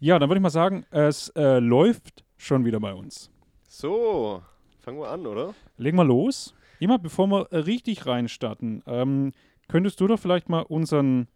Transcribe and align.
Ja, 0.00 0.18
dann 0.18 0.28
würde 0.28 0.38
ich 0.38 0.42
mal 0.42 0.50
sagen, 0.50 0.84
es 0.90 1.28
äh, 1.30 1.58
läuft 1.58 2.24
schon 2.36 2.64
wieder 2.64 2.80
bei 2.80 2.92
uns. 2.94 3.30
So, 3.68 4.42
fangen 4.80 4.98
wir 4.98 5.08
an, 5.10 5.26
oder? 5.26 5.54
Legen 5.78 5.96
wir 5.96 6.04
los. 6.04 6.54
Jemand, 6.78 7.02
bevor 7.02 7.26
wir 7.28 7.46
äh, 7.52 7.58
richtig 7.58 8.06
reinstarten, 8.06 8.82
ähm, 8.86 9.32
könntest 9.68 10.00
du 10.00 10.06
doch 10.06 10.18
vielleicht 10.18 10.48
mal 10.48 10.60
unseren 10.62 11.28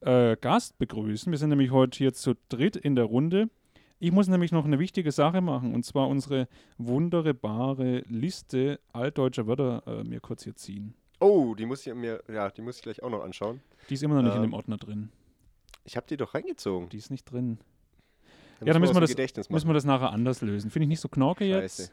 äh, 0.00 0.36
Gast 0.36 0.78
begrüßen. 0.78 1.30
Wir 1.30 1.38
sind 1.38 1.50
nämlich 1.50 1.70
heute 1.70 1.96
hier 1.98 2.12
zu 2.14 2.34
dritt 2.48 2.76
in 2.76 2.96
der 2.96 3.04
Runde. 3.04 3.48
Ich 3.98 4.12
muss 4.12 4.28
nämlich 4.28 4.52
noch 4.52 4.64
eine 4.64 4.78
wichtige 4.78 5.12
Sache 5.12 5.40
machen 5.40 5.74
und 5.74 5.84
zwar 5.84 6.08
unsere 6.08 6.48
wunderbare 6.76 8.00
Liste 8.08 8.80
altdeutscher 8.92 9.46
Wörter 9.46 9.82
äh, 9.86 10.04
mir 10.04 10.20
kurz 10.20 10.44
hier 10.44 10.54
ziehen. 10.56 10.94
Oh, 11.20 11.54
die 11.54 11.64
muss 11.64 11.86
ich 11.86 11.94
mir, 11.94 12.22
ja, 12.28 12.50
die 12.50 12.60
muss 12.60 12.76
ich 12.76 12.82
gleich 12.82 13.02
auch 13.02 13.08
noch 13.08 13.24
anschauen. 13.24 13.60
Die 13.88 13.94
ist 13.94 14.02
immer 14.02 14.16
noch 14.16 14.22
nicht 14.22 14.34
in 14.34 14.42
Ähm, 14.44 14.50
dem 14.50 14.54
Ordner 14.54 14.76
drin. 14.76 15.10
Ich 15.84 15.96
habe 15.96 16.06
die 16.08 16.16
doch 16.18 16.34
reingezogen. 16.34 16.88
Die 16.90 16.98
ist 16.98 17.10
nicht 17.10 17.24
drin. 17.30 17.58
Ja, 18.60 18.72
dann 18.72 18.80
müssen 18.80 18.94
wir, 18.94 19.00
das, 19.00 19.10
Gedächtnis 19.10 19.50
müssen 19.50 19.68
wir 19.68 19.74
das 19.74 19.84
nachher 19.84 20.10
anders 20.10 20.40
lösen. 20.40 20.70
Finde 20.70 20.84
ich 20.84 20.88
nicht 20.88 21.00
so 21.00 21.08
knorke 21.08 21.44
Scheiße. 21.44 21.82
jetzt. 21.82 21.92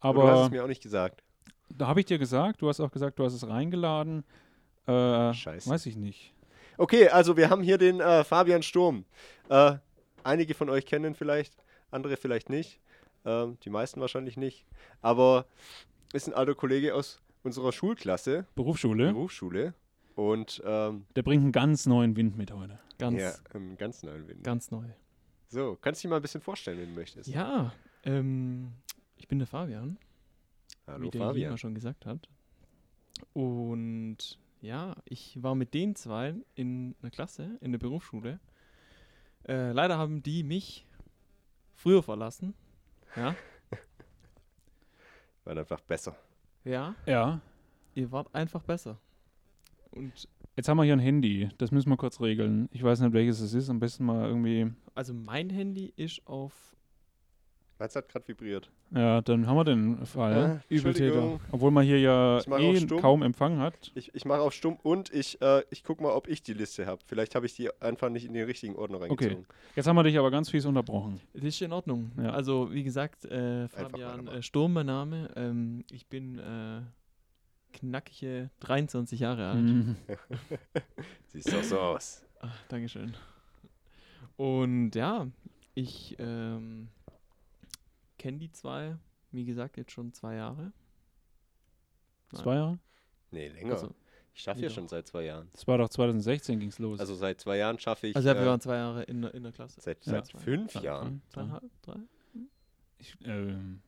Aber 0.00 0.22
du 0.22 0.28
hast 0.28 0.44
es 0.46 0.50
mir 0.50 0.64
auch 0.64 0.68
nicht 0.68 0.82
gesagt. 0.82 1.22
da 1.68 1.86
habe 1.86 2.00
ich 2.00 2.06
dir 2.06 2.18
gesagt, 2.18 2.62
du 2.62 2.68
hast 2.68 2.80
auch 2.80 2.90
gesagt, 2.90 3.18
du 3.18 3.24
hast 3.24 3.34
es 3.34 3.46
reingeladen. 3.48 4.24
Äh, 4.86 5.32
Scheiße. 5.32 5.70
weiß 5.70 5.86
ich 5.86 5.96
nicht. 5.96 6.34
Okay, 6.76 7.08
also 7.08 7.36
wir 7.36 7.48
haben 7.50 7.62
hier 7.62 7.78
den 7.78 8.00
äh, 8.00 8.24
Fabian 8.24 8.62
Sturm. 8.62 9.04
Äh, 9.48 9.76
einige 10.24 10.54
von 10.54 10.68
euch 10.68 10.84
kennen 10.86 11.12
ihn 11.12 11.14
vielleicht, 11.14 11.54
andere 11.90 12.16
vielleicht 12.16 12.50
nicht. 12.50 12.80
Ähm, 13.24 13.56
die 13.64 13.70
meisten 13.70 14.00
wahrscheinlich 14.00 14.36
nicht. 14.36 14.66
Aber 15.00 15.46
ist 16.12 16.26
ein 16.28 16.34
alter 16.34 16.54
Kollege 16.54 16.94
aus 16.94 17.22
unserer 17.42 17.72
Schulklasse, 17.72 18.46
Berufsschule, 18.54 19.12
Berufsschule. 19.12 19.74
Und 20.16 20.62
ähm, 20.64 21.06
der 21.16 21.22
bringt 21.22 21.42
einen 21.42 21.52
ganz 21.52 21.86
neuen 21.86 22.16
Wind 22.16 22.36
mit 22.36 22.52
heute. 22.52 22.78
Ganz, 22.98 23.20
ja, 23.20 23.32
einen 23.52 23.76
ganz 23.76 24.02
neuen 24.02 24.28
Wind. 24.28 24.44
ganz 24.44 24.70
neu. 24.70 24.84
So, 25.54 25.78
kannst 25.80 26.02
du 26.02 26.08
dich 26.08 26.10
mal 26.10 26.16
ein 26.16 26.22
bisschen 26.22 26.40
vorstellen, 26.40 26.78
wenn 26.80 26.88
du 26.88 26.94
möchtest. 26.96 27.28
Ja, 27.30 27.72
ähm, 28.02 28.72
ich 29.16 29.28
bin 29.28 29.38
der 29.38 29.46
Fabian, 29.46 29.98
Hallo 30.84 31.04
wie 31.06 31.10
der 31.10 31.20
Fabian. 31.20 31.42
Jena 31.42 31.56
schon 31.56 31.76
gesagt 31.76 32.06
hat. 32.06 32.28
Und 33.34 34.40
ja, 34.60 34.96
ich 35.04 35.40
war 35.44 35.54
mit 35.54 35.72
den 35.72 35.94
zwei 35.94 36.34
in 36.56 36.96
einer 37.00 37.12
Klasse, 37.12 37.56
in 37.60 37.70
der 37.70 37.78
Berufsschule. 37.78 38.40
Äh, 39.46 39.70
leider 39.70 39.96
haben 39.96 40.24
die 40.24 40.42
mich 40.42 40.86
früher 41.76 42.02
verlassen. 42.02 42.54
Ja, 43.14 43.36
War 45.44 45.56
einfach 45.56 45.80
besser. 45.82 46.16
ja, 46.64 46.96
Ja, 47.06 47.40
ihr 47.94 48.10
wart 48.10 48.34
einfach 48.34 48.64
besser. 48.64 48.98
Und 49.92 50.28
jetzt 50.56 50.68
haben 50.68 50.76
wir 50.76 50.84
hier 50.84 50.94
ein 50.94 51.00
Handy. 51.00 51.48
Das 51.58 51.70
müssen 51.70 51.90
wir 51.90 51.96
kurz 51.96 52.20
regeln. 52.20 52.68
Ich 52.72 52.82
weiß 52.82 53.00
nicht, 53.00 53.12
welches 53.12 53.40
es 53.40 53.54
ist. 53.54 53.70
Am 53.70 53.80
besten 53.80 54.04
mal 54.04 54.26
irgendwie. 54.26 54.70
also 54.94 55.14
mein 55.14 55.50
Handy 55.50 55.92
ist 55.96 56.26
auf 56.26 56.74
Meins 57.78 57.96
hat 57.96 58.08
gerade 58.08 58.28
vibriert. 58.28 58.70
Ja, 58.94 59.20
dann 59.20 59.48
haben 59.48 59.56
wir 59.56 59.64
den 59.64 60.06
Fall. 60.06 60.62
Äh, 60.70 60.74
Entschuldigung. 60.74 61.40
Obwohl 61.50 61.72
man 61.72 61.84
hier 61.84 61.98
ja 61.98 62.38
eh 62.38 62.86
kaum 62.86 63.22
Empfang 63.22 63.58
hat. 63.58 63.90
Ich, 63.96 64.14
ich 64.14 64.24
mache 64.24 64.40
auf 64.40 64.52
stumm 64.52 64.78
und 64.82 65.12
ich, 65.12 65.42
äh, 65.42 65.64
ich 65.70 65.82
guck 65.82 66.00
mal, 66.00 66.12
ob 66.12 66.28
ich 66.28 66.42
die 66.42 66.54
Liste 66.54 66.86
habe. 66.86 67.02
Vielleicht 67.04 67.34
habe 67.34 67.46
ich 67.46 67.56
die 67.56 67.68
einfach 67.82 68.10
nicht 68.10 68.26
in 68.26 68.32
den 68.32 68.46
richtigen 68.46 68.76
Ordner 68.76 69.00
reingezogen. 69.00 69.46
Jetzt 69.74 69.86
haben 69.88 69.96
wir 69.96 70.04
dich 70.04 70.18
aber 70.18 70.30
ganz 70.30 70.50
fies 70.50 70.66
unterbrochen. 70.66 71.20
Das 71.32 71.42
ist 71.42 71.60
in 71.62 71.72
Ordnung. 71.72 72.12
Ja. 72.16 72.30
Also, 72.30 72.72
wie 72.72 72.84
gesagt, 72.84 73.24
äh, 73.24 73.66
Fabian 73.68 74.28
äh, 74.28 74.42
Sturm, 74.42 74.74
mein 74.74 74.86
Name. 74.86 75.30
Ähm, 75.34 75.84
ich 75.90 76.06
bin 76.06 76.38
äh, 76.38 76.80
knackige 77.74 78.50
23 78.60 79.20
Jahre 79.20 79.48
alt. 79.50 79.62
Mhm. 79.62 79.96
Siehst 81.28 81.52
doch 81.52 81.62
so 81.62 81.78
aus. 81.80 82.24
Ach, 82.40 82.56
Dankeschön. 82.68 83.14
Und 84.36 84.92
ja, 84.94 85.28
ich 85.74 86.16
ähm, 86.18 86.88
kenne 88.18 88.38
die 88.38 88.50
zwei, 88.52 88.96
wie 89.30 89.44
gesagt, 89.44 89.76
jetzt 89.76 89.92
schon 89.92 90.12
zwei 90.12 90.36
Jahre. 90.36 90.72
Nein. 92.32 92.42
Zwei 92.42 92.54
Jahre? 92.56 92.78
Nee, 93.30 93.48
länger. 93.48 93.72
Also, 93.74 93.94
ich 94.34 94.42
schaffe 94.42 94.60
ja 94.62 94.70
schon 94.70 94.88
seit 94.88 95.06
zwei 95.06 95.24
Jahren. 95.24 95.48
Das 95.52 95.66
war 95.66 95.78
doch 95.78 95.88
2016 95.88 96.58
ging 96.58 96.68
es 96.70 96.78
los. 96.78 96.98
Also 96.98 97.14
seit 97.14 97.40
zwei 97.40 97.56
Jahren 97.58 97.78
schaffe 97.78 98.08
ich. 98.08 98.16
also 98.16 98.28
ja, 98.28 98.34
wir 98.34 98.42
äh, 98.42 98.46
waren 98.46 98.60
zwei 98.60 98.76
Jahre 98.76 99.02
in, 99.04 99.22
der- 99.22 99.34
in 99.34 99.42
der 99.44 99.52
Klasse. 99.52 99.80
seit 99.80 100.04
Ja. 100.06 100.12
seit 100.24 100.32
fünf 100.42 100.72
Zwei, 100.72 100.80
Jahren. 100.82 101.22
drei. 101.30 101.32
Zweieinhalb, 101.42 101.82
drei? 101.82 101.96
Ich, 102.98 103.16
ähm, 103.24 103.80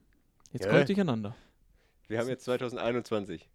Jetzt 0.53 0.63
Ja. 0.63 0.69
kommt 0.71 0.81
ich 0.81 0.87
durcheinander. 0.87 1.35
Wir 2.07 2.19
haben 2.19 2.29
jetzt 2.29 2.45
2021. 2.45 3.49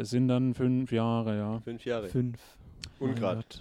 das 0.00 0.10
sind 0.10 0.28
dann 0.28 0.54
fünf 0.54 0.90
Jahre, 0.92 1.36
ja. 1.36 1.60
Fünf 1.60 1.84
Jahre. 1.84 2.08
Fünf. 2.08 2.38
Ungrad. 2.98 3.60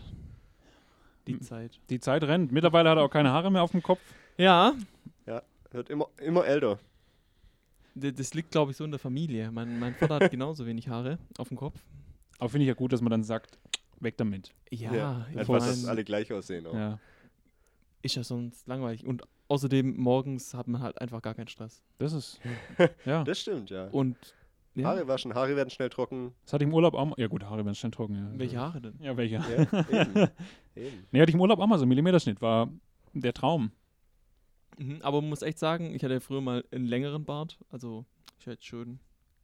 Die 1.27 1.33
Hm. 1.33 1.41
Zeit. 1.41 1.79
Die 1.89 1.99
Zeit 1.99 2.23
rennt. 2.23 2.51
Mittlerweile 2.53 2.89
hat 2.89 2.97
er 2.97 3.03
auch 3.03 3.09
keine 3.09 3.31
Haare 3.31 3.51
mehr 3.51 3.61
auf 3.61 3.71
dem 3.71 3.83
Kopf. 3.83 3.99
Ja, 4.37 4.73
Wird 5.71 5.89
immer, 5.91 6.07
immer 6.17 6.45
älter. 6.45 6.79
d- 7.93 8.11
das 8.11 8.33
liegt, 8.33 8.49
glaube 8.51 8.71
ich, 8.71 8.77
so 8.77 8.83
in 8.85 8.89
der 8.91 8.99
Familie. 8.99 9.51
Mein, 9.51 9.77
mein 9.79 9.93
Vater 9.93 10.15
hat 10.15 10.31
genauso 10.31 10.65
wenig 10.65 10.87
Haare 10.89 11.19
auf 11.37 11.49
dem 11.49 11.57
Kopf. 11.57 11.77
Aber 12.39 12.49
finde 12.49 12.63
ich 12.63 12.69
ja 12.69 12.73
gut, 12.73 12.91
dass 12.93 13.01
man 13.01 13.11
dann 13.11 13.23
sagt, 13.23 13.59
weg 13.99 14.15
damit. 14.17 14.51
Ja, 14.71 15.27
ich 15.31 15.37
Einfach, 15.37 15.59
dass 15.59 15.85
alle 15.85 16.03
gleich 16.05 16.31
aussehen. 16.33 16.65
Auch. 16.65 16.73
Ja. 16.73 16.99
ist 18.01 18.15
ja 18.15 18.23
sonst 18.23 18.65
langweilig. 18.67 19.05
Und 19.05 19.23
außerdem 19.49 19.95
morgens 19.97 20.53
hat 20.55 20.67
man 20.69 20.81
halt 20.81 20.99
einfach 21.01 21.21
gar 21.21 21.35
keinen 21.35 21.49
Stress. 21.49 21.81
Das 21.99 22.13
ist. 22.13 22.39
Ja. 23.05 23.23
Das 23.25 23.39
stimmt, 23.39 23.69
ja. 23.69 23.89
Und 23.89 24.15
ja, 24.81 24.87
Haare 24.87 25.07
waschen, 25.07 25.33
Haare 25.33 25.55
werden 25.55 25.69
schnell 25.69 25.89
trocken. 25.89 26.33
Das 26.43 26.53
hatte 26.53 26.63
ich 26.63 26.67
im 26.67 26.73
Urlaub 26.73 26.93
auch 26.93 27.05
mal. 27.05 27.15
Ja, 27.17 27.27
gut, 27.27 27.43
Haare 27.43 27.63
werden 27.65 27.75
schnell 27.75 27.91
trocken. 27.91 28.15
Ja. 28.15 28.39
welche 28.39 28.59
Haare 28.59 28.81
denn? 28.81 28.99
Ja, 28.99 29.15
welche? 29.17 29.35
Ja, 29.35 30.01
eben. 30.01 30.29
eben. 30.75 31.07
Nee, 31.11 31.21
hatte 31.21 31.29
ich 31.29 31.35
im 31.35 31.41
Urlaub 31.41 31.59
auch 31.59 31.67
mal 31.67 31.79
so. 31.79 31.85
Millimeterschnitt 31.85 32.41
war 32.41 32.69
der 33.13 33.33
Traum. 33.33 33.71
Mhm, 34.77 35.01
aber 35.01 35.21
man 35.21 35.29
muss 35.29 35.41
echt 35.41 35.59
sagen, 35.59 35.93
ich 35.93 36.03
hatte 36.03 36.13
ja 36.13 36.19
früher 36.19 36.41
mal 36.41 36.63
einen 36.71 36.85
längeren 36.85 37.25
Bart. 37.25 37.59
Also 37.69 38.05
ich 38.39 38.47
hatte 38.47 38.61
schön 38.61 38.99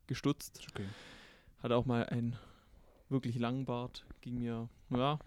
gestutzt. 0.07 0.66
Okay. 0.72 0.85
Hatte 1.62 1.75
auch 1.75 1.85
mal 1.85 2.06
einen 2.06 2.38
wirklich 3.09 3.38
langen 3.38 3.66
Bart. 3.66 4.06
Ging 4.22 4.38
mir, 4.38 4.69
ja, 4.90 5.19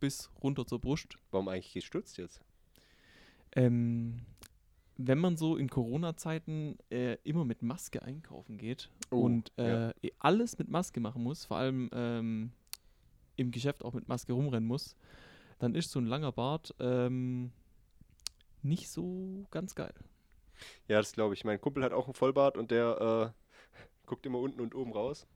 bis 0.00 0.30
runter 0.42 0.66
zur 0.66 0.80
Brust. 0.80 1.16
Warum 1.30 1.48
eigentlich 1.48 1.72
gestutzt 1.72 2.18
jetzt? 2.18 2.40
Ähm, 3.56 4.20
wenn 5.00 5.18
man 5.18 5.36
so 5.36 5.56
in 5.56 5.68
Corona-Zeiten 5.70 6.76
äh, 6.90 7.14
immer 7.24 7.44
mit 7.44 7.62
Maske 7.62 8.02
einkaufen 8.02 8.58
geht 8.58 8.90
Oh, 9.10 9.20
und 9.20 9.52
ja. 9.56 9.90
äh, 9.90 9.94
eh 10.02 10.12
alles 10.18 10.58
mit 10.58 10.68
Maske 10.68 11.00
machen 11.00 11.22
muss, 11.22 11.44
vor 11.44 11.56
allem 11.56 11.88
ähm, 11.92 12.50
im 13.36 13.50
Geschäft 13.52 13.84
auch 13.84 13.94
mit 13.94 14.08
Maske 14.08 14.32
rumrennen 14.32 14.66
muss, 14.68 14.96
dann 15.60 15.74
ist 15.74 15.90
so 15.92 16.00
ein 16.00 16.06
langer 16.06 16.32
Bart 16.32 16.74
ähm, 16.80 17.52
nicht 18.62 18.90
so 18.90 19.46
ganz 19.50 19.74
geil. 19.74 19.94
Ja, 20.88 20.98
das 20.98 21.12
glaube 21.12 21.34
ich. 21.34 21.44
Mein 21.44 21.60
Kumpel 21.60 21.84
hat 21.84 21.92
auch 21.92 22.06
einen 22.06 22.14
Vollbart 22.14 22.56
und 22.56 22.70
der 22.72 23.32
äh, 23.32 23.76
guckt 24.06 24.26
immer 24.26 24.38
unten 24.40 24.60
und 24.60 24.74
oben 24.74 24.92
raus. 24.92 25.26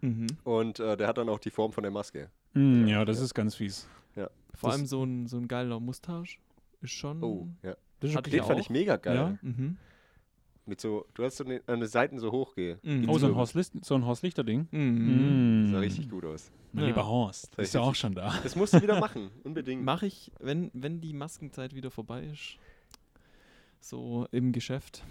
Mhm. 0.00 0.26
Und 0.42 0.80
äh, 0.80 0.96
der 0.96 1.06
hat 1.06 1.18
dann 1.18 1.28
auch 1.28 1.38
die 1.38 1.50
Form 1.50 1.72
von 1.72 1.82
der 1.82 1.92
Maske. 1.92 2.30
Mm, 2.54 2.86
ja, 2.88 3.04
das 3.04 3.20
ist 3.20 3.32
ganz 3.34 3.54
fies. 3.54 3.88
Vor 4.56 4.70
Das- 4.70 4.78
allem 4.78 4.86
so 4.86 5.02
ein, 5.04 5.26
so 5.26 5.36
ein 5.36 5.48
geiler 5.48 5.80
Mustache 5.80 6.36
ist 6.80 6.92
schon. 6.92 7.22
Oh, 7.24 7.48
ja. 7.62 7.76
Das 8.12 8.14
ist. 8.24 8.32
Den 8.32 8.44
fand 8.44 8.60
ich 8.60 8.70
mega 8.70 8.96
geil. 8.96 9.16
Ja? 9.16 9.38
Mhm. 9.42 9.76
Mit 10.66 10.80
so, 10.80 11.04
du 11.12 11.24
hast 11.24 11.36
so 11.36 11.44
eine, 11.44 11.60
an 11.66 11.80
den 11.80 11.88
Seiten 11.88 12.18
so 12.18 12.32
hochgehe. 12.32 12.78
Mhm. 12.82 13.08
Oh, 13.10 13.18
so 13.18 13.26
ein 13.26 13.34
Horst, 13.34 13.54
so 13.84 13.94
ein 13.94 14.06
Horst 14.06 14.22
Lichter-Ding. 14.22 14.66
Mhm. 14.70 15.66
Mm. 15.66 15.72
Sah 15.72 15.78
richtig 15.80 16.08
gut 16.08 16.24
aus. 16.24 16.50
Mein 16.72 16.84
Ja. 16.84 16.88
lieber 16.88 17.06
Horst, 17.06 17.50
Das 17.56 17.66
ist 17.68 17.74
ja 17.74 17.82
auch 17.82 17.94
schon 17.94 18.14
da. 18.14 18.32
Das 18.42 18.56
musst 18.56 18.72
du 18.72 18.80
wieder 18.80 18.98
machen, 19.00 19.30
unbedingt. 19.44 19.84
Mache 19.84 20.06
ich, 20.06 20.32
wenn, 20.40 20.70
wenn 20.72 21.02
die 21.02 21.12
Maskenzeit 21.12 21.74
wieder 21.74 21.90
vorbei 21.90 22.24
ist. 22.24 22.56
So 23.80 24.26
im 24.30 24.52
Geschäft. 24.52 25.04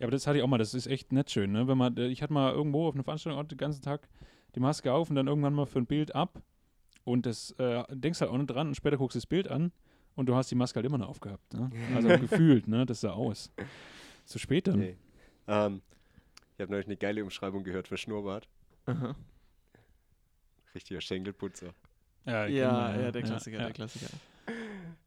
Ja, 0.00 0.06
aber 0.06 0.10
das 0.10 0.26
hatte 0.26 0.38
ich 0.38 0.42
auch 0.44 0.48
mal, 0.48 0.58
das 0.58 0.74
ist 0.74 0.86
echt 0.88 1.12
nicht 1.12 1.30
schön, 1.30 1.52
ne? 1.52 1.68
Wenn 1.68 1.78
man, 1.78 1.96
äh, 1.96 2.08
ich 2.08 2.22
hatte 2.22 2.32
mal 2.32 2.52
irgendwo 2.52 2.88
auf 2.88 2.94
einer 2.94 3.04
Veranstaltung 3.04 3.46
den 3.46 3.58
ganzen 3.58 3.82
Tag 3.82 4.08
die 4.56 4.60
Maske 4.60 4.92
auf 4.92 5.08
und 5.10 5.14
dann 5.16 5.28
irgendwann 5.28 5.54
mal 5.54 5.66
für 5.66 5.78
ein 5.78 5.86
Bild 5.86 6.14
ab 6.16 6.42
und 7.04 7.26
das 7.26 7.52
äh, 7.58 7.84
denkst 7.90 8.20
halt 8.20 8.30
auch 8.32 8.36
nicht 8.38 8.50
dran 8.50 8.68
und 8.68 8.74
später 8.74 8.96
guckst 8.96 9.14
du 9.14 9.18
das 9.18 9.26
Bild 9.26 9.46
an 9.46 9.70
und 10.20 10.26
du 10.26 10.34
hast 10.36 10.50
die 10.50 10.54
Maske 10.54 10.76
halt 10.76 10.86
immer 10.86 10.98
noch 10.98 11.08
aufgehabt, 11.08 11.54
ne? 11.54 11.70
Also 11.94 12.08
gefühlt, 12.20 12.68
ne? 12.68 12.84
Das 12.84 13.00
sah 13.00 13.12
aus. 13.12 13.50
Zu 14.26 14.38
spät 14.38 14.66
dann. 14.68 14.78
Nee. 14.78 14.96
Ähm, 15.48 15.80
ich 16.56 16.60
habe 16.60 16.70
neulich 16.70 16.86
eine 16.86 16.96
geile 16.98 17.24
Umschreibung 17.24 17.64
gehört 17.64 17.88
für 17.88 17.96
Schnurrbart. 17.96 18.46
Aha. 18.84 19.16
Richtiger 20.74 21.00
Schenkelputzer. 21.00 21.70
Ja, 22.26 22.46
Ja, 22.46 22.96
ja, 23.00 23.10
der 23.10 23.22
Klassiker, 23.22 23.56
ja. 23.58 23.64
der 23.64 23.72
Klassiker. 23.72 24.08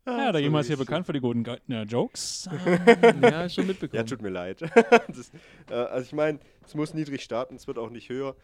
Ja, 0.06 0.31
da 0.31 0.39
so 0.39 0.44
jemals 0.44 0.68
hier 0.68 0.77
bekannt 0.77 1.06
für 1.06 1.13
die 1.13 1.19
guten 1.19 1.44
Ge 1.44 1.60
äh, 1.69 1.83
Jokes. 1.83 2.50
ja, 3.21 3.48
schon 3.50 3.68
mitbekommen. 3.68 3.98
Ja, 3.98 4.04
tut 4.04 4.21
mir 4.21 4.30
leid. 4.30 4.62
das, 5.07 5.31
äh, 5.69 5.74
also 5.74 6.06
ich 6.07 6.13
meine, 6.13 6.39
es 6.65 6.74
muss 6.75 6.94
niedrig 6.94 7.21
starten, 7.21 7.56
es 7.56 7.68
wird 7.68 7.77
auch 7.77 7.89
nicht 7.92 8.10
höher. 8.10 8.36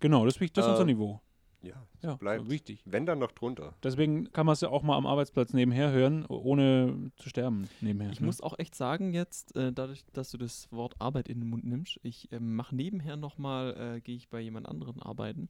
genau, 0.00 0.24
das, 0.26 0.36
ist 0.38 0.56
das 0.56 0.66
ist 0.66 0.70
unser 0.72 0.82
Äh, 0.82 0.86
Niveau. 0.86 1.20
Ja, 1.64 1.86
Ja, 2.02 2.16
bleibt. 2.16 2.48
wichtig. 2.50 2.82
wenn 2.84 3.06
dann 3.06 3.18
noch 3.18 3.32
drunter. 3.32 3.74
Deswegen 3.82 4.30
kann 4.32 4.46
man 4.46 4.52
es 4.52 4.60
ja 4.60 4.68
auch 4.68 4.82
mal 4.82 4.96
am 4.96 5.06
Arbeitsplatz 5.06 5.52
nebenher 5.52 5.90
hören, 5.90 6.26
ohne 6.26 7.10
zu 7.16 7.28
sterben 7.28 7.68
nebenher. 7.80 8.12
Ich 8.12 8.20
ne? 8.20 8.26
muss 8.26 8.40
auch 8.40 8.58
echt 8.58 8.74
sagen 8.74 9.12
jetzt, 9.12 9.56
äh, 9.56 9.72
dadurch, 9.72 10.04
dass 10.12 10.30
du 10.30 10.38
das 10.38 10.70
Wort 10.70 10.94
Arbeit 11.00 11.28
in 11.28 11.40
den 11.40 11.48
Mund 11.48 11.64
nimmst, 11.64 11.98
ich 12.02 12.30
ähm, 12.32 12.54
mache 12.56 12.76
nebenher 12.76 13.16
nochmal, 13.16 13.96
äh, 13.96 14.00
gehe 14.00 14.16
ich 14.16 14.28
bei 14.28 14.40
jemand 14.40 14.68
anderen 14.68 15.00
arbeiten 15.02 15.48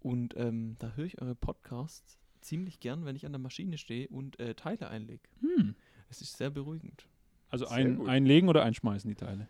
und 0.00 0.34
ähm, 0.36 0.76
da 0.78 0.92
höre 0.94 1.06
ich 1.06 1.20
eure 1.20 1.34
Podcasts 1.34 2.18
ziemlich 2.40 2.80
gern, 2.80 3.04
wenn 3.04 3.16
ich 3.16 3.26
an 3.26 3.32
der 3.32 3.40
Maschine 3.40 3.78
stehe 3.78 4.08
und 4.08 4.38
äh, 4.38 4.54
Teile 4.54 4.88
einlege. 4.88 5.22
Hm. 5.40 5.74
Es 6.08 6.20
ist 6.22 6.36
sehr 6.36 6.50
beruhigend. 6.50 7.06
Also 7.50 7.66
Sehr 7.66 7.76
ein, 7.76 8.06
einlegen 8.06 8.48
oder 8.48 8.62
einschmeißen 8.62 9.08
die 9.08 9.16
Teile? 9.16 9.48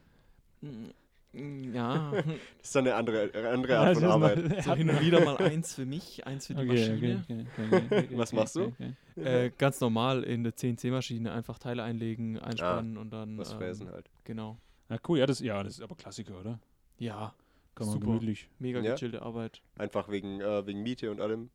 Mm, 1.33 1.75
Ja, 1.75 2.11
Das 2.13 2.25
ist 2.63 2.75
dann 2.75 2.87
eine 2.87 2.95
andere, 2.97 3.31
eine 3.35 3.49
andere 3.49 3.73
Ja, 3.75 3.83
Art 3.83 3.95
von 3.95 4.05
Arbeit. 4.05 4.39
so 4.65 4.75
hin 4.75 4.89
und 4.91 5.01
wieder 5.01 5.25
mal 5.25 5.37
eins 5.39 5.75
für 5.75 5.85
mich, 5.87 6.27
eins 6.27 6.47
für 6.47 6.55
die 6.55 6.65
Maschine. 6.65 7.25
okay, 7.25 7.47
okay, 7.57 7.87
okay, 7.91 8.09
Was 8.19 8.33
machst 8.33 8.57
du? 8.57 8.65
okay. 8.67 8.95
Äh, 9.17 9.51
ganz 9.59 9.81
normal 9.81 10.25
in 10.25 10.45
der 10.45 10.55
CNC-Maschine 10.57 11.33
einfach 11.33 11.59
Teile 11.59 11.83
einlegen, 11.83 12.39
einspannen 12.39 12.97
und 12.97 13.11
dann. 13.11 13.37
Was 13.39 13.53
ähm, 13.53 13.59
fräsen 13.59 13.91
halt. 13.91 14.09
Genau. 14.25 14.57
Ja, 14.89 14.97
cool, 15.09 15.19
ja 15.19 15.27
das, 15.27 15.41
ja, 15.41 15.63
das 15.63 15.75
ist 15.75 15.83
aber 15.83 15.97
Klassiker, 15.97 16.39
oder? 16.41 16.59
Ja, 16.99 17.35
Kann 17.75 17.87
man 17.89 17.95
Super. 17.95 18.07
gemütlich. 18.07 18.49
mega 18.59 18.81
Ja. 18.81 18.93
gechillte 18.95 19.21
Arbeit. 19.23 19.61
Einfach 19.77 20.09
wegen, 20.09 20.41
äh, 20.41 20.67
wegen 20.67 20.83
Miete 20.83 21.11
und 21.11 21.21
allem. 21.21 21.51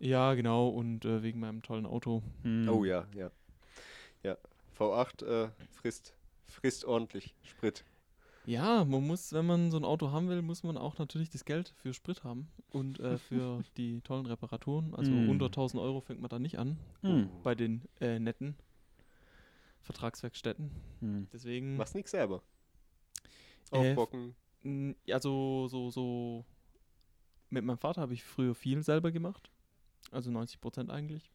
Ja, 0.00 0.34
genau. 0.34 0.68
Und 0.68 1.04
äh, 1.04 1.22
wegen 1.22 1.38
meinem 1.40 1.62
tollen 1.62 1.84
Auto. 1.84 2.22
Hm. 2.42 2.68
Oh 2.68 2.84
ja, 2.84 3.04
ja. 3.14 3.30
Ja. 4.22 4.36
V8 4.78 5.24
äh, 5.26 5.48
frisst, 5.72 6.14
frisst 6.46 6.84
ordentlich 6.84 7.34
Sprit. 7.42 7.84
Ja, 8.48 8.86
man 8.86 9.06
muss, 9.06 9.34
wenn 9.34 9.44
man 9.44 9.70
so 9.70 9.76
ein 9.76 9.84
Auto 9.84 10.10
haben 10.10 10.30
will, 10.30 10.40
muss 10.40 10.62
man 10.62 10.78
auch 10.78 10.96
natürlich 10.96 11.28
das 11.28 11.44
Geld 11.44 11.68
für 11.82 11.92
Sprit 11.92 12.24
haben 12.24 12.50
und 12.70 12.98
äh, 12.98 13.18
für 13.28 13.62
die 13.76 14.00
tollen 14.00 14.24
Reparaturen. 14.24 14.94
Also 14.94 15.12
Mm. 15.12 15.28
unter 15.28 15.46
1000 15.50 15.82
Euro 15.82 16.00
fängt 16.00 16.22
man 16.22 16.30
da 16.30 16.38
nicht 16.38 16.58
an 16.58 16.78
Hm. 17.02 17.28
bei 17.42 17.54
den 17.54 17.82
äh, 18.00 18.18
netten 18.18 18.56
Vertragswerkstätten. 19.82 20.70
Hm. 21.00 21.28
Deswegen, 21.30 21.76
Machst 21.76 21.94
nix 21.94 22.10
selber. 22.10 22.42
Äh, 23.70 23.90
Aufbocken. 23.90 24.34
Mm, 24.62 24.92
ja, 25.04 25.20
so, 25.20 25.68
so, 25.68 25.90
so. 25.90 26.46
Mit 27.50 27.66
meinem 27.66 27.76
Vater 27.76 28.00
habe 28.00 28.14
ich 28.14 28.24
früher 28.24 28.54
viel 28.54 28.82
selber 28.82 29.12
gemacht. 29.12 29.50
Also 30.10 30.30
90 30.30 30.58
Prozent 30.58 30.90
eigentlich. 30.90 31.30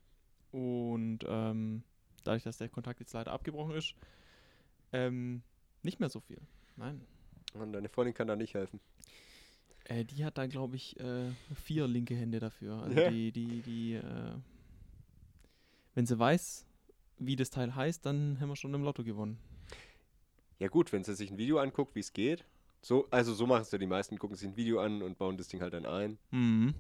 Und 0.52 1.20
ähm, 1.28 1.84
dadurch, 2.24 2.42
dass 2.42 2.58
der 2.58 2.70
Kontakt 2.70 3.02
jetzt 3.02 3.14
leider 3.14 3.34
abgebrochen 3.34 3.76
ist, 3.76 3.94
ähm, 4.92 5.44
nicht 5.84 6.00
mehr 6.00 6.10
so 6.10 6.20
viel. 6.20 6.42
Nein. 6.76 7.02
Und 7.54 7.72
deine 7.74 7.90
Freundin 7.90 8.14
kann 8.14 8.28
da 8.28 8.36
nicht 8.36 8.54
helfen. 8.54 8.80
Äh, 9.86 10.06
die 10.06 10.24
hat 10.26 10.38
da, 10.38 10.48
glaube 10.48 10.76
ich, 10.76 11.00
äh, 11.00 11.32
vier 11.56 11.88
linke 11.88 12.16
Hände 12.16 12.40
dafür. 12.40 12.82
Also 12.82 13.00
Ja. 13.00 13.10
die, 13.12 13.32
die, 13.32 13.62
die, 13.62 13.94
äh, 13.96 14.36
wenn 15.94 16.06
sie 16.06 16.18
weiß, 16.18 16.66
wie 17.20 17.36
das 17.36 17.50
Teil 17.50 17.76
heißt, 17.76 18.06
dann 18.06 18.40
haben 18.40 18.50
wir 18.50 18.56
schon 18.56 18.74
im 18.74 18.84
Lotto 18.84 19.04
gewonnen. 19.04 19.38
Ja 20.60 20.68
gut, 20.70 20.92
wenn 20.94 21.04
sie 21.04 21.14
sich 21.16 21.30
ein 21.32 21.38
Video 21.38 21.60
anguckt, 21.60 21.96
wie 21.96 22.00
es 22.00 22.14
geht. 22.14 22.46
So, 22.82 23.08
also 23.12 23.34
so 23.34 23.46
machen 23.46 23.62
es 23.62 23.72
ja 23.72 23.78
die 23.78 23.86
meisten, 23.86 24.18
gucken 24.18 24.36
sich 24.36 24.48
ein 24.48 24.58
Video 24.58 24.80
an 24.80 25.02
und 25.04 25.18
bauen 25.18 25.38
das 25.38 25.48
Ding 25.48 25.62
halt 25.62 25.74
dann 25.74 25.86
ein. 25.86 26.18
Mhm. 26.32 26.74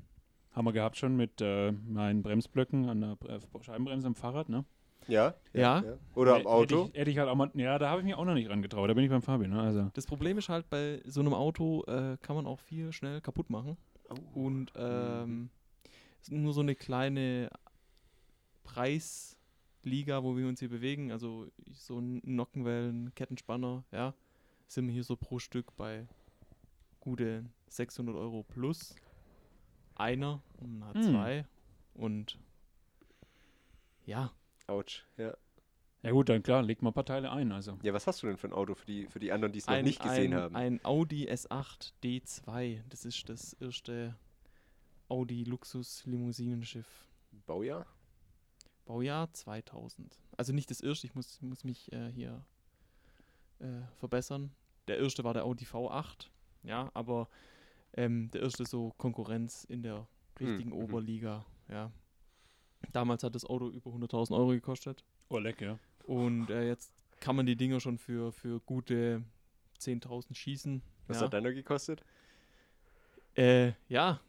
Haben 0.51 0.66
wir 0.66 0.74
gehabt 0.74 0.98
schon 0.98 1.16
mit 1.16 1.42
äh, 1.42 1.72
meinen 1.72 2.24
Bremsblöcken 2.24 2.88
an 2.89 3.01
der 3.01 3.13
Bre- 3.18 3.63
Scheibenbremse 3.63 4.07
im 4.07 4.16
Fahrrad, 4.16 4.50
ne? 4.50 4.66
Ja? 5.08 5.34
Ja. 5.54 5.84
Oder 6.16 6.32
am 6.32 6.38
Hätte 6.40 6.50
Auto. 6.50 6.90
ich, 6.94 7.00
hätte 7.00 7.12
ich 7.12 7.18
halt 7.18 7.30
auch 7.30 7.36
mal, 7.36 7.52
ja, 7.54 7.78
da 7.80 7.90
habe 7.90 8.02
ich 8.02 8.06
mich 8.06 8.16
auch 8.16 8.26
noch 8.26 8.34
nicht 8.34 8.50
rangetraut. 8.50 8.90
Da 8.90 8.94
bin 8.94 9.04
ich 9.04 9.10
beim 9.10 9.22
Fabian, 9.22 9.52
ne? 9.52 9.62
Also. 9.62 9.92
Das 9.94 10.06
Problem 10.06 10.38
ist 10.38 10.50
halt, 10.50 10.70
bei 10.70 11.02
so 11.06 11.20
einem 11.22 11.34
Auto 11.34 11.84
äh, 11.86 12.18
kann 12.22 12.36
man 12.36 12.46
auch 12.48 12.60
viel 12.60 12.92
schnell 12.92 13.22
kaputt 13.22 13.50
machen. 13.50 13.78
Und 14.34 14.72
ähm, 14.76 15.50
es 16.22 16.28
ist 16.28 16.32
nur 16.32 16.54
so 16.54 16.62
eine 16.62 16.76
kleine 16.76 17.50
Preisliga, 18.64 20.24
wo 20.24 20.38
wir 20.38 20.48
uns 20.48 20.60
hier 20.60 20.70
bewegen. 20.70 21.12
Also 21.12 21.48
so 21.72 22.00
ein 22.00 22.22
Nockenwellen, 22.24 23.14
Kettenspanner, 23.16 23.84
ja, 23.92 24.14
sind 24.68 24.88
wir 24.88 24.94
hier 24.94 25.04
so 25.04 25.16
pro 25.16 25.40
Stück 25.40 25.76
bei 25.76 26.08
gute 27.00 27.46
600 27.68 28.16
Euro 28.16 28.44
plus. 28.44 28.96
Einer 29.96 30.42
und 30.58 30.82
ein 30.82 30.94
Hm. 30.94 31.16
H2 31.16 31.46
und 31.94 32.40
ja, 34.06 34.32
Autsch. 34.68 35.04
Ja. 35.18 35.36
Ja 36.04 36.12
gut, 36.12 36.27
dann 36.27 36.44
klar, 36.44 36.62
legt 36.62 36.81
mal 36.81 36.89
ein 36.89 36.94
paar 36.94 37.06
Teile 37.06 37.31
ein. 37.31 37.54
Also. 37.54 37.80
ja, 37.81 37.94
was 37.94 38.07
hast 38.07 38.21
du 38.21 38.27
denn 38.27 38.36
für 38.36 38.48
ein 38.48 38.54
Auto 38.54 38.75
für 38.75 38.86
die, 38.86 39.07
für 39.07 39.19
die 39.19 39.31
anderen, 39.31 39.54
die 39.54 39.60
es 39.60 39.68
noch 39.68 39.74
ein, 39.74 39.86
nicht 39.86 40.01
gesehen 40.01 40.33
ein, 40.33 40.39
haben? 40.39 40.56
ein 40.56 40.80
Audi 40.83 41.30
S8 41.30 41.94
D2. 42.04 42.81
Das 42.89 43.06
ist 43.06 43.30
das 43.30 43.54
erste 43.54 44.13
Audi 45.07 45.45
Luxus 45.45 46.06
Limousinenschiff. 46.06 47.07
Baujahr? 47.45 47.86
Baujahr 48.86 49.31
2000. 49.31 50.19
Also 50.36 50.51
nicht 50.51 50.69
das 50.69 50.81
erste, 50.81 51.07
ich 51.07 51.15
muss, 51.15 51.42
muss 51.42 51.63
mich 51.63 51.92
äh, 51.94 52.12
hier 52.12 52.44
äh, 53.60 53.81
verbessern. 53.95 54.51
Der 54.89 54.98
erste 55.00 55.24
war 55.24 55.33
der 55.33 55.45
Audi 55.45 55.63
V8, 55.63 56.27
ja, 56.63 56.92
aber 56.94 57.30
ähm, 57.94 58.30
der 58.31 58.42
erste 58.42 58.65
so 58.65 58.92
Konkurrenz 58.98 59.63
in 59.63 59.83
der 59.83 60.06
richtigen 60.38 60.71
mhm. 60.71 60.83
Oberliga, 60.83 61.45
ja. 61.69 61.92
Damals 62.92 63.24
hat 63.24 63.36
das 63.36 63.46
Auto 63.46 63.70
über 63.70 63.92
100.000 63.92 64.36
Euro 64.36 64.50
gekostet 64.50 65.04
Oh, 65.30 65.40
leck, 65.40 65.62
ja. 65.62 65.80
und 66.06 66.50
äh, 66.50 66.68
jetzt 66.68 66.92
kann 67.20 67.36
man 67.36 67.46
die 67.46 67.56
Dinger 67.56 67.80
schon 67.80 67.98
für, 67.98 68.32
für 68.32 68.60
gute 68.60 69.24
10.000 69.80 70.36
schießen. 70.36 70.82
Was 71.08 71.18
ja. 71.18 71.24
hat 71.24 71.34
deiner 71.34 71.54
gekostet? 71.54 72.04
Äh, 73.36 73.72
ja, 73.88 74.20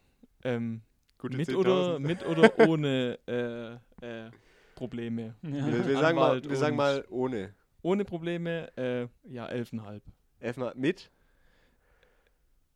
ähm, 0.43 0.81
Gute 1.17 1.37
mit 1.37 1.49
10.000? 1.49 1.55
oder, 1.57 1.99
mit 1.99 2.25
oder 2.25 2.59
ohne 2.67 3.19
äh, 3.27 4.25
äh, 4.25 4.31
Probleme. 4.75 5.35
Wir, 5.41 5.87
wir, 5.87 5.97
sagen 5.99 6.17
mal, 6.17 6.43
wir 6.43 6.55
sagen 6.55 6.75
mal 6.75 7.05
ohne. 7.09 7.53
Ohne 7.81 8.03
Probleme, 8.03 8.75
äh, 8.77 9.07
ja, 9.29 9.47
11,5. 9.47 10.01
Erstmal 10.39 10.73
mit. 10.75 11.11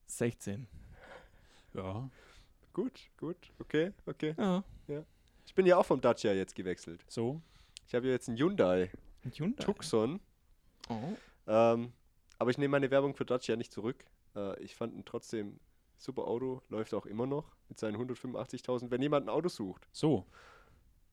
16. 0.06 0.68
Ja, 1.74 2.10
Gut, 2.74 3.10
gut. 3.18 3.52
Okay, 3.60 3.92
okay. 4.06 4.36
Ja. 4.38 4.64
Ich 5.50 5.56
bin 5.56 5.66
ja 5.66 5.78
auch 5.78 5.86
vom 5.88 6.00
Dacia 6.00 6.32
jetzt 6.32 6.54
gewechselt. 6.54 7.04
so. 7.08 7.42
Ich 7.88 7.96
habe 7.96 8.06
ja 8.06 8.12
jetzt 8.14 8.30
einen 8.30 8.38
Hyundai 8.38 8.92
Ein 9.26 9.32
Hyundai. 9.32 9.64
Tucson. 9.64 10.20
Oh. 10.90 10.94
Ähm, 11.48 11.92
aber 12.38 12.52
ich 12.52 12.60
nehme 12.60 12.74
meine 12.74 12.92
Werbung 12.92 13.16
für 13.16 13.26
Dacia 13.26 13.56
nicht 13.56 13.72
zurück. 13.74 14.06
Äh, 14.36 14.62
ich 14.62 14.76
fand 14.76 14.94
ihn 14.94 15.06
trotzdem 15.06 15.60
super 15.98 16.28
Auto, 16.28 16.62
läuft 16.70 16.94
auch 16.94 17.08
immer 17.08 17.26
noch 17.26 17.52
mit 17.68 17.80
seinen 17.80 17.98
185.000. 17.98 18.92
Wenn 18.92 19.02
jemand 19.02 19.26
ein 19.26 19.30
Auto 19.30 19.50
sucht, 19.50 19.88
So, 19.92 20.28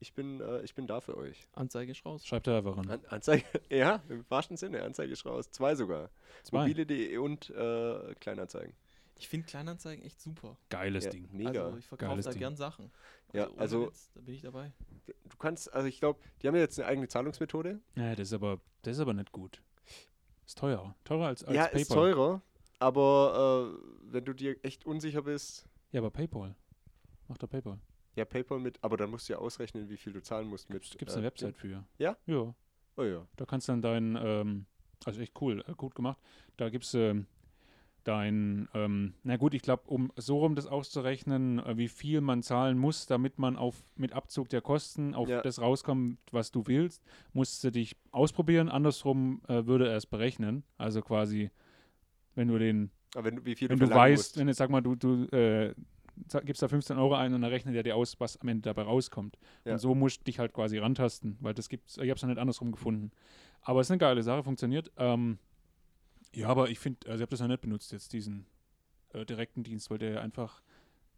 ich 0.00 0.12
bin, 0.12 0.42
äh, 0.42 0.60
ich 0.64 0.74
bin 0.74 0.86
da 0.86 1.00
für 1.00 1.16
euch. 1.16 1.48
Anzeige 1.54 1.92
ist 1.92 2.04
raus. 2.04 2.26
schreibt 2.26 2.46
er 2.46 2.58
einfach 2.58 2.76
ran. 2.76 2.90
An 2.90 3.00
Anzeige, 3.08 3.46
ja, 3.70 4.02
im 4.10 4.26
wahrsten 4.28 4.58
Sinne, 4.58 4.82
Anzeige 4.82 5.14
ist 5.14 5.24
raus. 5.24 5.50
Zwei 5.50 5.74
sogar. 5.76 6.10
Zwei. 6.42 6.68
Mobile.de 6.68 7.16
und 7.16 7.48
äh, 7.48 8.14
Kleinanzeigen. 8.20 8.74
Ich 9.18 9.28
finde 9.28 9.46
Kleinanzeigen 9.46 10.04
echt 10.04 10.20
super. 10.20 10.56
Geiles 10.68 11.04
Ja, 11.04 11.10
Ding. 11.10 11.28
Mega. 11.32 11.64
Also 11.64 11.78
ich 11.78 11.86
verkaufe 11.86 12.20
da 12.20 12.30
Ding. 12.30 12.38
gern 12.38 12.56
Sachen. 12.56 12.90
Ja, 13.32 13.48
also- 13.56 13.86
Witz, 13.86 14.10
da 14.14 14.20
bin 14.20 14.34
ich 14.34 14.42
dabei. 14.42 14.72
du 15.06 15.36
kannst, 15.38 15.72
also 15.72 15.88
ich 15.88 15.98
glaube, 15.98 16.20
die 16.42 16.48
haben 16.48 16.54
ja 16.54 16.60
jetzt 16.60 16.78
eine 16.78 16.88
eigene 16.88 17.08
Zahlungsmethode. 17.08 17.80
Ja, 17.96 18.14
das 18.14 18.28
ist 18.28 18.32
aber, 18.34 18.60
das 18.82 18.96
ist 18.96 19.00
aber 19.00 19.14
nicht 19.14 19.32
gut. 19.32 19.62
Ist 20.46 20.58
teurer. 20.58 20.94
Teurer 21.04 21.26
als, 21.26 21.42
als 21.44 21.56
ja, 21.56 21.62
PayPal. 21.64 21.80
ist 21.80 21.90
teurer, 21.90 22.42
aber 22.78 23.74
äh, 23.74 24.12
wenn 24.12 24.24
du 24.24 24.32
dir 24.34 24.56
echt 24.62 24.86
unsicher 24.86 25.22
bist, 25.22 25.66
Ja, 25.92 26.00
aber 26.00 26.10
PayPal. 26.10 26.54
Macht 27.28 27.42
doch 27.42 27.48
PayPal. 27.48 27.78
ja, 28.14 28.24
PayPal 28.24 28.58
mit, 28.60 28.78
aber 28.82 28.96
dann 28.96 29.10
musst 29.10 29.28
du 29.28 29.32
ja 29.32 29.38
ausrechnen, 29.38 29.88
wie 29.88 29.96
viel 29.96 30.12
du 30.12 30.22
zahlen 30.22 30.46
musst 30.46 30.70
mit. 30.70 30.82
Gibt 30.98 31.10
es 31.10 31.14
äh, 31.16 31.18
eine 31.18 31.26
Website 31.26 31.56
für. 31.56 31.84
Ja? 31.98 32.16
Ja. 32.26 32.54
Oh 32.96 33.02
ja. 33.02 33.26
Da 33.36 33.44
kannst 33.46 33.68
du 33.68 33.72
dann 33.72 33.82
dein, 33.82 34.16
ähm, 34.20 34.66
also 35.04 35.20
echt 35.20 35.32
cool, 35.40 35.64
äh, 35.66 35.72
gut 35.74 35.94
gemacht. 35.94 36.18
Da 36.56 36.68
gibt 36.70 36.84
es 36.84 36.94
ähm, 36.94 37.26
dein, 38.06 38.68
ähm, 38.74 39.14
na 39.24 39.36
gut, 39.36 39.52
ich 39.54 39.62
glaube, 39.62 39.82
um 39.86 40.12
so 40.16 40.38
rum 40.38 40.54
das 40.54 40.66
auszurechnen, 40.66 41.58
äh, 41.58 41.76
wie 41.76 41.88
viel 41.88 42.20
man 42.20 42.42
zahlen 42.42 42.78
muss, 42.78 43.06
damit 43.06 43.38
man 43.38 43.56
auf 43.56 43.74
mit 43.96 44.12
Abzug 44.12 44.48
der 44.48 44.60
Kosten 44.60 45.14
auf 45.14 45.28
Ja. 45.28 45.42
das 45.42 45.60
rauskommt, 45.60 46.18
was 46.30 46.50
du 46.52 46.66
willst, 46.66 47.02
musst 47.32 47.62
du 47.64 47.70
dich 47.70 47.96
ausprobieren. 48.12 48.68
Andersrum 48.68 49.40
äh, 49.48 49.66
würde 49.66 49.88
er 49.88 49.96
es 49.96 50.06
berechnen. 50.06 50.62
Also 50.78 51.02
quasi, 51.02 51.50
wenn 52.34 52.48
du 52.48 52.58
den 52.58 52.90
Aber 53.14 53.24
wenn, 53.24 53.36
du- 53.36 53.44
wie 53.44 53.54
viel 53.56 53.68
wenn 53.68 53.78
du 53.78 53.90
weißt, 53.90 54.18
musst. 54.18 54.38
wenn 54.38 54.48
jetzt 54.48 54.58
sag 54.58 54.70
mal, 54.70 54.80
du, 54.82 54.94
du 54.94 55.24
äh, 55.36 55.74
gibst 56.44 56.62
da 56.62 56.68
15 56.68 56.96
Euro 56.98 57.14
ein 57.14 57.34
und 57.34 57.42
dann 57.42 57.50
rechnet 57.50 57.74
er 57.74 57.82
dir 57.82 57.96
aus, 57.96 58.18
was 58.20 58.40
am 58.40 58.48
Ende 58.48 58.62
dabei 58.62 58.82
rauskommt. 58.82 59.36
Ja. 59.64 59.72
Und 59.72 59.78
so 59.78 59.94
musst 59.94 60.20
du 60.20 60.24
dich 60.24 60.38
halt 60.38 60.52
quasi 60.52 60.78
rantasten, 60.78 61.36
weil 61.40 61.54
das 61.54 61.68
gibt's, 61.68 61.96
ich 61.98 62.02
habe 62.08 62.12
es 62.14 62.22
noch 62.22 62.28
nicht 62.28 62.38
andersrum 62.38 62.72
gefunden. 62.72 63.10
Aber 63.62 63.80
es 63.80 63.88
ist 63.88 63.90
eine 63.90 63.98
geile 63.98 64.22
Sache, 64.22 64.42
funktioniert. 64.44 64.92
Ähm, 64.96 65.38
ja, 66.34 66.48
aber 66.48 66.68
ich 66.68 66.78
finde, 66.78 67.06
also 67.08 67.16
ich 67.16 67.22
habe 67.22 67.30
das 67.30 67.40
noch 67.40 67.48
nicht 67.48 67.60
benutzt 67.60 67.92
jetzt, 67.92 68.12
diesen 68.12 68.46
äh, 69.12 69.24
direkten 69.24 69.62
Dienst, 69.62 69.90
weil 69.90 69.98
der 69.98 70.10
ja 70.12 70.20
einfach 70.20 70.62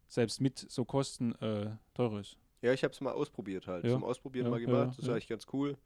selbst 0.07 0.41
mit 0.41 0.59
so 0.59 0.85
Kosten 0.85 1.35
äh, 1.37 1.71
teurer 1.95 2.21
ist. 2.21 2.37
Ja, 2.63 2.73
ich 2.73 2.83
habe 2.83 2.93
es 2.93 3.01
mal 3.01 3.13
ausprobiert 3.13 3.67
halt. 3.67 3.85
Ja. 3.85 3.91
Zum 3.91 4.05
Ausprobieren 4.05 4.47
Ja, 4.47 4.51
mal 4.51 4.61
ja, 4.61 4.67
gemacht. 4.67 4.89
das 4.91 4.99
ist 4.99 5.07
ja. 5.07 5.13
eigentlich 5.13 5.29
ganz 5.29 5.47
cool. 5.53 5.77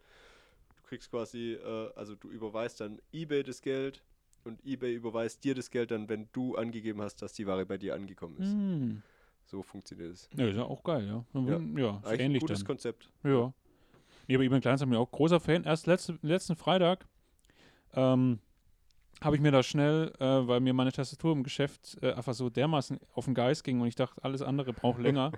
Du 0.77 0.83
kriegst 0.85 1.11
quasi, 1.11 1.53
äh, 1.53 1.91
also 1.95 2.15
du 2.15 2.29
überweist 2.29 2.81
dann 2.81 3.01
eBay 3.13 3.43
das 3.43 3.61
Geld 3.61 4.03
und 4.45 4.65
eBay 4.65 4.95
überweist 4.95 5.45
dir 5.45 5.55
das 5.55 5.71
Geld 5.71 5.91
dann, 5.91 6.09
wenn 6.09 6.29
du 6.33 6.57
angegeben 6.57 7.03
hast, 7.03 7.21
dass 7.23 7.33
die 7.33 7.47
Ware 7.47 7.67
bei 7.67 7.79
dir 7.79 7.95
angekommen 7.95 8.39
ist. 8.39 8.53
Hm. 8.53 9.03
So 9.45 9.63
funktioniert 9.63 10.13
es. 10.13 10.31
Ja, 10.37 10.47
ist 10.47 10.57
ja 10.57 10.65
auch 10.65 10.83
geil, 10.83 11.07
ja. 11.07 11.25
Ja, 11.41 11.59
ja 11.59 11.59
ist 11.59 12.07
Eigentlich 12.07 12.07
ein 12.07 12.21
ähnlich 12.21 12.41
gutes 12.41 12.61
dann. 12.61 12.67
Konzept. 12.67 13.11
Ja. 13.23 13.53
Nee, 14.29 14.37
aber 14.37 14.45
eBay 14.45 14.61
Kleinanzeigen 14.61 14.91
bin 14.91 15.01
ich 15.01 15.07
auch 15.07 15.11
großer 15.11 15.41
Fan. 15.41 15.65
Erst 15.65 15.87
letzte, 15.87 16.19
letzten 16.23 16.57
Freitag 16.57 17.07
ähm, 17.95 18.39
habe 19.21 19.37
ich 19.37 19.43
mir 19.43 19.53
da 19.53 19.63
schnell, 19.63 20.13
äh, 20.19 20.25
weil 20.25 20.61
mir 20.61 20.73
meine 20.73 20.93
Tastatur 20.93 21.33
im 21.33 21.43
Geschäft 21.43 21.99
äh, 22.03 22.13
einfach 22.13 22.35
so 22.35 22.51
dermaßen 22.51 22.99
auf 23.15 23.27
den 23.27 23.35
Geist 23.35 23.65
ging 23.65 23.81
und 23.81 23.87
ich 23.87 23.95
dachte, 23.95 24.23
alles 24.25 24.43
andere 24.43 24.73
braucht 24.73 24.99
länger, 25.03 25.33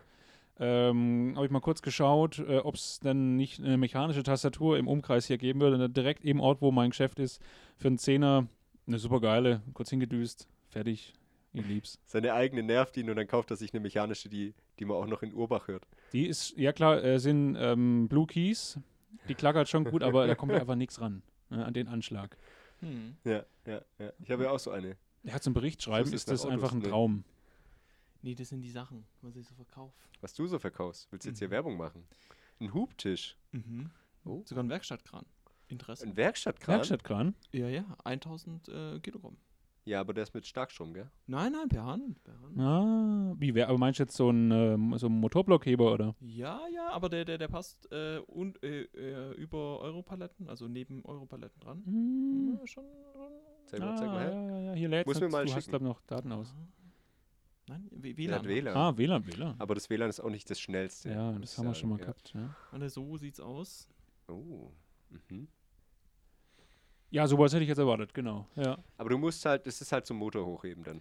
ähm, 0.59 1.33
habe 1.35 1.47
ich 1.47 1.53
mal 1.53 1.61
kurz 1.61 1.83
geschaut, 1.83 2.39
äh, 2.39 2.59
ob 2.59 2.77
es 2.77 3.01
dann 3.01 3.37
nicht 3.37 3.61
eine 3.61 3.77
mechanische 3.77 4.23
Tastatur 4.23 4.79
im 4.79 4.87
Umkreis 4.87 5.27
hier 5.27 5.39
geben 5.39 5.61
würde. 5.61 5.83
Und 5.83 5.97
direkt 5.97 6.25
im 6.25 6.41
Ort, 6.41 6.63
wo 6.63 6.71
mein 6.71 6.91
Geschäft 6.91 7.19
ist, 7.19 7.43
für 7.77 7.89
einen 7.89 7.99
Zehner 7.99 8.47
eine 8.87 8.99
super 8.99 9.21
geile, 9.21 9.63
kurz 9.73 9.91
hingedüst, 9.91 10.49
fertig. 10.69 11.13
Ich 11.53 11.67
lieb's. 11.67 12.01
Seine 12.07 12.35
eigene 12.35 12.65
nervt 12.65 12.97
ihn 12.97 13.09
und 13.09 13.17
dann 13.17 13.29
kauft 13.29 13.51
er 13.51 13.57
sich 13.57 13.73
eine 13.73 13.81
mechanische, 13.81 14.29
die, 14.29 14.55
die 14.81 14.85
man 14.85 14.97
auch 14.97 15.07
noch 15.07 15.23
in 15.23 15.33
Urbach 15.33 15.69
hört. 15.69 15.87
Die 16.13 16.27
ist, 16.27 16.57
ja 16.57 16.73
klar, 16.73 17.03
äh, 17.03 17.19
sind 17.21 17.57
ähm, 17.59 18.09
Blue 18.09 18.27
Keys. 18.27 18.79
Die 19.29 19.35
klackert 19.35 19.69
schon 19.69 19.85
gut, 19.85 20.03
aber 20.05 20.27
da 20.27 20.35
kommt 20.35 20.53
einfach 20.53 20.75
nichts 20.75 21.01
ran 21.01 21.23
ne, 21.51 21.65
an 21.65 21.73
den 21.73 21.87
Anschlag. 21.87 22.37
Hm. 22.85 23.17
Ja, 23.25 23.45
ja, 23.67 23.83
ja. 23.99 24.13
Ich 24.21 24.31
habe 24.31 24.45
ja 24.45 24.51
auch 24.51 24.59
so 24.59 24.71
eine. 24.71 24.97
Ja, 25.23 25.41
zum 25.41 25.55
Bericht 25.55 25.83
schreiben 25.83 26.13
ist 26.13 26.31
das 26.31 26.45
einfach 26.45 26.73
ein 26.73 26.81
drin. 26.81 26.91
Traum. 26.91 27.25
Nee, 28.23 28.35
das 28.35 28.49
sind 28.51 28.61
die 28.63 28.71
Sachen, 28.71 29.05
was 29.23 29.37
ich 29.37 29.47
so 29.47 29.55
verkaufe. 29.55 29.93
Was 30.21 30.35
du 30.35 30.47
so 30.47 30.59
verkaufst. 30.59 31.09
Willst 31.11 31.27
du 31.27 31.31
jetzt 31.31 31.39
hier 31.39 31.49
Mhm. 31.49 31.53
Werbung 31.53 31.77
machen? 31.77 32.07
Ein 32.61 32.73
Hubtisch. 32.73 33.37
Mhm. 33.53 33.91
Oh. 34.25 34.43
Sogar 34.47 34.65
ein 34.65 34.71
Werkstattkran. 34.71 35.27
Interesse? 35.69 36.07
Ein 36.07 36.17
Werkstattkran? 36.17 36.77
Werkstattkran? 36.77 37.35
Ja, 37.53 37.69
ja, 37.69 37.85
1000 38.05 38.69
äh, 38.69 39.01
Kilogramm. 39.01 39.37
Ja, 39.87 40.01
aber 40.01 40.15
der 40.15 40.23
ist 40.23 40.33
mit 40.35 40.47
Starkstrom, 40.47 40.95
gell? 40.95 41.11
Nein, 41.27 41.53
nein, 41.53 41.69
per 41.69 41.85
Hand. 41.85 42.25
Per 42.25 42.41
Hand. 42.41 42.59
Ah, 42.59 43.35
wie 43.39 43.55
wär, 43.55 43.69
aber 43.69 43.77
meinst 43.77 43.99
du 43.99 44.05
jetzt 44.05 44.17
so 44.17 44.31
ein, 44.31 44.51
ähm, 44.51 44.97
so 44.97 45.09
ein 45.09 45.13
Motorblockheber 45.13 45.93
oder? 45.93 46.15
Ja, 46.21 46.61
ja, 46.73 46.89
aber 46.91 47.11
der, 47.11 47.27
der, 47.27 47.37
der 47.37 47.49
passt 47.49 47.91
äh, 47.93 48.19
und, 48.27 48.63
äh, 48.63 48.85
äh, 48.85 49.33
über 49.35 49.81
Europaletten, 49.81 50.49
also 50.49 50.69
neben 50.69 51.05
Europaletten 51.05 51.61
dran. 51.61 51.83
Hm. 51.85 52.57
Ja, 52.61 52.67
schon, 52.67 52.85
schon. 53.13 53.33
Zeig 53.67 53.81
mal, 53.81 53.89
Ah, 53.93 53.97
zeig 53.97 54.07
mal 54.09 54.21
her. 54.25 54.33
ja, 54.33 54.49
ja, 54.51 54.61
ja, 54.61 54.73
hier 54.73 54.89
Muss 55.05 55.17
mir 55.21 55.27
jetzt. 55.27 55.33
mal 55.33 55.45
Du 55.45 55.53
hast, 55.53 55.65
schicken. 55.65 55.71
glaube 55.71 55.85
ich, 55.85 55.89
noch 55.91 56.01
Daten 56.03 56.33
aus. 56.33 56.55
Ah. 56.57 56.67
Nein, 57.67 57.89
WLAN. 57.93 58.39
hat 58.41 58.45
WLAN. 58.47 58.77
Ah, 58.77 58.97
WLAN, 58.97 59.27
WLAN. 59.27 59.55
Aber 59.59 59.75
das 59.75 59.89
WLAN 59.91 60.11
ist 60.11 60.21
auch 60.21 60.31
nicht 60.31 60.49
das 60.51 60.61
schnellste. 60.61 61.11
Ja, 61.11 61.33
das 61.33 61.57
haben 61.59 61.67
wir 61.67 61.75
schon 61.75 61.89
mal 61.91 61.99
ja. 61.99 62.05
gehabt. 62.05 62.33
Ja. 62.35 62.55
Und 62.73 62.89
so 62.91 63.17
sieht's 63.17 63.41
aus. 63.41 63.89
Oh. 64.29 64.71
Mhm. 65.11 65.49
Ja, 67.15 67.27
sowas 67.29 67.53
hätte 67.53 67.63
ich 67.63 67.69
jetzt 67.69 67.79
erwartet, 67.79 68.13
genau. 68.13 68.47
Ja. 68.57 68.77
Aber 68.99 69.09
du 69.11 69.19
musst 69.19 69.45
halt, 69.47 69.67
das 69.67 69.81
ist 69.81 69.93
halt 69.93 70.05
zum 70.07 70.17
Motor 70.19 70.45
hochheben 70.45 70.83
dann. 70.85 71.01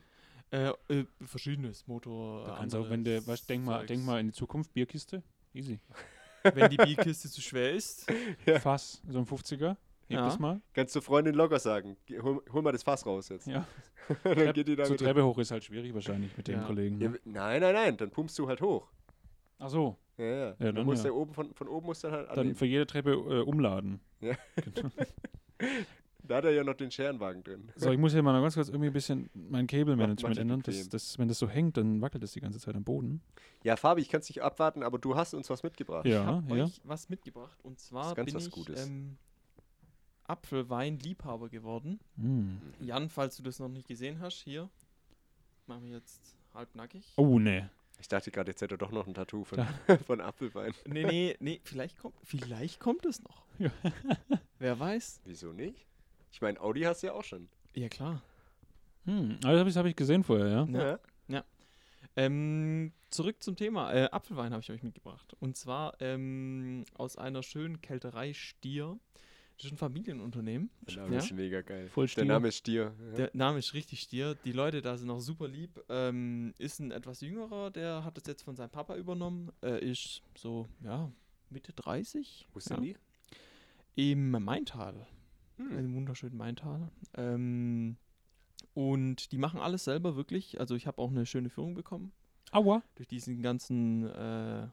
Äh, 0.51 0.71
äh, 0.89 1.05
verschiedenes 1.25 1.87
Motor. 1.87 2.45
Da 2.45 2.55
kannst 2.57 2.75
du 2.75 2.79
auch, 2.81 2.89
wenn 2.89 3.03
du, 3.03 3.25
weißt, 3.25 3.49
denk 3.49 3.65
mal, 3.65 3.85
denk 3.87 4.05
mal 4.05 4.19
in 4.19 4.27
die 4.27 4.33
Zukunft, 4.33 4.71
Bierkiste, 4.73 5.23
easy. 5.53 5.79
Wenn 6.43 6.69
die 6.69 6.77
Bierkiste 6.77 7.29
zu 7.29 7.41
schwer 7.41 7.71
ist. 7.71 8.05
Ja. 8.45 8.59
Fass, 8.59 9.01
so 9.07 9.17
ein 9.17 9.25
50er, 9.25 9.69
heb 9.69 9.77
Ja. 10.09 10.25
das 10.25 10.37
mal. 10.37 10.61
Kannst 10.73 10.93
du 10.95 10.99
Freundin 11.01 11.33
locker 11.35 11.57
sagen, 11.57 11.95
hol, 12.21 12.43
hol 12.51 12.61
mal 12.61 12.73
das 12.73 12.83
Fass 12.83 13.05
raus 13.05 13.29
jetzt. 13.29 13.47
Ja. 13.47 13.65
dann 14.25 14.53
geht 14.53 14.67
die 14.67 14.75
Zur 14.75 14.83
damit. 14.83 14.99
Treppe 14.99 15.23
hoch 15.25 15.37
ist 15.39 15.49
halt 15.51 15.63
schwierig 15.63 15.93
wahrscheinlich 15.93 16.35
mit 16.37 16.47
dem 16.49 16.59
Ja. 16.59 16.65
Kollegen. 16.67 16.99
Ja, 17.01 17.07
Ne? 17.09 17.15
w- 17.15 17.19
nein, 17.23 17.61
nein, 17.61 17.73
nein, 17.73 17.97
dann 17.97 18.11
pumpst 18.11 18.37
du 18.37 18.47
halt 18.47 18.61
hoch. 18.61 18.91
Ach 19.57 19.69
so, 19.69 19.97
Ja, 20.17 20.25
ja. 20.25 20.35
Ja, 20.35 20.53
dann 20.59 20.75
dann 20.75 20.85
musst 20.85 21.03
ja. 21.05 21.09
du 21.11 21.15
oben 21.15 21.33
von, 21.33 21.53
von 21.55 21.67
oben 21.69 21.85
musst 21.87 22.03
du 22.03 22.07
dann 22.09 22.17
halt 22.17 22.29
dann 22.31 22.37
annehmen. 22.39 22.55
für 22.55 22.65
jede 22.65 22.85
Treppe 22.85 23.11
äh, 23.13 23.41
umladen. 23.41 24.01
Ja. 24.19 24.35
Genau. 24.75 24.89
Da 26.25 26.37
hat 26.37 26.45
er 26.45 26.51
ja 26.51 26.63
noch 26.63 26.75
den 26.75 26.89
Scherenwagen 26.89 27.43
drin. 27.43 27.69
So, 27.75 27.91
ich 27.91 27.97
muss 27.97 28.13
hier 28.13 28.23
mal 28.23 28.31
noch 28.33 28.41
ganz 28.41 28.55
kurz 28.55 28.69
irgendwie 28.69 28.87
ein 28.87 28.93
bisschen 28.93 29.29
mein 29.33 29.67
Cable-Management 29.67 30.37
ändern. 30.37 30.61
Das, 30.63 30.87
das, 30.87 31.19
wenn 31.19 31.27
das 31.27 31.37
so 31.37 31.49
hängt, 31.49 31.75
dann 31.75 32.01
wackelt 32.01 32.23
das 32.23 32.31
die 32.31 32.39
ganze 32.39 32.59
Zeit 32.59 32.75
am 32.75 32.83
Boden. 32.83 33.21
Ja, 33.63 33.75
Fabi, 33.75 34.01
ich 34.01 34.09
kann 34.09 34.21
es 34.21 34.29
nicht 34.29 34.41
abwarten, 34.41 34.83
aber 34.83 34.99
du 34.99 35.15
hast 35.15 35.33
uns 35.33 35.49
was 35.49 35.63
mitgebracht. 35.63 36.05
Ja, 36.05 36.21
ich 36.21 36.27
habe 36.27 36.57
ja. 36.57 36.63
euch 36.65 36.81
was 36.85 37.09
mitgebracht. 37.09 37.57
Und 37.63 37.79
zwar 37.79 38.15
ganz 38.15 38.27
bin 38.27 38.35
was 38.35 38.47
ich 38.47 38.87
ähm, 38.87 39.17
Apfelwein-Liebhaber 40.27 41.49
geworden. 41.49 41.99
Hm. 42.15 42.61
Jan, 42.79 43.09
falls 43.09 43.35
du 43.35 43.43
das 43.43 43.59
noch 43.59 43.69
nicht 43.69 43.87
gesehen 43.87 44.19
hast, 44.19 44.41
hier. 44.43 44.69
Machen 45.67 45.85
wir 45.85 45.97
jetzt 45.97 46.37
halbnackig. 46.53 47.13
Oh, 47.17 47.39
ne. 47.39 47.69
Ich 47.99 48.07
dachte 48.07 48.31
gerade, 48.31 48.51
jetzt 48.51 48.61
hätte 48.61 48.75
er 48.75 48.77
doch 48.77 48.91
noch 48.91 49.07
ein 49.07 49.13
Tattoo 49.13 49.43
von, 49.43 49.65
von 50.07 50.21
Apfelwein. 50.21 50.73
Nee, 50.85 51.05
nee, 51.05 51.37
nee, 51.39 51.61
vielleicht 51.63 51.97
kommt, 51.99 52.15
vielleicht 52.23 52.79
kommt 52.79 53.05
es 53.05 53.21
noch. 53.23 53.43
Ja. 53.59 53.71
Wer 54.59 54.79
weiß? 54.79 55.21
Wieso 55.25 55.53
nicht? 55.53 55.85
Ich 56.33 56.41
meine, 56.41 56.59
Audi 56.59 56.81
hast 56.81 57.03
du 57.03 57.07
ja 57.07 57.13
auch 57.13 57.23
schon. 57.23 57.47
Ja, 57.73 57.87
klar. 57.87 58.21
Hm. 59.05 59.37
Also, 59.43 59.47
das 59.47 59.57
habe 59.57 59.69
ich, 59.69 59.75
hab 59.77 59.85
ich 59.85 59.95
gesehen 59.95 60.23
vorher, 60.23 60.47
ja. 60.47 60.67
Ja. 60.79 60.99
Ähm, 62.15 62.91
zurück 63.09 63.41
zum 63.41 63.55
Thema. 63.55 63.91
Äh, 63.93 64.09
Apfelwein 64.11 64.51
habe 64.51 64.61
ich 64.61 64.69
euch 64.71 64.83
mitgebracht. 64.83 65.35
Und 65.39 65.57
zwar 65.57 65.99
ähm, 65.99 66.85
aus 66.95 67.17
einer 67.17 67.41
schönen 67.41 67.81
Kälterei 67.81 68.33
Stier. 68.33 68.99
Das 69.57 69.65
ist 69.65 69.71
ein 69.71 69.77
Familienunternehmen. 69.77 70.69
Der 70.81 70.97
Name 70.97 71.15
Ja. 71.15 71.19
ist 71.21 71.31
mega 71.31 71.61
geil. 71.61 71.87
Voll 71.89 72.05
Der 72.05 72.11
Stier. 72.11 72.25
Name 72.25 72.47
ist 72.49 72.57
Stier. 72.57 72.93
Ja. 73.11 73.15
Der 73.15 73.29
Name 73.33 73.59
ist 73.59 73.73
richtig 73.73 74.01
Stier. 74.01 74.35
Die 74.45 74.51
Leute 74.51 74.81
da 74.81 74.97
sind 74.97 75.09
auch 75.09 75.19
super 75.21 75.47
lieb. 75.47 75.83
Ähm, 75.89 76.53
ist 76.57 76.79
ein 76.79 76.91
etwas 76.91 77.21
jüngerer, 77.21 77.71
der 77.71 78.03
hat 78.03 78.17
das 78.17 78.25
jetzt 78.27 78.43
von 78.43 78.55
seinem 78.55 78.69
Papa 78.69 78.95
übernommen. 78.95 79.51
Äh, 79.63 79.83
ist 79.89 80.21
so, 80.35 80.67
ja, 80.83 81.11
Mitte 81.49 81.73
30. 81.73 82.47
Wo 82.53 82.59
ja. 82.59 82.61
sind 82.65 82.81
die? 82.83 82.95
Im 83.95 84.31
Maintal. 84.31 85.07
Hm. 85.69 85.77
Im 85.79 85.95
wunderschönen 85.95 86.37
Maintal. 86.37 86.89
Ähm, 87.15 87.97
und 88.73 89.31
die 89.31 89.37
machen 89.37 89.59
alles 89.59 89.83
selber 89.83 90.15
wirklich. 90.15 90.59
Also 90.59 90.75
ich 90.75 90.87
habe 90.87 91.01
auch 91.01 91.11
eine 91.11 91.25
schöne 91.25 91.49
Führung 91.49 91.73
bekommen. 91.73 92.11
Aua. 92.51 92.83
Durch 92.95 93.07
diesen 93.07 93.41
ganzen 93.41 94.07
äh, 94.07 94.67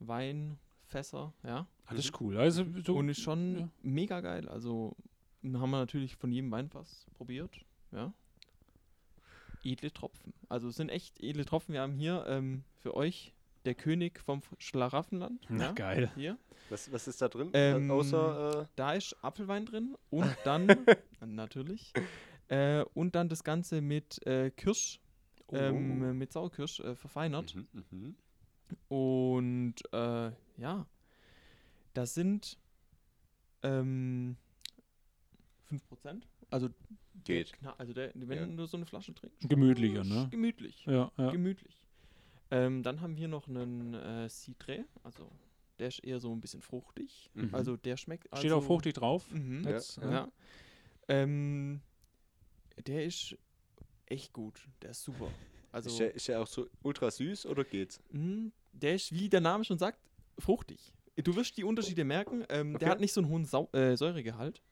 Weinfässer, 0.00 1.32
ja. 1.44 1.66
Alles 1.86 2.12
cool. 2.20 2.38
Also, 2.38 2.64
so, 2.84 2.96
und 2.96 3.08
ist 3.08 3.20
schon 3.20 3.58
ja. 3.58 3.68
mega 3.82 4.20
geil. 4.20 4.48
Also 4.48 4.96
haben 5.44 5.70
wir 5.70 5.78
natürlich 5.78 6.16
von 6.16 6.32
jedem 6.32 6.50
Weinfass 6.50 7.06
probiert, 7.14 7.60
ja. 7.90 8.12
Edle 9.64 9.92
Tropfen. 9.92 10.32
Also 10.48 10.68
es 10.68 10.76
sind 10.76 10.88
echt 10.88 11.20
edle 11.22 11.44
Tropfen. 11.44 11.72
Wir 11.72 11.82
haben 11.82 11.92
hier 11.92 12.24
ähm, 12.26 12.64
für 12.78 12.96
euch 12.96 13.32
der 13.64 13.74
König 13.74 14.18
vom 14.20 14.40
Schlaraffenland. 14.58 15.44
Na, 15.48 15.66
ja, 15.66 15.72
geil. 15.72 16.10
Hier. 16.14 16.36
Was, 16.68 16.90
was 16.92 17.06
ist 17.08 17.20
da 17.22 17.28
drin? 17.28 17.50
Ähm, 17.52 17.90
Außer, 17.90 18.62
äh, 18.62 18.66
Da 18.76 18.94
ist 18.94 19.14
Apfelwein 19.22 19.66
drin 19.66 19.96
und 20.10 20.34
dann, 20.44 20.68
natürlich, 21.20 21.92
äh, 22.48 22.82
und 22.94 23.14
dann 23.14 23.28
das 23.28 23.44
Ganze 23.44 23.80
mit 23.80 24.24
äh, 24.26 24.50
Kirsch, 24.50 25.00
oh, 25.48 25.56
ähm, 25.56 26.16
mit 26.18 26.32
Sauerkirsch 26.32 26.80
äh, 26.80 26.94
verfeinert. 26.96 27.54
mhm, 27.54 27.66
mhm. 27.90 28.16
Und 28.88 29.74
äh, 29.92 30.30
ja, 30.56 30.86
das 31.94 32.14
sind 32.14 32.58
ähm, 33.62 34.36
5%. 35.70 36.22
Also, 36.50 36.68
der 36.68 36.74
Geht. 37.24 37.52
Also 37.78 37.92
der, 37.92 38.10
wenn 38.14 38.38
Ja. 38.38 38.46
du 38.56 38.66
so 38.66 38.76
eine 38.76 38.86
Flasche 38.86 39.14
trinkst. 39.14 39.48
Gemütlicher, 39.48 40.04
ne? 40.04 40.28
Gemütlich. 40.30 40.84
Ja, 40.86 41.10
ja. 41.16 41.30
Gemütlich. 41.30 41.81
Ähm, 42.52 42.82
dann 42.82 43.00
haben 43.00 43.16
wir 43.16 43.28
noch 43.28 43.48
einen 43.48 43.94
äh, 43.94 44.26
Citré, 44.28 44.84
also 45.02 45.30
der 45.78 45.88
ist 45.88 46.04
eher 46.04 46.20
so 46.20 46.30
ein 46.32 46.40
bisschen 46.40 46.60
fruchtig. 46.60 47.30
Mhm. 47.34 47.54
Also 47.54 47.76
der 47.76 47.96
schmeckt. 47.96 48.26
Steht 48.26 48.44
also, 48.44 48.58
auch 48.58 48.62
fruchtig 48.62 48.94
drauf. 48.94 49.24
Mhm. 49.32 49.64
Ja, 49.64 49.70
Jetzt, 49.70 49.96
Ja. 49.96 50.10
ja. 50.12 50.28
Ähm, 51.08 51.80
der 52.86 53.04
ist 53.04 53.36
echt 54.06 54.32
gut. 54.34 54.68
Der 54.82 54.90
ist 54.90 55.02
super. 55.02 55.32
Also, 55.72 55.88
ist, 55.88 55.98
der, 55.98 56.14
ist 56.14 56.28
der 56.28 56.40
auch 56.42 56.46
so 56.46 56.68
ultra 56.82 57.10
süß 57.10 57.46
oder 57.46 57.64
geht's? 57.64 58.00
mh, 58.10 58.50
der 58.72 58.94
ist, 58.96 59.12
wie 59.12 59.28
der 59.30 59.40
Name 59.40 59.64
schon 59.64 59.78
sagt, 59.78 59.98
fruchtig. 60.38 60.92
Du 61.16 61.34
wirst 61.34 61.56
die 61.56 61.64
Unterschiede 61.64 62.04
merken. 62.04 62.44
Ähm, 62.50 62.72
Der 62.74 62.76
Okay. 62.76 62.86
hat 62.90 63.00
nicht 63.00 63.12
so 63.14 63.20
einen 63.22 63.30
hohen 63.30 63.44
Sau 63.46 63.68
äh, 63.72 63.96
Säuregehalt. 63.96 64.62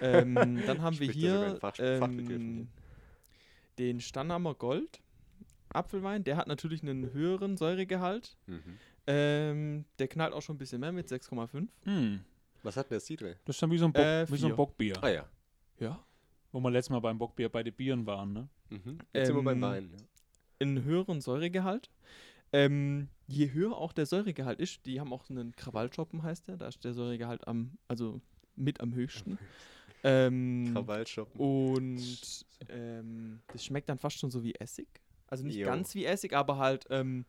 Ähm, 0.00 0.64
dann 0.66 0.82
haben 0.82 0.98
wir 0.98 1.12
hier 1.12 1.56
Fachbegriffen 1.60 2.58
ähm, 2.58 2.68
den 3.78 4.00
Stannhammer 4.00 4.54
Gold 4.54 5.00
Apfelwein. 5.72 6.24
Der 6.24 6.36
hat 6.36 6.46
natürlich 6.46 6.82
einen 6.82 7.12
höheren 7.12 7.56
Säuregehalt. 7.56 8.36
Mhm. 8.46 8.78
Ähm, 9.06 9.84
der 9.98 10.08
knallt 10.08 10.32
auch 10.32 10.42
schon 10.42 10.54
ein 10.56 10.58
bisschen 10.58 10.80
mehr 10.80 10.92
mit 10.92 11.08
6,5. 11.08 11.66
Hm. 11.84 12.20
Was 12.62 12.76
hat 12.76 12.86
denn 12.90 12.94
der 12.94 13.00
Citre? 13.00 13.36
Das 13.44 13.56
ist 13.56 13.62
dann 13.62 13.70
wie 13.72 13.78
so 13.78 13.86
ein, 13.86 13.92
Bock, 13.92 14.02
Äh, 14.04 14.30
wie 14.30 14.36
so 14.36 14.46
ein. 14.48 14.54
Bockbier. 14.56 15.02
Ah 15.02 15.08
ja. 15.08 15.28
Ja. 15.80 15.98
Wo 16.52 16.60
wir 16.60 16.70
letztes 16.70 16.90
Mal 16.90 17.00
beim 17.00 17.18
Bockbier 17.18 17.48
bei 17.48 17.62
den 17.64 17.74
Bieren 17.74 18.06
waren, 18.06 18.32
ne? 18.32 18.48
Mhm. 18.70 18.98
Jetzt 19.12 19.26
sind 19.26 19.36
wir 19.36 19.42
beim 19.42 19.56
Ähm, 19.56 19.62
Wein. 19.62 19.90
Ja. 19.92 19.98
einen 20.60 20.84
höheren 20.84 21.20
Säuregehalt. 21.20 21.90
Ähm, 22.52 23.08
je 23.26 23.50
höher 23.52 23.76
auch 23.76 23.92
der 23.92 24.06
Säuregehalt 24.06 24.60
ist, 24.60 24.84
die 24.86 25.00
haben 25.00 25.12
auch 25.12 25.28
einen 25.30 25.56
Krawallschoppen, 25.56 26.22
heißt 26.22 26.48
der, 26.48 26.56
da 26.58 26.68
ist 26.68 26.84
der 26.84 26.92
Säuregehalt 26.94 27.48
am, 27.48 27.78
also 27.88 28.20
mit 28.54 28.80
am 28.80 28.94
höchsten. 28.94 29.38
ähm, 30.04 30.70
Krawallschoppen. 30.74 31.40
und 31.40 32.44
ähm, 32.68 33.40
das 33.52 33.64
schmeckt 33.64 33.88
dann 33.88 33.98
fast 33.98 34.18
schon 34.18 34.30
so 34.30 34.44
wie 34.44 34.54
Essig. 34.54 34.86
Also 35.32 35.46
nicht 35.46 35.56
Jo. 35.56 35.64
ganz 35.66 35.94
wie 35.94 36.04
Essig, 36.04 36.34
aber 36.34 36.58
halt 36.58 36.84
ähm, 36.90 37.24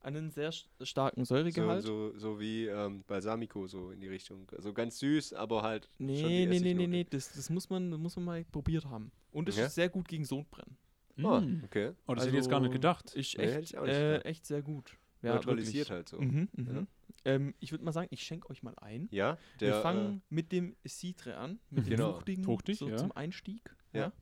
einen 0.00 0.32
sehr 0.32 0.50
st- 0.52 0.66
starken 0.84 1.24
So, 1.24 1.36
Säuregehalt. 1.36 1.84
so, 1.84 2.12
so 2.18 2.40
wie 2.40 2.66
ähm, 2.66 3.04
Balsamico, 3.06 3.68
so 3.68 3.92
in 3.92 4.00
die 4.00 4.08
Richtung. 4.08 4.50
Also 4.56 4.72
ganz 4.72 4.98
süß, 4.98 5.34
aber 5.34 5.62
halt. 5.62 5.88
schon 5.96 6.06
Nee, 6.06 6.46
die 6.46 6.46
nee, 6.48 6.58
nee, 6.58 6.74
nee, 6.74 6.86
nee, 6.88 7.06
das, 7.08 7.32
das 7.32 7.50
muss 7.50 7.70
man, 7.70 7.92
das 7.92 8.00
muss 8.00 8.16
man 8.16 8.24
mal 8.24 8.44
probiert 8.50 8.86
haben. 8.86 9.12
Und 9.30 9.48
es 9.48 9.56
Ja? 9.56 9.66
ist 9.66 9.76
sehr 9.76 9.88
gut 9.88 10.08
gegen 10.08 10.24
Sodbrennen. 10.24 10.76
Ah, 11.22 11.38
Hm. 11.42 11.62
okay. 11.64 11.92
Oh, 12.08 12.14
das 12.16 12.24
hätte 12.24 12.30
ich 12.36 12.42
jetzt 12.42 12.50
gar 12.50 12.58
nicht 12.58 12.70
Also, 12.70 12.78
gedacht. 12.80 13.14
Ist 13.14 13.38
Nee, 13.38 13.44
hätte 13.44 13.58
echt, 13.60 13.70
ich 13.70 13.78
auch 13.78 13.84
nicht 13.86 13.94
äh, 13.94 14.18
echt 14.22 14.46
sehr 14.46 14.60
gut. 14.62 14.98
Ja, 15.22 15.34
Neutralisiert 15.36 15.90
wirklich. 15.90 15.90
halt 15.90 16.08
so. 16.08 16.20
Mhm, 16.20 16.48
mhm. 16.56 16.86
Ähm, 17.24 17.54
ich 17.60 17.70
würde 17.70 17.84
mal 17.84 17.92
sagen, 17.92 18.08
ich 18.10 18.24
schenke 18.24 18.50
euch 18.50 18.64
mal 18.64 18.74
ein. 18.80 19.06
Ja, 19.12 19.38
der. 19.60 19.74
Wir 19.76 19.80
fangen 19.80 20.22
mit 20.28 20.50
dem 20.50 20.74
Citre 20.86 21.36
an, 21.36 21.60
mit 21.70 21.86
dem 21.86 21.90
Genau. 21.90 22.14
fruchtigen, 22.14 22.42
Fruchtig, 22.42 22.78
so 22.80 22.88
ja. 22.88 22.96
zum 22.96 23.12
Einstieg. 23.12 23.62
Ja. 23.92 24.12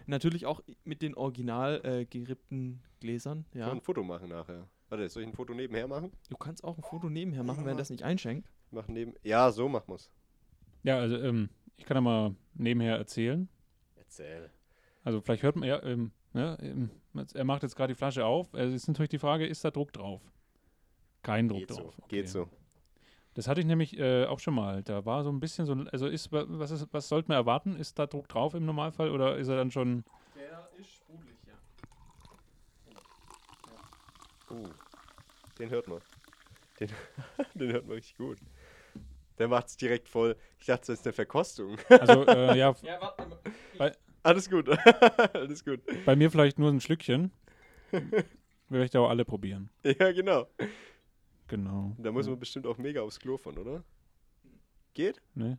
Ja. 0.00 0.04
Natürlich 0.06 0.46
auch 0.46 0.60
mit 0.84 1.02
den 1.02 1.14
original 1.14 1.80
äh, 1.84 2.04
gerippten 2.04 2.82
Gläsern. 3.00 3.44
Ja. 3.54 3.68
kann 3.68 3.78
ein 3.78 3.80
Foto 3.80 4.02
machen 4.02 4.28
nachher. 4.28 4.68
Warte, 4.88 5.08
soll 5.08 5.22
ich 5.22 5.28
ein 5.28 5.34
Foto 5.34 5.54
nebenher 5.54 5.86
machen? 5.86 6.12
Du 6.28 6.36
kannst 6.36 6.64
auch 6.64 6.76
ein 6.76 6.82
Foto 6.82 7.08
nebenher 7.08 7.44
machen, 7.44 7.64
wenn 7.64 7.76
das 7.76 7.90
nicht 7.90 8.02
einschenkt. 8.02 8.50
Mach 8.72 8.88
neben. 8.88 9.14
Ja, 9.22 9.50
so 9.52 9.68
machen 9.68 9.88
wir's. 9.88 10.10
Ja, 10.82 10.98
also 10.98 11.16
ähm, 11.16 11.48
ich 11.76 11.84
kann 11.84 11.96
ja 11.96 12.00
mal 12.00 12.34
nebenher 12.54 12.96
erzählen. 12.96 13.48
Erzähl. 13.96 14.50
Also 15.04 15.20
vielleicht 15.20 15.42
hört 15.42 15.56
man, 15.56 15.68
ja, 15.68 15.82
ähm, 15.82 16.10
ja, 16.34 16.58
ähm, 16.60 16.90
er 17.34 17.44
macht 17.44 17.62
jetzt 17.62 17.76
gerade 17.76 17.92
die 17.92 17.96
Flasche 17.96 18.24
auf. 18.24 18.52
Es 18.54 18.72
ist 18.72 18.88
natürlich 18.88 19.10
die 19.10 19.18
Frage, 19.18 19.46
ist 19.46 19.64
da 19.64 19.70
Druck 19.70 19.92
drauf? 19.92 20.22
Kein 21.22 21.48
Druck 21.48 21.60
Geht 21.60 21.70
so. 21.70 21.76
drauf. 21.76 22.00
Geht 22.08 22.20
okay. 22.20 22.26
so. 22.26 22.48
Das 23.34 23.46
hatte 23.48 23.60
ich 23.60 23.66
nämlich 23.66 23.98
äh, 23.98 24.24
auch 24.26 24.40
schon 24.40 24.54
mal. 24.54 24.82
Da 24.82 25.04
war 25.04 25.22
so 25.22 25.30
ein 25.30 25.38
bisschen 25.40 25.64
so, 25.66 25.72
also 25.92 26.06
ist, 26.08 26.32
wa- 26.32 26.44
was, 26.48 26.70
ist, 26.72 26.88
was 26.92 27.08
sollte 27.08 27.28
man 27.28 27.36
erwarten? 27.36 27.76
Ist 27.76 27.98
da 27.98 28.06
Druck 28.06 28.28
drauf 28.28 28.54
im 28.54 28.66
Normalfall 28.66 29.10
oder 29.10 29.36
ist 29.36 29.48
er 29.48 29.56
dann 29.56 29.70
schon, 29.70 30.04
Der 30.34 30.68
ist 30.76 30.90
sprudelig, 30.94 31.36
ja. 31.46 31.54
Uh, 34.50 34.68
den 35.58 35.70
hört 35.70 35.86
man. 35.86 36.00
Den, 36.80 36.88
den 37.54 37.72
hört 37.72 37.86
man 37.86 37.94
richtig 37.94 38.16
gut. 38.16 38.38
Der 39.38 39.48
macht's 39.48 39.76
direkt 39.76 40.08
voll. 40.08 40.36
Ich 40.58 40.66
dachte, 40.66 40.86
das 40.88 40.98
ist 41.00 41.06
eine 41.06 41.12
Verkostung. 41.12 41.76
also 41.88 42.26
äh, 42.26 42.56
ja, 42.58 42.74
Ja, 42.82 43.00
warte. 43.00 43.96
Alles 44.22 44.50
gut. 44.50 44.68
Alles 45.34 45.64
gut. 45.64 45.80
bei 46.04 46.14
mir 46.16 46.30
vielleicht 46.30 46.58
nur 46.58 46.68
ein 46.70 46.80
Schlückchen. 46.80 47.32
Will 48.68 48.82
ich 48.82 48.90
da 48.90 49.00
auch 49.00 49.08
alle 49.08 49.24
probieren. 49.24 49.70
Ja, 49.82 50.12
genau. 50.12 50.46
Genau. 51.50 51.94
Da 51.98 52.12
muss 52.12 52.28
man 52.28 52.38
bestimmt 52.38 52.66
auch 52.66 52.78
mega 52.78 53.02
aufs 53.02 53.18
Klo 53.18 53.36
von, 53.36 53.58
oder? 53.58 53.82
Geht? 54.94 55.20
Ne? 55.34 55.58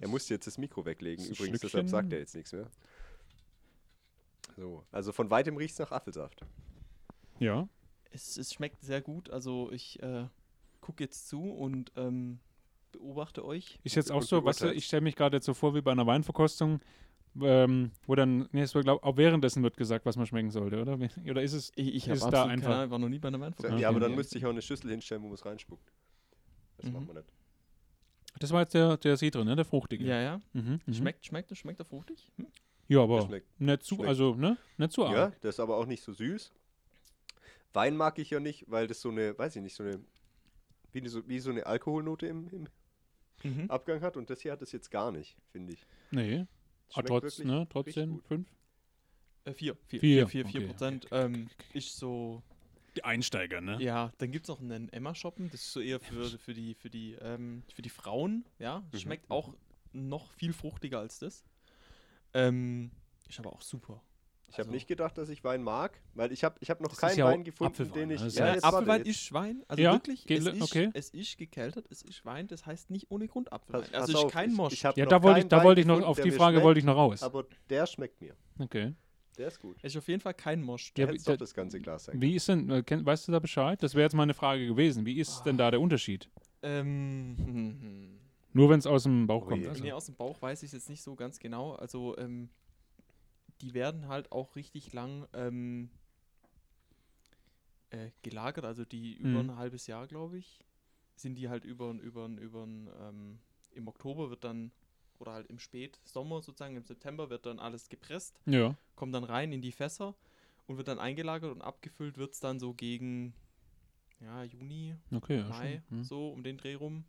Er 0.00 0.08
muss 0.08 0.28
jetzt 0.28 0.46
das 0.46 0.58
Mikro 0.58 0.84
weglegen, 0.84 1.26
Das 1.26 1.36
übrigens, 1.38 1.60
Schlückchen- 1.60 1.62
deshalb 1.84 1.88
sagt 1.88 2.12
er 2.12 2.18
jetzt 2.18 2.34
nichts 2.34 2.52
mehr. 2.52 2.70
So, 4.56 4.84
also 4.92 5.12
von 5.12 5.30
weitem 5.30 5.56
riecht's 5.56 5.78
nach 5.78 5.90
Apfelsaft. 5.90 6.44
Ja. 7.38 7.68
Es, 8.10 8.36
es 8.36 8.52
schmeckt 8.52 8.82
sehr 8.82 9.00
gut. 9.00 9.30
Also 9.30 9.72
ich 9.72 10.00
äh, 10.02 10.26
gucke 10.80 11.02
jetzt 11.02 11.28
zu 11.28 11.42
und 11.42 11.90
ähm, 11.96 12.38
beobachte 12.92 13.44
euch. 13.44 13.78
Ist 13.82 13.96
jetzt 13.96 14.12
auch 14.12 14.22
so, 14.22 14.40
beurteilst. 14.42 14.76
ich 14.76 14.84
stelle 14.86 15.00
mich 15.02 15.16
gerade 15.16 15.36
jetzt 15.38 15.46
so 15.46 15.54
vor 15.54 15.74
wie 15.74 15.80
bei 15.80 15.92
einer 15.92 16.06
Weinverkostung, 16.06 16.80
ähm, 17.42 17.90
wo 18.06 18.14
dann, 18.14 18.48
nee, 18.52 18.62
es 18.62 18.74
wird, 18.74 18.84
glaub, 18.84 19.02
auch 19.02 19.16
währenddessen 19.16 19.62
wird 19.62 19.76
gesagt, 19.76 20.06
was 20.06 20.16
man 20.16 20.26
schmecken 20.26 20.50
sollte, 20.50 20.80
oder? 20.80 20.98
Oder 21.28 21.42
ist 21.42 21.52
es, 21.52 21.72
Ich, 21.74 21.88
ich 21.94 22.08
Ist 22.08 22.22
habe 22.22 22.32
da 22.32 22.38
absolut 22.42 22.50
einfach- 22.52 22.66
keine 22.68 22.76
Ahnung, 22.80 22.90
war 22.92 22.98
noch 23.00 23.08
nie 23.08 23.18
bei 23.18 23.28
einer 23.28 23.38
So, 23.38 23.44
Weinverkostung. 23.44 23.78
Ja, 23.78 23.88
aber 23.88 23.96
Okay. 23.98 24.06
dann 24.08 24.14
müsste 24.16 24.38
ich 24.38 24.46
auch 24.46 24.50
eine 24.50 24.62
Schüssel 24.62 24.90
hinstellen, 24.90 25.22
wo 25.22 25.26
man 25.28 25.34
es 25.34 25.44
reinspuckt. 25.44 25.90
Das 26.78 26.86
Mhm. 26.86 26.92
macht 26.92 27.06
man 27.06 27.16
nicht. 27.16 27.28
das 28.40 28.50
war 28.50 28.62
jetzt 28.62 28.74
der, 28.74 28.96
der 28.96 29.16
Citron, 29.16 29.46
ne? 29.46 29.54
Der 29.56 29.64
fruchtige. 29.64 30.04
Ja, 30.04 30.20
ja. 30.20 30.40
Mhm, 30.52 30.80
mhm. 30.86 30.92
Schmeckt, 30.94 31.24
schmeckt, 31.26 31.56
schmeckt 31.56 31.78
er 31.80 31.84
fruchtig? 31.84 32.30
Hm? 32.36 32.46
Ja, 32.88 32.98
Der 32.98 33.00
aber 33.00 33.22
schmeckt. 33.22 33.60
nicht 33.60 33.82
zu, 33.84 33.94
schmeckt. 33.94 34.08
also, 34.08 34.34
ne? 34.34 34.56
Nicht 34.76 34.92
zu 34.92 35.04
arg. 35.06 35.14
Ja, 35.14 35.30
der 35.42 35.50
ist 35.50 35.60
aber 35.60 35.76
auch 35.76 35.86
nicht 35.86 36.02
so 36.02 36.12
süß. 36.12 36.52
Wein 37.72 37.96
mag 37.96 38.18
ich 38.18 38.30
ja 38.30 38.40
nicht, 38.40 38.64
weil 38.68 38.86
das 38.86 39.00
so 39.00 39.08
eine, 39.10 39.36
weiß 39.38 39.56
ich 39.56 39.62
nicht, 39.62 39.74
so 39.74 39.82
eine, 39.84 40.00
wie, 40.92 41.06
so, 41.08 41.26
wie 41.28 41.38
so 41.40 41.50
eine 41.50 41.66
Alkoholnote 41.66 42.26
im, 42.26 42.48
im 42.50 42.66
Mhm. 43.42 43.70
Abgang 43.70 44.00
hat. 44.00 44.16
Und 44.16 44.30
das 44.30 44.40
hier 44.40 44.52
hat 44.52 44.62
es 44.62 44.72
jetzt 44.72 44.90
gar 44.90 45.12
nicht, 45.12 45.36
finde 45.52 45.72
ich. 45.74 45.84
Nee, 46.10 46.46
aber 46.94 47.08
Schmeckt 47.08 47.22
trotz, 47.22 47.38
ne? 47.40 47.66
Trotzdem 47.70 48.20
fünf. 48.22 48.48
Äh, 49.44 49.52
vier, 49.54 49.76
vier, 49.86 50.00
Vier, 50.00 50.26
vier, 50.28 50.46
vier, 50.46 50.60
okay, 50.60 50.66
Prozent. 50.68 51.06
okay, 51.06 51.24
ähm, 51.24 51.48
Ist 51.74 51.96
so, 51.98 52.42
Die 52.96 53.04
Einsteiger, 53.04 53.60
ne? 53.60 53.82
ja, 53.82 54.10
dann 54.18 54.30
gibt 54.32 54.44
es 54.46 54.48
noch 54.48 54.60
einen 54.60 54.88
Emma-Shoppen, 54.88 55.50
das 55.50 55.60
ist 55.60 55.72
so 55.72 55.80
eher 55.80 56.00
für, 56.00 56.38
für 56.38 56.54
die, 56.54 56.74
für 56.74 56.88
die, 56.88 57.12
ähm, 57.20 57.62
für 57.74 57.82
die 57.82 57.90
Frauen, 57.90 58.44
ja. 58.58 58.80
Mhm, 58.92 58.98
Schmeckt 58.98 59.30
auch 59.30 59.54
noch 59.92 60.30
viel 60.32 60.52
fruchtiger 60.52 60.98
als 61.00 61.18
das. 61.18 61.44
Ähm, 62.32 62.90
ist 63.28 63.38
aber 63.38 63.52
auch 63.52 63.62
super. 63.62 64.02
Ich 64.54 64.58
habe 64.60 64.68
Also- 64.68 64.74
nicht 64.74 64.86
gedacht, 64.86 65.18
dass 65.18 65.28
ich 65.30 65.42
Wein 65.42 65.64
mag, 65.64 66.00
weil 66.14 66.30
ich 66.30 66.44
habe 66.44 66.54
ich 66.60 66.70
hab 66.70 66.80
noch 66.80 66.90
Das 66.90 66.98
keinen 66.98 67.18
ja 67.18 67.26
Wein 67.26 67.42
gefunden, 67.42 67.72
Apfelwein, 67.72 68.08
den 68.08 68.10
ich. 68.12 68.22
ist 68.24 68.38
Ja, 68.38 68.54
jetzt 68.54 68.64
Apfelwein 68.64 68.98
jetzt- 69.04 69.08
ist 69.08 69.32
Wein, 69.32 69.64
also 69.66 69.82
Ja, 69.82 69.92
wirklich, 69.94 70.30
es 70.30 70.46
ist, 70.46 70.62
okay. 70.62 70.90
es 70.94 71.10
ist 71.10 71.36
gekeltert, 71.38 71.86
es 71.90 72.02
ist 72.02 72.24
Wein, 72.24 72.46
das 72.46 72.64
heißt 72.64 72.88
nicht 72.88 73.10
ohne 73.10 73.26
Grund 73.26 73.52
Apfelwein. 73.52 73.82
Pass- 73.82 73.92
also 73.94 74.12
pass 74.12 74.20
ist 74.20 74.24
auf, 74.26 74.32
kein 74.32 74.50
ich- 74.50 74.56
Mosch. 74.56 74.72
ich 74.74 74.82
Ja, 74.82 74.92
da 74.92 75.22
wollte 75.24 75.40
ich, 75.40 75.48
da 75.48 75.56
Wein 75.56 75.64
wollte 75.64 75.80
ich 75.80 75.86
noch, 75.88 76.00
auf 76.02 76.20
die 76.20 76.30
Frage 76.30 76.54
schmeckt, 76.58 76.64
wollte 76.64 76.78
ich 76.78 76.86
noch 76.86 76.94
raus. 76.94 77.22
Aber 77.24 77.44
der 77.68 77.86
schmeckt 77.86 78.20
mir. 78.20 78.36
Okay. 78.60 78.94
Der 79.38 79.48
ist 79.48 79.58
gut. 79.58 79.76
ist 79.82 79.96
auf 79.96 80.06
jeden 80.06 80.20
Fall 80.20 80.34
kein 80.34 80.62
Mosch. 80.62 80.94
Der 80.94 81.06
Ja, 81.06 81.12
hätte 81.12 81.20
wie- 81.20 81.30
doch 81.32 81.36
das 81.36 81.52
ganze 81.52 81.80
Glas 81.80 82.04
sein 82.04 82.22
Wie 82.22 82.36
ist 82.36 82.46
denn, 82.48 82.70
äh, 82.70 82.84
weißt 82.86 83.26
du 83.26 83.32
da 83.32 83.40
Bescheid? 83.40 83.82
Das 83.82 83.94
wäre 83.96 84.04
jetzt 84.04 84.14
meine 84.14 84.34
Frage 84.34 84.68
gewesen. 84.68 85.04
Wie 85.04 85.18
ist 85.18 85.42
denn 85.42 85.56
da 85.56 85.72
der 85.72 85.80
Unterschied? 85.80 86.30
Ähm, 86.62 87.34
hm, 87.38 87.46
hm. 87.80 88.20
Nur 88.52 88.70
wenn 88.70 88.78
es 88.78 88.86
aus 88.86 89.02
dem 89.02 89.26
Bauch 89.26 89.42
Oh 89.46 89.48
kommt. 89.48 89.66
Also. 89.66 89.82
Nee, 89.82 89.90
aus 89.90 90.06
dem 90.06 90.14
Bauch 90.14 90.40
weiß 90.40 90.62
ich 90.62 90.68
es 90.68 90.72
jetzt 90.74 90.88
nicht 90.88 91.02
so 91.02 91.16
ganz 91.16 91.40
genau. 91.40 91.72
Also, 91.72 92.16
ähm, 92.18 92.48
die 93.60 93.74
werden 93.74 94.08
halt 94.08 94.32
auch 94.32 94.56
richtig 94.56 94.92
lang 94.92 95.26
ähm, 95.32 95.90
äh, 97.90 98.10
gelagert. 98.22 98.64
Also, 98.64 98.84
die 98.84 99.14
über 99.14 99.40
Mhm. 99.40 99.50
ein 99.50 99.56
halbes 99.56 99.86
Jahr, 99.86 100.06
glaube 100.06 100.38
ich, 100.38 100.60
sind 101.16 101.36
die 101.36 101.48
halt 101.48 101.64
über, 101.64 101.90
über, 101.92 102.26
über 102.26 102.64
ähm, 102.64 103.38
im 103.72 103.88
Oktober 103.88 104.30
wird 104.30 104.44
dann, 104.44 104.72
oder 105.18 105.32
halt 105.32 105.46
im 105.48 105.58
Spätsommer 105.58 106.42
sozusagen, 106.42 106.76
im 106.76 106.84
September 106.84 107.30
wird 107.30 107.46
dann 107.46 107.58
alles 107.58 107.88
gepresst, 107.88 108.40
Ja. 108.46 108.76
kommt 108.96 109.14
dann 109.14 109.24
rein 109.24 109.52
in 109.52 109.62
die 109.62 109.72
Fässer 109.72 110.14
und 110.66 110.76
wird 110.76 110.88
dann 110.88 110.98
eingelagert 110.98 111.52
und 111.52 111.62
abgefüllt 111.62 112.18
wird 112.18 112.32
es 112.34 112.40
dann 112.40 112.58
so 112.60 112.74
gegen 112.74 113.34
ja, 114.20 114.42
Juni, 114.44 114.96
Okay, 115.12 115.36
ja, 115.36 115.48
Mai, 115.48 115.82
schon. 115.88 115.98
Hm. 115.98 116.04
so 116.04 116.28
um 116.30 116.42
den 116.42 116.56
Dreh 116.56 116.74
rum. 116.74 117.04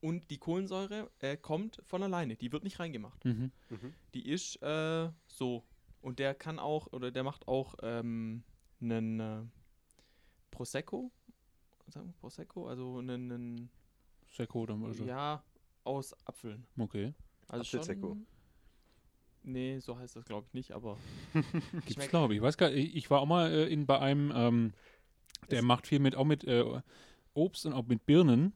Und 0.00 0.30
die 0.30 0.38
Kohlensäure 0.38 1.10
äh, 1.20 1.36
kommt 1.36 1.80
von 1.84 2.02
alleine, 2.02 2.36
die 2.36 2.52
wird 2.52 2.64
nicht 2.64 2.78
reingemacht. 2.78 3.24
Mhm. 3.24 3.50
Mhm. 3.70 3.94
Die 4.14 4.28
ist 4.28 4.60
äh, 4.62 5.10
so. 5.26 5.64
Und 6.02 6.18
der 6.18 6.34
kann 6.34 6.58
auch, 6.58 6.92
oder 6.92 7.10
der 7.10 7.24
macht 7.24 7.48
auch 7.48 7.74
ähm, 7.82 8.42
einen 8.80 9.20
äh, 9.20 9.42
Prosecco. 10.50 11.10
Sagen 11.88 12.06
wir 12.08 12.14
Prosecco? 12.14 12.68
Also 12.68 12.98
einen, 12.98 13.32
einen 13.32 13.70
Sekko 14.30 14.62
oder 14.62 14.74
also. 14.84 15.04
ja, 15.04 15.42
aus 15.84 16.14
Apfeln. 16.26 16.66
Okay. 16.78 17.14
Also 17.48 17.62
Apfelsekko. 17.62 18.08
schon- 18.08 18.26
Nee, 19.48 19.78
so 19.78 19.96
heißt 19.96 20.16
das 20.16 20.24
glaube 20.24 20.44
ich 20.48 20.54
nicht, 20.54 20.72
aber 20.72 20.98
Gibt's 21.32 21.94
Schmeckt- 21.94 22.10
glaube 22.10 22.34
ich. 22.34 22.38
Ich 22.38 22.42
weiß 22.42 22.56
gar 22.58 22.72
ich, 22.72 22.96
ich 22.96 23.10
war 23.10 23.20
auch 23.20 23.26
mal 23.26 23.50
äh, 23.52 23.66
in, 23.68 23.86
bei 23.86 23.98
einem, 24.00 24.32
ähm, 24.34 24.72
der 25.50 25.60
Es- 25.60 25.64
macht 25.64 25.86
viel 25.86 26.00
mit, 26.00 26.16
auch 26.16 26.24
mit 26.24 26.42
äh, 26.44 26.64
Obst 27.34 27.64
und 27.66 27.72
auch 27.72 27.86
mit 27.86 28.04
Birnen. 28.06 28.52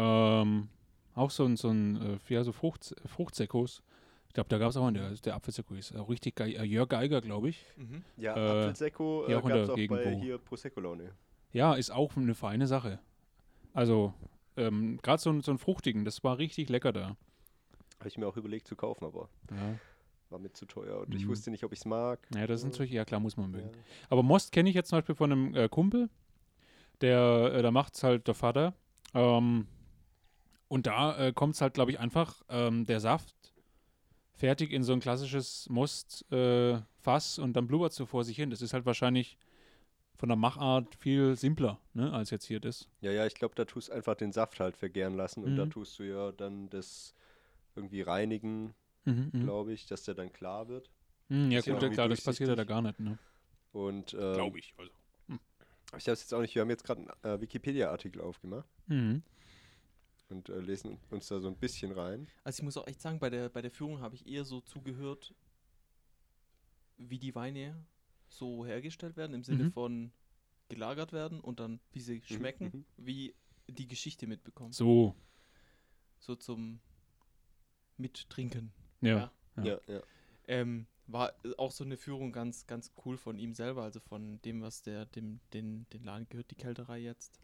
Ähm, 0.00 0.68
auch 1.14 1.30
so 1.30 1.44
ein, 1.44 1.56
so 1.56 1.68
ein 1.68 1.96
äh, 2.00 2.18
ja, 2.32 2.42
so 2.44 2.52
Frucht, 2.52 2.94
Fruchtsekkos. 3.04 3.82
Ich 4.28 4.34
glaube, 4.34 4.48
da 4.48 4.58
gab 4.58 4.70
es 4.70 4.76
auch 4.76 4.86
einen, 4.86 4.94
der, 4.94 5.10
der 5.10 5.34
Apfelsekko 5.34 5.74
ist 5.74 5.94
auch 5.96 6.08
richtig 6.08 6.36
geil. 6.36 6.52
Äh, 6.56 6.62
Jörg 6.64 6.88
Geiger, 6.88 7.20
glaube 7.20 7.48
ich. 7.50 7.64
mhm. 7.76 8.02
Ja, 8.16 8.36
Äh, 8.36 8.50
Apfelsekko 8.60 9.26
äh, 9.26 9.32
gab 9.32 9.44
es 9.54 9.70
auch 9.70 9.76
bei 9.88 10.14
hier 10.14 10.38
Prosecco-Laune. 10.38 11.12
Ja, 11.52 11.74
ist 11.74 11.90
auch 11.90 12.16
eine 12.16 12.34
feine 12.34 12.66
Sache. 12.66 13.00
Also, 13.74 14.14
ähm, 14.56 14.98
gerade 15.02 15.20
so, 15.20 15.30
ein- 15.30 15.42
so 15.42 15.50
ein 15.50 15.58
fruchtigen, 15.58 16.04
das 16.04 16.22
war 16.24 16.38
richtig 16.38 16.68
lecker 16.68 16.92
da. 16.92 17.16
Habe 17.98 18.08
ich 18.08 18.16
mir 18.16 18.26
auch 18.26 18.36
überlegt 18.36 18.66
zu 18.68 18.76
kaufen, 18.76 19.04
aber 19.04 19.28
Ja, 19.50 19.74
war 20.30 20.38
mir 20.38 20.52
zu 20.52 20.64
teuer 20.64 21.00
und 21.00 21.14
ich 21.14 21.24
Mhm. 21.26 21.30
wusste 21.30 21.50
nicht, 21.50 21.64
ob 21.64 21.72
ich 21.72 21.80
es 21.80 21.84
mag. 21.84 22.20
ja 22.34 22.46
das 22.46 22.62
Ja. 22.62 22.68
natürlich, 22.68 22.92
ja 22.92 23.04
klar, 23.04 23.20
muss 23.20 23.36
man 23.36 23.50
mögen. 23.50 23.68
Ja. 23.68 23.78
Aber 24.10 24.22
Most 24.22 24.52
kenne 24.52 24.68
ich 24.70 24.74
jetzt 24.76 24.88
zum 24.90 24.98
Beispiel 24.98 25.14
von 25.16 25.32
einem 25.32 25.54
äh, 25.56 25.68
Kumpel, 25.68 26.08
der, 27.00 27.52
äh, 27.54 27.62
da 27.62 27.70
macht 27.72 27.96
es 27.96 28.02
halt 28.04 28.26
der 28.28 28.34
Vater. 28.34 28.74
Ähm, 29.12 29.66
und 30.70 30.86
da 30.86 31.18
äh, 31.18 31.32
kommt 31.32 31.54
es 31.56 31.60
halt, 31.60 31.74
glaube 31.74 31.90
ich, 31.90 31.98
einfach 31.98 32.42
ähm, 32.48 32.86
der 32.86 33.00
Saft 33.00 33.34
fertig 34.32 34.72
in 34.72 34.82
so 34.84 34.92
ein 34.92 35.00
klassisches 35.00 35.68
Most-Fass 35.68 37.38
äh, 37.38 37.40
und 37.42 37.52
dann 37.54 37.66
blubbert 37.66 37.92
so 37.92 38.06
vor 38.06 38.24
sich 38.24 38.36
hin. 38.36 38.50
Das 38.50 38.62
ist 38.62 38.72
halt 38.72 38.86
wahrscheinlich 38.86 39.36
von 40.16 40.28
der 40.28 40.36
Machart 40.36 40.94
viel 40.94 41.34
simpler, 41.36 41.80
ne, 41.92 42.12
als 42.12 42.30
jetzt 42.30 42.44
hier 42.46 42.60
das. 42.60 42.88
Ja, 43.00 43.10
ja, 43.10 43.26
ich 43.26 43.34
glaube, 43.34 43.54
da 43.56 43.64
tust 43.64 43.88
du 43.88 43.92
einfach 43.92 44.14
den 44.14 44.32
Saft 44.32 44.60
halt 44.60 44.76
vergären 44.76 45.14
lassen 45.16 45.42
und 45.44 45.56
da 45.56 45.64
Mhm. 45.66 45.70
tust 45.70 45.98
du 45.98 46.04
ja 46.04 46.30
dann 46.32 46.70
das 46.70 47.14
irgendwie 47.74 48.02
reinigen, 48.02 48.74
Mhm, 49.06 49.30
mhm. 49.32 49.40
glaube 49.44 49.72
ich, 49.72 49.86
dass 49.86 50.04
der 50.04 50.14
dann 50.14 50.32
klar 50.32 50.68
wird. 50.68 50.90
Mhm, 51.28 51.50
ja, 51.50 51.60
gut, 51.62 51.82
ja, 51.82 51.88
klar, 51.88 52.08
das 52.08 52.20
passiert 52.20 52.48
ja 52.48 52.54
da 52.54 52.64
gar 52.64 52.80
nicht, 52.82 53.00
ne? 53.00 53.18
Und 53.72 54.14
ähm, 54.14 54.54
ich. 54.56 54.74
Also. 54.76 54.90
ich 55.96 56.06
habe 56.08 56.18
jetzt 56.18 56.32
auch 56.34 56.40
nicht, 56.42 56.54
wir 56.54 56.62
haben 56.62 56.70
jetzt 56.70 56.84
gerade 56.84 57.00
einen 57.00 57.34
äh, 57.34 57.40
Wikipedia-Artikel 57.40 58.20
aufgemacht 58.20 58.68
Mhm. 58.86 59.22
Und 60.30 60.48
äh, 60.48 60.58
lesen 60.60 60.98
uns 61.10 61.28
da 61.28 61.40
so 61.40 61.48
ein 61.48 61.56
bisschen 61.56 61.92
rein. 61.92 62.28
Also 62.44 62.60
ich 62.60 62.64
muss 62.64 62.76
auch 62.76 62.86
echt 62.86 63.00
sagen, 63.00 63.18
bei 63.18 63.30
der, 63.30 63.48
bei 63.48 63.62
der 63.62 63.70
Führung 63.70 64.00
habe 64.00 64.14
ich 64.14 64.26
eher 64.26 64.44
so 64.44 64.60
zugehört, 64.60 65.34
wie 66.98 67.18
die 67.18 67.34
Weine 67.34 67.86
so 68.28 68.64
hergestellt 68.66 69.16
werden, 69.16 69.34
im 69.34 69.44
Sinne 69.44 69.64
Mhm. 69.64 69.72
von 69.72 70.12
gelagert 70.68 71.12
werden 71.12 71.40
und 71.40 71.58
dann, 71.58 71.80
wie 71.92 72.00
sie 72.00 72.22
schmecken, 72.22 72.70
mhm. 72.72 72.84
wie 72.96 73.34
die 73.68 73.88
Geschichte 73.88 74.26
mitbekommen. 74.26 74.72
So, 74.72 75.14
So 76.20 76.36
zum 76.36 76.80
Mittrinken. 77.96 78.72
ja. 79.00 79.32
Ja. 79.56 79.64
Ja. 79.64 79.80
Ja. 79.88 80.00
Ähm, 80.46 80.86
war 81.06 81.32
auch 81.58 81.72
so 81.72 81.82
eine 81.84 81.96
Führung 81.96 82.30
ganz, 82.32 82.66
ganz 82.68 82.92
cool 83.04 83.16
von 83.18 83.36
ihm 83.38 83.52
selber, 83.52 83.82
also 83.82 83.98
von 83.98 84.40
dem, 84.42 84.62
was 84.62 84.82
der, 84.82 85.06
dem, 85.06 85.40
den, 85.52 85.86
den 85.92 86.04
Laden 86.04 86.28
gehört, 86.28 86.50
die 86.52 86.54
Kälterei 86.56 86.98
jetzt. 87.00 87.40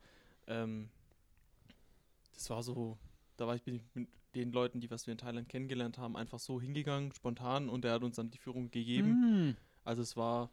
Ähm, 0.46 0.88
das 2.37 2.49
war 2.51 2.62
so, 2.62 2.99
da 3.37 3.46
war 3.46 3.57
ich, 3.57 3.62
bin 3.62 3.75
ich 3.75 3.83
mit 3.94 4.09
den 4.35 4.53
Leuten, 4.53 4.81
die 4.81 4.90
was 4.90 5.07
wir 5.07 5.12
in 5.12 5.18
Thailand 5.18 5.49
kennengelernt 5.49 5.99
haben, 5.99 6.16
einfach 6.16 6.38
so 6.38 6.61
hingegangen, 6.61 7.12
spontan, 7.12 7.68
und 7.68 7.85
er 7.85 7.92
hat 7.94 8.03
uns 8.03 8.16
dann 8.16 8.31
die 8.31 8.38
Führung 8.38 8.70
gegeben. 8.70 9.11
Mhm. 9.49 9.57
Also 9.85 10.03
es 10.03 10.16
war 10.16 10.51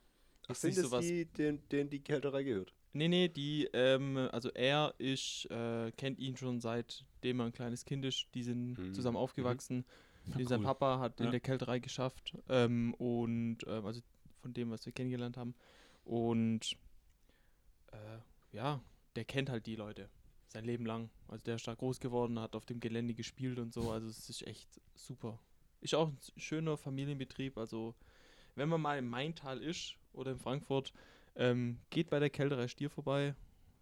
Ach, 0.47 0.55
sind 0.55 0.69
nicht 0.69 0.77
das 0.79 0.85
so 0.89 0.91
was. 0.91 1.05
die, 1.05 1.25
denen, 1.25 1.67
denen 1.69 1.89
die 1.89 1.99
Kälterei 2.01 2.43
gehört? 2.43 2.73
Nee, 2.93 3.07
nee, 3.07 3.27
die, 3.27 3.67
ähm, 3.73 4.17
also 4.31 4.49
er 4.53 4.93
ist, 4.99 5.45
äh, 5.49 5.91
kennt 5.97 6.19
ihn 6.19 6.37
schon 6.37 6.59
seitdem 6.61 7.39
er 7.39 7.47
ein 7.47 7.51
kleines 7.51 7.85
Kind 7.85 8.05
ist. 8.05 8.27
Die 8.35 8.43
sind 8.43 8.77
Mhm. 8.77 8.93
zusammen 8.93 9.17
aufgewachsen. 9.17 9.83
Ja, 10.27 10.37
Die, 10.37 10.43
Sein 10.45 10.59
cool. 10.59 10.65
Papa 10.65 10.99
hat 10.99 11.19
in 11.19 11.25
Ja. 11.25 11.31
der 11.31 11.39
Kälterei 11.39 11.79
geschafft. 11.79 12.35
Ähm, 12.49 12.93
und, 12.93 13.57
ähm, 13.67 13.85
also 13.85 14.01
von 14.41 14.53
dem, 14.53 14.69
was 14.69 14.85
wir 14.85 14.93
kennengelernt 14.93 15.37
haben. 15.37 15.55
Und, 16.05 16.77
äh, 17.91 18.55
ja, 18.55 18.81
der 19.15 19.25
kennt 19.25 19.49
halt 19.49 19.65
die 19.65 19.75
Leute. 19.75 20.07
Sein 20.53 20.65
Leben 20.65 20.85
lang. 20.85 21.09
Also 21.27 21.43
der 21.45 21.55
ist 21.55 21.67
da 21.67 21.73
groß 21.73 21.99
geworden, 21.99 22.39
hat 22.39 22.55
auf 22.55 22.65
dem 22.65 22.79
Gelände 22.79 23.13
gespielt 23.15 23.57
und 23.57 23.73
so. 23.73 23.91
Also 23.91 24.07
es 24.07 24.29
ist 24.29 24.45
echt 24.45 24.69
super. 24.95 25.39
Ist 25.81 25.95
auch 25.95 26.09
ein 26.09 26.17
schöner 26.37 26.77
Familienbetrieb. 26.77 27.57
Also 27.57 27.95
wenn 28.55 28.69
man 28.69 28.79
mal 28.79 28.97
im 28.99 29.09
Maintal 29.09 29.61
ist 29.61 29.95
oder 30.13 30.31
in 30.31 30.37
Frankfurt, 30.37 30.93
ähm, 31.35 31.79
geht 31.89 32.09
bei 32.11 32.19
der 32.19 32.29
Kälterei 32.29 32.67
Stier 32.67 32.89
vorbei. 32.91 33.35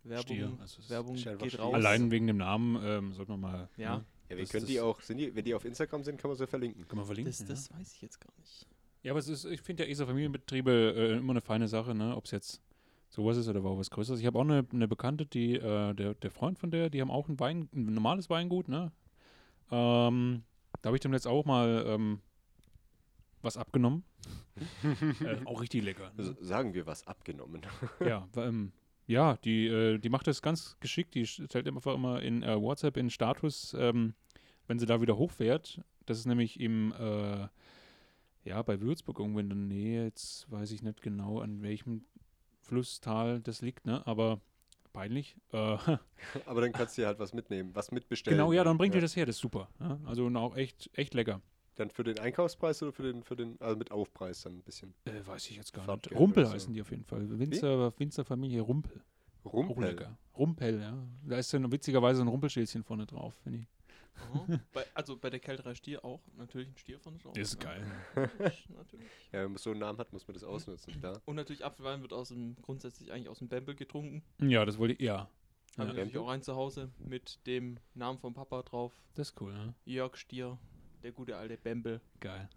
Werbung, 0.04 0.24
Stier, 0.24 0.58
also 0.60 0.90
Werbung 0.90 1.16
geht 1.16 1.22
Stier. 1.22 1.60
raus. 1.60 1.74
Allein 1.74 2.10
wegen 2.10 2.26
dem 2.26 2.38
Namen 2.38 2.82
ähm, 2.84 3.14
sollte 3.14 3.32
man 3.32 3.42
mal. 3.42 3.70
Ja. 3.78 3.98
Ne? 3.98 4.06
Ja, 4.30 4.38
wir 4.38 4.44
Das- 4.44 4.52
können 4.52 4.66
die 4.66 4.80
auch, 4.80 5.02
sind 5.02 5.18
die, 5.18 5.36
wenn 5.36 5.44
die 5.44 5.54
auf 5.54 5.66
Instagram 5.66 6.04
sind, 6.04 6.18
kann 6.20 6.30
man 6.30 6.38
sie 6.38 6.48
verlinken. 6.48 6.88
Kann 6.88 6.98
man 6.98 7.06
verlinken. 7.06 7.32
Das, 7.32 7.40
ja. 7.40 7.46
das 7.48 7.72
weiß 7.72 7.94
ich 7.94 8.02
jetzt 8.02 8.20
gar 8.22 8.32
nicht. 8.40 8.66
Ja, 9.04 9.12
aber 9.12 9.20
es 9.20 9.28
ist, 9.28 9.44
ich 9.46 9.62
finde 9.62 9.86
ja 9.86 9.94
so 9.94 10.06
Familienbetriebe 10.06 10.94
äh, 10.96 11.18
immer 11.18 11.32
eine 11.32 11.42
feine 11.42 11.68
Sache, 11.68 11.94
ne? 11.94 12.16
Ob 12.16 12.26
es 12.26 12.32
jetzt 12.32 12.62
sowas 13.12 13.38
ist 13.38 13.48
oder 13.48 13.64
auch 13.64 13.78
was 13.78 13.92
Größeres. 13.92 14.20
Ich 14.20 14.26
habe 14.26 14.40
auch 14.40 14.44
eine, 14.44 14.66
eine 14.72 14.88
Bekannte, 14.88 15.26
die, 15.26 15.56
äh, 15.56 15.94
der, 15.94 16.16
der 16.16 16.32
Freund 16.32 16.58
von 16.58 16.72
der, 16.72 16.90
die 16.90 17.02
haben 17.02 17.12
auch 17.12 17.28
ein 17.28 17.40
Wein, 17.40 17.70
ein 17.76 17.94
normales 17.94 18.30
Weingut, 18.30 18.68
ne? 18.68 18.92
Ähm, 19.70 20.44
da 20.82 20.88
habe 20.88 20.98
ich 20.98 21.02
dem 21.02 21.14
jetzt 21.14 21.28
auch 21.28 21.46
mal 21.46 21.84
ähm, 21.88 22.22
was 23.42 23.58
abgenommen. 23.58 24.04
äh, 25.22 25.46
auch 25.46 25.62
richtig 25.62 25.84
lecker. 25.84 26.12
Also 26.18 26.36
sagen 26.40 26.74
wir 26.74 26.88
was 26.88 27.06
abgenommen. 27.06 27.62
ja, 28.00 28.28
ähm, 28.38 28.72
ja, 29.08 29.36
die, 29.38 29.68
äh, 29.68 29.98
die 29.98 30.10
macht 30.10 30.28
das 30.28 30.42
ganz 30.42 30.78
geschickt. 30.80 31.14
Die 31.14 31.26
stellt 31.26 31.68
einfach 31.68 31.94
immer 31.94 32.22
in 32.22 32.44
äh, 32.44 32.60
WhatsApp 32.60 32.96
in 32.96 33.10
Status, 33.10 33.76
ähm, 33.78 34.14
wenn 34.68 34.80
sie 34.80 34.86
da 34.86 35.02
wieder 35.02 35.18
hochfährt. 35.18 35.82
Das 36.06 36.18
ist 36.18 36.28
nämlich 36.28 36.60
im, 36.62 36.94
äh, 36.98 37.48
ja, 38.46 38.62
bei 38.62 38.80
Würzburg 38.80 39.20
irgendwo 39.20 39.40
in 39.40 39.50
der 39.50 39.58
Nähe. 39.58 40.06
Jetzt 40.06 40.50
weiß 40.50 40.72
ich 40.72 40.82
nicht 40.82 41.02
genau, 41.02 41.40
an 41.40 41.62
welchem 41.62 42.06
Flusstal 42.62 43.42
das 43.42 43.62
liegt, 43.62 43.86
ne? 43.86 44.06
Aber 44.06 44.40
peinlich. 44.94 45.36
Äh, 45.52 45.58
Aber 46.46 46.62
dann 46.62 46.72
kannst 46.72 46.98
du 46.98 47.02
dir 47.02 47.08
halt 47.08 47.20
was 47.20 47.34
mitnehmen, 47.34 47.72
was 47.74 47.92
mitbestellen. 47.92 48.38
genau, 48.38 48.52
ja, 48.52 48.64
dann 48.64 48.78
bringt 48.78 48.96
ihr 48.96 49.02
das 49.02 49.16
her. 49.16 49.26
Das 49.26 49.36
ist 49.36 49.42
super. 49.42 49.70
Ja? 49.80 50.00
Also 50.06 50.26
und 50.26 50.36
auch 50.38 50.56
echt, 50.56 50.90
echt 50.94 51.14
lecker. 51.14 51.42
Dann 51.76 51.90
für 51.90 52.04
den 52.04 52.20
Einkaufspreis 52.20 52.84
oder 52.84 52.92
für 52.92 53.04
den, 53.04 53.24
für 53.24 53.36
den, 53.36 53.60
also 53.62 53.78
mit 53.78 53.92
Aufpreis 53.92 54.42
dann 54.42 54.58
ein 54.58 54.62
bisschen. 54.62 54.94
Äh, 55.06 55.26
weiß 55.26 55.50
ich 55.50 55.58
jetzt 55.58 55.74
gar 55.74 55.86
Farbgeld 55.86 56.12
nicht. 56.12 56.20
Rumpel 56.20 56.46
so. 56.46 56.54
heißen 56.54 56.74
die 56.74 56.82
auf 56.82 56.92
jeden 56.92 57.06
Fall. 57.06 57.28
Winzer, 57.40 57.98
Winzerfamilie 57.98 58.62
Rumpel. 58.62 59.02
Rumpel. 59.46 60.16
Rumpel, 60.38 60.80
ja. 60.80 60.98
Da 61.24 61.38
ist 61.38 61.54
dann 61.54 61.72
witzigerweise 61.72 62.22
ein 62.22 62.28
Rumpelschälchen 62.28 62.84
vorne 62.84 63.06
drauf, 63.06 63.34
finde 63.44 63.60
ich. 63.60 63.68
bei, 64.74 64.86
also 64.94 65.18
bei 65.18 65.30
der 65.30 65.40
Kälterei 65.40 65.76
Stier 65.76 66.04
auch 66.06 66.22
natürlich 66.38 66.70
ein 66.70 66.78
Stier 66.78 67.00
von 67.00 67.18
drauf. 67.20 67.34
Das 67.34 67.54
ist 67.54 67.64
ja. 67.64 67.70
geil. 67.72 67.86
Natürlich. 68.70 69.08
Ja, 69.32 69.44
wenn 69.44 69.52
man 69.52 69.58
so 69.58 69.72
einen 69.72 69.80
Namen 69.80 70.00
hat, 70.00 70.12
muss 70.14 70.28
man 70.28 70.34
das 70.34 70.44
ausnutzen, 70.44 71.00
klar. 71.00 71.22
Und 71.26 71.36
natürlich 71.36 71.64
Apfelwein 71.66 72.02
wird 72.02 72.14
aus 72.14 72.30
dem, 72.30 72.56
grundsätzlich 72.62 73.12
eigentlich 73.12 73.30
aus 73.30 73.40
dem 73.40 73.48
Bembel 73.50 73.76
getrunken. 73.76 74.24
Ja, 74.40 74.66
das 74.66 74.78
wollte 74.78 74.94
ich, 74.94 75.00
ja. 75.02 75.30
Habe 75.78 75.90
ich 75.92 75.96
Ja. 75.98 76.04
natürlich 76.04 76.18
auch 76.18 76.30
einen 76.30 76.44
zu 76.44 76.56
Hause 76.56 76.92
mit 77.00 77.40
dem 77.48 77.78
Namen 77.94 78.20
vom 78.20 78.34
Papa 78.34 78.62
drauf. 78.64 78.94
Das 79.16 79.30
ist 79.30 79.42
cool, 79.42 79.54
ne? 79.54 79.74
Jörg 79.86 80.16
Stier, 80.18 80.58
der 81.04 81.12
gute 81.14 81.38
alte 81.38 81.58
Bembel. 81.58 82.02
Geil. 82.20 82.50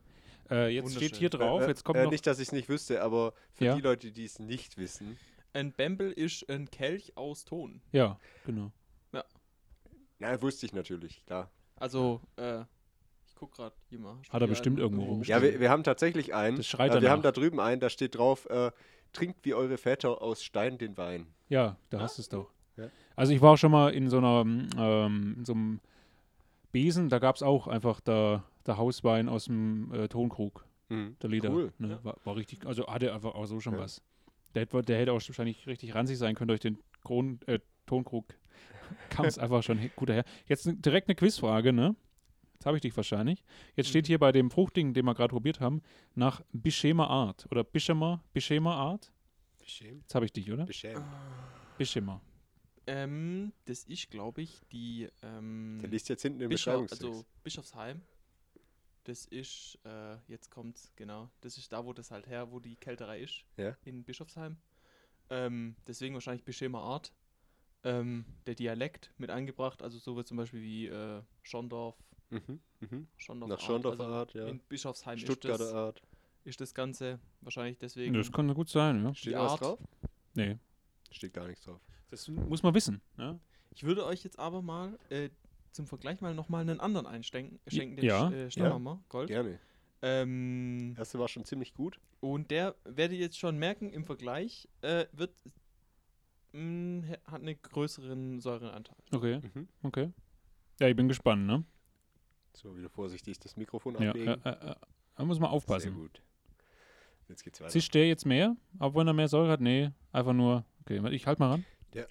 Äh, 0.51 0.75
jetzt 0.75 0.95
steht 0.95 1.17
hier 1.17 1.31
drauf, 1.31 1.63
Äh, 1.63 1.69
jetzt 1.69 1.85
kommt 1.85 1.99
äh, 1.99 2.05
noch. 2.05 2.11
Nicht, 2.11 2.27
dass 2.27 2.39
ich 2.39 2.49
es 2.49 2.53
nicht 2.53 2.69
wüsste, 2.69 3.03
aber 3.03 3.33
für 3.53 3.65
Ja. 3.67 3.75
die 3.77 3.81
Leute, 3.81 4.13
die 4.13 4.25
es 4.25 4.39
nicht 4.39 4.77
wissen, 4.77 5.17
Ein 5.53 5.73
Bembel 5.73 6.11
ist 6.11 6.51
ein 6.51 6.69
Kelch 6.71 7.17
aus 7.17 7.45
Ton. 7.45 7.81
ja, 7.93 8.19
genau. 8.45 8.73
Na, 10.33 10.43
wusste 10.43 10.67
ich 10.67 10.73
natürlich, 10.73 11.25
klar. 11.27 11.51
Also, 11.77 12.21
äh, 12.37 12.61
ich 13.27 13.35
guck 13.35 13.53
gerade 13.53 13.75
hier 13.89 13.99
mal. 13.99 14.17
Hat 14.31 14.43
er 14.43 14.49
bestimmt 14.49 14.79
irgendwo 14.79 15.03
Ja, 15.03 15.09
rumstehen. 15.09 15.43
wir, 15.43 15.61
wir 15.61 15.71
haben 15.71 15.83
tatsächlich 15.83 16.35
einen. 16.35 16.57
Das 16.59 16.67
schreit 16.67 16.91
äh, 16.91 16.95
wir 16.95 17.01
danach. 17.01 17.13
haben 17.15 17.23
da 17.23 17.33
drüben 17.33 17.61
einen, 17.61 17.81
da 17.81 17.91
steht 17.91 18.17
drauf, 18.17 18.47
äh, 18.51 18.71
trinkt 19.13 19.45
wie 19.45 19.55
eure 19.55 19.77
Väter 19.77 20.21
aus 20.23 20.43
Stein 20.43 20.79
den 20.79 20.97
Wein. 20.97 21.27
Ja, 21.49 21.77
da 21.91 22.01
hast 22.01 22.19
du 22.19 22.23
es 22.23 22.29
doch. 22.29 22.51
Ja. 22.77 22.89
Also 23.17 23.33
ich 23.33 23.41
war 23.41 23.53
auch 23.53 23.57
schon 23.57 23.71
mal 23.73 23.93
in 23.95 24.09
so 24.09 24.19
einer, 24.19 24.41
ähm, 24.77 25.35
in 25.39 25.45
so 25.45 25.53
einem 25.53 25.81
Besen, 26.73 27.09
da 27.09 27.19
gab 27.21 27.37
es 27.37 27.43
auch 27.43 27.69
einfach 27.69 28.01
der, 28.01 28.43
der 28.67 28.77
Hauswein 28.77 29.29
aus 29.29 29.45
dem 29.45 29.93
äh, 29.93 30.09
Tonkrug, 30.09 30.65
Mhm. 30.89 31.17
der 31.23 31.31
Lieder. 31.31 31.51
Cool. 31.51 31.73
Ne? 31.79 31.89
Ja. 31.91 32.05
War, 32.05 32.17
war 32.25 32.37
richtig, 32.37 32.67
also 32.67 32.87
hatte 32.89 33.13
einfach 33.15 33.35
auch 33.35 33.47
so 33.47 33.59
schon 33.61 33.75
Ja. 33.75 33.81
was. 33.81 34.03
Der, 34.55 34.63
hätte- 34.63 34.83
der 34.83 34.99
hätte 34.99 35.13
auch 35.13 35.21
wahrscheinlich 35.27 35.67
richtig 35.67 35.95
ranzig 35.95 36.19
sein 36.19 36.35
können 36.35 36.49
durch 36.49 36.61
den 36.61 36.79
Kron, 37.05 37.41
äh, 37.47 37.59
Tonkrug. 37.87 38.27
Kam 39.11 39.25
es 39.27 39.39
einfach 39.39 39.63
schon 39.63 39.91
gut 39.97 40.09
daher. 40.09 40.25
Jetzt 40.47 40.69
direkt 40.85 41.09
eine 41.09 41.15
Quizfrage, 41.15 41.73
ne? 41.73 41.97
Jetzt 42.55 42.67
habe 42.67 42.77
ich 42.77 42.83
dich 42.83 42.97
wahrscheinlich. 42.97 43.43
Jetzt 43.77 43.89
steht 43.89 44.05
Mhm. 44.05 44.09
hier 44.09 44.19
bei 44.19 44.33
dem 44.33 44.51
Fruchtding, 44.51 44.95
den 44.95 45.05
wir 45.05 45.15
gerade 45.15 45.33
probiert 45.33 45.61
haben, 45.61 45.83
nach 46.15 46.43
Bischema 46.53 47.07
Art 47.07 47.47
oder 47.51 47.65
Bischema, 47.65 48.23
Bischema 48.33 48.75
Art. 48.75 49.13
Beschämt. 49.59 50.03
Jetzt 50.03 50.15
habe 50.15 50.25
ich 50.27 50.33
dich, 50.33 50.51
oder? 50.53 50.65
Beschämt. 50.67 51.03
Bischema. 51.79 52.21
Ähm, 52.87 53.53
das 53.65 53.85
ist, 53.85 54.11
glaube 54.11 54.43
ich, 54.43 54.61
die 54.71 55.09
ähm, 55.23 55.79
Der 55.81 55.89
liest 55.91 56.09
jetzt 56.11 56.23
hinten 56.23 56.39
den 56.41 56.49
Bischof, 56.51 56.91
also 56.91 57.25
Bischofsheim. 57.43 58.03
Das 59.05 59.25
ist, 59.27 59.79
äh, 59.85 60.17
jetzt 60.29 60.51
kommt's, 60.51 60.93
genau. 60.97 61.31
Das 61.41 61.59
ist 61.59 61.73
da, 61.73 61.85
wo 61.85 61.93
das 61.93 62.11
halt 62.11 62.27
her, 62.27 62.51
wo 62.51 62.61
die 62.61 62.77
Kälterei 62.77 63.21
ist. 63.21 63.45
Ja. 63.57 63.77
In 63.85 64.03
Bischofsheim. 64.05 64.57
Ähm, 65.31 65.77
deswegen 65.87 66.15
wahrscheinlich 66.15 66.45
Beschämer 66.45 66.81
Art. 66.81 67.13
Ähm, 67.85 68.25
der 68.47 68.55
Dialekt 68.55 69.13
mit 69.19 69.31
eingebracht, 69.31 69.83
also 69.83 69.99
so 69.99 70.17
wird 70.17 70.27
zum 70.27 70.39
Beispiel 70.39 70.63
wie 70.63 70.87
äh, 70.87 71.21
Schondorf, 71.43 71.97
mhm. 72.31 72.61
Mhm. 72.81 73.07
Schondorf 73.19 73.51
Nach 73.51 73.61
Schondorfer 73.61 74.07
Art, 74.09 74.33
ja. 74.35 74.47
In 74.47 74.59
Bischofsheim 74.61 75.17
ist 75.17 75.23
Stuttgarter 75.23 75.65
das, 75.65 75.75
Art. 75.75 76.03
ist 76.45 76.61
das 76.61 76.73
Ganze 76.75 77.19
wahrscheinlich 77.43 77.79
deswegen. 77.79 78.15
Das 78.15 78.33
kann 78.33 78.53
gut 78.55 78.71
sein, 78.71 79.05
ja. 79.05 79.15
Steht 79.15 79.35
was 79.35 79.57
drauf? 79.61 79.79
Nee. 80.35 80.59
Steht 81.11 81.35
gar 81.35 81.47
nichts 81.47 81.65
drauf. 81.65 81.81
Das 82.11 82.27
muss 82.29 82.63
man 82.63 82.75
wissen. 82.75 83.01
Ne? 83.19 83.39
Ich 83.75 83.83
würde 83.85 84.07
euch 84.07 84.25
jetzt 84.25 84.39
aber 84.39 84.63
mal 84.63 84.99
äh, 85.11 85.29
zum 85.73 85.87
Vergleich 85.87 86.21
mal 86.21 86.35
nochmal 86.35 86.63
einen 86.63 86.81
anderen 86.81 87.07
einschenken, 87.07 87.61
schenken, 87.67 87.97
den 87.97 88.05
ja. 88.07 88.29
Sch- 88.29 88.35
äh, 88.35 88.51
Stammhammer 88.51 89.03
Gold. 89.09 89.29
Gerne. 89.29 89.59
Ähm, 90.01 90.95
Erste 90.97 91.19
war 91.19 91.29
schon 91.29 91.45
ziemlich 91.45 91.75
gut. 91.75 91.99
Und 92.21 92.51
der 92.51 92.75
werdet 92.85 93.17
ihr 93.19 93.25
jetzt 93.25 93.39
schon 93.39 93.59
merken, 93.59 93.91
im 93.91 94.05
Vergleich 94.05 94.69
äh, 94.83 95.07
wird 95.13 95.35
mh, 96.55 97.07
he- 97.07 97.19
hat 97.27 97.41
einen 97.43 97.61
größeren 97.61 98.41
Säurenanteil. 98.41 98.97
Okay, 99.13 99.41
Mhm. 99.55 99.69
okay. 99.83 100.11
Ja, 100.81 100.89
ich 100.89 100.97
bin 100.97 101.09
gespannt, 101.09 101.47
ne? 101.47 101.65
So, 102.55 102.77
wieder 102.77 102.89
vorsichtig 102.89 103.39
das 103.41 103.57
Mikrofon 103.57 104.01
Ja, 104.01 104.11
ablegen. 104.11 104.29
äh, 104.45 104.49
äh, 104.49 104.71
äh, 104.71 104.75
da 105.17 105.25
muss 105.25 105.39
man 105.39 105.49
Sehr 105.51 105.57
aufpassen. 105.57 105.95
gut. 105.95 106.23
Jetzt 107.29 107.43
geht's 107.43 107.61
weiter. 107.61 107.71
Zischt 107.71 107.95
der 107.95 108.07
jetzt 108.07 108.27
mehr, 108.27 108.57
auch 108.79 108.95
wenn 108.95 109.07
er 109.07 109.13
mehr 109.15 109.29
Säure 109.29 109.51
hat? 109.53 109.61
Nee, 109.61 109.91
einfach 110.13 110.33
nur. 110.33 110.65
Okay, 110.83 111.01
ich 111.15 111.27
halt 111.27 111.39
mal 111.39 111.51
ran. 111.51 111.65
Ja. 111.95 112.05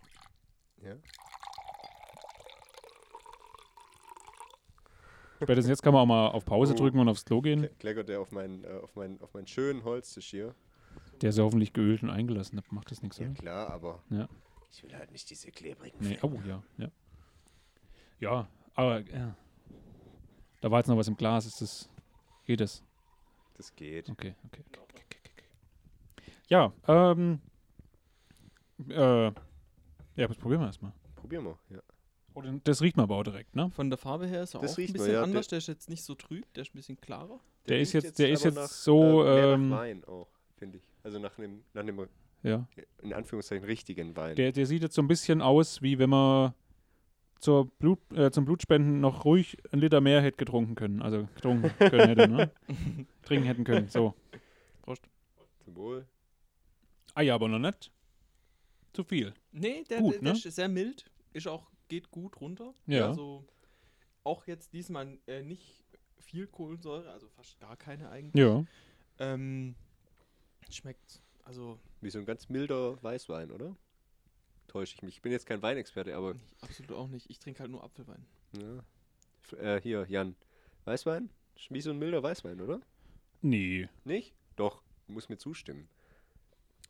Spätestens 5.42 5.70
jetzt 5.70 5.82
kann 5.84 5.94
man 5.94 6.02
auch 6.04 6.06
mal 6.06 6.28
auf 6.30 6.46
Pause 6.46 6.74
Oh. 6.74 6.78
drücken 6.78 7.00
und 7.00 7.10
aufs 7.10 7.26
Klo 7.26 7.42
gehen. 7.42 7.66
Kle- 7.66 7.76
Kleckert 7.80 8.10
der 8.10 8.22
auf 8.22 8.32
meinen, 8.32 8.64
äh, 8.64 8.80
auf 8.82 8.96
meinen, 8.96 9.20
auf 9.22 9.34
meinen 9.34 9.48
schönen 9.48 9.84
Holztisch 9.84 10.30
hier. 10.30 10.56
Der 11.22 11.30
ist 11.30 11.38
ja 11.38 11.44
hoffentlich 11.44 11.74
geölt 11.74 12.04
und 12.04 12.10
eingelassen. 12.10 12.58
Da 12.58 12.64
macht 12.72 12.92
das 12.92 13.02
nichts, 13.02 13.18
Ja 13.20 13.26
oder? 13.28 13.34
klar, 13.36 13.70
aber 13.70 14.04
Ja. 14.10 14.28
ich 14.72 14.84
will 14.84 14.94
halt 14.96 15.12
nicht 15.12 15.30
diese 15.30 15.52
klebrigen 15.52 15.98
Nee, 16.00 16.18
oh 16.22 16.32
ja, 16.46 16.62
ja. 16.78 16.92
Ja, 18.20 18.48
aber 18.76 19.00
ja. 19.10 19.36
da 20.62 20.72
war 20.72 20.80
jetzt 20.80 20.88
noch 20.88 20.98
was 20.98 21.08
im 21.08 21.16
Glas. 21.18 21.46
Ist 21.46 21.62
das. 21.62 21.90
Geht 22.46 22.60
das? 22.62 22.84
Das 23.56 23.74
geht. 23.76 24.10
Okay, 24.10 24.36
okay, 24.46 24.64
okay, 24.70 24.80
okay, 24.82 25.06
okay, 25.06 25.32
okay. 26.18 26.32
Ja, 26.48 26.74
ähm. 26.88 27.40
Äh. 28.90 29.26
Ja, 30.16 30.28
das 30.28 30.38
probieren 30.38 30.62
wir 30.62 30.68
erstmal. 30.68 30.94
Probieren 31.16 31.46
wir. 31.46 31.58
Ja. 31.70 31.82
Oh, 32.36 32.42
den- 32.42 32.62
das 32.64 32.82
riecht 32.82 32.98
man 32.98 33.04
aber 33.06 33.16
auch 33.18 33.24
direkt, 33.24 33.56
ne? 33.56 33.70
Von 33.72 33.90
der 33.90 33.98
Farbe 33.98 34.28
her 34.28 34.44
ist 34.44 34.54
er 34.56 34.62
Das 34.62 34.72
auch 34.74 34.78
ein 34.78 34.82
riecht 34.82 34.94
man, 34.94 35.00
bisschen 35.00 35.14
ja, 35.14 35.24
anders. 35.24 35.48
Der 35.48 35.58
ist 35.60 35.68
jetzt 35.68 35.90
nicht 35.90 36.04
so 36.04 36.16
trüb, 36.16 36.52
der 36.54 36.64
ist 36.64 36.74
ein 36.74 36.78
bisschen 36.78 37.00
klarer. 37.00 37.40
Der 37.68 37.80
ist 37.80 37.94
riecht 37.94 38.06
jetzt- 38.06 38.20
der 38.20 38.30
ist 38.32 38.44
jetzt 38.44 38.84
so, 38.84 39.24
äh, 39.24 39.34
mehr 39.36 39.54
ähm, 39.54 39.70
nach 39.70 39.78
Wein 39.80 40.04
auch, 40.06 40.28
finde 40.58 40.78
ich. 40.78 40.84
Also 41.04 41.20
nach 41.20 41.38
einem, 41.38 41.64
nach 41.74 41.82
einem, 41.82 42.08
Ja. 42.44 42.68
in 43.02 43.14
Anführungszeichen, 43.14 43.66
richtigen 43.66 44.16
Wein. 44.16 44.36
Der, 44.36 44.52
der 44.52 44.66
sieht 44.66 44.82
jetzt 44.84 44.96
so 44.96 45.02
ein 45.02 45.08
bisschen 45.08 45.42
aus, 45.42 45.82
wie 45.82 46.00
wenn 46.00 46.10
man 46.10 46.54
zur 47.40 47.68
Blut, 47.68 48.00
äh, 48.14 48.32
zum 48.32 48.46
Blutspenden 48.46 49.02
noch 49.02 49.26
ruhig 49.26 49.58
ein 49.72 49.80
Liter 49.80 50.00
mehr 50.00 50.22
hätte 50.22 50.38
getrunken 50.38 50.76
können. 50.76 51.02
Also 51.02 51.28
getrunken 51.36 51.70
können 51.78 52.08
hätte, 52.08 52.28
ne? 52.30 52.52
Trinken 53.24 53.46
hätten 53.46 53.64
können. 53.66 53.90
So. 53.90 54.14
Zum 55.66 55.76
Wohl. 55.76 56.06
Ah 57.14 57.22
ja, 57.22 57.36
aber 57.36 57.48
noch 57.48 57.60
nicht. 57.60 57.92
Zu 58.94 59.04
viel. 59.04 59.34
Nee, 59.52 59.84
der, 59.90 60.00
Gut, 60.00 60.14
der, 60.16 60.22
der 60.22 60.32
ne? 60.34 60.38
ist 60.38 60.56
sehr 60.56 60.70
mild. 60.70 61.06
Ist 61.34 61.48
auch, 61.48 61.70
geht 61.88 62.12
gut 62.12 62.40
runter. 62.40 62.74
Ja. 62.86 63.08
Also 63.08 63.46
auch 64.24 64.46
jetzt 64.48 64.74
diesmal 64.74 65.18
äh, 65.28 65.42
nicht 65.42 65.84
viel 66.20 66.48
Kohlensäure, 66.48 67.10
also 67.12 67.28
fast 67.30 67.60
gar 67.60 67.76
keine 67.76 68.10
eigentlich. 68.10 68.42
Ja. 68.42 68.64
Ähm, 69.20 69.76
schmeckt, 70.76 71.22
also 71.44 71.80
Wie 72.02 72.10
so 72.10 72.20
ein 72.20 72.26
ganz 72.26 72.50
milder 72.50 73.02
Weißwein, 73.04 73.52
oder? 73.52 73.76
täusche 74.68 74.96
ich 74.96 75.02
mich? 75.04 75.16
Ich 75.18 75.22
bin 75.22 75.32
jetzt 75.32 75.46
kein 75.46 75.62
Weinexperte, 75.62 76.16
aber 76.16 76.36
Ich, 76.58 76.64
absolut 76.64 76.92
auch 76.94 77.08
nicht. 77.08 77.30
Ich 77.30 77.38
trinke 77.38 77.60
halt 77.60 77.70
nur 77.72 77.84
Apfelwein. 77.84 78.26
ja. 78.58 78.84
F- 79.44 79.54
äh, 79.60 79.82
hier, 79.82 80.06
Jan. 80.10 80.36
Weißwein? 80.86 81.30
Wie 81.70 81.82
so 81.82 81.92
ein 81.92 82.00
milder 82.00 82.24
Weißwein, 82.24 82.60
oder? 82.62 82.80
Nee. 83.42 83.88
Nicht? 84.06 84.34
Doch, 84.56 84.82
du 85.06 85.14
musst 85.14 85.30
mir 85.30 85.38
zustimmen. 85.38 85.88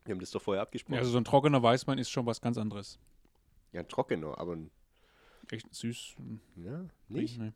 Wir 0.06 0.14
haben 0.14 0.20
das 0.20 0.32
doch 0.32 0.42
vorher 0.42 0.62
abgesprochen. 0.62 0.98
Also 1.00 1.12
so 1.12 1.18
ein 1.18 1.26
trockener 1.26 1.62
Weißwein 1.64 1.98
ist 1.98 2.10
schon 2.10 2.26
was 2.26 2.40
ganz 2.42 2.58
anderes. 2.58 3.00
ja, 3.74 3.82
ein 3.82 3.88
trockener, 3.90 4.38
aber 4.38 4.56
ein, 4.56 4.72
Echt 5.52 5.74
süß. 5.74 6.16
ja, 6.58 6.86
nicht? 7.10 7.40
Nee. 7.40 7.52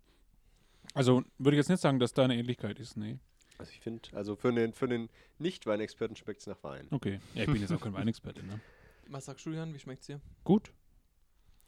Also 0.94 1.24
würde 1.38 1.56
ich 1.56 1.60
jetzt 1.60 1.70
nicht 1.70 1.80
sagen, 1.82 2.00
dass 2.00 2.14
da 2.14 2.24
eine 2.24 2.36
Ähnlichkeit 2.38 2.80
ist, 2.80 2.98
nee. 2.98 3.20
Also 3.58 3.72
ich 3.72 3.80
finde, 3.80 4.02
also 4.14 4.36
für 4.36 4.52
den, 4.54 4.74
für 4.74 4.88
den 4.88 5.10
Nicht-Weinexperten 5.40 6.16
schmeckt 6.16 6.42
es 6.42 6.48
nach 6.48 6.62
Wein. 6.64 6.88
Okay. 6.92 7.20
Ja, 7.34 7.44
ich 7.44 7.52
bin 7.52 7.60
jetzt 7.62 7.72
auch 7.74 7.82
kein 7.82 7.94
Weinexperte, 7.94 8.46
ne? 8.46 8.60
Was 9.08 9.26
sagst 9.26 9.46
du, 9.46 9.52
Jan? 9.52 9.74
Wie 9.74 9.80
schmeckt's 9.80 10.06
dir? 10.08 10.20
Gut. 10.44 10.72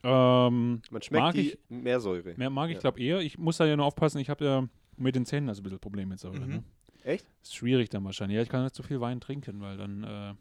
Ähm, 0.04 0.82
Man 0.92 1.02
schmeckt 1.02 1.22
Mag 1.24 1.36
die 1.36 1.52
ich- 1.54 1.58
Meersäure. 1.70 2.34
mehr 2.38 2.50
mag 2.50 2.70
ich, 2.70 2.76
Ja. 2.76 2.82
glaube 2.82 3.02
eher. 3.02 3.20
Ich 3.22 3.38
muss 3.38 3.58
da 3.58 3.66
ja 3.66 3.76
nur 3.76 3.86
aufpassen, 3.86 4.20
ich 4.20 4.30
habe 4.30 4.46
ja 4.46 4.68
mit 4.98 5.16
den 5.16 5.26
Zähnen 5.26 5.50
also 5.50 5.62
ein 5.62 5.64
bisschen 5.64 5.80
Probleme 5.80 6.10
mit 6.12 6.20
Säure. 6.20 6.40
Mhm. 6.40 6.48
Ne? 6.50 6.64
Echt? 7.04 7.26
Ist 7.42 7.56
schwierig 7.56 7.90
dann 7.90 8.04
wahrscheinlich. 8.06 8.36
Ja, 8.36 8.42
ich 8.42 8.50
kann 8.50 8.64
nicht 8.64 8.76
zu 8.76 8.84
viel 8.84 9.02
Wein 9.02 9.20
trinken, 9.20 9.60
weil 9.62 9.78
dann 9.78 10.04
äh, 10.04 10.34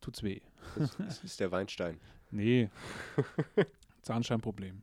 tut's 0.00 0.22
weh. 0.22 0.40
Das, 0.76 0.96
das 0.98 1.24
ist 1.24 1.40
der 1.40 1.50
Weinstein. 1.50 1.98
Nee. 2.30 2.68
Zahnscheinproblem. 4.02 4.82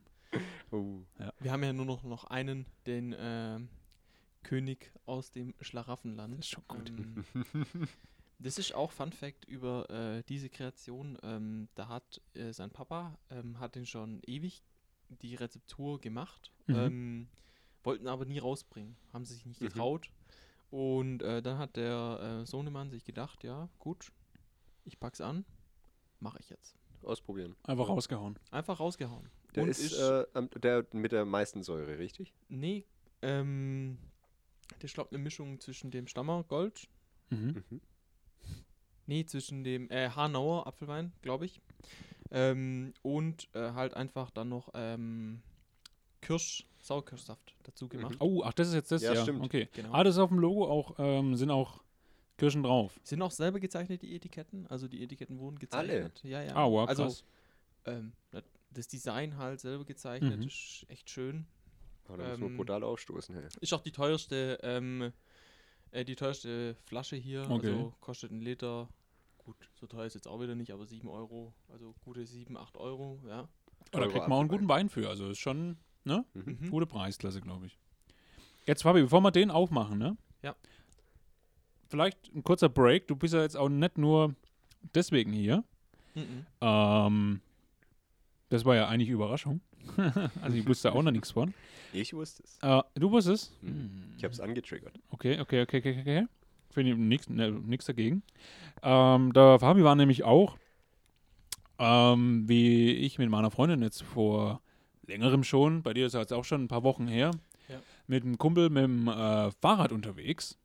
Oh. 0.70 1.00
Wir 1.40 1.52
haben 1.52 1.62
ja 1.62 1.72
nur 1.72 1.86
noch, 1.86 2.02
noch 2.02 2.24
einen, 2.24 2.66
den 2.86 3.14
ähm, 3.18 3.68
König 4.46 4.92
aus 5.06 5.32
dem 5.32 5.54
Schlaraffenland. 5.60 6.34
Das 6.38 6.46
ist 6.46 6.50
schon 6.50 6.64
gut. 6.68 6.88
Ähm, 6.90 7.24
das 8.38 8.58
ist 8.58 8.74
auch 8.74 8.92
Fun 8.92 9.12
Fact 9.12 9.44
über 9.46 9.88
äh, 9.90 10.22
diese 10.28 10.48
Kreation. 10.48 11.18
Ähm, 11.22 11.68
da 11.74 11.88
hat 11.88 12.20
äh, 12.34 12.52
sein 12.52 12.70
Papa 12.70 13.18
ähm, 13.30 13.58
hat 13.58 13.74
den 13.74 13.86
schon 13.86 14.20
ewig 14.26 14.62
die 15.08 15.34
Rezeptur 15.36 16.00
gemacht, 16.00 16.50
Mhm. 16.66 16.74
ähm, 16.74 17.28
wollten 17.84 18.08
aber 18.08 18.24
nie 18.24 18.38
rausbringen, 18.38 18.96
haben 19.12 19.24
sie 19.24 19.34
sich 19.34 19.46
nicht 19.46 19.60
Mhm. 19.60 19.66
getraut. 19.68 20.10
Und 20.70 21.22
äh, 21.22 21.40
dann 21.42 21.58
hat 21.58 21.76
der 21.76 22.40
äh, 22.42 22.46
Sohnemann 22.46 22.90
sich 22.90 23.04
gedacht, 23.04 23.44
ja 23.44 23.68
gut, 23.78 24.10
ich 24.84 24.98
pack's 24.98 25.20
an, 25.20 25.44
mache 26.18 26.38
ich 26.40 26.50
jetzt. 26.50 26.74
Ausprobieren. 27.02 27.54
Einfach 27.62 27.88
rausgehauen. 27.88 28.36
Einfach 28.50 28.80
rausgehauen. 28.80 29.28
Der 29.54 29.62
Und 29.62 29.68
ist 29.68 29.92
äh, 29.92 30.24
am- 30.34 30.50
der 30.50 30.84
mit 30.92 31.12
der 31.12 31.24
meisten 31.24 31.62
Säure, 31.62 31.98
richtig? 32.00 32.34
Nee, 32.48 32.84
ähm, 33.22 33.96
das 34.68 34.84
ist, 34.84 34.94
glaube 34.94 35.10
eine 35.10 35.18
Mischung 35.22 35.60
zwischen 35.60 35.90
dem 35.90 36.06
Stammer 36.06 36.44
Gold, 36.44 36.88
Mhm. 37.30 37.64
Mhm. 37.70 37.80
nee, 39.06 39.24
zwischen 39.24 39.64
dem 39.64 39.90
äh, 39.90 40.10
Hanauer 40.10 40.66
Apfelwein, 40.66 41.12
glaube 41.22 41.46
ich, 41.46 41.60
ähm, 42.30 42.92
und 43.02 43.48
äh, 43.54 43.72
halt 43.72 43.94
einfach 43.94 44.30
dann 44.30 44.48
noch 44.48 44.70
ähm, 44.74 45.42
Kirsch, 46.20 46.66
Sauerkirschsaft 46.80 47.54
dazu 47.62 47.88
gemacht. 47.88 48.16
Oh, 48.20 48.42
ach, 48.44 48.52
das 48.52 48.68
ist 48.68 48.74
jetzt 48.74 48.92
das? 48.92 49.02
Ja, 49.02 49.14
Ja, 49.14 49.22
stimmt. 49.22 49.42
Okay. 49.42 49.68
Genau. 49.72 49.92
Ah, 49.92 50.02
das 50.04 50.16
ist 50.16 50.18
auf 50.20 50.28
dem 50.30 50.38
Logo 50.38 50.66
auch, 50.68 50.94
ähm, 50.98 51.36
sind 51.36 51.50
auch 51.50 51.82
Kirschen 52.36 52.62
drauf. 52.62 52.98
Sind 53.02 53.22
auch 53.22 53.30
selber 53.30 53.60
gezeichnet, 53.60 54.02
die 54.02 54.14
Etiketten? 54.14 54.66
Also 54.66 54.88
die 54.88 55.02
Etiketten 55.02 55.38
wurden 55.38 55.58
gezeichnet. 55.58 56.20
Ja, 56.24 56.42
ja. 56.42 56.54
Ah, 56.54 56.68
wow, 56.70 56.88
also, 56.88 57.04
krass. 57.04 57.24
ähm, 57.86 58.12
das- 58.30 58.44
das 58.70 58.88
Design 58.88 59.36
halt 59.38 59.60
selber 59.60 59.84
gezeichnet, 59.84 60.38
Mhm. 60.40 60.46
ist 60.48 60.84
echt 60.88 61.08
schön. 61.08 61.46
Oh, 62.08 62.16
da 62.16 62.28
muss 62.30 62.38
man 62.38 62.50
Ähm, 62.50 62.56
brutal 62.56 62.84
aufstoßen. 62.84 63.34
Hey. 63.34 63.44
Ist 63.60 63.72
auch 63.72 63.80
die 63.82 63.92
teuerste, 63.92 64.58
ähm, 64.62 65.12
äh, 65.90 66.04
die 66.04 66.16
teuerste 66.16 66.76
Flasche 66.84 67.16
hier. 67.16 67.48
Okay. 67.50 67.68
Also 67.68 67.94
kostet 68.00 68.30
ein 68.30 68.40
Liter. 68.40 68.88
Gut, 69.38 69.56
so 69.74 69.86
teuer 69.86 70.06
ist 70.06 70.14
jetzt 70.14 70.28
auch 70.28 70.40
wieder 70.40 70.54
nicht, 70.54 70.72
aber 70.72 70.86
7 70.86 71.08
Euro. 71.08 71.52
Also 71.68 71.94
gute 72.04 72.26
7, 72.26 72.56
8 72.56 72.76
Euro, 72.76 73.20
ja. 73.28 73.48
Aber 73.92 74.04
da 74.04 74.10
kriegt 74.10 74.28
man 74.28 74.32
auch 74.32 74.40
einen 74.40 74.48
guten 74.48 74.68
Wein 74.68 74.88
für. 74.88 75.08
Also 75.08 75.30
ist 75.30 75.38
schon, 75.38 75.76
ne? 76.04 76.24
Mhm. 76.34 76.70
Gute 76.70 76.86
Preisklasse, 76.86 77.40
glaube 77.40 77.66
ich. 77.66 77.78
Jetzt, 78.66 78.82
Fabi, 78.82 79.02
bevor 79.02 79.20
wir 79.20 79.30
den 79.30 79.50
aufmachen, 79.50 79.98
ne? 79.98 80.16
Ja. 80.42 80.56
Vielleicht 81.88 82.34
ein 82.34 82.42
kurzer 82.42 82.68
Break. 82.68 83.06
Du 83.06 83.14
bist 83.14 83.34
ja 83.34 83.42
jetzt 83.42 83.56
auch 83.56 83.68
nicht 83.68 83.96
nur 83.96 84.34
deswegen 84.94 85.32
hier. 85.32 85.62
Mhm. 86.14 86.46
Ähm, 86.60 87.40
das 88.48 88.64
war 88.64 88.74
ja 88.74 88.88
eigentlich 88.88 89.08
Überraschung. 89.08 89.60
also 90.42 90.56
ich 90.56 90.66
wusste 90.66 90.92
auch 90.92 91.02
noch 91.02 91.12
nichts 91.12 91.30
von. 91.30 91.54
Ich 91.92 92.12
wusste 92.14 92.42
es. 92.44 92.58
Äh, 92.62 92.82
du 92.94 93.10
wusstest? 93.10 93.52
Mhm. 93.62 94.14
Ich 94.16 94.24
habe 94.24 94.32
es 94.32 94.40
angetriggert. 94.40 94.98
Okay, 95.10 95.40
okay, 95.40 95.62
okay, 95.62 95.78
okay, 95.78 95.98
okay. 96.00 96.26
Finde 96.70 96.92
ich 96.92 96.98
nichts 96.98 97.28
ne, 97.28 97.60
dagegen. 97.86 98.22
Ähm, 98.82 99.32
der 99.32 99.58
Fabi 99.58 99.82
war 99.82 99.94
nämlich 99.94 100.24
auch, 100.24 100.58
ähm, 101.78 102.48
wie 102.48 102.92
ich 102.92 103.18
mit 103.18 103.30
meiner 103.30 103.50
Freundin 103.50 103.82
jetzt 103.82 104.02
vor 104.02 104.60
längerem 105.06 105.44
schon, 105.44 105.82
bei 105.82 105.94
dir 105.94 106.06
ist 106.06 106.14
es 106.14 106.20
jetzt 106.20 106.32
auch 106.32 106.44
schon 106.44 106.64
ein 106.64 106.68
paar 106.68 106.82
Wochen 106.82 107.06
her, 107.06 107.30
Ja. 107.68 107.76
mit 108.06 108.24
einem 108.24 108.38
Kumpel 108.38 108.70
mit 108.70 108.84
dem 108.84 109.08
äh, 109.08 109.50
Fahrrad 109.52 109.92
unterwegs. 109.92 110.58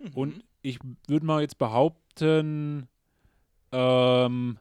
Mhm. 0.00 0.10
Und 0.14 0.44
ich 0.62 0.78
würde 1.06 1.24
mal 1.26 1.40
jetzt 1.42 1.58
behaupten, 1.58 2.88
ähm, 3.72 4.58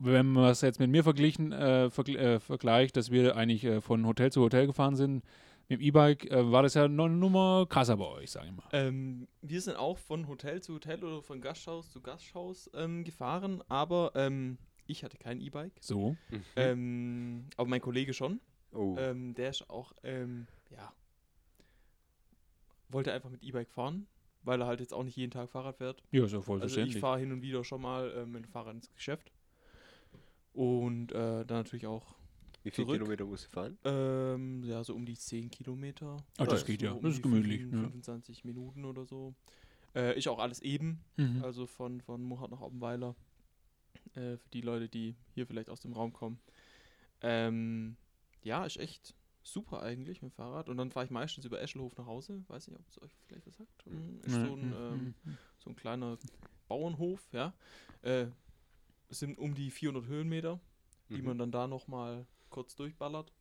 wenn 0.00 0.26
man 0.26 0.50
es 0.50 0.62
jetzt 0.62 0.80
mit 0.80 0.90
mir 0.90 1.04
verglichen, 1.04 1.52
äh, 1.52 1.90
vergl 1.90 2.16
äh, 2.16 2.40
vergleicht, 2.40 2.96
dass 2.96 3.10
wir 3.10 3.36
eigentlich 3.36 3.64
äh, 3.64 3.80
von 3.80 4.06
Hotel 4.06 4.32
zu 4.32 4.40
Hotel 4.40 4.66
gefahren 4.66 4.96
sind, 4.96 5.22
mit 5.68 5.78
dem 5.78 5.82
E-Bike, 5.82 6.30
äh, 6.30 6.50
war 6.50 6.62
das 6.62 6.74
ja 6.74 6.88
noch 6.88 7.04
eine 7.04 7.14
Nummer 7.14 7.66
krasser 7.68 7.96
bei 7.96 8.06
euch, 8.06 8.30
sag 8.30 8.44
ich 8.44 8.50
mal. 8.50 8.64
Ähm, 8.72 9.28
wir 9.42 9.60
sind 9.60 9.76
auch 9.76 9.98
von 9.98 10.26
Hotel 10.26 10.60
zu 10.62 10.74
Hotel 10.74 11.04
oder 11.04 11.22
von 11.22 11.40
Gasthaus 11.40 11.90
zu 11.90 12.00
Gasthaus 12.00 12.68
ähm, 12.74 13.04
gefahren, 13.04 13.62
aber 13.68 14.12
ähm, 14.14 14.58
ich 14.86 15.04
hatte 15.04 15.18
kein 15.18 15.40
E-Bike. 15.40 15.74
So. 15.80 16.16
Mhm. 16.30 16.44
Ähm, 16.56 17.44
aber 17.56 17.68
mein 17.68 17.80
Kollege 17.80 18.14
schon. 18.14 18.40
oh. 18.72 18.96
Ähm, 18.98 19.34
der 19.34 19.50
ist 19.50 19.68
auch, 19.68 19.92
ähm, 20.02 20.46
ja, 20.70 20.92
wollte 22.88 23.12
einfach 23.12 23.30
mit 23.30 23.42
E-Bike 23.42 23.70
fahren, 23.70 24.06
weil 24.42 24.62
er 24.62 24.66
halt 24.66 24.80
jetzt 24.80 24.94
auch 24.94 25.04
nicht 25.04 25.16
jeden 25.16 25.30
Tag 25.30 25.50
Fahrrad 25.50 25.76
fährt. 25.76 26.02
Ja, 26.10 26.24
ist 26.24 26.32
ja 26.32 26.40
voll 26.40 26.62
Also 26.62 26.80
ich 26.80 26.98
fahre 26.98 27.20
hin 27.20 27.32
und 27.32 27.42
wieder 27.42 27.62
schon 27.64 27.82
mal 27.82 28.12
ähm, 28.16 28.32
mit 28.32 28.44
dem 28.44 28.50
Fahrrad 28.50 28.74
ins 28.74 28.90
Geschäft. 28.94 29.30
Und 30.52 31.12
äh, 31.12 31.44
dann 31.44 31.58
natürlich 31.58 31.86
auch, 31.86 32.14
Wie 32.62 32.70
viele 32.70 32.86
zurück. 32.86 32.98
Kilometer 32.98 33.24
musst 33.24 33.46
du 33.46 33.48
fahren? 33.50 33.78
ähm, 33.84 34.64
ja, 34.64 34.82
so 34.84 34.94
um 34.94 35.06
die 35.06 35.16
10 35.16 35.50
Kilometer. 35.50 36.16
Ach, 36.38 36.46
das 36.46 36.60
Ja, 36.62 36.66
geht 36.66 36.80
so 36.80 36.86
ja. 36.86 36.92
um 36.92 37.02
Das 37.02 37.14
ist 37.14 37.22
gemütlich. 37.22 37.60
5, 37.62 37.72
Ja. 37.74 37.80
25 37.82 38.44
Minuten 38.44 38.84
oder 38.84 39.04
so. 39.06 39.34
Äh, 39.94 40.16
ist 40.18 40.28
auch 40.28 40.38
alles 40.38 40.60
eben, 40.60 41.00
Mhm. 41.16 41.42
also 41.44 41.66
von, 41.66 42.00
von 42.00 42.22
Muchart 42.22 42.50
nach 42.50 42.60
Oppenweiler. 42.60 43.14
Äh, 44.14 44.36
für 44.38 44.48
die 44.52 44.60
Leute, 44.60 44.88
die 44.88 45.14
hier 45.34 45.46
vielleicht 45.46 45.68
aus 45.70 45.80
dem 45.80 45.92
Raum 45.92 46.12
kommen. 46.12 46.40
Ähm, 47.22 47.96
ja, 48.42 48.64
ist 48.64 48.76
echt 48.78 49.14
super 49.42 49.82
eigentlich 49.82 50.20
mit 50.22 50.32
dem 50.32 50.34
Fahrrad. 50.34 50.68
Und 50.68 50.76
dann 50.78 50.90
fahre 50.90 51.04
ich 51.06 51.10
meistens 51.10 51.44
über 51.44 51.60
Eschelhof 51.60 51.96
nach 51.96 52.06
Hause. 52.06 52.42
Weiß 52.48 52.68
nicht, 52.68 52.78
ob 52.78 52.88
es 52.88 53.00
euch 53.02 53.12
vielleicht 53.26 53.46
was 53.46 53.56
sagt. 53.56 53.86
Mm, 53.86 54.20
Ist 54.24 54.34
so, 54.34 54.54
ein, 54.56 54.68
mhm, 54.68 54.74
ähm, 54.74 55.14
mhm. 55.24 55.38
so 55.58 55.70
ein 55.70 55.76
kleiner 55.76 56.18
Bauernhof, 56.68 57.26
ja. 57.32 57.52
Äh, 58.02 58.26
es 59.10 59.18
sind 59.18 59.38
um 59.38 59.54
die 59.54 59.70
400 59.70 60.06
Höhenmeter, 60.06 60.60
die 61.08 61.18
Mhm. 61.18 61.24
man 61.24 61.38
dann 61.38 61.52
da 61.52 61.66
nochmal 61.66 62.26
kurz 62.48 62.74
durchballert. 62.76 63.32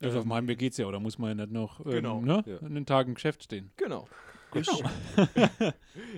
Also 0.00 0.18
auf 0.18 0.24
Ähm, 0.24 0.28
meinem 0.28 0.48
Weg 0.48 0.58
geht's 0.58 0.76
ja, 0.76 0.86
oder 0.86 1.00
muss 1.00 1.18
man 1.18 1.30
ja 1.38 1.46
nicht 1.46 1.52
noch 1.54 1.80
ähm, 1.86 1.90
Genau. 1.92 2.20
ne? 2.20 2.42
Ja. 2.46 2.58
an 2.58 2.74
den 2.74 2.84
Tagen 2.86 3.10
im 3.10 3.14
Geschäft 3.14 3.42
stehen. 3.44 3.70
Genau. 3.76 4.06
Genau. 4.52 4.80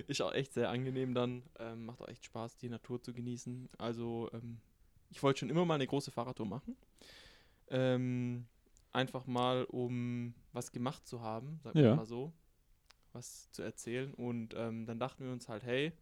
Ist, 0.07 0.21
auch 0.23 0.33
echt 0.33 0.53
sehr 0.53 0.69
angenehm 0.71 1.15
dann. 1.15 1.43
Ähm, 1.59 1.87
macht 1.87 2.01
auch 2.03 2.09
echt 2.09 2.25
Spaß, 2.25 2.57
die 2.57 2.69
Natur 2.69 3.01
zu 3.03 3.13
genießen. 3.13 3.69
Also, 3.79 4.29
ähm, 4.33 4.59
ich 5.11 5.23
wollte 5.23 5.41
schon 5.41 5.51
immer 5.51 5.65
mal 5.65 5.75
eine 5.77 5.87
große 5.87 6.11
Fahrradtour 6.11 6.47
machen. 6.47 6.77
Ähm, 7.69 8.47
einfach 8.93 9.27
mal, 9.27 9.65
um 9.65 10.35
was 10.53 10.73
gemacht 10.73 11.07
zu 11.07 11.21
haben, 11.23 11.59
sagen 11.63 11.79
Ja. 11.79 11.85
wir 11.91 11.97
mal 11.97 12.07
so. 12.07 12.33
Was 13.13 13.51
zu 13.53 13.63
erzählen. 13.63 14.13
Und 14.15 14.55
ähm, 14.57 14.87
dann 14.87 14.99
dachten 14.99 15.25
wir 15.25 15.33
uns 15.33 15.49
halt, 15.49 15.65
hey, 15.65 15.93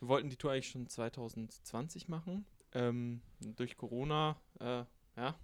wir 0.00 0.08
wollten 0.08 0.28
die 0.30 0.36
Tour 0.36 0.52
eigentlich 0.52 0.68
schon 0.70 0.86
2020 0.88 2.08
machen. 2.08 2.44
Ähm, 2.72 3.20
durch 3.56 3.76
Corona, 3.76 4.40
äh, 4.60 4.84
ja, 5.16 5.34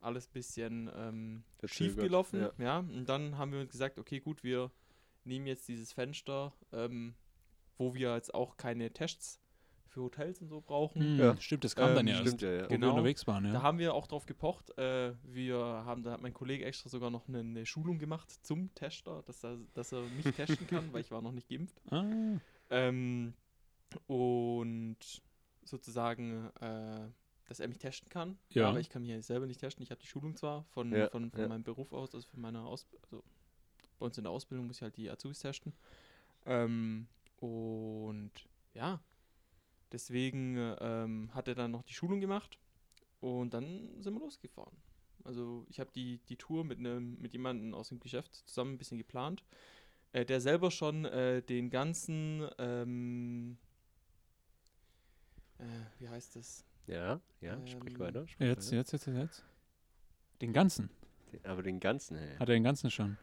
alles 0.00 0.26
bisschen 0.26 0.90
ähm, 0.96 1.44
schief 1.64 1.96
gelaufen. 1.96 2.40
ja. 2.40 2.52
Ja. 2.58 2.78
und 2.80 3.06
dann 3.08 3.38
haben 3.38 3.52
wir 3.52 3.60
uns 3.60 3.70
gesagt, 3.70 3.98
okay, 3.98 4.18
gut, 4.20 4.42
wir 4.42 4.70
nehmen 5.24 5.46
jetzt 5.46 5.68
dieses 5.68 5.92
Fenster, 5.92 6.52
ähm, 6.72 7.14
wo 7.78 7.94
wir 7.94 8.14
jetzt 8.14 8.34
auch 8.34 8.56
keine 8.56 8.92
Tests 8.92 9.38
für 9.86 10.02
Hotels 10.02 10.40
und 10.40 10.48
so 10.48 10.60
brauchen. 10.60 11.14
Mhm, 11.14 11.20
Ja. 11.20 11.36
Stimmt, 11.40 11.62
das 11.64 11.76
kam 11.76 11.94
dann 11.94 12.08
Ähm, 12.08 12.14
ja 12.14 12.20
Stimmt 12.22 12.42
erst, 12.42 12.42
ja, 12.42 12.50
ja. 12.52 12.64
wo 12.64 12.70
wir 12.70 12.78
Genau. 12.78 12.90
unterwegs 12.90 13.26
waren. 13.28 13.44
Da 13.44 13.52
Ja. 13.52 13.62
haben 13.62 13.78
wir 13.78 13.94
auch 13.94 14.06
drauf 14.08 14.26
gepocht. 14.26 14.76
Äh, 14.78 15.14
wir 15.22 15.56
haben, 15.58 16.02
da 16.02 16.12
hat 16.12 16.22
mein 16.22 16.32
Kollege 16.34 16.64
extra 16.64 16.88
sogar 16.88 17.10
noch 17.10 17.28
eine, 17.28 17.40
eine 17.40 17.66
Schulung 17.66 17.98
gemacht 17.98 18.30
zum 18.44 18.74
Tester, 18.74 19.22
dass 19.26 19.44
er, 19.44 19.58
dass 19.74 19.92
er 19.92 20.00
mich 20.02 20.24
testen 20.34 20.66
kann, 20.66 20.88
weil 20.92 21.02
ich 21.02 21.10
war 21.12 21.22
noch 21.22 21.32
nicht 21.32 21.48
geimpft. 21.48 21.80
Ah, 21.90 22.04
Ähm, 22.70 23.34
und 24.06 24.96
sozusagen, 25.64 26.50
äh, 26.60 27.08
dass 27.46 27.60
er 27.60 27.68
mich 27.68 27.78
testen 27.78 28.08
kann. 28.08 28.38
Ja. 28.50 28.68
Aber 28.68 28.80
ich 28.80 28.88
kann 28.88 29.02
mich 29.02 29.10
ja 29.10 29.20
selber 29.22 29.46
nicht 29.46 29.60
testen. 29.60 29.82
Ich 29.82 29.90
habe 29.90 30.00
die 30.00 30.06
Schulung 30.06 30.36
zwar 30.36 30.64
von, 30.64 30.92
Ja, 30.92 31.08
von, 31.08 31.30
von 31.30 31.40
ja. 31.40 31.48
meinem 31.48 31.64
Beruf 31.64 31.92
aus, 31.92 32.14
also 32.14 32.28
von 32.28 32.40
meiner 32.40 32.64
Ausbildung. 32.64 33.02
Also 33.04 33.22
bei 33.98 34.06
uns 34.06 34.18
in 34.18 34.24
der 34.24 34.32
Ausbildung 34.32 34.66
muss 34.66 34.76
ich 34.76 34.82
halt 34.82 34.96
die 34.96 35.10
Azubis 35.10 35.40
testen. 35.40 35.72
Ähm, 36.44 37.06
und 37.38 38.32
ja, 38.74 39.00
Deswegen 39.92 40.56
äh, 40.56 40.76
ähm, 40.80 41.30
hat 41.34 41.48
er 41.48 41.54
dann 41.54 41.70
noch 41.70 41.82
die 41.82 41.92
Schulung 41.92 42.20
gemacht 42.20 42.58
und 43.20 43.52
dann 43.52 43.90
sind 44.00 44.14
wir 44.14 44.20
losgefahren. 44.20 44.76
Also 45.22 45.66
ich 45.68 45.78
habe 45.78 45.90
die, 45.94 46.18
die 46.28 46.36
Tour 46.36 46.64
mit, 46.64 46.78
einem 46.78 47.18
mit 47.20 47.32
jemandem 47.34 47.74
aus 47.74 47.90
dem 47.90 48.00
Geschäft 48.00 48.34
zusammen 48.34 48.74
ein 48.74 48.78
bisschen 48.78 48.98
geplant, 48.98 49.44
äh, 50.12 50.24
der 50.24 50.40
selber 50.40 50.70
schon 50.70 51.04
äh, 51.04 51.42
den 51.42 51.68
ganzen, 51.70 52.48
ähm, 52.58 53.58
äh, 55.62 56.00
wie 56.02 56.08
heißt 56.08 56.36
das? 56.36 56.64
Ja, 56.86 57.20
ja, 57.40 57.56
sprich 57.66 57.94
Ähm, 57.94 58.00
weiter. 58.00 58.26
Sprich 58.28 58.48
Jetzt, 58.48 58.66
weiter. 58.68 58.76
jetzt, 58.78 58.92
jetzt, 58.92 59.06
jetzt. 59.06 59.44
Den 60.40 60.52
ganzen. 60.52 60.90
Aber 61.44 61.62
den 61.62 61.80
ganzen, 61.80 62.16
hey. 62.18 62.32
Hat 62.38 62.48
er 62.48 62.54
den 62.54 62.64
ganzen 62.64 62.90
schon. 62.90 63.16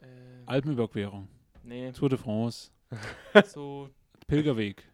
Äh, 0.00 0.06
Alpenüberquerung. 0.46 1.28
nee, 1.62 1.92
Tour 1.92 2.08
de 2.08 2.18
France. 2.18 2.70
so 3.46 3.88
Pilgerweg. 4.26 4.88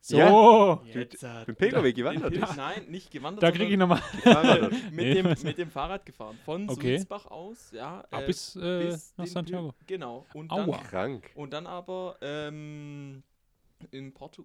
So. 0.00 0.16
Ja. 0.18 0.80
jetzt 0.84 1.22
hat- 1.24 1.46
bin 1.46 1.56
Pilgerweg 1.56 1.94
Den 1.96 2.04
gewandert. 2.04 2.32
Pil- 2.32 2.56
Nein, 2.56 2.86
nicht 2.88 3.10
gewandert. 3.10 3.42
Da 3.42 3.50
kriege 3.50 3.72
ich 3.72 3.76
nochmal. 3.76 4.00
Mit, 4.70 4.92
Nee, 4.92 5.14
dem, 5.14 5.34
mit 5.42 5.58
dem 5.58 5.68
Fahrrad 5.70 6.06
gefahren. 6.06 6.38
Von 6.44 6.68
Okay. 6.70 6.96
Sulzbach 6.98 7.26
aus, 7.26 7.72
ja. 7.72 8.04
Ah, 8.10 8.20
äh, 8.22 8.26
bis, 8.26 8.54
äh, 8.56 8.84
bis 8.86 9.12
nach 9.16 9.24
den 9.24 9.32
Santiago. 9.32 9.68
Pil- 9.70 9.86
Genau. 9.88 10.24
Und 10.32 10.50
dann, 10.52 10.68
Aua. 10.70 10.78
Krank. 10.78 11.30
und 11.34 11.52
dann 11.52 11.66
aber 11.66 12.16
ähm, 12.20 13.24
in 13.90 14.14
Portu 14.14 14.44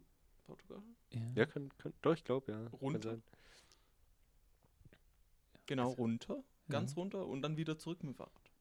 Portugal? 0.56 0.82
Ja, 1.36 1.46
kann, 1.46 1.70
kann, 1.78 1.94
doch, 2.02 2.14
ich 2.14 2.24
glaube, 2.24 2.52
ja. 2.52 2.58
Kann 2.60 2.80
Runter. 2.80 3.10
sein. 3.12 3.24
Genau, 5.66 5.90
runter. 5.92 6.44
Ganz 6.70 6.92
Ja. 6.92 6.96
runter 6.98 7.26
und 7.28 7.42
dann 7.42 7.58
wieder 7.58 7.78
zurück 7.78 8.04
mit 8.04 8.14
dem 8.14 8.16
Fahrrad. 8.16 8.52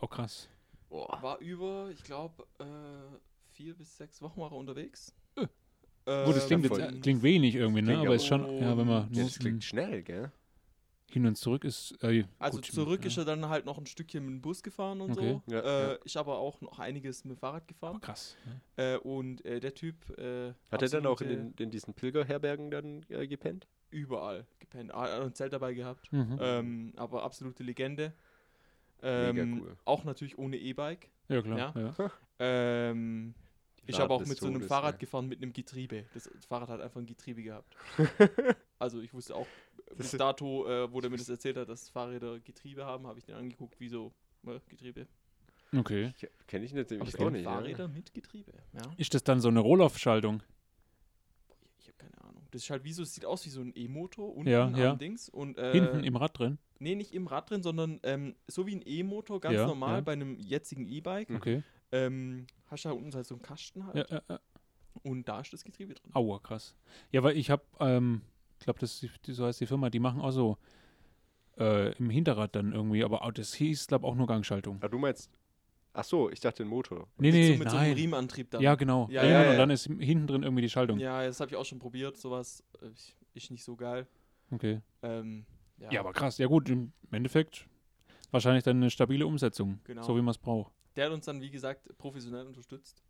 Oh, 0.00 0.06
krass. 0.06 0.48
Boah. 0.88 1.18
War 1.22 1.38
über, 1.38 1.90
ich 1.90 2.02
glaube, 2.04 2.46
äh, 2.58 3.18
vier 3.52 3.74
bis 3.76 3.96
sechs 3.96 4.20
Wochen 4.22 4.40
war 4.40 4.50
er 4.52 4.56
unterwegs. 4.58 5.14
Äh. 5.36 5.46
Ähm, 6.06 6.26
Gut, 6.26 6.36
das 6.36 6.46
klingt, 6.46 6.64
jetzt, 6.64 7.02
klingt 7.02 7.22
wenig 7.22 7.54
irgendwie, 7.54 7.80
ne? 7.82 7.86
Klingt 7.86 7.98
Aber 8.00 8.06
aber- 8.08 8.14
ist 8.16 8.26
schon, 8.26 8.56
ja, 8.60 8.76
wenn 8.76 8.86
man 8.86 9.12
Ja, 9.12 9.22
das 9.24 9.38
klingt 9.38 9.62
schnell, 9.64 10.02
gell? 10.02 10.32
Hin 11.12 11.26
und 11.26 11.36
zurück 11.36 11.64
ist. 11.64 11.96
Äh, 12.02 12.24
Also 12.38 12.58
gut, 12.58 12.66
zurück 12.66 13.00
ja. 13.02 13.06
ist 13.08 13.16
er 13.18 13.24
dann 13.24 13.48
halt 13.48 13.64
noch 13.66 13.78
ein 13.78 13.86
Stückchen 13.86 14.24
mit 14.24 14.34
dem 14.34 14.40
Bus 14.42 14.62
gefahren 14.62 15.00
und 15.00 15.12
Okay. 15.12 15.40
so. 15.46 15.52
Ja, 15.52 15.60
äh, 15.60 15.92
ja. 15.92 15.98
Ich 16.04 16.16
aber 16.18 16.38
auch 16.38 16.60
noch 16.60 16.78
einiges 16.78 17.24
mit 17.24 17.36
dem 17.36 17.38
Fahrrad 17.38 17.62
Oh, 17.64 17.66
gefahren. 17.66 18.00
krass. 18.00 18.36
Ja. 18.76 18.94
Äh, 18.94 18.98
und 18.98 19.44
äh, 19.44 19.60
der 19.60 19.74
Typ. 19.74 20.08
Äh, 20.18 20.54
Hat 20.70 20.82
er 20.82 20.88
dann 20.88 21.06
auch 21.06 21.20
in, 21.20 21.28
den, 21.28 21.54
in 21.58 21.70
diesen 21.70 21.94
Pilgerherbergen 21.94 22.70
dann 22.70 23.04
äh, 23.08 23.26
gepennt? 23.26 23.66
Überall 23.90 24.46
gepennt. 24.58 24.92
Ah, 24.94 25.06
Er 25.06 25.16
hat 25.16 25.22
ein 25.22 25.34
Zelt 25.34 25.52
dabei 25.52 25.74
gehabt. 25.74 26.10
Mhm. 26.12 26.38
Ähm, 26.40 26.92
aber 26.96 27.22
absolute 27.24 27.62
Legende. 27.62 28.12
Mega 29.02 29.28
Ähm, 29.30 29.60
cool. 29.62 29.76
Auch 29.84 30.04
natürlich 30.04 30.38
ohne 30.38 30.56
E-Bike. 30.56 31.10
ja, 31.28 31.42
klar. 31.42 31.74
ja. 31.76 31.94
Ja. 31.98 32.10
Ähm, 32.38 33.34
ich 33.84 33.98
habe 33.98 34.14
auch 34.14 34.24
mit 34.24 34.38
so 34.38 34.46
einem 34.46 34.54
Todes, 34.54 34.68
Fahrrad 34.68 34.98
gefahren 35.00 35.26
mit 35.28 35.42
einem 35.42 35.52
Getriebe. 35.52 36.04
Das 36.14 36.30
Fahrrad 36.48 36.68
hat 36.68 36.80
einfach 36.80 37.00
ein 37.00 37.06
Getriebe 37.06 37.42
gehabt. 37.42 37.76
Also 38.78 39.00
ich 39.00 39.14
wusste 39.14 39.36
auch 39.36 39.46
bis 39.96 40.12
dato, 40.12 40.66
äh, 40.68 40.92
wo 40.92 41.00
der 41.00 41.10
mir 41.10 41.16
das 41.16 41.28
erzählt 41.28 41.56
hat, 41.56 41.68
dass 41.68 41.88
Fahrräder 41.88 42.40
Getriebe 42.40 42.84
haben, 42.84 43.06
habe 43.06 43.18
ich 43.18 43.24
den 43.24 43.34
angeguckt, 43.34 43.76
wieso 43.78 44.12
äh, 44.46 44.58
Getriebe. 44.68 45.06
Okay. 45.74 46.12
Kenne 46.46 46.64
ich 46.66 46.74
natürlich 46.74 47.08
es 47.08 47.18
auch 47.18 47.30
nicht. 47.30 47.44
Fahrräder 47.44 47.88
mit 47.88 48.12
Getriebe. 48.12 48.52
Ja. 48.74 48.82
Ist 48.98 49.14
das 49.14 49.24
dann 49.24 49.40
so 49.40 49.48
eine 49.48 49.60
Rohloff-Schaltung? 49.60 50.42
Ich 51.78 51.88
habe 51.88 51.96
keine 51.96 52.20
Ahnung. 52.22 52.42
Das 52.50 52.62
ist 52.62 52.70
halt 52.70 52.84
wie 52.84 52.92
so, 52.92 53.02
es 53.02 53.14
sieht 53.14 53.24
aus 53.24 53.46
wie 53.46 53.50
so 53.50 53.62
ein 53.62 53.72
E-Motor 53.74 54.36
unten 54.36 54.50
Ja, 54.50 54.66
am 54.66 54.76
ja. 54.76 54.94
Dings. 54.94 55.30
Und, 55.30 55.56
äh, 55.56 55.72
Hinten 55.72 56.04
im 56.04 56.16
Rad 56.16 56.38
drin? 56.38 56.58
Nee, 56.78 56.94
nicht 56.94 57.14
im 57.14 57.26
Rad 57.26 57.48
drin, 57.48 57.62
sondern 57.62 58.00
ähm, 58.02 58.34
so 58.48 58.66
wie 58.66 58.74
ein 58.74 58.82
E-Motor, 58.84 59.40
ganz 59.40 59.54
Ja, 59.56 59.66
normal 59.66 59.96
ja. 59.96 60.00
bei 60.02 60.12
einem 60.12 60.38
jetzigen 60.38 60.86
E-Bike. 60.86 61.30
Okay. 61.30 61.62
Ähm, 61.90 62.46
hast 62.66 62.84
du 62.84 62.90
da 62.90 62.94
unten 62.94 63.14
halt 63.14 63.26
so 63.26 63.34
einen 63.34 63.42
Kasten 63.42 63.86
halt. 63.86 63.96
Ja, 63.96 64.06
ja, 64.16 64.22
ja. 64.28 64.40
Und 65.04 65.26
da 65.26 65.40
ist 65.40 65.52
das 65.52 65.64
Getriebe 65.64 65.94
drin. 65.94 66.10
Aua, 66.14 66.38
krass. 66.38 66.74
Ja, 67.12 67.22
weil 67.22 67.36
ich 67.36 67.50
habe, 67.50 67.62
ähm, 67.80 68.20
ich 68.22 68.31
glaube, 68.64 68.80
das 68.80 69.02
ist 69.02 69.26
die, 69.26 69.32
so 69.32 69.46
heißt 69.46 69.60
die 69.60 69.66
Firma, 69.66 69.90
die 69.90 70.00
machen 70.00 70.20
auch 70.20 70.30
so 70.30 70.58
äh, 71.58 71.92
im 71.96 72.10
Hinterrad 72.10 72.54
dann 72.56 72.72
irgendwie, 72.72 73.04
aber 73.04 73.22
auch, 73.22 73.32
das 73.32 73.54
hieß, 73.54 73.86
glaube 73.86 74.06
auch 74.06 74.14
nur 74.14 74.26
Gangschaltung. 74.26 74.78
Ah, 74.80 74.88
du 74.88 74.98
meinst. 74.98 75.30
Ach 75.94 76.04
so, 76.04 76.30
ich 76.30 76.40
dachte 76.40 76.62
den 76.62 76.68
Motor. 76.70 77.06
Nee, 77.18 77.30
nee, 77.32 77.52
so, 77.52 77.58
mit 77.58 77.70
so 77.70 77.76
einem 77.76 77.88
nein. 77.88 77.96
Riemenantrieb 77.96 78.50
dann. 78.50 78.62
ja, 78.62 78.74
genau. 78.76 79.08
Ja, 79.10 79.24
Ja, 79.24 79.30
ja, 79.30 79.40
Und 79.40 79.46
ja. 79.46 79.56
dann 79.58 79.70
ist 79.70 79.84
hinten 79.84 80.26
drin 80.26 80.42
irgendwie 80.42 80.62
die 80.62 80.70
Schaltung. 80.70 80.98
Ja, 80.98 81.22
das 81.22 81.38
habe 81.40 81.50
ich 81.50 81.56
auch 81.56 81.66
schon 81.66 81.78
probiert. 81.78 82.16
Sowas 82.16 82.64
äh, 82.80 82.88
ist 83.34 83.50
nicht 83.50 83.62
so 83.62 83.76
geil. 83.76 84.06
Okay. 84.50 84.80
Ähm, 85.02 85.44
ja. 85.78 85.92
Ja, 85.92 86.00
aber 86.00 86.12
krass. 86.12 86.38
Ja, 86.38 86.46
gut, 86.46 86.70
im 86.70 86.92
Endeffekt 87.10 87.66
wahrscheinlich 88.30 88.64
dann 88.64 88.78
eine 88.78 88.90
stabile 88.90 89.26
Umsetzung. 89.26 89.80
Genau. 89.84 90.02
So 90.02 90.16
wie 90.16 90.22
man 90.22 90.30
es 90.30 90.38
braucht. 90.38 90.72
Der 90.96 91.06
hat 91.06 91.12
uns 91.12 91.26
dann, 91.26 91.42
wie 91.42 91.50
gesagt, 91.50 91.86
professionell 91.98 92.46
unterstützt. 92.46 93.02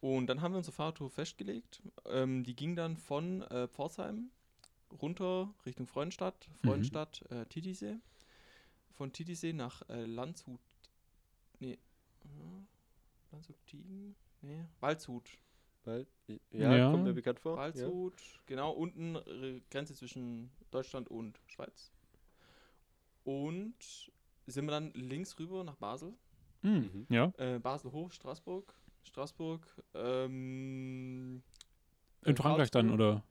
Und 0.00 0.26
dann 0.26 0.42
haben 0.42 0.52
wir 0.52 0.58
unsere 0.58 0.74
Fahrradtour 0.74 1.08
festgelegt. 1.08 1.82
Ähm, 2.06 2.44
die 2.44 2.54
ging 2.54 2.76
dann 2.76 2.96
von 2.98 3.42
äh, 3.42 3.66
Pforzheim 3.68 4.30
runter 5.00 5.52
Richtung 5.64 5.86
Freudenstadt, 5.86 6.48
Mhm. 6.62 6.68
Freudenstadt, 6.68 7.22
äh, 7.30 7.46
Titisee. 7.46 7.96
Von 8.92 9.12
Titisee 9.12 9.52
nach 9.52 9.82
äh, 9.88 10.04
Landshut. 10.06 10.60
Nee. 11.60 11.72
äh, 11.74 11.78
Landshut 13.32 13.56
Tiegen? 13.66 14.14
Nee. 14.42 14.64
Waldshut. 14.80 15.30
Weil, 15.84 16.06
ja, 16.50 16.74
Ja. 16.76 16.90
kommt 16.90 17.04
mir 17.04 17.12
bekannt 17.12 17.38
vor. 17.40 17.52
Ja. 17.56 17.62
Waldshut. 17.62 18.20
Genau, 18.46 18.72
unten 18.72 19.16
äh, 19.16 19.60
Grenze 19.70 19.94
zwischen 19.94 20.50
Deutschland 20.70 21.08
und 21.10 21.38
Schweiz. 21.46 21.92
Und 23.24 23.74
sind 24.46 24.64
wir 24.66 24.70
dann 24.72 24.92
links 24.94 25.38
rüber 25.38 25.64
nach 25.64 25.76
Basel. 25.76 26.14
Mhm. 26.62 26.90
Mhm. 26.92 27.06
Ja. 27.08 27.32
Äh, 27.38 27.58
Basel 27.58 27.92
hoch, 27.92 28.12
Straßburg. 28.12 28.72
Straßburg. 29.04 29.66
Ähm, 29.94 31.42
In 32.24 32.36
Frankreich 32.36 32.70
dann, 32.70 32.90
oder? 32.90 33.22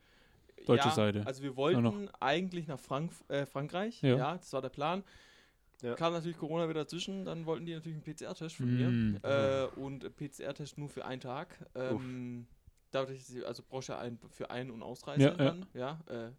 Deutsche 0.66 0.90
ja, 0.90 0.94
Seite. 0.94 1.26
Also 1.26 1.42
wir 1.44 1.50
noch. 1.52 1.58
wollten 1.58 2.10
eigentlich 2.20 2.68
nach 2.68 2.80
Frank 2.80 3.12
äh, 3.30 3.46
Frankreich. 3.46 4.02
Ja. 4.02 4.18
Ja. 4.18 4.38
das 4.38 4.52
war 4.54 4.62
der 4.62 4.70
Plan. 4.70 5.04
Ja. 5.82 5.94
Kam 5.96 6.14
natürlich 6.14 6.38
Corona 6.38 6.68
wieder 6.70 6.82
dazwischen, 6.82 7.26
dann 7.26 7.46
wollten 7.46 7.66
die 7.66 7.74
natürlich 7.74 7.96
einen 7.98 8.04
PCR-Test 8.16 8.56
von 8.56 8.66
Mm. 8.74 9.12
mir. 9.12 9.24
Äh, 9.24 9.80
und 9.80 10.16
PCR-Test 10.16 10.78
nur 10.78 10.88
für 10.90 11.06
einen 11.06 11.20
Tag. 11.22 11.58
Ähm, 11.76 12.48
dadurch, 12.92 13.18
dass 13.20 13.28
sie- 13.28 13.44
also 13.44 13.62
brauchst 13.68 13.90
du 13.90 13.94
ja 13.94 14.00
einen 14.00 14.18
für 14.32 14.50
Ein- 14.50 14.72
und 14.72 14.82
Ausreise 14.82 15.32
dann. 15.38 15.66
Ja, 15.74 16.00
äh, 16.08 16.32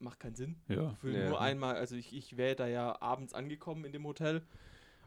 macht 0.00 0.18
keinen 0.20 0.34
Sinn. 0.34 0.56
Ja. 0.68 0.92
Für 1.00 1.10
Ja. 1.12 1.28
nur 1.28 1.40
einmal, 1.40 1.76
also 1.76 1.94
ich, 1.94 2.12
ich 2.14 2.36
wäre 2.36 2.56
da 2.56 2.66
ja 2.66 3.00
abends 3.00 3.32
angekommen 3.32 3.84
in 3.84 3.92
dem 3.92 4.04
Hotel 4.04 4.42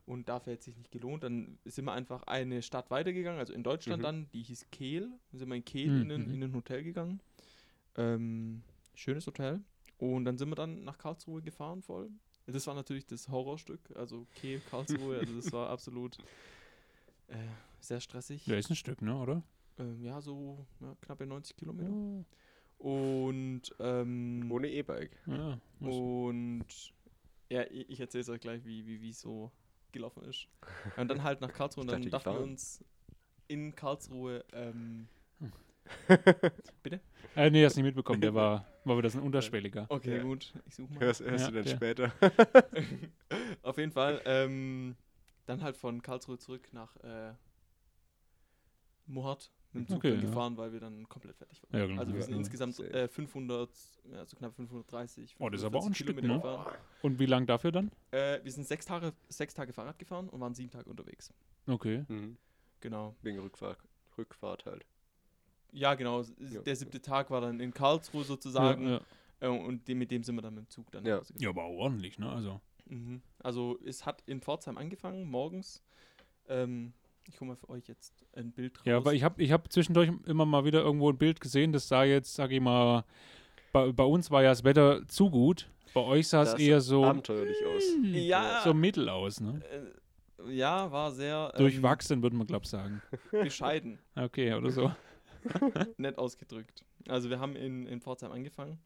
und 0.06 0.30
dafür 0.30 0.54
hätte 0.54 0.60
es 0.62 0.66
sich 0.66 0.78
nicht 0.78 0.92
gelohnt. 0.92 1.24
Dann 1.24 1.60
sind 1.66 1.84
wir 1.86 1.92
einfach 1.92 2.24
eine 2.24 2.62
Stadt 2.62 2.90
weitergegangen, 2.90 3.38
also 3.40 3.52
in 3.52 3.64
Deutschland 3.64 4.00
Mhm. 4.00 4.04
dann, 4.04 4.30
die 4.32 4.44
hieß 4.44 4.68
Kehl. 4.72 5.10
Dann 5.32 5.40
sind 5.40 5.50
wir 5.50 5.56
in 5.56 5.66
Kehl 5.66 5.90
Mhm, 5.92 6.02
in, 6.04 6.12
ein, 6.14 6.28
mhm. 6.30 6.34
in 6.36 6.44
ein 6.46 6.56
Hotel 6.56 6.84
gegangen. 6.84 7.20
Ähm, 7.98 8.64
schönes 8.94 9.28
Hotel. 9.28 9.62
Und 9.98 10.26
dann 10.26 10.38
sind 10.38 10.50
wir 10.50 10.56
dann 10.56 10.84
nach 10.84 10.98
Karlsruhe 10.98 11.42
gefahren 11.42 11.82
voll. 11.82 12.10
Das 12.46 12.66
war 12.68 12.76
natürlich 12.76 13.06
das 13.06 13.28
Horrorstück, 13.28 13.80
also 13.96 14.26
Kehl, 14.36 14.62
Karlsruhe, 14.70 15.20
also 15.20 15.36
das 15.36 15.52
war 15.52 15.70
absolut 15.72 16.18
äh, 17.28 17.36
sehr 17.82 18.00
stressig. 18.00 18.46
Ja, 18.48 18.56
ist 18.56 18.70
ein 18.70 18.76
Stück, 18.76 19.02
ne, 19.02 19.18
oder? 19.18 19.44
Ähm, 19.78 20.02
ja, 20.02 20.22
so 20.22 20.66
ja, 20.80 20.96
knappe 21.02 21.26
90 21.26 21.58
Kilometer. 21.58 21.90
Ja. 21.90 22.24
Und 22.78 23.62
ähm, 23.80 24.50
Ohne 24.50 24.70
E-Bike. 24.70 25.18
ja. 25.26 25.60
und 25.80 26.66
ja, 27.50 27.64
ich, 27.70 28.00
erzähle 28.00 28.22
es 28.22 28.30
euch 28.30 28.42
gleich, 28.42 28.64
wie 28.66 28.86
wie 28.86 29.02
wie 29.02 29.10
es 29.10 29.20
so 29.20 29.52
gelaufen 29.92 30.24
ist. 30.24 30.48
Und 30.96 31.08
dann 31.10 31.24
halt 31.24 31.42
nach 31.42 31.52
Karlsruhe 31.52 31.82
und 31.82 31.92
dann 31.92 32.02
dachte, 32.04 32.12
dachten 32.12 32.34
wir 32.34 32.42
uns 32.42 32.84
in 33.48 33.76
Karlsruhe, 33.76 34.44
ähm, 34.54 35.08
Äh, 37.36 37.52
nee, 37.52 37.64
hast 37.64 37.76
nicht 37.76 37.86
mitbekommen. 37.86 38.20
Der 38.20 38.34
war, 38.34 38.66
war 38.84 38.98
wieder 38.98 39.12
so 39.12 39.20
ein 39.20 39.24
unterschwelliger. 39.24 39.86
okay, 39.90 40.18
Ja. 40.18 40.24
gut, 40.24 40.52
ich 40.66 40.74
suche 40.74 40.92
mal. 40.92 41.02
Hörst, 41.02 41.22
hörst 41.22 41.46
Ja, 41.46 41.52
du 41.52 41.56
dann 41.58 41.66
der. 41.66 41.76
später. 41.76 42.12
Auf 43.62 43.78
jeden 43.78 43.92
Fall, 43.92 44.20
ähm, 44.26 44.96
dann 45.46 45.62
halt 45.62 45.78
von 45.78 46.02
Karlsruhe 46.02 46.40
zurück 46.40 46.68
nach 46.74 46.96
äh, 47.04 47.34
Mohat 49.06 49.52
mit 49.74 49.84
dem 49.84 49.88
Zug 49.88 49.98
Okay, 49.98 50.12
dann 50.12 50.22
ja. 50.22 50.26
gefahren, 50.26 50.58
weil 50.58 50.74
wir 50.74 50.80
dann 50.80 51.08
komplett 51.08 51.36
fertig 51.38 51.62
waren. 51.62 51.80
Ja, 51.80 51.86
genau. 51.86 52.00
Also 52.02 52.14
wir 52.16 52.22
sind 52.24 52.34
ja. 52.34 52.38
insgesamt 52.40 52.80
äh, 52.80 53.08
500, 53.08 53.70
ja, 54.12 54.26
so 54.26 54.36
knapp 54.36 54.56
530. 54.56 55.36
Oh, 55.38 55.50
das 55.50 55.62
ist 55.62 55.66
aber 55.66 55.78
auch 55.78 55.86
ein 55.86 55.94
540 55.94 55.96
Stück, 55.96 56.08
Kilometer 56.08 56.28
ne? 56.28 56.42
gefahren. 56.42 56.78
Und 57.04 57.20
wie 57.20 57.26
lang 57.28 57.46
dafür 57.46 57.72
dann? 57.72 57.92
Äh, 58.12 58.40
wir 58.44 58.52
sind 58.52 58.66
sechs 58.68 58.86
Tage, 58.86 59.14
sechs 59.30 59.54
Tage 59.54 59.74
Fahrrad 59.74 60.00
gefahren 60.00 60.28
und 60.30 60.40
waren 60.42 60.56
sieben 60.56 60.72
Tage 60.72 60.90
unterwegs. 60.90 61.32
Okay. 61.68 62.04
Mhm. 62.08 62.38
Genau. 62.80 63.16
Wegen 63.22 63.38
Rückfahrt, 63.40 63.78
Rückfahrt 64.18 64.66
halt. 64.66 64.86
Ja, 65.72 65.94
genau. 65.96 66.22
Ja. 66.22 66.62
Der 66.62 66.76
siebte 66.76 67.02
Tag 67.02 67.30
war 67.30 67.42
dann 67.42 67.60
in 67.60 67.74
Karlsruhe 67.74 68.22
Ja, 68.22 68.28
sozusagen. 68.28 68.88
ja. 68.90 69.02
Äh, 69.40 69.48
und 69.48 69.88
dem, 69.88 70.00
mit 70.00 70.12
dem 70.12 70.24
sind 70.24 70.36
wir 70.36 70.42
dann 70.42 70.56
mit 70.56 70.66
dem 70.66 70.70
Zug 70.70 70.90
dann. 70.92 71.06
Ja. 71.06 71.22
Ja, 71.38 71.50
aber 71.50 71.64
auch 71.64 71.78
ordentlich, 71.78 72.18
ne? 72.20 72.30
Also. 72.30 72.60
Mhm. 72.90 73.22
Also 73.40 73.78
es 73.86 74.06
hat 74.06 74.24
in 74.26 74.42
Pforzheim 74.42 74.78
angefangen, 74.78 75.30
morgens. 75.30 75.84
Ähm, 76.48 76.94
ich 77.28 77.40
hole 77.42 77.50
mal 77.50 77.56
für 77.58 77.70
euch 77.70 77.88
jetzt 77.88 78.14
ein 78.34 78.52
Bild 78.52 78.78
raus. 78.80 78.86
Ja, 78.86 78.98
aber 78.98 79.14
ich 79.14 79.24
habe 79.24 79.44
ich 79.44 79.52
hab 79.52 79.72
zwischendurch 79.72 80.12
immer 80.26 80.46
mal 80.46 80.64
wieder 80.64 80.82
irgendwo 80.82 81.10
ein 81.12 81.18
Bild 81.18 81.42
gesehen, 81.42 81.74
das 81.74 81.88
sah 81.88 82.04
jetzt, 82.06 82.34
sag 82.34 82.52
ich 82.52 82.62
mal, 82.62 83.04
bei, 83.74 83.92
bei 83.92 84.04
uns 84.06 84.32
war 84.32 84.44
ja 84.44 84.50
das 84.50 84.64
Wetter 84.64 85.06
zu 85.08 85.30
gut. 85.30 85.70
Bei 85.94 86.02
euch 86.02 86.28
sah 86.30 86.44
es 86.44 86.52
Das 86.52 86.60
eher 86.62 86.80
so, 86.80 87.04
Abenteuerlich 87.04 87.58
aus. 87.66 87.84
ja, 88.04 88.62
so 88.64 88.74
mittel 88.74 89.10
aus, 89.10 89.42
ne? 89.42 89.62
äh, 90.46 90.54
ja, 90.54 90.90
war 90.92 91.12
sehr 91.12 91.52
ähm, 91.54 91.60
Durchwachsen, 91.60 92.22
würde 92.24 92.36
man, 92.36 92.48
glaub 92.48 92.66
sagen. 92.66 93.02
bescheiden, 93.32 94.00
Okay, 94.16 94.54
oder 94.54 94.72
so. 94.72 94.92
nett 95.98 96.18
ausgedrückt. 96.18 96.84
Also 97.08 97.30
wir 97.30 97.40
haben 97.40 97.56
in, 97.56 97.88
in 97.88 98.02
Pforzheim 98.02 98.32
angefangen. 98.32 98.80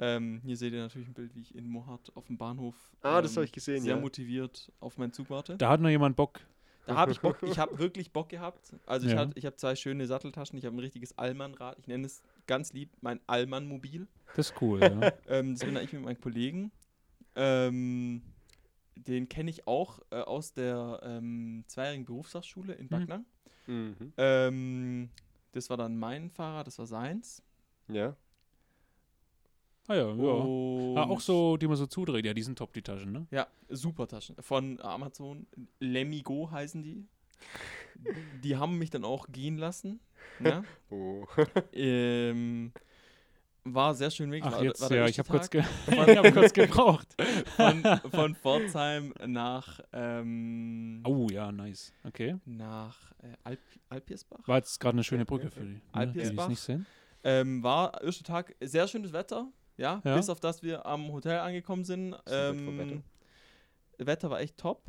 Ähm, 0.00 0.40
hier 0.44 0.56
seht 0.56 0.72
ihr 0.72 0.80
natürlich 0.80 1.08
ein 1.08 1.14
Bild, 1.14 1.34
wie 1.34 1.40
ich 1.40 1.54
in 1.56 1.68
Mohat 1.68 2.12
auf 2.14 2.26
dem 2.26 2.38
Bahnhof 2.38 2.74
Ah, 3.02 3.20
das 3.20 3.32
ähm, 3.32 3.36
habe 3.38 3.44
ich 3.46 3.52
gesehen, 3.52 3.82
sehr 3.82 3.96
ja. 3.96 4.00
motiviert 4.00 4.70
auf 4.78 4.96
meinen 4.96 5.12
Zug 5.12 5.28
warte. 5.30 5.56
Da 5.56 5.70
hat 5.70 5.80
noch 5.80 5.88
jemand 5.88 6.14
Bock. 6.16 6.40
Da 6.86 6.94
habe 6.94 7.12
ich 7.12 7.20
Bock, 7.20 7.42
ich 7.42 7.58
habe 7.58 7.78
wirklich 7.78 8.12
Bock 8.12 8.28
gehabt. 8.30 8.74
Also 8.86 9.06
ich, 9.06 9.12
Ja. 9.12 9.18
hat, 9.20 9.32
ich 9.36 9.44
habe 9.44 9.56
zwei 9.56 9.74
schöne 9.76 10.06
Satteltaschen, 10.06 10.58
ich 10.58 10.64
habe 10.64 10.76
ein 10.76 10.78
richtiges 10.78 11.18
Allmann-Rad, 11.18 11.78
ich 11.80 11.86
nenne 11.86 12.06
es 12.06 12.22
ganz 12.46 12.72
lieb 12.72 12.90
mein 13.02 13.20
Allmann-Mobil. 13.26 14.06
Das 14.36 14.50
ist 14.50 14.62
cool, 14.62 14.80
ja. 14.82 15.12
Ähm, 15.28 15.54
das 15.54 15.64
bin 15.64 15.76
ich 15.76 15.92
mit 15.92 16.02
meinen 16.02 16.20
Kollegen. 16.20 16.70
Ähm, 17.34 18.22
den 18.96 19.28
kenne 19.28 19.50
ich 19.50 19.66
auch 19.66 20.00
äh, 20.10 20.16
aus 20.16 20.52
der 20.54 21.00
ähm, 21.02 21.64
zweijährigen 21.66 22.04
Berufsfachschule 22.06 22.72
in 22.74 22.88
Backnang. 22.88 23.24
Mhm. 23.66 24.12
Ähm, 24.16 25.10
das 25.52 25.70
war 25.70 25.76
dann 25.76 25.98
mein 25.98 26.30
Fahrrad, 26.30 26.66
das 26.66 26.78
war 26.78 26.86
seins. 26.86 27.42
Ja. 27.88 28.16
Ah 29.86 29.94
ja, 29.94 30.06
ja. 30.08 30.12
Und 30.12 30.96
Ah, 30.98 31.04
auch 31.04 31.20
so, 31.20 31.56
die 31.56 31.66
man 31.66 31.76
so 31.76 31.86
zudreht. 31.86 32.26
Ja, 32.26 32.34
die 32.34 32.42
sind 32.42 32.58
top, 32.58 32.74
die 32.74 32.82
Taschen, 32.82 33.12
ne? 33.12 33.26
Ja, 33.30 33.46
super 33.68 34.06
Taschen. 34.06 34.36
Von 34.40 34.78
Amazon. 34.82 35.46
Lemigo 35.80 36.50
heißen 36.50 36.82
die. 36.82 37.06
Die 38.42 38.56
haben 38.56 38.78
mich 38.78 38.90
dann 38.90 39.04
auch 39.04 39.26
gehen 39.30 39.56
lassen. 39.56 40.00
Ne? 40.38 40.62
Oh. 40.90 41.26
ähm, 41.72 42.72
war 43.64 43.94
sehr 43.94 44.10
schön 44.10 44.30
weg. 44.30 44.42
Ach, 44.46 44.52
war, 44.52 44.64
jetzt, 44.64 44.80
war 44.80 44.92
ja, 44.94 45.06
ich 45.06 45.18
habe 45.18 45.28
kurz, 45.28 45.50
ge 45.50 45.62
ich 45.86 45.96
hab 46.16 46.32
kurz 46.32 46.52
gebraucht. 46.52 47.08
von, 47.56 47.82
von 48.10 48.34
Pforzheim 48.34 49.12
nach, 49.26 49.80
ähm, 49.92 51.02
Oh, 51.04 51.26
ja, 51.30 51.52
nice. 51.52 51.92
Okay. 52.04 52.36
nach 52.44 53.12
äh, 53.22 53.34
Alp 53.44 53.60
Alpiersbach. 53.90 54.46
War 54.48 54.56
jetzt 54.58 54.78
gerade 54.80 54.94
eine 54.96 55.04
schöne 55.04 55.24
Brücke 55.24 55.50
für 55.50 55.60
die, 55.60 55.66
ne, 55.66 55.72
die 55.74 56.12
die 56.12 56.20
es 56.20 56.26
Alpiersbach. 56.28 56.48
nicht 56.48 56.60
sehen. 56.60 56.86
Ähm, 57.24 57.62
war 57.62 58.02
erster 58.02 58.24
Tag 58.24 58.54
sehr 58.60 58.86
schönes 58.88 59.12
Wetter. 59.12 59.48
Ja, 59.76 60.00
Ja. 60.04 60.16
bis 60.16 60.28
auf 60.28 60.40
das 60.40 60.62
wir 60.62 60.86
am 60.86 61.10
Hotel 61.12 61.38
angekommen 61.38 61.84
sind. 61.84 62.16
Ähm, 62.28 62.78
Wetter? 62.78 63.02
Wetter 63.98 64.30
war 64.30 64.40
echt 64.40 64.56
top. 64.58 64.82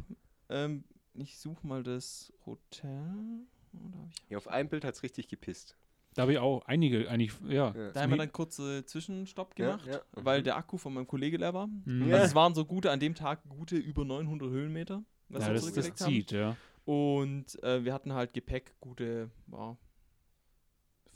Ähm, 0.49 0.83
ich 1.13 1.37
suche 1.37 1.65
mal 1.65 1.83
das 1.83 2.31
Hotel. 2.45 3.45
Oder 3.73 3.99
hab 3.99 4.09
ich 4.09 4.29
Ja, 4.29 4.37
auf 4.37 4.47
einem 4.47 4.69
Bild 4.69 4.83
hat 4.85 4.95
es 4.95 5.03
richtig 5.03 5.27
gepisst. 5.27 5.75
Da 6.15 6.23
habe 6.23 6.33
ich 6.33 6.37
auch 6.39 6.65
einige, 6.65 7.09
eigentlich, 7.09 7.33
ja. 7.47 7.73
Ja. 7.75 7.91
Da 7.91 8.01
haben 8.01 8.09
wir 8.09 8.17
dann 8.17 8.31
kurze 8.31 8.83
Zwischenstopp 8.85 9.57
Ja, 9.57 9.77
gemacht, 9.77 9.87
ja. 9.87 10.01
weil 10.13 10.41
der 10.43 10.57
Akku 10.57 10.77
von 10.77 10.93
meinem 10.93 11.07
Kollege 11.07 11.37
leer 11.37 11.53
war. 11.53 11.67
Mhm. 11.67 12.07
Ja. 12.09 12.15
Also 12.15 12.25
es 12.27 12.35
waren 12.35 12.55
so 12.55 12.65
gute, 12.65 12.91
an 12.91 12.99
dem 12.99 13.15
Tag 13.15 13.41
gute 13.47 13.77
über 13.77 14.03
900 14.05 14.49
Höhenmeter, 14.49 15.03
was 15.29 15.43
ja, 15.43 15.49
wir 15.49 15.53
das, 15.53 15.63
das 15.65 15.73
zurückgelegt 15.73 15.99
zieht, 15.99 16.31
ja. 16.31 16.47
haben. 16.47 16.57
Und 16.85 17.63
äh, 17.63 17.85
wir 17.85 17.93
hatten 17.93 18.13
halt 18.13 18.33
Gepäck, 18.33 18.73
gute 18.81 19.29
ja, 19.51 19.77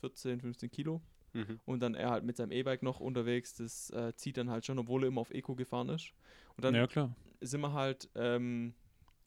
14, 0.01 0.41
15 0.41 0.69
Kilo. 0.69 1.01
Mhm. 1.33 1.59
Und 1.65 1.79
dann 1.81 1.95
er 1.95 2.11
halt 2.11 2.23
mit 2.23 2.37
seinem 2.37 2.51
E-Bike 2.51 2.83
noch 2.83 2.99
unterwegs. 2.99 3.55
Das 3.55 3.89
äh, 3.89 4.13
zieht 4.15 4.37
dann 4.37 4.51
halt 4.51 4.65
schon, 4.65 4.77
obwohl 4.77 5.03
er 5.03 5.07
immer 5.07 5.21
auf 5.21 5.31
Eco 5.31 5.55
gefahren 5.55 5.89
ist. 5.89 6.13
Und 6.55 6.63
dann 6.63 6.75
Ja, 6.75 6.85
klar. 6.85 7.15
sind 7.41 7.61
wir 7.61 7.73
halt 7.73 8.09
ähm, 8.15 8.75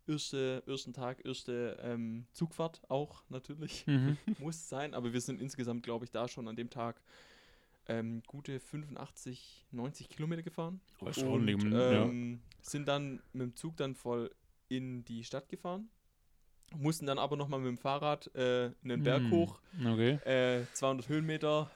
erste, 0.08 0.62
ersten 0.66 0.92
Tag, 0.92 1.24
erste 1.24 1.78
ähm, 1.82 2.26
Zugfahrt 2.32 2.80
auch 2.88 3.22
natürlich. 3.28 3.86
Mhm. 3.86 4.16
Muss 4.38 4.68
sein, 4.68 4.94
aber 4.94 5.12
wir 5.12 5.20
sind 5.20 5.40
insgesamt, 5.40 5.82
glaube 5.82 6.04
ich, 6.04 6.10
da 6.10 6.28
schon 6.28 6.48
an 6.48 6.56
dem 6.56 6.70
Tag 6.70 7.00
ähm, 7.88 8.22
gute 8.26 8.60
85, 8.60 9.66
90 9.70 10.08
Kilometer 10.08 10.42
gefahren. 10.42 10.80
Oh, 11.00 11.06
und 11.06 11.18
ordentlich, 11.18 11.62
ja. 11.72 12.04
ähm, 12.04 12.40
sind 12.60 12.88
dann 12.88 13.22
mit 13.32 13.42
dem 13.42 13.56
Zug 13.56 13.76
dann 13.76 13.94
voll 13.94 14.30
in 14.68 15.04
die 15.04 15.24
Stadt 15.24 15.48
gefahren. 15.48 15.88
Mussten 16.74 17.06
dann 17.06 17.18
aber 17.18 17.36
nochmal 17.36 17.60
mit 17.60 17.68
dem 17.68 17.78
Fahrrad 17.78 18.28
äh, 18.34 18.70
einen 18.84 19.02
Berg 19.02 19.22
Hm, 19.22 19.30
hoch, 19.30 19.60
Okay. 19.80 20.18
äh, 20.24 20.66
200 20.72 21.08
Höhenmeter, 21.08 21.70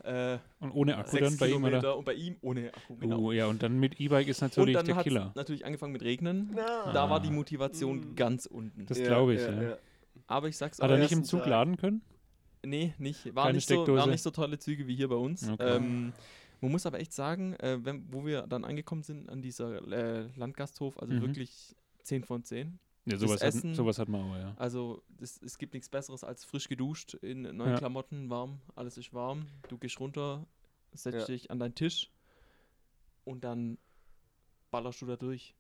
äh, 0.60 0.62
Und 0.64 0.72
ohne 0.72 0.96
Akku 0.98 1.12
6 1.12 1.22
dann 1.30 1.36
bei 1.38 1.46
ihm, 1.46 1.50
Kilometer 1.62 1.78
oder? 1.78 1.96
und 1.98 2.04
bei 2.04 2.14
ihm 2.14 2.36
ohne 2.42 2.74
Akku, 2.74 2.96
genau. 2.96 3.18
Oh, 3.18 3.32
ja, 3.32 3.46
und 3.46 3.62
dann 3.62 3.78
mit 3.78 4.00
E-Bike 4.00 4.26
ist 4.28 4.42
und 4.42 4.48
natürlich 4.50 4.74
dann 4.74 4.86
der 4.86 4.96
hat 4.96 5.04
Killer. 5.04 5.32
natürlich 5.36 5.64
angefangen 5.64 5.92
mit 5.92 6.02
Regnen. 6.02 6.50
Na. 6.54 6.92
Da 6.92 7.08
war 7.08 7.20
die 7.20 7.28
Ah. 7.28 7.32
Motivation 7.32 8.00
Mm. 8.12 8.14
ganz 8.16 8.46
unten. 8.46 8.84
Das 8.86 8.98
glaube 9.00 9.34
ich, 9.34 9.40
ja. 9.40 9.78
aber 10.26 10.48
ich 10.48 10.56
sag's 10.56 10.78
Hat 10.80 10.90
auch, 10.90 10.94
er 10.94 10.98
nicht 10.98 11.12
im 11.12 11.24
Zug 11.24 11.40
Tag. 11.42 11.48
laden 11.50 11.76
können? 11.76 12.02
Nee, 12.64 12.92
nicht. 12.98 13.34
War 13.34 13.44
Keine 13.46 13.56
nicht, 13.56 13.68
so, 13.68 13.86
war 13.86 14.06
nicht 14.08 14.22
so 14.22 14.30
tolle 14.30 14.58
Züge 14.58 14.86
wie 14.86 14.94
hier 14.96 15.08
bei 15.08 15.14
uns. 15.14 15.48
Okay. 15.48 15.76
Ähm, 15.76 16.12
man 16.60 16.72
muss 16.72 16.84
aber 16.84 16.98
echt 17.00 17.12
sagen, 17.14 17.54
äh, 17.54 17.78
wenn, 17.82 18.12
wo 18.12 18.26
wir 18.26 18.42
dann 18.48 18.64
angekommen 18.64 19.02
sind 19.02 19.30
an 19.30 19.40
dieser 19.40 19.80
äh, 19.90 20.26
Landgasthof, 20.36 20.98
also 21.00 21.14
Mhm. 21.14 21.20
wirklich 21.22 21.74
10 22.02 22.24
von 22.24 22.44
10. 22.44 22.78
Ja, 23.10 23.16
Das 23.18 23.20
sowas, 23.20 23.40
hat, 23.42 23.48
Essen- 23.48 23.74
sowas 23.74 23.98
hat 23.98 24.08
man 24.08 24.20
auch, 24.22 24.36
ja. 24.36 24.54
Also 24.56 25.02
das, 25.08 25.40
es 25.42 25.58
gibt 25.58 25.74
nichts 25.74 25.88
Besseres 25.88 26.24
als 26.24 26.44
frisch 26.44 26.68
geduscht, 26.68 27.14
in 27.14 27.42
neuen 27.42 27.72
Ja. 27.72 27.78
Klamotten, 27.78 28.30
warm, 28.30 28.60
alles 28.74 28.96
ist 28.98 29.12
warm. 29.12 29.46
Du 29.68 29.78
gehst 29.78 29.98
runter, 30.00 30.46
setzt 30.92 31.18
Ja. 31.20 31.24
dich 31.26 31.50
an 31.50 31.58
deinen 31.58 31.74
Tisch 31.74 32.10
und 33.24 33.44
dann 33.44 33.78
ballerst 34.70 35.00
du 35.02 35.06
da 35.06 35.16
durch. 35.16 35.54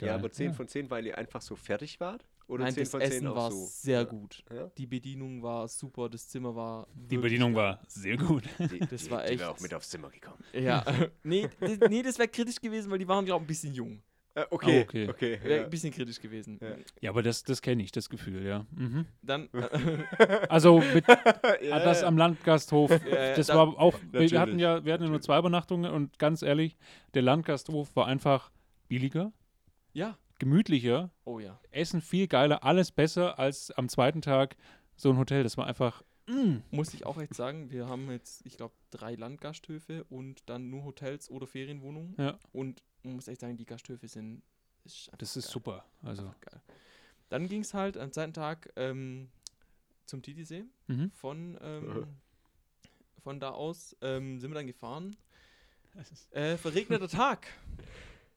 Ja, 0.00 0.08
Geil. 0.08 0.18
aber 0.18 0.30
10 0.32 0.46
Ja. 0.48 0.52
von 0.54 0.68
10, 0.68 0.90
weil 0.90 1.06
ihr 1.06 1.16
einfach 1.18 1.40
so 1.42 1.54
fertig 1.56 2.00
wart? 2.00 2.24
Oder 2.48 2.64
Nein, 2.64 2.74
10 2.74 2.82
das 2.82 2.90
von 2.90 3.00
10 3.00 3.10
Essen 3.12 3.26
auch 3.28 3.36
war 3.36 3.50
so? 3.52 3.66
sehr 3.66 3.98
Ja. 4.00 4.04
gut. 4.04 4.44
Ja? 4.52 4.66
Die 4.76 4.86
Bedienung 4.86 5.42
war 5.42 5.68
super, 5.68 6.08
das 6.08 6.28
Zimmer 6.28 6.54
war 6.56 6.88
Die 6.94 7.16
Bedienung 7.16 7.54
war 7.54 7.80
sehr 7.86 8.16
gut. 8.16 8.44
Die, 8.58 8.78
Das 8.90 9.04
die, 9.04 9.10
war 9.10 9.22
Die 9.22 9.28
echt- 9.32 9.40
wäre 9.40 9.50
auch 9.50 9.60
mit 9.60 9.72
aufs 9.72 9.88
Zimmer 9.90 10.10
gekommen. 10.10 10.42
Ja, 10.52 10.84
nee, 11.22 11.48
das, 11.60 11.78
nee, 11.88 12.02
das 12.02 12.18
wäre 12.18 12.28
kritisch 12.28 12.60
gewesen, 12.60 12.90
weil 12.90 12.98
die 12.98 13.06
waren, 13.08 13.24
glaube 13.24 13.42
ich, 13.42 13.44
ein 13.44 13.48
bisschen 13.48 13.74
jung. 13.74 14.02
Äh, 14.34 14.44
okay, 14.50 14.78
Ah, 14.80 14.82
okay. 14.82 15.08
okay. 15.10 15.38
Wäre 15.42 15.64
ein 15.64 15.70
bisschen 15.70 15.92
kritisch 15.92 16.18
gewesen. 16.20 16.58
Ja. 16.62 16.68
Ja, 17.02 17.10
aber 17.10 17.22
das, 17.22 17.42
das 17.42 17.60
kenne 17.60 17.82
ich, 17.82 17.92
das 17.92 18.08
Gefühl, 18.08 18.46
ja. 18.46 18.64
Mhm. 18.74 19.04
Dann, 19.22 19.48
Also 20.48 20.80
mit, 20.94 21.06
Ja, 21.06 21.16
ah, 21.72 21.80
das 21.80 22.00
ja. 22.00 22.06
am 22.08 22.16
Landgasthof, 22.16 22.90
ja, 22.90 23.34
das 23.36 23.48
dann- 23.48 23.56
war 23.58 23.78
auch, 23.78 23.98
wir 24.10 24.40
hatten 24.40 24.58
ja, 24.58 24.84
wir 24.84 24.92
hatten 24.94 25.04
ja 25.04 25.10
nur 25.10 25.20
zwei 25.20 25.38
Übernachtungen 25.38 25.90
und 25.92 26.18
ganz 26.18 26.42
ehrlich, 26.42 26.76
der 27.14 27.22
Landgasthof 27.22 27.94
war 27.94 28.06
einfach 28.06 28.50
billiger, 28.88 29.32
ja, 29.92 30.16
gemütlicher, 30.38 31.10
oh 31.24 31.38
ja. 31.38 31.60
Essen 31.70 32.00
viel 32.00 32.26
geiler, 32.26 32.64
alles 32.64 32.90
besser 32.90 33.38
als 33.38 33.70
am 33.72 33.88
zweiten 33.88 34.22
Tag 34.22 34.56
so 34.96 35.10
ein 35.10 35.18
Hotel. 35.18 35.42
Das 35.42 35.56
war 35.56 35.66
einfach, 35.66 36.02
mm, 36.26 36.56
Muss 36.70 36.94
ich 36.94 37.04
auch 37.06 37.18
echt 37.20 37.34
sagen, 37.34 37.70
wir 37.70 37.86
haben 37.88 38.10
jetzt, 38.10 38.44
ich 38.46 38.56
glaube, 38.56 38.74
drei 38.90 39.14
Landgasthöfe 39.14 40.04
und 40.04 40.42
dann 40.48 40.70
nur 40.70 40.84
Hotels 40.84 41.30
oder 41.30 41.46
Ferienwohnungen. 41.46 42.14
Ja. 42.18 42.38
Und 42.52 42.82
man 43.02 43.14
muss 43.16 43.28
echt 43.28 43.40
sagen, 43.40 43.56
die 43.56 43.64
Gasthöfe 43.66 44.08
sind. 44.08 44.42
Ist 44.84 45.10
das 45.18 45.36
ist 45.36 45.46
geil. 45.46 45.52
super. 45.52 45.84
Also. 46.02 46.34
Dann 47.28 47.48
ging 47.48 47.60
es 47.62 47.72
halt 47.74 47.96
am 47.96 48.12
zweiten 48.12 48.32
Tag 48.34 48.72
ähm, 48.76 49.30
zum 50.06 50.22
Titisee. 50.22 50.64
mhm. 50.88 51.10
Von, 51.12 51.58
ähm, 51.62 52.06
von 53.22 53.40
da 53.40 53.50
aus 53.50 53.96
ähm, 54.02 54.38
sind 54.40 54.50
wir 54.50 54.54
dann 54.56 54.66
gefahren. 54.66 55.16
Äh, 56.30 56.56
verregneter 56.56 57.08
Tag, 57.08 57.46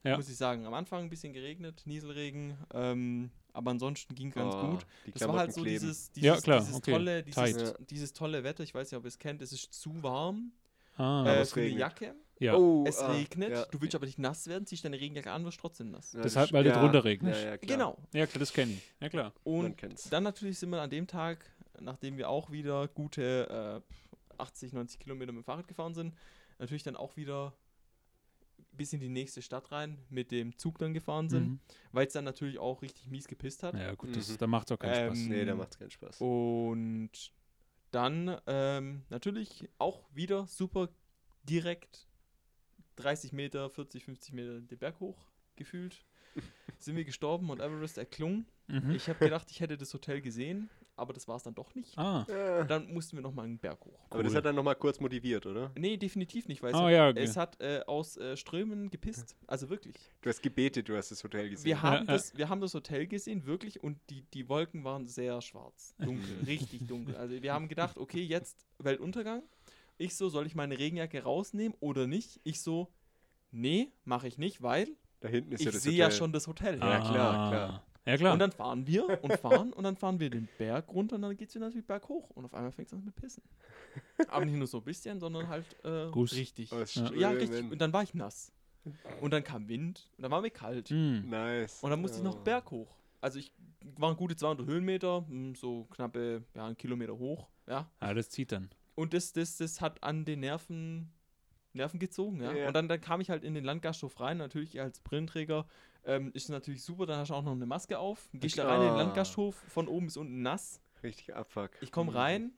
Ja. 0.04 0.16
muss 0.16 0.28
ich 0.28 0.36
sagen. 0.36 0.66
Am 0.66 0.74
Anfang 0.74 1.04
ein 1.04 1.10
bisschen 1.10 1.32
geregnet, 1.32 1.82
Nieselregen, 1.86 2.56
ähm, 2.72 3.30
aber 3.56 3.70
ansonsten 3.72 4.14
ging 4.14 4.30
ganz 4.30 4.54
Oh, 4.54 4.70
gut. 4.72 4.86
Das 5.14 5.26
war 5.28 5.38
halt 5.38 5.52
so 5.52 5.62
kleben. 5.62 5.80
dieses, 5.80 6.12
dieses, 6.12 6.26
Ja, 6.26 6.36
klar, 6.40 6.60
dieses, 6.60 6.74
okay, 6.74 6.92
tolle, 6.92 7.22
dieses, 7.22 7.34
tight. 7.56 7.90
dieses 7.90 8.12
tolle 8.12 8.44
Wetter. 8.44 8.62
Ich 8.62 8.74
weiß 8.74 8.90
nicht, 8.90 8.98
ob 8.98 9.04
ihr 9.04 9.08
es 9.08 9.18
kennt. 9.18 9.42
Es 9.42 9.52
ist 9.52 9.72
zu 9.72 10.02
warm 10.02 10.52
Ah, 10.98 11.24
äh, 11.26 11.40
es 11.40 11.52
für 11.52 11.60
eine 11.60 11.66
regnet. 11.70 11.80
Jacke. 11.80 12.14
ja. 12.38 12.54
Oh, 12.56 12.84
Es 12.86 12.98
ah, 13.00 13.12
regnet. 13.12 13.50
ja. 13.50 13.64
Du 13.66 13.80
willst 13.80 13.94
aber 13.94 14.06
nicht 14.06 14.18
nass 14.18 14.46
werden, 14.46 14.66
ziehst 14.66 14.84
deine 14.84 14.98
Regenjacke 14.98 15.30
an, 15.30 15.44
wirst 15.44 15.60
trotzdem 15.60 15.90
nass. 15.90 16.12
Ja, 16.14 16.22
Deshalb, 16.22 16.46
das- 16.48 16.52
weil 16.54 16.64
du 16.64 16.70
ja, 16.70 16.80
drunter 16.80 17.04
regnest. 17.04 17.42
Ja, 17.42 17.48
ja. 17.50 17.56
Genau. 17.56 17.98
Ja, 18.14 18.26
klar, 18.26 18.38
das 18.40 18.52
kenne 18.52 18.72
ich. 18.72 18.82
Ja, 19.00 19.08
klar. 19.10 19.32
Und 19.44 19.76
dann 20.10 20.22
natürlich 20.22 20.58
sind 20.58 20.70
wir 20.70 20.80
an 20.80 20.88
dem 20.90 21.06
Tag, 21.06 21.44
nachdem 21.80 22.16
wir 22.16 22.28
auch 22.30 22.50
wieder 22.50 22.88
gute 22.88 23.82
äh, 24.38 24.40
80, 24.42 24.72
90 24.72 25.00
Kilometer 25.00 25.32
mit 25.32 25.42
dem 25.42 25.44
Fahrrad 25.44 25.68
gefahren 25.68 25.94
sind, 25.94 26.14
natürlich 26.58 26.82
dann 26.82 26.96
auch 26.96 27.16
wieder 27.16 27.52
bis 28.76 28.92
in 28.92 29.00
die 29.00 29.08
nächste 29.08 29.42
Stadt 29.42 29.72
rein 29.72 29.98
mit 30.10 30.30
dem 30.30 30.56
Zug 30.58 30.78
dann 30.78 30.94
gefahren 30.94 31.28
sind, 31.28 31.48
Mhm. 31.48 31.60
weil 31.92 32.06
es 32.06 32.12
dann 32.12 32.24
natürlich 32.24 32.58
auch 32.58 32.82
richtig 32.82 33.08
mies 33.08 33.26
gepisst 33.28 33.62
hat. 33.62 33.74
Ja, 33.74 33.94
gut, 33.94 34.14
das, 34.16 34.28
Mhm. 34.30 34.38
da 34.38 34.46
macht 34.46 34.70
es 34.70 34.74
auch 34.74 34.78
keinen 34.78 34.94
Spaß. 34.94 35.18
Ähm, 35.18 35.28
Nee, 35.28 35.44
da 35.44 35.54
macht's 35.54 35.78
keinen 35.78 35.90
Spaß. 35.90 36.20
Und 36.20 37.10
dann 37.90 38.38
ähm, 38.46 39.02
natürlich 39.08 39.68
auch 39.78 40.08
wieder 40.14 40.46
super 40.46 40.88
direkt 41.44 42.06
30 42.96 43.32
Meter, 43.32 43.70
40, 43.70 44.04
50 44.04 44.32
Meter 44.34 44.60
den 44.60 44.78
Berg 44.78 45.00
hoch 45.00 45.18
gefühlt. 45.56 46.04
Sind 46.78 46.96
wir 46.96 47.04
gestorben 47.04 47.48
und 47.50 47.60
Everest 47.60 47.98
erklungen. 47.98 48.46
Mhm. 48.68 48.90
Ich 48.90 49.08
habe 49.08 49.18
gedacht, 49.18 49.50
ich 49.50 49.60
hätte 49.60 49.76
das 49.76 49.92
Hotel 49.94 50.20
gesehen, 50.20 50.68
aber 50.96 51.12
das 51.12 51.28
war 51.28 51.36
es 51.36 51.42
dann 51.42 51.54
doch 51.54 51.74
nicht. 51.74 51.96
Ah, 51.98 52.24
Ja. 52.28 52.64
Dann 52.64 52.92
mussten 52.92 53.16
wir 53.16 53.22
nochmal 53.22 53.44
einen 53.44 53.58
Berg 53.58 53.84
hoch. 53.84 54.06
Aber 54.10 54.22
das 54.22 54.32
cool. 54.32 54.38
hat 54.38 54.44
dann 54.46 54.54
nochmal 54.56 54.74
kurz 54.76 54.98
motiviert, 54.98 55.44
oder? 55.46 55.70
Nee, 55.76 55.96
definitiv 55.96 56.48
nicht, 56.48 56.62
weil 56.62 56.74
Ah, 56.74 56.86
es, 56.88 56.92
ja, 56.94 57.04
hat, 57.06 57.10
okay. 57.12 57.22
es 57.24 57.36
hat 57.36 57.60
äh, 57.60 57.80
aus 57.86 58.16
äh, 58.16 58.36
Strömen 58.36 58.90
gepisst. 58.90 59.36
Also 59.46 59.68
wirklich. 59.70 59.96
Du 60.22 60.28
hast 60.28 60.42
gebetet, 60.42 60.88
du 60.88 60.96
hast 60.96 61.10
das 61.10 61.22
Hotel 61.22 61.50
gesehen. 61.50 61.66
Wir 61.66 61.82
haben, 61.82 62.06
ja. 62.06 62.14
das, 62.14 62.36
wir 62.36 62.48
haben 62.48 62.60
das 62.60 62.74
Hotel 62.74 63.06
gesehen, 63.06 63.44
wirklich, 63.46 63.82
und 63.82 63.98
die, 64.10 64.22
die 64.32 64.48
Wolken 64.48 64.84
waren 64.84 65.06
sehr 65.06 65.40
schwarz. 65.42 65.94
Dunkel, 65.98 66.24
richtig 66.46 66.86
dunkel. 66.86 67.14
Also 67.16 67.40
wir 67.42 67.52
haben 67.52 67.68
gedacht, 67.68 67.98
okay, 67.98 68.22
jetzt 68.22 68.66
Weltuntergang. 68.78 69.42
Ich 69.98 70.14
so, 70.16 70.28
soll 70.28 70.46
ich 70.46 70.54
meine 70.54 70.78
Regenjacke 70.78 71.22
rausnehmen 71.22 71.76
oder 71.80 72.06
nicht? 72.06 72.40
Ich 72.44 72.60
so, 72.62 72.92
nee, 73.50 73.92
mache 74.04 74.28
ich 74.28 74.36
nicht, 74.38 74.62
weil 74.62 74.88
da 75.20 75.28
hinten 75.28 75.52
ist 75.52 75.60
ich 75.60 75.66
ja 75.66 75.72
das 75.72 75.82
sehe 75.82 75.92
Hotel. 75.92 75.98
ja 76.00 76.10
schon 76.10 76.32
das 76.32 76.46
Hotel. 76.46 76.78
Ja, 76.78 77.00
klar, 77.00 77.50
klar. 77.50 77.86
Ja, 78.06 78.16
klar. 78.16 78.32
Und 78.32 78.38
dann 78.38 78.52
fahren 78.52 78.86
wir 78.86 79.22
und 79.22 79.32
fahren 79.38 79.72
und 79.72 79.82
dann 79.84 79.96
fahren 79.96 80.20
wir 80.20 80.30
den 80.30 80.48
Berg 80.58 80.88
runter 80.88 81.16
und 81.16 81.22
dann 81.22 81.36
geht 81.36 81.48
es 81.48 81.54
wieder 81.54 81.66
natürlich 81.66 81.86
berghoch. 81.86 82.30
Und 82.30 82.44
auf 82.44 82.54
einmal 82.54 82.70
fängt 82.72 82.88
es 82.88 82.94
an 82.94 83.04
mit 83.04 83.14
Pissen. 83.16 83.42
Aber 84.28 84.44
nicht 84.44 84.56
nur 84.56 84.66
so 84.68 84.78
ein 84.78 84.84
bisschen, 84.84 85.18
sondern 85.20 85.48
halt 85.48 85.66
äh, 85.84 85.88
richtig. 85.88 86.72
Aus 86.72 86.94
Ja. 86.94 87.12
Ja, 87.14 87.30
richtig. 87.30 87.70
Und 87.70 87.80
dann 87.80 87.92
war 87.92 88.02
ich 88.02 88.14
nass. 88.14 88.52
Und 89.20 89.32
dann 89.32 89.42
kam 89.42 89.68
Wind 89.68 90.08
und 90.16 90.22
dann 90.22 90.30
war 90.30 90.40
mir 90.40 90.50
kalt. 90.50 90.90
Hm. 90.90 91.28
Nice. 91.28 91.82
Und 91.82 91.90
dann 91.90 92.00
musste 92.00 92.18
ich 92.18 92.22
noch 92.24 92.36
Oh. 92.36 92.44
berghoch. 92.44 92.96
Also 93.20 93.40
ich 93.40 93.52
waren 93.96 94.16
gute 94.16 94.36
200 94.36 94.66
Höhenmeter, 94.66 95.24
hm, 95.28 95.56
so 95.56 95.84
knappe 95.90 96.44
ja, 96.54 96.66
einen 96.66 96.76
Kilometer 96.76 97.18
hoch. 97.18 97.48
Ja. 97.66 97.90
Ah, 97.98 98.14
das 98.14 98.30
zieht 98.30 98.52
dann. 98.52 98.70
Und 98.94 99.12
das, 99.14 99.32
das, 99.32 99.56
das 99.56 99.80
hat 99.80 100.02
an 100.04 100.24
den 100.24 100.40
Nerven, 100.40 101.10
Nerven 101.72 101.98
gezogen, 101.98 102.40
ja. 102.40 102.52
Ja. 102.52 102.68
Und 102.68 102.74
dann, 102.74 102.88
dann 102.88 103.00
kam 103.00 103.20
ich 103.20 103.28
halt 103.30 103.42
in 103.42 103.54
den 103.54 103.64
Landgasthof 103.64 104.20
rein, 104.20 104.36
natürlich 104.38 104.80
als 104.80 105.00
Brillenträger. 105.00 105.66
Ähm, 106.06 106.30
ist 106.34 106.48
natürlich 106.48 106.82
super, 106.84 107.04
dann 107.04 107.18
hast 107.18 107.28
du 107.30 107.34
auch 107.34 107.42
noch 107.42 107.52
eine 107.52 107.66
Maske 107.66 107.98
auf. 107.98 108.28
Gehst 108.32 108.56
da 108.58 108.66
rein 108.68 108.80
in 108.80 108.86
den 108.86 108.94
Ah. 108.94 108.98
Landgasthof, 108.98 109.56
von 109.68 109.88
oben 109.88 110.06
bis 110.06 110.16
unten 110.16 110.40
nass. 110.42 110.80
Richtig 111.02 111.34
Abfuck. 111.34 111.70
Ich 111.80 111.90
komme 111.92 112.12
Mhm. 112.12 112.16
rein 112.16 112.50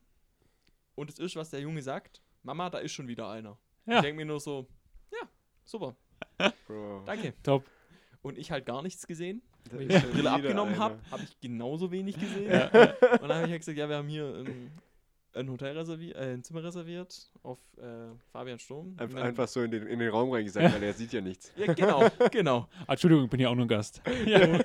und 0.95 1.09
das 1.09 1.17
ist, 1.19 1.35
was 1.35 1.49
der 1.49 1.59
Junge 1.61 1.81
sagt. 1.81 2.21
Mama, 2.43 2.69
da 2.69 2.77
ist 2.77 2.91
schon 2.93 3.07
wieder 3.07 3.29
einer. 3.29 3.57
Ja. 3.85 3.95
Ich 3.97 4.01
denke 4.01 4.17
mir 4.17 4.25
nur 4.25 4.39
so, 4.39 4.67
ja, 5.11 5.27
super, 5.65 5.95
Bro. 6.67 7.03
danke. 7.05 7.33
Top. 7.43 7.65
Und 8.21 8.37
ich 8.37 8.51
halt 8.51 8.65
gar 8.65 8.81
nichts 8.83 9.07
gesehen. 9.07 9.41
Da 9.69 9.77
Wenn 9.79 9.89
ich 9.89 10.01
die 10.01 10.07
Brille 10.07 10.31
abgenommen 10.31 10.77
habe, 10.77 10.99
habe 11.11 11.23
ich 11.23 11.39
genauso 11.39 11.91
wenig 11.91 12.19
gesehen. 12.19 12.51
Ja. 12.51 12.65
Und 12.67 13.21
dann 13.23 13.33
habe 13.33 13.45
ich 13.45 13.51
halt 13.51 13.61
gesagt, 13.61 13.77
ja, 13.77 13.89
wir 13.89 13.97
haben 13.97 14.07
hier 14.09 14.25
ein, 14.45 14.71
ein 15.39 15.49
Hotel 15.49 15.77
reserviert, 15.77 16.15
äh, 16.17 16.33
ein 16.33 16.43
Zimmer 16.43 16.63
reserviert 16.63 17.31
auf 17.43 17.59
äh, 17.77 18.09
Fabian 18.31 18.59
Sturm. 18.59 18.87
Und 18.89 19.01
Einfach, 19.01 19.17
dann- 19.19 19.27
einfach 19.27 19.47
so 19.47 19.61
in 19.61 19.71
den, 19.71 19.87
in 19.87 19.99
den 19.99 20.09
Raum 20.09 20.31
reingesagt, 20.31 20.73
weil 20.75 20.83
er 20.83 20.93
sieht 20.93 21.13
ja 21.13 21.21
nichts. 21.21 21.51
Ja, 21.55 21.73
genau, 21.73 22.07
genau. 22.31 22.67
Ah, 22.87 22.93
Entschuldigung, 22.93 23.25
ich 23.25 23.29
bin 23.31 23.39
ja 23.39 23.49
auch 23.49 23.55
nur 23.55 23.65
ein 23.65 23.69
Gast. 23.69 24.01
Ja. 24.25 24.59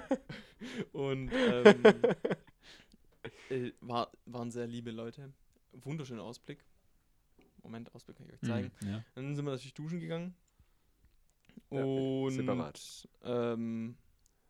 Und 0.92 1.30
ähm, 1.32 1.82
äh, 3.50 3.72
war, 3.80 4.10
waren 4.26 4.50
sehr 4.50 4.66
liebe 4.66 4.90
Leute. 4.90 5.32
Wunderschöner 5.72 6.22
Ausblick. 6.22 6.58
Moment, 7.62 7.94
Ausblick 7.94 8.16
kann 8.18 8.26
ich 8.26 8.34
euch 8.34 8.40
zeigen. 8.42 8.70
Hm, 8.80 8.88
ja. 8.90 9.04
Dann 9.14 9.34
sind 9.34 9.44
wir 9.44 9.52
natürlich 9.52 9.74
duschen 9.74 10.00
gegangen. 10.00 10.34
Ja, 11.70 11.82
Und 11.82 12.30
separat. 12.32 13.08
ähm, 13.24 13.96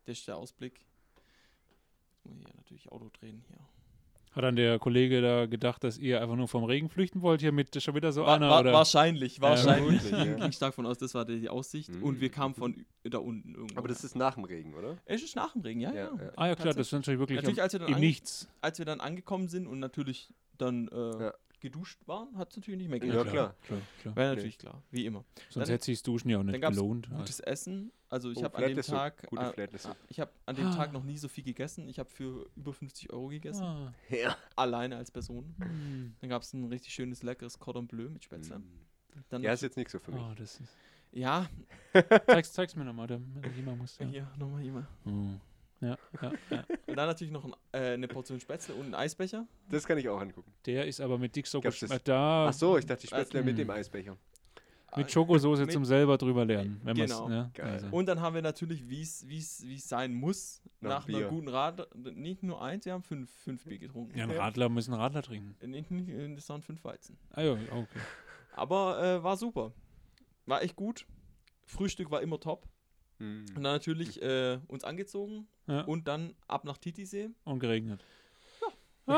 das 0.05 0.19
ist 0.19 0.27
der 0.27 0.37
Ausblick. 0.37 0.85
Jetzt 2.15 2.25
muss 2.25 2.37
ich 2.39 2.47
ja 2.47 2.53
natürlich 2.57 2.91
Auto 2.91 3.09
drehen 3.19 3.43
hier. 3.47 3.57
Hat 4.35 4.43
dann 4.43 4.57
der 4.57 4.79
Kollege 4.79 5.21
da 5.21 5.45
gedacht, 5.45 5.85
dass 5.85 5.97
ihr 5.97 6.21
einfach 6.21 6.35
nur 6.35 6.49
vom 6.49 6.65
Regen 6.65 6.89
flüchten 6.89 7.21
wollt, 7.21 7.39
hier 7.39 7.53
mit 7.53 7.81
schon 7.81 7.95
wieder 7.95 8.11
so 8.11 8.25
Wa 8.25 8.35
einer? 8.35 8.49
wa 8.49 8.59
oder? 8.59 8.73
wahrscheinlich, 8.73 9.39
wahrscheinlich. 9.39 10.01
vermutlich, 10.01 10.11
Ich 10.11 10.37
ja. 10.39 10.43
ging 10.43 10.51
stark 10.51 10.73
von 10.73 10.85
aus, 10.85 10.97
das 10.97 11.13
war 11.13 11.23
die, 11.23 11.47
Aussicht. 11.47 11.89
Mhm. 11.89 12.03
Und 12.03 12.19
wir 12.19 12.29
kamen 12.29 12.53
von 12.53 12.85
da 13.03 13.19
unten 13.19 13.55
irgendwo. 13.55 13.77
Aber 13.77 13.87
das 13.87 14.03
ist 14.03 14.15
nach 14.15 14.35
dem 14.35 14.43
Regen, 14.43 14.73
oder? 14.73 14.97
es 15.05 15.23
ist 15.23 15.37
nach 15.37 15.53
dem 15.53 15.61
Regen, 15.61 15.79
ja, 15.79 15.93
ja. 15.93 16.11
Ja, 16.17 16.23
ja. 16.23 16.31
ah 16.35 16.47
ja, 16.47 16.55
klar, 16.55 16.73
das 16.73 16.87
ist 16.87 16.91
natürlich 16.91 17.19
wirklich 17.19 17.37
Natürlich, 17.37 17.61
als 17.61 17.71
wir 17.73 17.79
dann 17.79 17.93
im 17.93 17.99
Nichts. 17.99 18.49
Als 18.59 18.77
wir 18.77 18.85
dann 18.85 18.99
angekommen 18.99 19.47
sind 19.47 19.67
und 19.67 19.79
natürlich 19.79 20.33
dann 20.57 20.89
äh, 20.89 21.23
Ja. 21.23 21.33
Geduscht 21.65 21.99
waren, 22.07 22.37
hat 22.37 22.49
es 22.51 22.57
natürlich 22.57 22.79
nicht 22.79 22.89
mehr 22.89 22.99
Ja, 22.99 23.05
geregnet. 23.23 23.33
klar. 23.33 23.55
klar, 23.65 23.81
klar. 24.01 24.15
Wäre 24.15 24.29
Nee. 24.29 24.35
natürlich 24.35 24.57
klar, 24.57 24.81
wie 24.91 25.05
immer. 25.05 25.23
Sonst 25.49 25.65
Dann- 25.67 25.73
hätte 25.73 25.85
sich 25.85 26.01
Duschen 26.03 26.29
ja 26.29 26.39
auch 26.39 26.43
nicht 26.43 26.61
gelohnt. 26.61 27.09
gutes 27.09 27.39
Essen. 27.39 27.91
Also 28.09 28.31
ich 28.31 28.37
Oh, 28.37 28.43
habe 28.43 28.57
an 28.57 28.63
dem 28.75 28.81
Tag 28.81 29.27
Gute 29.29 29.57
äh, 29.57 29.67
ich 30.09 30.19
habe 30.19 30.31
an 30.45 30.55
dem 30.55 30.67
Ah. 30.67 30.75
Tag 30.75 30.93
noch 30.93 31.03
nie 31.03 31.17
so 31.17 31.27
viel 31.27 31.43
gegessen. 31.43 31.89
Ich 31.89 31.99
habe 31.99 32.09
für 32.09 32.47
über 32.55 32.71
50 32.71 33.11
Euro 33.11 33.27
gegessen. 33.27 33.63
Ah. 33.63 33.93
Ja. 34.09 34.37
Alleine 34.55 34.95
als 34.97 35.11
Person. 35.11 35.53
Hm. 35.59 36.15
Dann 36.21 36.29
gab 36.29 36.43
es 36.43 36.53
ein 36.53 36.65
richtig 36.65 36.93
schönes, 36.93 37.23
leckeres 37.23 37.59
Cordon 37.59 37.87
Bleu 37.87 38.09
mit 38.09 38.23
Spätzle. 38.23 38.61
Dann 39.29 39.43
Ja, 39.43 39.53
ist 39.53 39.61
jetzt 39.63 39.75
nichts 39.75 39.91
so 39.91 39.99
für 39.99 40.11
mich. 40.11 40.21
Oh, 40.21 40.33
das 40.37 40.59
ist. 40.59 40.71
ja, 41.11 41.49
Zeig's, 42.27 42.53
zeig's 42.53 42.75
mir 42.75 42.85
nochmal, 42.85 43.07
damit 43.07 43.55
jemand 43.55 43.79
muss. 43.79 43.97
Ja. 43.99 44.05
hier, 44.05 44.31
nochmal 44.37 44.61
jemand. 44.61 44.87
Hm. 45.03 45.39
Ja, 45.85 45.97
ja, 46.21 46.31
ja. 46.49 46.63
Und 46.87 46.95
dann 46.97 47.07
natürlich 47.07 47.31
noch 47.33 47.45
ein, 47.45 47.53
äh, 47.73 47.93
eine 47.93 48.07
Portion 48.07 48.39
Spätzle 48.39 48.73
und 48.75 48.87
ein 48.87 48.95
Eisbecher. 48.95 49.45
Das 49.69 49.85
kann 49.85 49.97
ich 49.97 50.07
auch 50.09 50.19
angucken. 50.19 50.51
Der 50.65 50.85
ist 50.87 50.99
aber 51.01 51.17
mit 51.17 51.35
Äh, 51.37 51.99
da 52.03 52.47
Ach 52.47 52.53
so, 52.53 52.77
ich 52.77 52.85
dachte, 52.85 53.01
die 53.01 53.07
Spätzle 53.07 53.39
Also- 53.39 53.45
mit 53.49 53.57
dem 53.57 53.67
Hm. 53.69 53.75
Eisbecher. 53.75 54.17
mit 54.97 55.11
Schokosoße 55.11 55.63
mit- 55.63 55.73
zum 55.73 55.83
selber 55.83 56.17
drüber 56.17 56.45
lernen. 56.45 56.79
Genau. 56.85 57.29
ja, 57.29 57.49
Geil. 57.53 57.69
also. 57.73 57.87
Und 57.91 58.05
dann 58.05 58.21
haben 58.21 58.33
wir 58.33 58.41
natürlich, 58.41 58.87
wie 58.87 59.01
es 59.01 59.19
sein 59.89 60.13
muss, 60.13 60.61
Noch 60.79 60.89
nach 60.89 61.05
Bier. 61.05 61.17
einer 61.17 61.27
guten 61.27 61.49
Rad, 61.49 61.87
nicht 62.15 62.43
nur 62.43 62.61
eins, 62.61 62.85
wir 62.85 62.93
haben 62.93 63.03
fünf, 63.03 63.29
fünf 63.29 63.65
Bier 63.65 63.77
getrunken. 63.77 64.17
ja, 64.17 64.23
ein 64.23 64.31
Radler 64.31 64.69
müssen 64.69 64.93
Radler 64.93 65.21
trinken. 65.21 65.53
Äh, 65.61 65.67
Nicht, 65.67 65.91
nicht, 65.91 66.07
äh, 66.09 66.33
das 66.33 66.47
waren 66.47 66.61
fünf 66.61 66.81
Weizen. 66.85 67.17
Ah 67.31 67.41
ja, 67.41 67.51
okay. 67.53 67.87
Aber 68.53 69.03
äh, 69.03 69.21
war 69.23 69.35
super. 69.35 69.73
War 70.45 70.61
echt 70.63 70.77
gut. 70.77 71.05
Frühstück 71.65 72.09
war 72.09 72.21
immer 72.21 72.39
top. 72.39 72.65
Hm. 73.19 73.45
Und 73.49 73.63
dann 73.63 73.73
natürlich 73.73 74.21
äh, 74.21 74.59
uns 74.67 74.83
angezogen 74.83 75.47
Ja. 75.67 75.81
und 75.81 76.07
dann 76.07 76.33
ab 76.47 76.65
nach 76.65 76.77
Titisee. 76.77 77.29
Und 77.45 77.59
geregnet. 77.59 78.03
Wir 79.07 79.13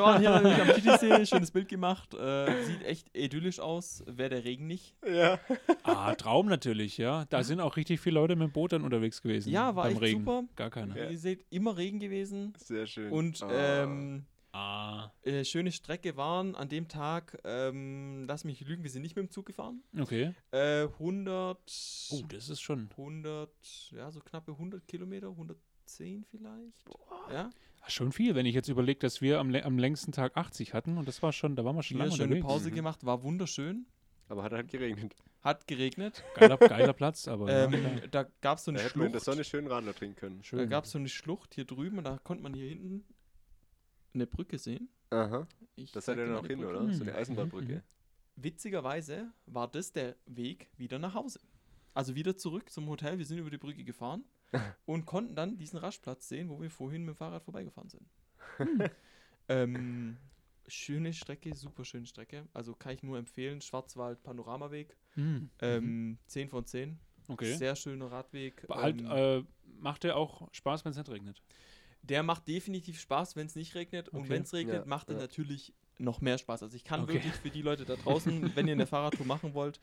waren 0.00 0.20
hier 0.20 0.30
natürlich 0.30 0.60
am 0.60 0.68
Titisee, 0.74 1.26
schönes 1.26 1.50
Bild 1.50 1.68
gemacht. 1.68 2.14
Äh, 2.14 2.64
sieht 2.64 2.82
echt 2.84 3.14
idyllisch 3.16 3.60
aus, 3.60 4.02
wäre 4.06 4.30
der 4.30 4.44
Regen 4.44 4.66
nicht. 4.66 4.94
Ja. 5.06 5.38
Ah, 5.82 6.14
Traum 6.14 6.46
natürlich, 6.46 6.96
ja. 6.96 7.26
Da 7.26 7.44
sind 7.44 7.60
auch 7.60 7.76
richtig 7.76 8.00
viele 8.00 8.14
Leute 8.14 8.34
mit 8.34 8.48
dem 8.48 8.52
Boot 8.52 8.72
dann 8.72 8.82
unterwegs 8.82 9.20
gewesen. 9.20 9.50
Ja, 9.52 9.76
war 9.76 9.84
beim 9.84 9.92
echt 9.92 10.00
Regen. 10.02 10.20
super. 10.20 10.44
Gar 10.56 10.70
keiner. 10.70 10.96
Ja. 10.96 11.10
Ihr 11.10 11.18
seht, 11.18 11.44
immer 11.50 11.76
Regen 11.76 12.00
gewesen. 12.00 12.54
Sehr 12.56 12.86
schön. 12.86 13.12
Und 13.12 13.42
Ah. 13.42 13.82
ähm, 13.84 14.24
Ah, 14.54 15.10
äh, 15.22 15.44
schöne 15.44 15.72
Strecke 15.72 16.16
waren 16.18 16.54
an 16.54 16.68
dem 16.68 16.86
Tag, 16.86 17.38
ähm, 17.44 18.26
lass 18.28 18.44
mich 18.44 18.60
lügen, 18.60 18.82
wir 18.82 18.90
sind 18.90 19.00
nicht 19.02 19.16
mit 19.16 19.24
dem 19.26 19.30
Zug 19.30 19.46
gefahren. 19.46 19.82
okay. 19.98 20.34
Äh, 20.50 20.82
100, 20.88 21.58
Oh, 22.12 22.22
das 22.28 22.50
ist 22.50 22.60
schon 22.60 22.90
100, 22.90 23.50
ja, 23.92 24.10
so 24.10 24.20
knappe 24.20 24.52
100 24.52 24.86
Kilometer, 24.86 25.28
110 25.28 26.24
vielleicht. 26.30 26.84
Ja, 27.32 27.48
ah, 27.80 27.88
schon 27.90 28.12
viel, 28.12 28.34
wenn 28.34 28.44
ich 28.44 28.54
jetzt 28.54 28.68
überlege, 28.68 28.98
dass 29.00 29.22
wir 29.22 29.40
am, 29.40 29.54
am 29.54 29.78
längsten 29.78 30.12
Tag 30.12 30.36
80 30.36 30.74
hatten 30.74 30.98
und 30.98 31.08
das 31.08 31.22
war 31.22 31.32
schon, 31.32 31.56
da 31.56 31.64
waren 31.64 31.76
wir 31.76 31.82
schon 31.82 31.96
hier 31.96 32.04
lange 32.04 32.16
schöne 32.16 32.24
unterwegs. 32.34 32.46
Pause 32.46 32.70
Mhm. 32.70 32.74
gemacht, 32.74 33.06
war 33.06 33.22
wunderschön. 33.22 33.86
Aber 34.28 34.42
hat 34.44 34.52
halt 34.52 34.68
geregnet. 34.68 35.14
Hat 35.42 35.66
geregnet. 35.66 36.22
Geiler, 36.36 36.56
geiler 36.56 36.92
Platz, 36.92 37.26
aber 37.28 37.50
ja, 37.50 37.64
Ähm, 37.64 37.70
klar. 37.72 38.08
da 38.10 38.26
gab 38.40 38.58
es 38.58 38.64
so 38.64 38.72
Da 38.72 38.78
eine 38.78 38.86
hätte 38.88 38.98
man 38.98 39.06
in 39.08 39.12
der 39.12 39.18
Schlucht. 39.20 39.24
Sonne 39.34 39.44
schön 39.44 39.66
Radler 39.66 39.94
trinken 39.94 40.16
können. 40.16 40.38
Da 40.38 40.44
schön. 40.44 40.70
gab 40.70 40.84
es 40.84 40.90
so 40.92 40.98
eine 40.98 41.08
Schlucht 41.08 41.54
hier 41.54 41.64
drüben 41.64 41.98
und 41.98 42.04
da 42.04 42.18
konnte 42.22 42.42
man 42.42 42.54
hier 42.54 42.68
hinten 42.68 43.04
eine 44.14 44.26
Brücke 44.26 44.58
sehen. 44.58 44.88
Aha. 45.10 45.46
Ich 45.76 45.92
Das 45.92 46.08
er 46.08 46.16
mal 46.16 46.36
auch 46.36 46.42
die 46.42 46.48
hin, 46.48 46.60
Brücke. 46.60 46.70
oder? 46.78 46.92
So 46.92 47.02
Mhm. 47.04 47.08
eine 47.10 47.18
Eisenbahnbrücke. 47.18 47.74
Mhm. 47.76 47.82
Witzigerweise 48.36 49.30
war 49.46 49.68
das 49.70 49.92
der 49.92 50.16
Weg 50.26 50.70
wieder 50.76 50.98
nach 50.98 51.14
Hause. 51.14 51.40
Also 51.94 52.14
wieder 52.14 52.36
zurück 52.36 52.70
zum 52.70 52.88
Hotel. 52.88 53.18
Wir 53.18 53.26
sind 53.26 53.38
über 53.38 53.50
die 53.50 53.58
Brücke 53.58 53.84
gefahren 53.84 54.24
und 54.86 55.04
konnten 55.06 55.34
dann 55.34 55.58
diesen 55.58 55.78
Rastplatz 55.78 56.28
sehen, 56.28 56.48
wo 56.48 56.60
wir 56.60 56.70
vorhin 56.70 57.02
mit 57.04 57.14
dem 57.14 57.16
Fahrrad 57.16 57.42
vorbeigefahren 57.44 57.90
sind. 57.90 58.08
ähm, 59.48 60.16
schöne 60.66 61.12
Strecke, 61.12 61.54
super 61.54 61.84
schöne 61.84 62.06
Strecke. 62.06 62.46
Also 62.54 62.74
kann 62.74 62.94
ich 62.94 63.02
nur 63.02 63.18
empfehlen. 63.18 63.60
Schwarzwald 63.60 64.22
Panoramaweg. 64.22 64.96
Hm. 65.14 65.50
Ähm, 65.60 66.18
10 66.26 66.48
von 66.48 66.64
10. 66.64 66.98
Okay. 67.28 67.54
Sehr 67.54 67.76
schöner 67.76 68.10
Radweg. 68.10 68.66
Halt, 68.68 69.00
ähm, 69.00 69.06
äh, 69.10 69.44
macht 69.78 70.04
der 70.04 70.16
auch 70.16 70.48
Spaß, 70.52 70.84
wenn 70.84 70.90
es 70.90 70.96
nicht 70.98 71.08
regnet? 71.10 71.42
Der 72.02 72.22
macht 72.22 72.48
definitiv 72.48 73.00
Spaß, 73.00 73.36
wenn 73.36 73.46
es 73.46 73.54
nicht 73.54 73.74
regnet. 73.74 74.08
Und 74.08 74.20
Okay. 74.22 74.30
wenn 74.30 74.42
es 74.42 74.52
regnet, 74.52 74.74
Ja, 74.76 74.84
macht 74.86 75.08
er 75.08 75.14
ja. 75.16 75.20
natürlich 75.22 75.72
noch 75.98 76.20
mehr 76.20 76.36
Spaß. 76.38 76.62
Also 76.64 76.74
ich 76.76 76.84
kann 76.84 77.02
Okay. 77.02 77.14
wirklich 77.14 77.32
für 77.34 77.50
die 77.50 77.62
Leute 77.62 77.84
da 77.84 77.94
draußen, 77.96 78.52
wenn 78.56 78.66
ihr 78.66 78.72
eine 78.72 78.86
Fahrradtour 78.86 79.26
machen 79.26 79.54
wollt, 79.54 79.80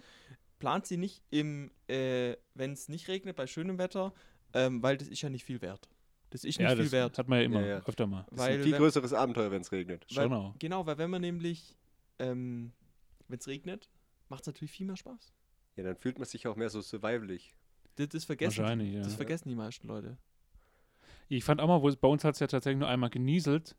plant 0.60 0.86
sie 0.86 0.98
nicht 0.98 1.24
im, 1.30 1.72
äh, 1.88 2.36
wenn 2.56 2.74
es 2.74 2.90
nicht 2.90 3.08
regnet, 3.08 3.38
bei 3.38 3.48
schönem 3.48 3.78
Wetter, 3.78 4.14
ähm, 4.54 4.84
weil 4.84 4.98
das 4.98 5.08
ist 5.08 5.22
ja 5.22 5.30
nicht 5.30 5.46
viel 5.46 5.62
wert. 5.62 5.88
Das 6.32 6.44
ist 6.44 6.60
nicht 6.60 6.70
ja, 6.70 6.76
viel 6.76 6.84
das 6.84 6.92
wert. 6.92 7.18
hat 7.18 7.28
man 7.30 7.40
ja 7.40 7.46
immer, 7.46 7.62
Ja, 7.62 7.68
ja. 7.68 7.78
öfter 7.86 8.06
mal. 8.06 8.24
Das 8.24 8.34
ist 8.34 8.38
Weil 8.40 8.58
ein 8.58 8.64
viel 8.64 8.72
wenn- 8.74 8.80
größeres 8.80 9.14
Abenteuer, 9.14 9.50
wenn 9.52 9.62
es 9.62 9.72
regnet. 9.72 10.06
Weil- 10.14 10.24
Schon 10.26 10.34
auch. 10.34 10.60
Genau, 10.60 10.86
weil 10.86 10.98
wenn 10.98 11.10
man 11.10 11.22
nämlich, 11.22 11.78
ähm, 12.20 12.74
wenn 13.30 13.40
es 13.40 13.48
regnet, 13.48 13.90
macht 14.28 14.42
es 14.42 14.48
natürlich 14.48 14.72
viel 14.72 14.86
mehr 14.86 14.98
Spaß. 14.98 15.32
Ja, 15.78 15.84
dann 15.86 15.96
fühlt 15.96 16.20
man 16.20 16.28
sich 16.28 16.46
auch 16.48 16.56
mehr 16.58 16.70
so 16.70 16.82
survivalig. 16.82 17.56
Das, 17.96 18.10
das 18.10 18.26
vergessen 18.26 18.58
Wahrscheinlich, 18.60 18.94
ja. 18.94 19.02
das 19.04 19.16
vergessen 19.16 19.48
die 19.50 19.56
meisten 19.56 19.88
Leute. 19.88 20.18
Ich 21.30 21.44
fand 21.44 21.62
auch 21.62 21.68
mal, 21.68 21.82
wo 21.82 21.88
es 21.88 21.96
bei 21.96 22.08
uns 22.08 22.24
hat 22.24 22.34
es 22.34 22.40
ja 22.40 22.48
tatsächlich 22.48 22.80
nur 22.80 22.90
einmal 22.90 23.10
genieselt, 23.10 23.76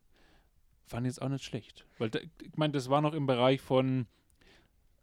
fand 0.85 1.05
jetzt 1.05 1.21
auch 1.21 1.29
nicht 1.29 1.43
schlecht. 1.43 1.85
Weil, 1.99 2.09
da, 2.09 2.19
ich 2.19 2.55
meine, 2.55 2.73
das 2.73 2.89
war 2.89 3.01
noch 3.01 3.13
im 3.13 3.25
Bereich 3.27 3.61
von, 3.61 4.07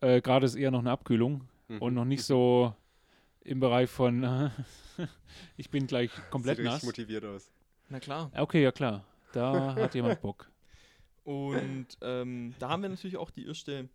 äh, 0.01 0.21
gerade 0.21 0.47
ist 0.47 0.55
eher 0.55 0.71
noch 0.71 0.81
eine 0.81 0.91
Abkühlung 0.91 1.47
Mhm. 1.69 1.83
und 1.83 1.95
noch 1.95 2.07
nicht 2.07 2.23
so 2.25 2.75
im 3.43 3.61
Bereich 3.61 3.91
von, 3.91 4.51
ich 5.59 5.71
bin 5.71 5.87
gleich 5.87 6.11
komplett 6.31 6.57
Sieht 6.57 6.65
nass. 6.67 6.83
motiviert 6.83 7.25
aus. 7.27 7.53
Na 7.91 8.01
klar. 8.01 8.31
Okay, 8.35 8.63
ja 8.63 8.73
klar. 8.73 9.05
Da 9.33 9.75
hat 9.75 9.95
jemand 9.95 10.21
Bock. 10.23 10.51
Und 11.25 11.87
ähm, 12.01 12.55
da 12.59 12.71
haben 12.71 12.81
wir 12.83 12.89
natürlich 12.89 13.19
auch 13.19 13.31
die 13.31 13.47
erste, 13.47 13.91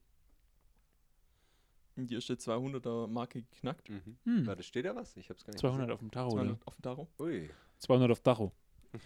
die 1.96 2.14
erste 2.14 2.36
200er 2.36 3.08
Marke 3.08 3.42
geknackt. 3.42 3.90
Mhm. 3.90 4.18
Hm. 4.26 4.46
Warte, 4.48 4.62
steht 4.64 4.86
da 4.86 4.96
was? 4.96 5.16
Ich 5.18 5.30
hab's 5.32 5.44
gar 5.44 5.52
nicht 5.54 5.60
200 5.62 5.90
auf 5.92 6.00
dem 6.00 6.12
Tacho, 6.12 6.28
oder? 6.34 6.42
200 6.44 6.68
auf 6.68 6.76
dem 6.76 6.82
Taro. 6.84 7.08
gesehen. 7.18 7.42
Ui. 7.42 7.50
200 7.80 8.12
auf 8.12 8.20
Tacho. 8.22 8.52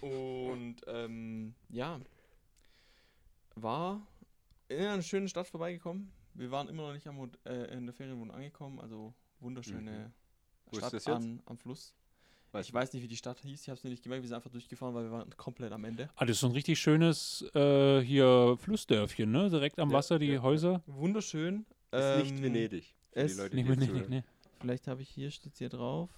Und 0.01 0.75
ähm, 0.87 1.53
ja, 1.69 1.99
war 3.55 4.05
in 4.69 4.79
einer 4.79 5.01
schönen 5.01 5.27
Stadt 5.27 5.47
vorbeigekommen. 5.47 6.11
Wir 6.33 6.51
waren 6.51 6.67
immer 6.67 6.83
noch 6.87 6.93
nicht 6.93 7.07
am, 7.07 7.31
äh, 7.45 7.73
in 7.73 7.85
der 7.85 7.93
Ferienwohnung 7.95 8.35
angekommen, 8.35 8.79
also 8.79 9.13
wunderschöne 9.39 10.11
Mhm. 10.71 10.77
Stadt? 10.77 11.07
An, 11.07 11.41
am 11.45 11.57
Fluss. 11.57 11.93
Weiß 12.51 12.67
Ich 12.67 12.73
weiß 12.73 12.93
nicht, 12.93 13.03
wie 13.03 13.07
die 13.07 13.17
Stadt 13.17 13.39
hieß, 13.39 13.61
ich 13.63 13.69
habe 13.69 13.77
es 13.77 13.83
mir 13.83 13.89
nicht 13.89 14.03
gemerkt, 14.03 14.23
wir 14.23 14.27
sind 14.27 14.35
einfach 14.35 14.49
durchgefahren, 14.51 14.93
weil 14.93 15.05
wir 15.05 15.11
waren 15.11 15.29
komplett 15.37 15.71
am 15.71 15.83
Ende. 15.85 16.09
Ah, 16.15 16.25
das 16.25 16.35
ist 16.37 16.41
so 16.41 16.47
ein 16.47 16.53
richtig 16.53 16.79
schönes 16.79 17.41
äh, 17.55 18.01
hier 18.01 18.57
Flussdörfchen, 18.59 19.31
ne? 19.31 19.49
Direkt 19.49 19.79
am 19.79 19.89
Ja, 19.89 19.97
Wasser, 19.97 20.19
die 20.19 20.27
ja. 20.27 20.41
Häuser. 20.41 20.81
Wunderschön. 20.85 21.65
Ist 21.91 22.17
nicht 22.23 22.31
Ähm, 22.31 22.43
Venedig. 22.43 22.95
Für 23.13 23.19
es- 23.21 23.35
die 23.35 23.41
Leute, 23.41 23.55
Nicht 23.55 23.65
die 23.65 23.69
nicht, 23.71 23.79
nicht, 23.79 23.89
zuhören. 23.91 24.09
nicht. 24.09 24.27
Vielleicht 24.59 24.87
habe 24.87 25.01
ich 25.01 25.09
hier, 25.09 25.31
steht 25.31 25.57
hier 25.57 25.69
drauf. 25.69 26.09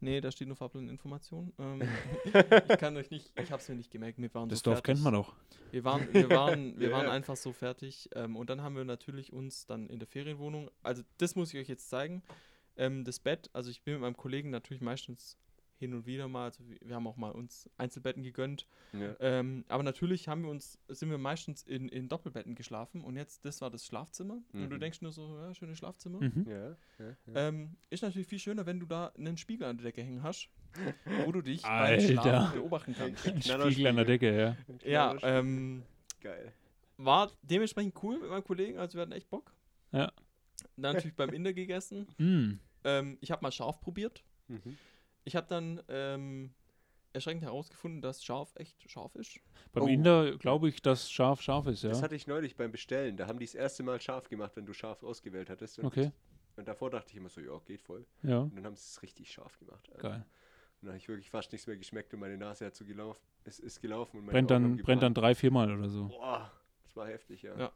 Nee, 0.00 0.20
da 0.20 0.30
steht 0.30 0.46
nur 0.48 0.56
Fahrplaninformation. 0.56 1.52
Ähm, 1.58 1.82
ich 2.24 2.78
kann 2.78 2.96
euch 2.96 3.10
nicht, 3.10 3.32
ich 3.40 3.50
habe 3.50 3.62
es 3.62 3.68
mir 3.68 3.76
nicht 3.76 3.90
gemerkt. 3.90 4.18
Wir 4.18 4.32
waren 4.34 4.48
Das 4.48 4.58
so 4.60 4.64
Dorf 4.64 4.76
fertig. 4.78 4.94
kennt 4.94 5.02
man 5.04 5.14
doch. 5.14 5.34
Wir 5.70 5.84
waren, 5.84 6.12
wir 6.12 6.28
waren, 6.30 6.78
wir 6.78 6.88
Ja, 6.90 6.94
waren 6.96 7.06
ja. 7.06 7.12
einfach 7.12 7.36
so 7.36 7.52
fertig. 7.52 8.08
Ähm, 8.14 8.36
und 8.36 8.50
dann 8.50 8.60
haben 8.62 8.76
wir 8.76 8.84
natürlich 8.84 9.32
uns 9.32 9.66
dann 9.66 9.88
in 9.88 9.98
der 9.98 10.06
Ferienwohnung, 10.08 10.70
also 10.82 11.02
das 11.18 11.34
muss 11.34 11.52
ich 11.54 11.60
euch 11.60 11.68
jetzt 11.68 11.88
zeigen. 11.88 12.22
Ähm, 12.76 13.04
das 13.04 13.18
Bett, 13.20 13.48
also 13.54 13.70
ich 13.70 13.82
bin 13.82 13.94
mit 13.94 14.02
meinem 14.02 14.16
Kollegen 14.16 14.50
natürlich 14.50 14.82
meistens 14.82 15.36
hin 15.78 15.92
und 15.94 16.06
wieder 16.06 16.26
mal, 16.28 16.44
also 16.46 16.62
wir 16.80 16.94
haben 16.94 17.06
auch 17.06 17.16
mal 17.16 17.30
uns 17.30 17.68
Einzelbetten 17.76 18.22
gegönnt. 18.22 18.66
Ja. 18.92 19.14
Ähm, 19.20 19.64
aber 19.68 19.82
natürlich 19.82 20.26
haben 20.28 20.42
wir 20.42 20.50
uns, 20.50 20.78
sind 20.88 21.10
wir 21.10 21.18
meistens 21.18 21.62
in, 21.62 21.88
in 21.88 22.08
Doppelbetten 22.08 22.54
geschlafen 22.54 23.02
und 23.02 23.16
jetzt, 23.16 23.44
das 23.44 23.60
war 23.60 23.70
das 23.70 23.84
Schlafzimmer. 23.86 24.38
Und 24.52 24.70
du 24.70 24.76
Mhm. 24.76 24.80
denkst 24.80 25.02
nur 25.02 25.12
so, 25.12 25.36
ja, 25.38 25.52
schönes 25.54 25.78
Schlafzimmer. 25.78 26.20
Mhm. 26.20 26.46
Ja, 26.48 26.68
ja, 26.70 26.76
ja. 26.98 27.48
Ähm, 27.48 27.76
ist 27.90 28.02
natürlich 28.02 28.26
viel 28.26 28.38
schöner, 28.38 28.64
wenn 28.66 28.80
du 28.80 28.86
da 28.86 29.12
einen 29.18 29.36
Spiegel 29.36 29.66
an 29.66 29.76
der 29.76 29.84
Decke 29.84 30.02
hängen 30.02 30.22
hast, 30.22 30.48
wo 31.24 31.32
du 31.32 31.42
dich 31.42 31.62
beim. 31.62 32.00
Schlafen 32.00 32.58
beobachten 32.60 32.94
kannst. 32.96 33.26
Ein. 33.26 33.42
Spiegel 33.42 33.86
an 33.88 33.96
der 33.96 34.04
Decke, 34.06 34.36
ja. 34.38 34.56
Ja, 34.84 35.16
ähm, 35.22 35.82
Geil. 36.20 36.52
war 36.96 37.30
dementsprechend 37.42 37.94
cool 38.02 38.18
mit 38.18 38.30
meinem 38.30 38.44
Kollegen, 38.44 38.78
also 38.78 38.94
wir 38.94 39.02
hatten 39.02 39.12
echt 39.12 39.28
Bock. 39.30 39.52
Ja. 39.92 40.10
Dann 40.76 40.94
natürlich 40.94 41.16
beim 41.16 41.30
Inder 41.30 41.52
gegessen. 41.52 42.06
Mm. 42.18 42.58
Ähm, 42.84 43.18
ich 43.20 43.30
habe 43.30 43.42
mal 43.42 43.50
scharf 43.52 43.80
probiert. 43.80 44.22
Mhm. 44.48 44.76
Ich 45.26 45.34
habe 45.36 45.46
dann 45.48 45.82
ähm, 45.88 46.54
erschreckend 47.12 47.42
herausgefunden, 47.42 48.00
dass 48.00 48.22
scharf 48.24 48.54
echt 48.56 48.88
scharf 48.90 49.14
ist. 49.16 49.40
Beim 49.72 49.82
Oh. 49.82 49.86
Inder 49.88 50.38
glaube 50.38 50.68
ich, 50.68 50.80
dass 50.80 51.10
scharf 51.10 51.42
scharf 51.42 51.66
ist, 51.66 51.82
ja. 51.82 51.88
Das 51.90 52.02
hatte 52.02 52.14
ich 52.14 52.26
neulich 52.28 52.56
beim 52.56 52.70
Bestellen. 52.70 53.16
Da 53.16 53.26
haben 53.26 53.38
die 53.40 53.44
das 53.44 53.54
erste 53.56 53.82
Mal 53.82 54.00
scharf 54.00 54.28
gemacht, 54.28 54.52
wenn 54.54 54.66
du 54.66 54.72
scharf 54.72 55.02
ausgewählt 55.02 55.50
hattest. 55.50 55.78
Und, 55.80 55.86
Okay, 55.86 56.12
und 56.56 56.68
davor 56.68 56.90
dachte 56.90 57.10
ich 57.10 57.16
immer 57.16 57.28
so, 57.28 57.40
ja, 57.40 57.58
geht 57.66 57.82
voll. 57.82 58.06
ja, 58.22 58.38
Und 58.38 58.54
dann 58.56 58.64
haben 58.66 58.76
sie 58.76 58.84
es 58.86 59.02
richtig 59.02 59.30
scharf 59.32 59.58
gemacht. 59.58 59.86
Alter. 59.92 60.08
geil. 60.10 60.26
Und 60.80 60.86
dann 60.86 60.88
habe 60.90 60.98
ich 60.98 61.08
wirklich 61.08 61.28
fast 61.30 61.50
nichts 61.52 61.66
mehr 61.66 61.76
geschmeckt 61.76 62.14
und 62.14 62.20
meine 62.20 62.36
Nase 62.38 62.66
hat 62.66 62.76
so 62.76 62.84
gelaufen. 62.84 63.20
Es 63.44 63.58
ist 63.58 63.80
gelaufen 63.80 64.18
und 64.18 64.26
meine 64.26 64.32
Brennt 64.34 64.52
Augen 64.52 64.76
dann, 64.76 64.84
brennt 64.84 65.02
dann 65.02 65.14
drei, 65.14 65.34
viermal 65.34 65.76
oder 65.76 65.88
so. 65.88 66.06
Boah, 66.08 66.52
das 66.84 66.94
war 66.94 67.08
heftig, 67.08 67.42
ja. 67.42 67.58
Ja. 67.58 67.72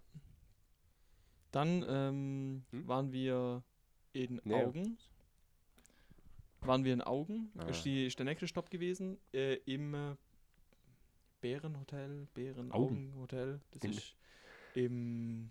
Dann 1.51 1.85
ähm, 1.89 2.63
Hm? 2.71 2.87
waren 2.87 3.13
wir 3.13 3.63
in 4.13 4.41
Nee. 4.45 4.55
Augen. 4.65 4.99
Waren 6.63 6.85
wir 6.85 6.93
in 6.93 7.01
Augen. 7.03 7.51
Ah. 7.59 7.65
Ist, 7.67 7.85
die, 7.85 8.07
ist 8.07 8.19
der 8.19 8.25
nächste 8.27 8.47
Stopp 8.47 8.71
gewesen. 8.71 9.19
Äh, 9.33 9.55
Im 9.67 9.95
äh, 9.95 10.15
Bärenhotel. 11.41 12.11
Augen. 12.11 12.29
Bärenaugenhotel. 12.35 13.61
Das 13.73 13.83
In- 13.85 13.91
ist 13.93 14.17
im 14.75 15.51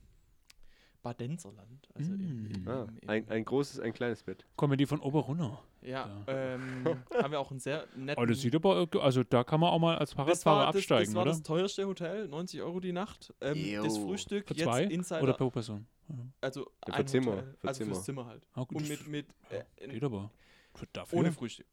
Badenzerland. 1.02 1.88
Also 1.94 2.14
im, 2.14 2.44
Mm. 2.44 2.52
im, 2.56 2.68
Ah, 2.68 2.88
im, 3.02 3.10
ein, 3.10 3.30
ein 3.30 3.46
großes, 3.46 3.80
ein 3.80 3.94
kleines 3.94 4.22
Bett. 4.24 4.46
Kommen 4.56 4.78
die 4.78 4.86
von 4.86 5.00
oben 5.00 5.20
runter. 5.20 5.64
Ja, 5.82 6.22
da. 6.26 6.54
ähm, 6.56 6.86
haben 7.14 7.32
wir 7.32 7.40
auch 7.40 7.52
einen 7.52 7.60
sehr 7.60 7.88
netten. 7.96 8.22
Oh, 8.22 8.26
das 8.26 8.42
sieht 8.42 8.54
aber, 8.54 8.88
also 9.02 9.24
da 9.24 9.44
kann 9.46 9.62
man 9.62 9.70
auch 9.72 9.80
mal 9.80 9.98
als 9.98 10.10
das 10.12 10.16
Fahrradfahrer 10.16 10.68
absteigen, 10.68 11.06
das 11.06 11.16
war 11.16 11.22
oder? 11.24 11.32
das 11.32 11.42
teuerste 11.44 11.88
Hotel, 11.88 12.28
90 12.28 12.62
Euro 12.62 12.80
die 12.82 12.92
Nacht. 12.92 13.34
Ähm, 13.42 13.82
das. 13.84 13.98
Frühstück 13.98 14.48
Für 14.50 14.54
jetzt 14.56 14.64
zwei 14.64 14.84
Insider, 14.84 15.24
oder 15.24 15.34
pro 15.34 15.50
Person? 15.50 15.88
Ja. 16.10 16.16
also 16.42 16.62
Ja, 16.88 16.94
für 16.94 17.00
ein 17.00 17.08
Zimmer, 17.08 17.32
Hotel, 17.32 17.56
für 17.60 17.68
also 17.68 17.78
Zimmer. 17.80 17.94
fürs 17.96 18.06
Zimmer 18.06 18.26
halt. 18.26 18.48
Ah, 18.54 18.64
gut, 18.64 18.78
Und 18.78 18.90
mit, 18.90 19.08
mit 19.08 19.28
ja, 19.52 19.60
äh, 19.78 19.88
geht 19.88 20.04
aber. 20.04 20.32
Für 20.76 20.88
dafür. 20.94 21.20
ohne 21.20 21.32
Frühstück. 21.32 21.68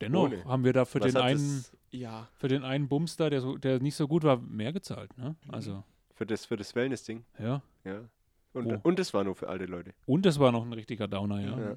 Dennoch 0.00 0.24
Ohne. 0.24 0.44
haben 0.46 0.64
wir 0.64 0.72
da 0.72 0.84
für 0.86 1.00
Was 1.00 1.12
den 1.12 1.20
einen, 1.20 1.58
das, 1.58 1.76
Ja, 1.90 2.28
für 2.38 2.48
den 2.48 2.64
einen 2.64 2.88
Bums 2.88 3.16
da, 3.16 3.28
der, 3.28 3.42
so, 3.42 3.58
der 3.58 3.80
nicht 3.80 3.94
so 3.96 4.08
gut 4.08 4.22
war, 4.24 4.38
mehr 4.38 4.72
gezahlt, 4.72 5.16
ne? 5.18 5.36
Mhm. 5.44 5.54
Also, 5.54 5.84
für 6.14 6.24
das, 6.24 6.46
für 6.46 6.56
das 6.56 6.74
Wellness-Ding? 6.74 7.24
ja. 7.38 7.62
Ja. 7.84 8.02
Und, 8.52 8.64
Wo? 8.64 8.80
und 8.82 8.98
das 8.98 9.14
war 9.14 9.22
nur 9.24 9.36
für 9.36 9.48
alte 9.48 9.64
Leute. 9.66 9.92
Und 10.06 10.26
das 10.26 10.38
war 10.40 10.50
noch 10.52 10.64
ein 10.64 10.72
richtiger 10.72 11.06
Downer, 11.06 11.40
ja. 11.40 11.50
Ja. 11.50 11.76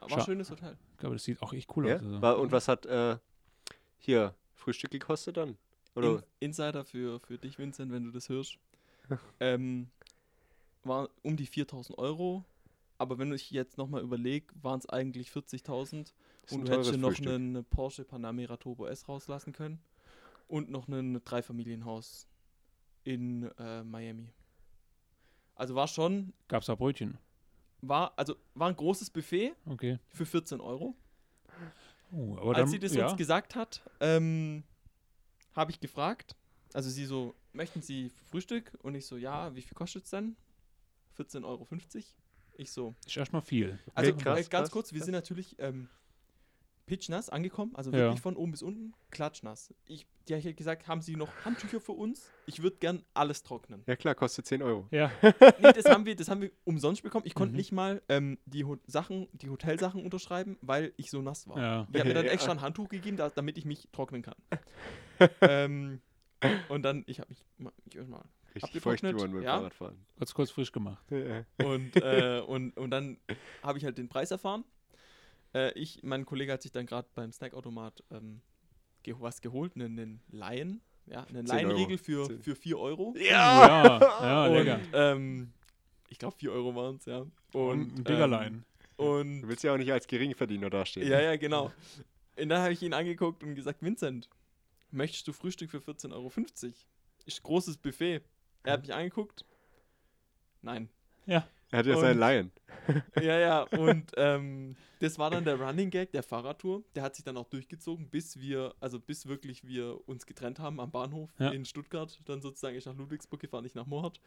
war 0.00 0.08
Scha- 0.08 0.14
ein 0.18 0.24
schönes 0.26 0.50
Hotel. 0.50 0.76
Ich 0.92 0.98
glaube, 0.98 1.16
das 1.16 1.24
sieht 1.24 1.42
auch 1.42 1.52
echt 1.52 1.74
cool 1.76 1.88
Ja? 1.88 1.96
aus. 1.96 2.02
Also. 2.02 2.22
War, 2.22 2.38
und 2.38 2.52
was 2.52 2.68
hat 2.68 2.86
äh, 2.86 3.16
hier 3.98 4.34
Frühstück 4.54 4.90
gekostet 4.92 5.36
dann? 5.38 5.56
Oder? 5.96 6.10
In, 6.16 6.22
Insider 6.40 6.84
für, 6.84 7.18
für 7.20 7.36
dich, 7.38 7.58
Vincent, 7.58 7.90
wenn 7.92 8.04
du 8.04 8.10
das 8.12 8.28
hörst. 8.28 8.58
ähm, 9.40 9.88
war 10.84 11.08
um 11.22 11.36
die 11.36 11.46
4000 11.46 11.98
Euro. 11.98 12.44
Aber 12.98 13.18
wenn 13.18 13.32
ich 13.32 13.50
jetzt 13.52 13.78
nochmal 13.78 14.02
überlege, 14.02 14.52
waren 14.60 14.78
es 14.80 14.88
eigentlich 14.88 15.30
40.000 15.30 16.00
ist 16.02 16.52
ein 16.52 16.58
und 16.60 16.66
du 16.68 16.72
hättest 16.72 16.98
noch 16.98 17.08
Frühstück. 17.10 17.28
einen 17.32 17.64
Porsche 17.64 18.04
Panamera 18.04 18.56
Turbo 18.56 18.86
S 18.86 19.08
rauslassen 19.08 19.52
können 19.52 19.80
und 20.48 20.70
noch 20.70 20.88
ein 20.88 21.22
Dreifamilienhaus 21.24 22.26
in 23.04 23.44
äh, 23.58 23.84
Miami. 23.84 24.28
Also 25.54 25.74
war 25.74 25.86
schon, 25.88 26.32
Gab 26.48 26.62
es 26.62 26.66
da 26.66 26.74
Brötchen? 26.74 27.18
war, 27.80 28.12
also 28.16 28.34
war 28.54 28.68
ein 28.68 28.76
großes 28.76 29.10
Buffet 29.10 29.54
Okay. 29.66 29.98
für 30.08 30.26
14 30.26 30.60
Euro. 30.60 30.96
Oh, 32.12 32.36
aber 32.36 32.48
Als 32.50 32.56
dann, 32.58 32.68
sie 32.68 32.78
das 32.78 32.94
ja. 32.94 33.08
uns 33.08 33.16
gesagt 33.16 33.54
hat, 33.54 33.82
ähm, 34.00 34.64
habe 35.54 35.70
ich 35.70 35.78
gefragt, 35.80 36.34
also 36.74 36.90
sie 36.90 37.04
so, 37.06 37.34
möchten 37.52 37.82
Sie 37.82 38.10
Frühstück? 38.30 38.72
Und 38.82 38.94
ich 38.94 39.06
so, 39.06 39.16
ja, 39.16 39.54
wie 39.54 39.62
viel 39.62 39.74
kostet 39.74 40.04
es 40.04 40.10
denn? 40.10 40.36
14,50 41.16 41.44
Euro. 41.44 41.66
Ich 42.60 42.72
so, 42.72 42.94
ist 43.06 43.16
erstmal 43.16 43.40
viel. 43.42 43.78
also 43.94 44.12
krass, 44.14 44.38
äh, 44.40 44.42
ganz 44.42 44.48
krass, 44.50 44.70
kurz, 44.72 44.92
wir 44.92 44.98
krass. 44.98 45.06
sind 45.06 45.12
natürlich 45.14 45.54
ähm, 45.60 45.88
pitchnass 46.86 47.30
angekommen, 47.30 47.74
also 47.76 47.92
Ja. 47.92 47.98
wirklich 47.98 48.20
von 48.20 48.34
oben 48.34 48.50
bis 48.50 48.62
unten, 48.62 48.94
klatschnass. 49.10 49.72
Ich, 49.86 50.06
die 50.26 50.34
hat 50.34 50.56
gesagt, 50.56 50.88
haben 50.88 51.00
Sie 51.00 51.14
noch 51.14 51.44
Handtücher 51.44 51.80
für 51.80 51.92
uns? 51.92 52.32
Ich 52.46 52.60
würde 52.62 52.76
gern 52.78 53.04
alles 53.14 53.44
trocknen. 53.44 53.84
Ja 53.86 53.94
klar, 53.94 54.16
kostet 54.16 54.46
10 54.46 54.62
Euro. 54.62 54.88
Ja. 54.90 55.12
nee, 55.60 55.72
das 55.72 55.84
haben 55.84 56.04
wir, 56.04 56.16
das 56.16 56.28
haben 56.28 56.40
wir 56.40 56.50
umsonst 56.64 57.04
bekommen. 57.04 57.26
Ich 57.26 57.34
konnte 57.34 57.52
Mhm. 57.52 57.58
nicht 57.58 57.70
mal 57.70 58.02
ähm, 58.08 58.38
die 58.46 58.64
Ho 58.64 58.76
Sachen, 58.88 59.28
die 59.32 59.50
Hotelsachen 59.50 60.02
unterschreiben, 60.04 60.58
weil 60.60 60.92
ich 60.96 61.10
so 61.10 61.22
nass 61.22 61.46
war. 61.46 61.58
ja. 61.58 61.86
Die 61.94 62.00
hat 62.00 62.06
mir 62.08 62.14
dann 62.14 62.24
Ja. 62.26 62.32
extra 62.32 62.50
ein 62.50 62.60
Handtuch 62.60 62.88
gegeben, 62.88 63.16
da, 63.16 63.30
damit 63.30 63.56
ich 63.56 63.66
mich 63.66 63.88
trocknen 63.92 64.22
kann. 64.22 64.34
ähm, 65.42 66.00
und 66.68 66.82
dann, 66.82 67.04
ich 67.06 67.20
habe 67.20 67.28
mich, 67.30 67.44
ma- 67.56 67.72
mich 67.84 67.94
erstmal 67.96 68.24
Richtig 68.54 68.82
feucht 68.82 69.02
geworden 69.02 69.32
beim 69.32 69.42
ja. 69.42 69.56
Fahrradfahren. 69.56 70.06
Kurz, 70.16 70.34
kurz 70.34 70.50
frisch 70.50 70.72
gemacht. 70.72 71.04
Ja. 71.10 71.44
und, 71.66 71.96
äh, 71.96 72.42
und, 72.46 72.76
und 72.76 72.90
dann 72.90 73.18
habe 73.62 73.78
ich 73.78 73.84
halt 73.84 73.98
den 73.98 74.08
Preis 74.08 74.30
erfahren. 74.30 74.64
Äh, 75.54 75.72
ich, 75.78 76.02
mein 76.02 76.24
Kollege 76.24 76.52
hat 76.52 76.62
sich 76.62 76.72
dann 76.72 76.86
gerade 76.86 77.08
beim 77.14 77.32
Snackautomat 77.32 78.02
ähm, 78.10 78.40
ge 79.02 79.14
was 79.18 79.40
geholt, 79.40 79.74
einen, 79.74 79.98
einen 79.98 80.20
Laien, 80.30 80.80
ja, 81.06 81.24
einen 81.24 81.46
10 81.46 81.56
Euro. 81.56 81.66
Laienriegel 81.66 81.98
für, 81.98 82.26
10. 82.26 82.42
für 82.42 82.54
4 82.54 82.78
Euro. 82.78 83.14
Ja, 83.18 84.00
ja, 84.22 84.46
und, 84.46 84.54
lecker. 84.54 84.80
ähm, 84.92 85.52
ich 86.08 86.18
glaube 86.18 86.36
4 86.36 86.52
Euro 86.52 86.74
waren 86.74 86.96
es, 86.96 87.06
ja. 87.06 87.26
Und 87.52 87.80
ein 87.80 87.96
ähm, 87.98 88.04
Diggerlein. 88.04 88.64
und 88.96 89.42
Du 89.42 89.48
willst 89.48 89.64
ja 89.64 89.72
auch 89.72 89.78
nicht 89.78 89.92
als 89.92 90.06
Geringverdiener 90.06 90.70
dastehen. 90.70 91.08
Ja, 91.08 91.20
ja, 91.20 91.36
genau. 91.36 91.72
Und 92.40 92.48
dann 92.48 92.62
habe 92.62 92.72
ich 92.72 92.82
ihn 92.82 92.92
angeguckt 92.92 93.42
und 93.42 93.54
gesagt, 93.54 93.82
Vincent, 93.82 94.28
möchtest 94.90 95.26
du 95.26 95.32
Frühstück 95.32 95.70
für 95.70 95.78
14,50 95.78 96.12
Euro? 96.12 96.32
Ist 97.26 97.42
großes 97.42 97.76
Buffet. 97.78 98.22
Er 98.68 98.74
hat 98.74 98.82
mich 98.82 98.94
angeguckt. 98.94 99.44
Nein. 100.62 100.88
Er 101.70 101.80
hat 101.80 101.86
ja 101.86 101.98
seinen 101.98 102.18
Laien. 102.18 102.52
Ja, 103.20 103.38
ja. 103.38 103.62
Und 103.78 104.12
ähm, 104.16 104.74
das 105.00 105.18
war 105.18 105.30
dann 105.30 105.44
der 105.44 105.60
Running 105.60 105.90
Gag 105.90 106.10
der 106.12 106.22
Fahrradtour. 106.22 106.82
Der 106.94 107.02
hat 107.02 107.14
sich 107.14 107.24
dann 107.24 107.36
auch 107.36 107.48
durchgezogen, 107.48 108.08
bis 108.08 108.40
wir, 108.40 108.74
also 108.80 108.98
bis 108.98 109.26
wirklich 109.26 109.66
wir 109.66 110.08
uns 110.08 110.24
getrennt 110.24 110.58
haben 110.58 110.80
am 110.80 110.90
Bahnhof 110.90 111.30
Ja. 111.38 111.50
in 111.50 111.66
Stuttgart. 111.66 112.18
Dann 112.24 112.40
sozusagen 112.40 112.76
ich 112.76 112.86
nach 112.86 112.96
Ludwigsburg 112.96 113.40
gefahren, 113.40 113.64
nicht 113.64 113.74
nach 113.74 113.86
Mohrhardt. 113.86 114.20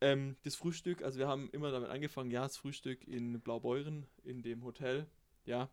Ähm, 0.00 0.34
das 0.42 0.56
Frühstück, 0.56 1.02
also 1.02 1.20
wir 1.20 1.28
haben 1.28 1.48
immer 1.52 1.70
damit 1.70 1.90
angefangen, 1.90 2.32
ja, 2.32 2.42
das 2.42 2.56
Frühstück 2.56 3.06
in 3.06 3.40
Blaubeuren, 3.40 4.06
in 4.24 4.42
dem 4.42 4.64
Hotel, 4.64 5.06
ja, 5.44 5.68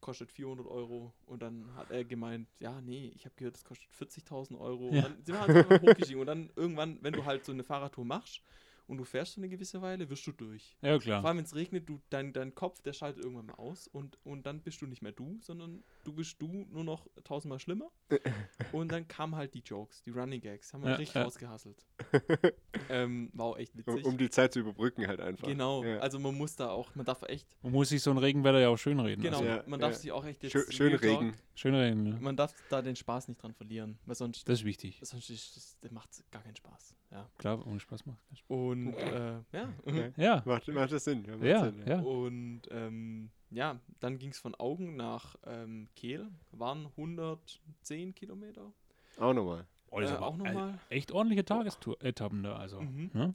kostet 0.00 0.30
400 0.30 0.66
Euro. 0.66 1.12
Und 1.26 1.42
dann 1.42 1.74
hat 1.76 1.90
er 1.90 2.04
gemeint, 2.04 2.48
ja, 2.60 2.80
nee, 2.80 3.12
ich 3.14 3.24
habe 3.24 3.34
gehört, 3.36 3.54
das 3.54 3.64
kostet 3.64 3.88
40.000 3.92 4.58
Euro. 4.58 4.90
Ja. 4.92 5.04
Und 5.04 5.04
dann 5.04 5.24
sind 5.24 5.34
wir 5.34 5.40
halt 5.40 5.82
hochgestiegen. 5.82 6.20
Und 6.20 6.26
dann 6.26 6.50
irgendwann, 6.56 6.98
wenn 7.02 7.12
du 7.12 7.24
halt 7.24 7.44
so 7.44 7.52
eine 7.52 7.64
Fahrradtour 7.64 8.04
machst 8.04 8.42
und 8.86 8.98
du 8.98 9.04
fährst 9.04 9.34
so 9.34 9.40
eine 9.40 9.48
gewisse 9.48 9.80
Weile, 9.82 10.08
wirst 10.08 10.26
du 10.26 10.32
durch. 10.32 10.76
Ja, 10.82 10.92
Vor 10.92 11.00
klar. 11.00 11.24
allem, 11.24 11.38
wenn 11.38 11.44
es 11.44 11.54
regnet, 11.54 11.88
du, 11.88 12.00
dein, 12.10 12.32
dein 12.32 12.54
Kopf, 12.54 12.80
der 12.82 12.92
schaltet 12.92 13.22
irgendwann 13.22 13.46
mal 13.46 13.54
aus 13.54 13.86
und, 13.86 14.18
und 14.24 14.46
dann 14.46 14.60
bist 14.60 14.80
du 14.80 14.86
nicht 14.86 15.02
mehr 15.02 15.12
du, 15.12 15.38
sondern 15.40 15.84
du 16.08 16.14
bist 16.14 16.40
du 16.40 16.66
nur 16.70 16.84
noch 16.84 17.06
tausendmal 17.24 17.58
schlimmer. 17.58 17.90
und 18.72 18.90
dann 18.90 19.06
kamen 19.06 19.36
halt 19.36 19.52
die 19.52 19.60
Jokes, 19.60 20.00
die 20.02 20.10
Running 20.10 20.40
Gags, 20.40 20.72
haben 20.72 20.82
wir 20.82 20.90
Ja, 20.92 20.96
richtig 20.96 21.14
ja. 21.16 21.24
rausgehasselt. 21.24 21.84
ähm, 22.88 23.30
war 23.34 23.46
auch 23.46 23.58
echt 23.58 23.74
Um, 23.74 23.86
witzig. 23.86 24.04
um 24.06 24.16
die 24.18 24.30
Zeit 24.30 24.54
zu 24.54 24.60
überbrücken 24.60 25.06
halt 25.06 25.20
einfach. 25.20 25.46
genau, 25.46 25.84
Ja. 25.84 25.98
also 25.98 26.18
man 26.18 26.34
muss 26.34 26.56
da 26.56 26.70
auch, 26.70 26.94
man 26.94 27.04
darf 27.04 27.22
echt, 27.24 27.46
Man 27.62 27.72
muss 27.72 27.90
sich 27.90 28.02
so 28.02 28.10
ein 28.10 28.16
Regenwetter 28.18 28.58
ja 28.60 28.68
auch 28.70 28.78
schön 28.78 28.98
reden. 29.00 29.20
genau, 29.22 29.38
Also, 29.38 29.48
Ja, 29.50 29.62
man 29.66 29.78
darf 29.80 29.92
ja. 29.92 29.98
sich 29.98 30.12
auch 30.12 30.24
echt 30.24 30.42
jetzt 30.42 30.52
Schö 30.52 30.62
schön 30.70 30.90
Talk, 30.92 31.02
Regen. 31.02 31.34
schön 31.54 31.74
reden, 31.74 32.02
ne? 32.04 32.18
Man 32.20 32.36
darf 32.36 32.54
da 32.70 32.80
den 32.80 32.96
Spaß 32.96 33.28
nicht 33.28 33.42
dran 33.42 33.52
verlieren, 33.52 33.98
weil 34.06 34.14
sonst, 34.14 34.48
Das 34.48 34.60
ist 34.60 34.64
wichtig. 34.64 35.00
sonst 35.02 35.28
ist, 35.28 35.56
das, 35.56 35.76
das 35.80 35.90
macht 35.90 36.08
gar 36.30 36.42
keinen 36.42 36.56
Spaß. 36.56 36.94
Ja. 37.10 37.28
Klar, 37.38 37.66
ohne 37.66 37.80
Spaß 37.80 38.06
macht 38.06 38.18
keinen 38.26 38.36
Spaß. 38.36 38.56
Und 38.56 38.94
äh, 38.94 39.32
ja. 39.52 39.74
Ja. 39.84 40.12
Ja, 40.16 40.42
Macht, 40.46 40.68
macht 40.68 40.92
das 40.92 41.04
Sinn? 41.04 41.24
Ja, 41.26 41.36
macht 41.36 41.44
ja, 41.46 41.64
Sinn, 41.64 41.82
ja. 41.86 42.00
Und 42.00 42.62
ähm, 42.70 43.30
ja, 43.50 43.80
dann 44.00 44.18
ging 44.18 44.30
es 44.30 44.38
von 44.38 44.54
Augen 44.54 44.96
nach 44.96 45.36
ähm, 45.46 45.88
Kehl, 45.96 46.28
waren 46.52 46.86
110 46.96 48.14
Kilometer. 48.14 48.72
Auch 49.18 49.32
nochmal. 49.32 49.66
Oh, 49.90 50.00
Äh, 50.00 50.16
auch 50.16 50.36
noch 50.36 50.46
äh, 50.46 50.54
mal? 50.54 50.78
Echt 50.90 51.12
ordentliche 51.12 51.44
Tagestour-Etappen 51.44 52.42
da, 52.42 52.56
also. 52.56 52.82
Mhm. 52.82 53.10
Ne? 53.14 53.34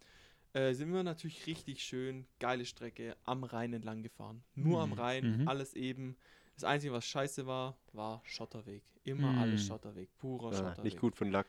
Äh, 0.53 0.73
sind 0.73 0.93
wir 0.93 1.03
natürlich 1.03 1.47
richtig 1.47 1.83
schön, 1.83 2.27
geile 2.39 2.65
Strecke, 2.65 3.17
am 3.25 3.43
Rhein 3.43 3.73
entlang 3.73 4.03
gefahren. 4.03 4.43
Nur 4.55 4.81
am 4.81 4.91
Mhm. 4.91 4.99
Rhein, 4.99 5.41
Mhm. 5.41 5.47
alles 5.47 5.73
eben. 5.73 6.15
Das 6.55 6.63
Einzige, 6.63 6.93
was 6.93 7.05
scheiße 7.05 7.47
war, 7.47 7.75
war 7.93 8.21
Schotterweg. 8.25 8.83
Immer 9.03 9.31
Mhm. 9.33 9.39
alles 9.39 9.65
Schotterweg, 9.65 10.15
purer 10.19 10.49
Ah, 10.49 10.53
Schotterweg. 10.53 10.83
nicht 10.83 10.99
gut 10.99 11.15
von 11.15 11.31
Lack. 11.31 11.47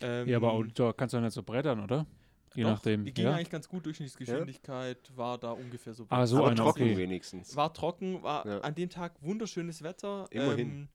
Ähm, 0.00 0.28
Ja, 0.28 0.38
aber 0.38 0.52
auch, 0.52 0.64
da 0.74 0.92
kannst 0.92 1.12
du 1.12 1.18
ja 1.18 1.22
nicht 1.22 1.34
so 1.34 1.42
brettern, 1.42 1.80
oder? 1.80 2.06
Je 2.54 2.62
doch, 2.62 2.70
nachdem. 2.70 3.04
Die 3.04 3.12
ging 3.14 3.24
Ja? 3.26 3.34
eigentlich 3.34 3.50
ganz 3.50 3.68
gut, 3.68 3.84
Durchschnittsgeschwindigkeit 3.86 4.98
war 5.16 5.38
da 5.38 5.52
ungefähr 5.52 5.94
so. 5.94 6.06
Ah, 6.10 6.26
so 6.26 6.38
Aber 6.38 6.48
einer, 6.48 6.56
trocken 6.56 6.82
okay. 6.82 6.96
wenigstens. 6.96 7.54
War 7.56 7.72
trocken, 7.72 8.22
war 8.22 8.46
Ja. 8.46 8.60
an 8.60 8.74
dem 8.74 8.90
Tag 8.90 9.14
wunderschönes 9.22 9.82
Wetter. 9.82 10.26
Immerhin. 10.30 10.68
Ähm, 10.70 10.88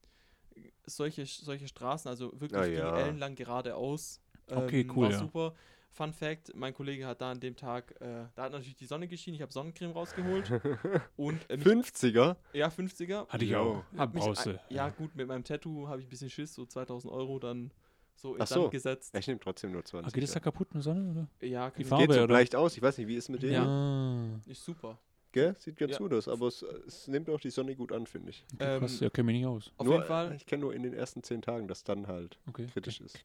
solche, 0.85 1.25
solche 1.25 1.67
Straßen, 1.67 2.09
also 2.09 2.31
wirklich 2.39 2.59
Ah, 2.59 2.65
ging 2.65 2.73
ja. 2.77 2.97
ellenlang 2.97 3.35
geradeaus. 3.35 4.21
Okay, 4.49 4.81
ähm, 4.81 4.91
cool, 4.95 5.05
War 5.05 5.11
ja. 5.11 5.17
super. 5.19 5.53
Fun 5.91 6.11
Fact: 6.11 6.55
Mein 6.55 6.73
Kollege 6.73 7.05
hat 7.05 7.21
da 7.21 7.31
an 7.31 7.39
dem 7.39 7.55
Tag, 7.55 7.91
äh, 8.01 8.25
da 8.35 8.43
hat 8.43 8.51
natürlich 8.51 8.75
die 8.75 8.87
Sonne 8.87 9.07
geschienen. 9.07 9.35
Ich 9.35 9.41
habe 9.43 9.51
Sonnencreme 9.53 9.91
rausgeholt 9.91 10.51
und 11.17 11.47
äh, 11.51 11.57
mich, 11.57 11.67
50er? 11.67 12.35
ja 12.53 12.67
50er. 12.67 13.27
Hatte 13.29 13.45
ich 13.45 13.55
auch. 13.55 13.83
Hab 13.95 14.13
mich, 14.13 14.23
ein- 14.23 14.59
ja 14.69 14.89
gut, 14.89 15.15
mit 15.15 15.27
meinem 15.27 15.43
Tattoo 15.43 15.87
habe 15.87 16.01
ich 16.01 16.07
ein 16.07 16.09
bisschen 16.09 16.31
Schiss, 16.31 16.53
so 16.55 16.65
2000 16.65 17.13
Euro 17.13 17.37
dann 17.39 17.71
so 18.15 18.35
in 18.35 18.41
Ach 18.41 18.47
so. 18.47 18.61
Sand 18.61 18.71
gesetzt. 18.71 19.15
Ich 19.17 19.27
nehme 19.27 19.39
trotzdem 19.39 19.71
nur 19.71 19.81
Ah, 19.81 19.85
20. 19.85 20.13
geht 20.13 20.23
das 20.23 20.31
da 20.31 20.39
kaputt 20.39 20.67
in 20.69 20.73
der 20.75 20.81
Sonne, 20.83 21.09
oder? 21.11 21.27
Ja, 21.47 21.69
Die 21.69 21.83
kann 21.83 21.89
Farbe, 21.89 22.03
ich, 22.03 22.07
Geht 22.09 22.15
so 22.17 22.23
oder? 22.23 22.33
leicht 22.33 22.55
aus. 22.55 22.75
Ich 22.77 22.81
weiß 22.81 22.97
nicht, 22.97 23.07
wie 23.07 23.15
ist 23.15 23.25
es 23.25 23.29
mit 23.29 23.43
dem? 23.43 23.53
Ja. 23.53 23.65
Ah, 23.65 24.39
ist 24.45 24.63
super. 24.63 24.99
Gell? 25.31 25.55
Sieht 25.57 25.77
ganz 25.77 25.93
Ja. 25.93 25.97
gut 25.97 26.13
aus, 26.13 26.27
aber 26.27 26.47
es, 26.47 26.61
es 26.61 27.07
nimmt 27.07 27.27
auch 27.29 27.39
die 27.39 27.49
Sonne 27.49 27.75
gut 27.75 27.91
an, 27.91 28.05
finde 28.05 28.29
ich. 28.29 28.45
okay, 28.53 28.77
krass, 28.79 28.99
Ähm, 28.99 29.03
ja, 29.05 29.09
kenne 29.09 29.25
mich 29.25 29.37
nicht 29.37 29.47
aus. 29.47 29.71
Auf 29.77 29.85
nur, 29.85 29.95
jeden 29.95 30.05
Fall, 30.07 30.35
Ich 30.35 30.45
kenne 30.45 30.61
nur 30.61 30.73
in 30.75 30.83
den 30.83 30.93
ersten 30.93 31.23
zehn 31.23 31.41
Tagen, 31.41 31.67
dass 31.67 31.83
dann 31.83 32.05
halt 32.07 32.37
Okay. 32.47 32.67
kritisch 32.67 33.01
ist. 33.01 33.17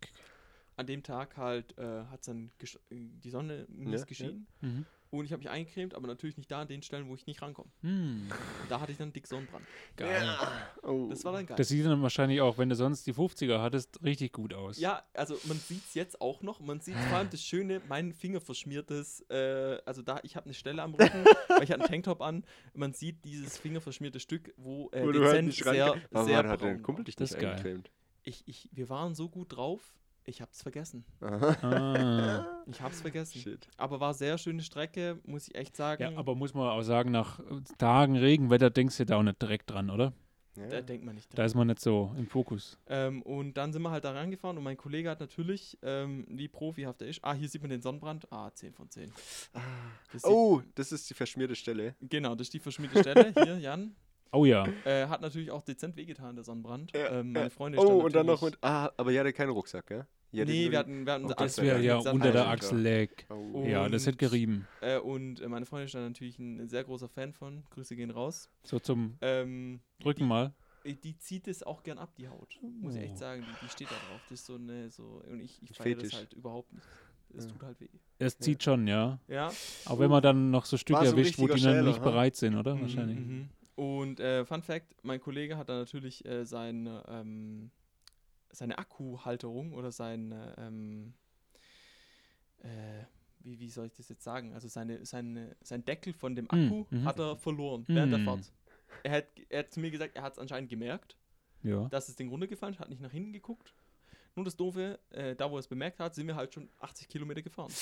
an 0.76 0.86
dem 0.86 1.02
Tag 1.02 1.36
halt 1.36 1.76
äh, 1.76 2.04
hat 2.04 2.26
dann 2.26 2.50
die 2.90 3.30
Sonne 3.30 3.66
Ja, 3.78 3.90
ja. 3.90 4.04
geschienen. 4.04 4.46
Mhm. 4.62 4.86
Und 5.10 5.24
ich 5.24 5.32
habe 5.32 5.38
mich 5.40 5.48
eingecremt, 5.50 5.94
aber 5.94 6.06
natürlich 6.06 6.36
nicht 6.36 6.50
da 6.50 6.60
an 6.62 6.68
den 6.68 6.82
Stellen, 6.82 7.08
wo 7.08 7.14
ich 7.14 7.26
nicht 7.26 7.40
rankomme. 7.40 7.70
Hm, 7.80 8.28
da 8.68 8.80
hatte 8.80 8.92
ich 8.92 8.98
dann 8.98 9.12
dick 9.12 9.26
Sonnenbrand. 9.26 9.64
geil. 9.96 10.28
Oh. 10.82 11.06
Das 11.08 11.24
war 11.24 11.32
dann 11.32 11.46
geil. 11.46 11.56
Das 11.56 11.68
sieht 11.68 11.86
dann 11.86 12.02
wahrscheinlich 12.02 12.40
auch, 12.40 12.58
wenn 12.58 12.68
du 12.68 12.74
sonst 12.74 13.06
die 13.06 13.14
50er 13.14 13.60
hattest, 13.60 14.02
richtig 14.02 14.32
gut 14.32 14.52
aus. 14.52 14.78
ja, 14.78 15.02
also 15.14 15.38
man 15.44 15.58
sieht 15.58 15.82
es 15.86 15.94
jetzt 15.94 16.20
auch 16.20 16.42
noch. 16.42 16.60
Man 16.60 16.80
sieht 16.80 16.96
vor 16.96 17.18
allem 17.18 17.30
das 17.30 17.42
Schöne, 17.42 17.80
mein 17.88 18.12
Finger 18.12 18.40
verschmiertes, 18.40 19.20
äh, 19.30 19.78
also 19.86 20.02
da, 20.02 20.20
ich 20.22 20.36
habe 20.36 20.44
eine 20.46 20.54
Stelle 20.54 20.82
am 20.82 20.94
Rücken, 20.94 21.24
weil 21.48 21.62
ich 21.62 21.70
hatte 21.70 21.80
einen 21.80 21.88
Tanktop 21.88 22.20
an. 22.20 22.44
Man 22.74 22.92
sieht 22.92 23.24
dieses 23.24 23.56
fingerverschmierte 23.56 24.20
Stück, 24.20 24.52
wo 24.56 24.90
äh, 24.92 25.00
halt 25.00 25.14
dezent 25.14 25.46
nicht 25.48 25.64
sehr, 25.64 25.96
Warum 26.10 26.28
sehr 26.28 26.38
hat, 26.38 26.46
hat 26.46 26.60
braun 26.60 26.68
dein 26.68 26.82
Kumpel 26.82 27.02
war. 27.02 27.04
dich 27.04 27.16
Das 27.16 27.34
eingecremt? 27.34 27.90
Ich, 28.24 28.46
ich, 28.46 28.68
wir 28.72 28.88
waren 28.90 29.14
so 29.14 29.28
gut 29.28 29.56
drauf, 29.56 29.97
ich 30.28 30.40
habe 30.40 30.50
es 30.52 30.62
vergessen. 30.62 31.04
Aha. 31.20 31.56
Ah. 31.62 32.62
Ich 32.66 32.80
habe 32.80 32.92
es 32.92 33.00
vergessen. 33.00 33.40
Shit. 33.40 33.66
Aber 33.76 33.98
war 34.00 34.14
sehr 34.14 34.38
schöne 34.38 34.62
Strecke, 34.62 35.18
muss 35.24 35.48
ich 35.48 35.54
echt 35.54 35.74
sagen. 35.76 36.02
Ja, 36.02 36.16
aber 36.18 36.34
muss 36.34 36.54
man 36.54 36.68
auch 36.68 36.82
sagen, 36.82 37.10
nach 37.10 37.40
Tagen 37.78 38.16
Regenwetter 38.16 38.70
denkst 38.70 38.96
du 38.98 39.06
da 39.06 39.16
auch 39.16 39.22
nicht 39.22 39.40
direkt 39.40 39.70
dran, 39.70 39.90
oder? 39.90 40.12
Ja. 40.56 40.66
da 40.66 40.80
denkt 40.80 41.04
man 41.06 41.14
nicht 41.14 41.28
dran. 41.30 41.36
Da 41.36 41.44
ist 41.44 41.54
man 41.54 41.68
nicht 41.68 41.78
so 41.80 42.12
im 42.18 42.26
Fokus. 42.26 42.78
Ähm, 42.88 43.22
und 43.22 43.54
dann 43.56 43.72
sind 43.72 43.80
wir 43.82 43.92
halt 43.92 44.02
da 44.04 44.10
rangefahren 44.10 44.58
und 44.58 44.64
mein 44.64 44.76
Kollege 44.76 45.08
hat 45.08 45.20
natürlich, 45.20 45.78
ähm, 45.82 46.26
wie 46.28 46.48
profihaft 46.48 47.00
er 47.00 47.06
ist, 47.08 47.20
ah, 47.22 47.32
hier 47.32 47.48
sieht 47.48 47.60
man 47.62 47.70
den 47.70 47.80
Sonnenbrand, 47.80 48.26
ah, 48.32 48.50
10 48.52 48.72
von 48.74 48.90
10. 48.90 49.12
Das 50.12 50.22
sieht- 50.22 50.24
Oh, 50.24 50.60
das 50.74 50.90
ist 50.90 51.08
die 51.08 51.14
verschmierte 51.14 51.54
Stelle. 51.54 51.94
Genau, 52.00 52.34
das 52.34 52.48
ist 52.48 52.54
die 52.54 52.58
verschmierte 52.58 52.98
Stelle, 52.98 53.32
hier, 53.44 53.56
Jan. 53.58 53.94
Oh 54.32 54.44
ja. 54.44 54.66
Äh, 54.84 55.06
hat 55.06 55.20
natürlich 55.22 55.52
auch 55.52 55.62
dezent 55.62 55.96
wehgetan, 55.96 56.34
der 56.34 56.42
Sonnenbrand. 56.44 56.92
Ja, 56.92 57.20
ähm, 57.20 57.32
meine 57.32 57.46
ja. 57.46 57.50
Freundin 57.50 57.80
Oh, 57.80 57.84
stand 57.86 58.02
und 58.04 58.14
dann 58.16 58.26
noch 58.26 58.42
mit. 58.42 58.58
Ah, 58.60 58.90
aber 58.96 59.12
ihr 59.12 59.20
hattet 59.20 59.36
keinen 59.36 59.50
Rucksack, 59.50 59.86
gell? 59.86 60.06
Hattet 60.32 60.48
Nee, 60.48 60.64
wir 60.64 60.70
die- 60.70 60.76
hatten, 60.76 61.06
wir 61.06 61.12
hatten 61.14 61.24
Oh, 61.26 61.32
Das 61.36 61.58
wäre 61.60 61.82
ja 61.82 61.96
unter 61.98 62.32
der. 62.32 62.48
Achsel 62.48 62.80
lag. 62.80 63.08
Oh. 63.30 63.64
Ja, 63.66 63.88
das 63.88 64.06
hätte 64.06 64.18
gerieben. 64.18 64.66
Äh, 64.82 64.98
und 64.98 65.40
äh, 65.40 65.48
meine 65.48 65.64
Freundin 65.66 65.86
ist 65.86 65.94
da 65.94 66.00
natürlich 66.00 66.38
ein, 66.38 66.68
sehr 66.68 66.84
großer 66.84 67.08
Fan 67.08 67.32
von. 67.32 67.64
Grüße 67.70 67.96
gehen 67.96 68.10
raus. 68.10 68.50
So 68.62 68.78
zum 68.78 69.16
Ähm, 69.22 69.80
Drücken 70.00 70.26
mal. 70.26 70.52
die, 70.84 71.00
die 71.00 71.16
zieht 71.18 71.48
es 71.48 71.62
auch 71.62 71.82
gern 71.82 71.98
ab, 71.98 72.14
die 72.18 72.28
Haut. 72.28 72.58
Muss 72.80 72.94
ich 72.94 73.00
Oh. 73.00 73.04
echt 73.04 73.18
sagen, 73.18 73.42
die, 73.42 73.64
die 73.66 73.70
steht 73.70 73.88
da 73.88 73.94
drauf. 74.08 74.20
Das 74.28 74.40
ist 74.40 74.46
so 74.46 74.56
eine, 74.56 74.90
so, 74.90 75.22
und 75.30 75.40
ich, 75.40 75.62
ich 75.62 75.74
feiere 75.76 75.96
das 75.96 76.12
halt 76.12 76.34
überhaupt 76.34 76.72
nicht. 76.74 76.86
Es 77.36 77.44
Ja. 77.44 77.50
tut 77.50 77.62
halt 77.62 77.80
weh. 77.80 77.88
Es 78.18 78.38
zieht 78.38 78.62
schon, 78.62 78.86
ja. 78.86 79.18
Ja. 79.28 79.50
Auch 79.86 79.98
wenn 79.98 80.10
man 80.10 80.22
dann 80.22 80.50
noch 80.50 80.64
so 80.66 80.76
Stücke 80.76 81.04
erwischt, 81.04 81.38
wo 81.38 81.46
die 81.46 81.60
dann 81.60 81.84
nicht 81.84 82.00
ha? 82.00 82.04
bereit 82.04 82.36
sind, 82.36 82.54
oder? 82.56 82.74
Mhm, 82.74 82.80
Wahrscheinlich. 82.82 83.18
mhm. 83.18 83.48
Und 83.76 84.18
äh, 84.18 84.44
Fun 84.44 84.62
Fact: 84.62 84.88
Mein 85.04 85.20
Kollege 85.20 85.56
hat 85.56 85.68
da 85.68 85.76
natürlich 85.78 86.24
äh, 86.26 86.44
seine, 86.44 87.04
ähm, 87.08 87.70
seine 88.50 88.78
Akkuhalterung 88.78 89.72
oder 89.74 89.92
sein, 89.92 90.34
ähm, 90.56 91.14
äh, 92.62 93.04
wie, 93.40 93.58
wie 93.60 93.70
soll 93.70 93.86
ich 93.86 93.94
das 93.94 94.08
jetzt 94.08 94.24
sagen? 94.24 94.52
Also 94.54 94.68
seine, 94.68 95.04
seine, 95.06 95.56
sein 95.62 95.84
Deckel 95.84 96.12
von 96.12 96.34
dem 96.34 96.46
Mhm, 96.50 96.64
Akku 96.66 96.86
mhm. 96.90 97.04
hat 97.04 97.18
er 97.18 97.36
verloren 97.36 97.84
während 97.86 98.12
der 98.12 98.18
Mhm. 98.20 98.24
Fahrt. 98.24 98.52
Er 99.04 99.12
hat, 99.12 99.26
er 99.48 99.58
hat 99.60 99.72
zu 99.72 99.80
mir 99.80 99.90
gesagt, 99.90 100.16
er 100.16 100.22
hat 100.22 100.32
es 100.32 100.38
anscheinend 100.38 100.70
gemerkt, 100.70 101.16
Ja. 101.62 101.88
dass 101.88 102.06
das 102.06 102.16
Ding 102.16 102.28
runtergefallen 102.30 102.74
ist, 102.74 102.80
hat 102.80 102.88
nicht 102.88 103.00
nach 103.02 103.12
hinten 103.12 103.32
geguckt. 103.32 103.74
Nur 104.34 104.44
das 104.44 104.56
Doofe, 104.56 104.98
äh, 105.10 105.34
da 105.34 105.50
wo 105.50 105.56
er 105.56 105.60
es 105.60 105.68
bemerkt 105.68 105.98
hat, 106.00 106.14
sind 106.14 106.26
wir 106.26 106.36
halt 106.36 106.54
schon 106.54 106.68
80 106.78 107.08
Kilometer 107.08 107.42
gefahren. 107.42 107.72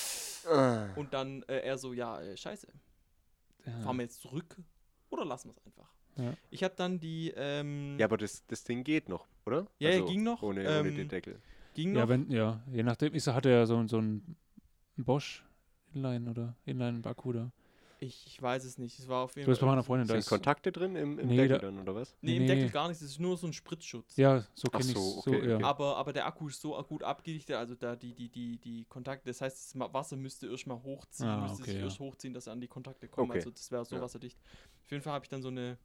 Ah. 0.48 0.88
Und 0.96 1.12
dann 1.12 1.42
äh, 1.44 1.58
er 1.60 1.76
so, 1.78 1.92
ja, 1.92 2.20
äh, 2.20 2.36
scheiße, 2.36 2.66
ja. 3.66 3.80
fahren 3.80 3.96
wir 3.96 4.04
jetzt 4.04 4.20
zurück 4.20 4.56
oder 5.10 5.24
lassen 5.24 5.48
wir 5.48 5.52
es 5.52 5.66
einfach? 5.66 5.92
Ja. 6.16 6.34
Ich 6.50 6.62
habe 6.64 6.74
dann 6.76 6.98
die, 6.98 7.32
ähm, 7.36 7.96
Ja, 7.98 8.06
aber 8.06 8.16
das, 8.16 8.44
das 8.46 8.64
Ding 8.64 8.84
geht 8.84 9.08
noch, 9.08 9.26
oder? 9.44 9.58
Also 9.58 9.70
Ja, 9.78 9.90
ja, 9.90 10.00
ging 10.04 10.22
noch, 10.22 10.42
Ohne, 10.42 10.60
ohne 10.60 10.88
ähm, 10.88 10.96
den 10.96 11.08
Deckel. 11.08 11.40
ging 11.74 11.94
Ja, 11.94 12.02
noch. 12.02 12.08
wenn, 12.08 12.30
ja, 12.30 12.62
je 12.72 12.82
nachdem, 12.82 13.14
ist, 13.14 13.26
hat 13.26 13.44
er 13.46 13.52
ja 13.52 13.66
so, 13.66 13.86
so 13.86 13.98
ein 13.98 14.36
Bosch 14.96 15.44
Inline 15.94 16.30
oder 16.30 16.56
Inline-Akku 16.64 17.32
da. 17.32 17.50
Ich, 17.98 18.26
ich 18.26 18.42
weiß 18.42 18.64
es 18.64 18.76
nicht. 18.76 18.98
Es 18.98 19.08
war 19.08 19.24
auf 19.24 19.34
jeden 19.36 19.46
Du 19.46 19.52
hast 19.52 19.58
bei 19.58 19.60
Fall. 19.60 19.70
meiner 19.70 19.82
Freundin, 19.82 20.06
da 20.06 20.14
Sind. 20.20 20.26
Kontakte 20.26 20.70
drin 20.70 20.96
im, 20.96 21.18
im 21.18 21.28
Nee, 21.28 21.36
Deckel 21.36 21.48
da- 21.58 21.66
dann, 21.66 21.78
oder 21.80 21.94
was? 21.94 22.14
Nee, 22.20 22.36
im 22.36 22.42
Nee. 22.42 22.48
Deckel 22.48 22.68
gar 22.70 22.88
nichts. 22.88 23.02
Es 23.02 23.12
ist 23.12 23.20
nur 23.20 23.38
so 23.38 23.46
ein 23.46 23.54
Spritzschutz. 23.54 24.16
Ja, 24.18 24.44
so 24.54 24.68
kenne 24.68 24.84
ich 24.84 24.92
so, 24.92 25.22
so, 25.22 25.30
okay, 25.30 25.48
ja. 25.48 25.54
okay. 25.56 25.64
Aber, 25.64 25.96
aber 25.96 26.12
der 26.12 26.26
Akku 26.26 26.48
ist 26.48 26.60
so 26.60 26.72
gut 26.86 27.02
abgedichtet, 27.02 27.56
also 27.56 27.74
da 27.74 27.96
die, 27.96 28.12
die, 28.14 28.28
die, 28.28 28.58
die 28.58 28.84
Kontakte, 28.84 29.28
das 29.30 29.40
heißt, 29.40 29.74
das 29.74 29.92
Wasser 29.94 30.16
müsste 30.16 30.46
erstmal 30.48 30.82
hochziehen, 30.82 31.26
Ah, 31.30 31.40
müsste 31.40 31.62
okay, 31.62 31.70
sich 31.70 31.80
ja. 31.80 31.86
erst 31.86 31.98
hochziehen, 31.98 32.34
dass 32.34 32.46
er 32.46 32.52
an 32.52 32.60
die 32.60 32.68
Kontakte 32.68 33.08
kommt. 33.08 33.30
Okay. 33.30 33.38
Also 33.38 33.50
das 33.50 33.70
wäre 33.70 33.84
so 33.86 33.96
Ja. 33.96 34.02
wasserdicht. 34.02 34.38
Auf 34.84 34.90
jeden 34.90 35.02
Fall 35.02 35.14
habe 35.14 35.24
ich 35.24 35.30
dann 35.30 35.40
so 35.40 35.48
eine 35.48 35.78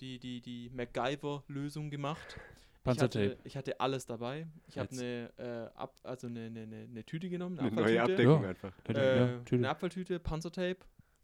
die, 0.00 0.18
die, 0.18 0.40
die 0.40 0.70
MacGyver-Lösung 0.74 1.90
gemacht. 1.90 2.36
Ich 2.38 2.82
Panzertape. 2.84 3.30
hatte, 3.32 3.38
ich 3.44 3.56
hatte 3.56 3.80
alles 3.80 4.06
dabei. 4.06 4.46
Ich 4.66 4.78
habe 4.78 4.88
eine, 4.92 5.30
äh, 5.36 5.76
ab, 5.78 5.94
also 6.04 6.26
eine, 6.26 6.46
eine, 6.46 6.62
eine, 6.62 6.76
eine 6.90 7.04
Tüte 7.04 7.28
genommen, 7.28 7.58
eine 7.58 7.68
Eine 7.68 7.80
neue 7.82 8.00
Abfalltüte. 8.00 8.32
Abdeckung 8.32 8.42
Ja. 8.42 8.48
einfach. 8.48 8.72
Äh, 8.88 9.18
ja, 9.18 9.40
eine. 9.52 9.68
Abfalltüte, 9.68 10.18
Panzertape. 10.18 10.78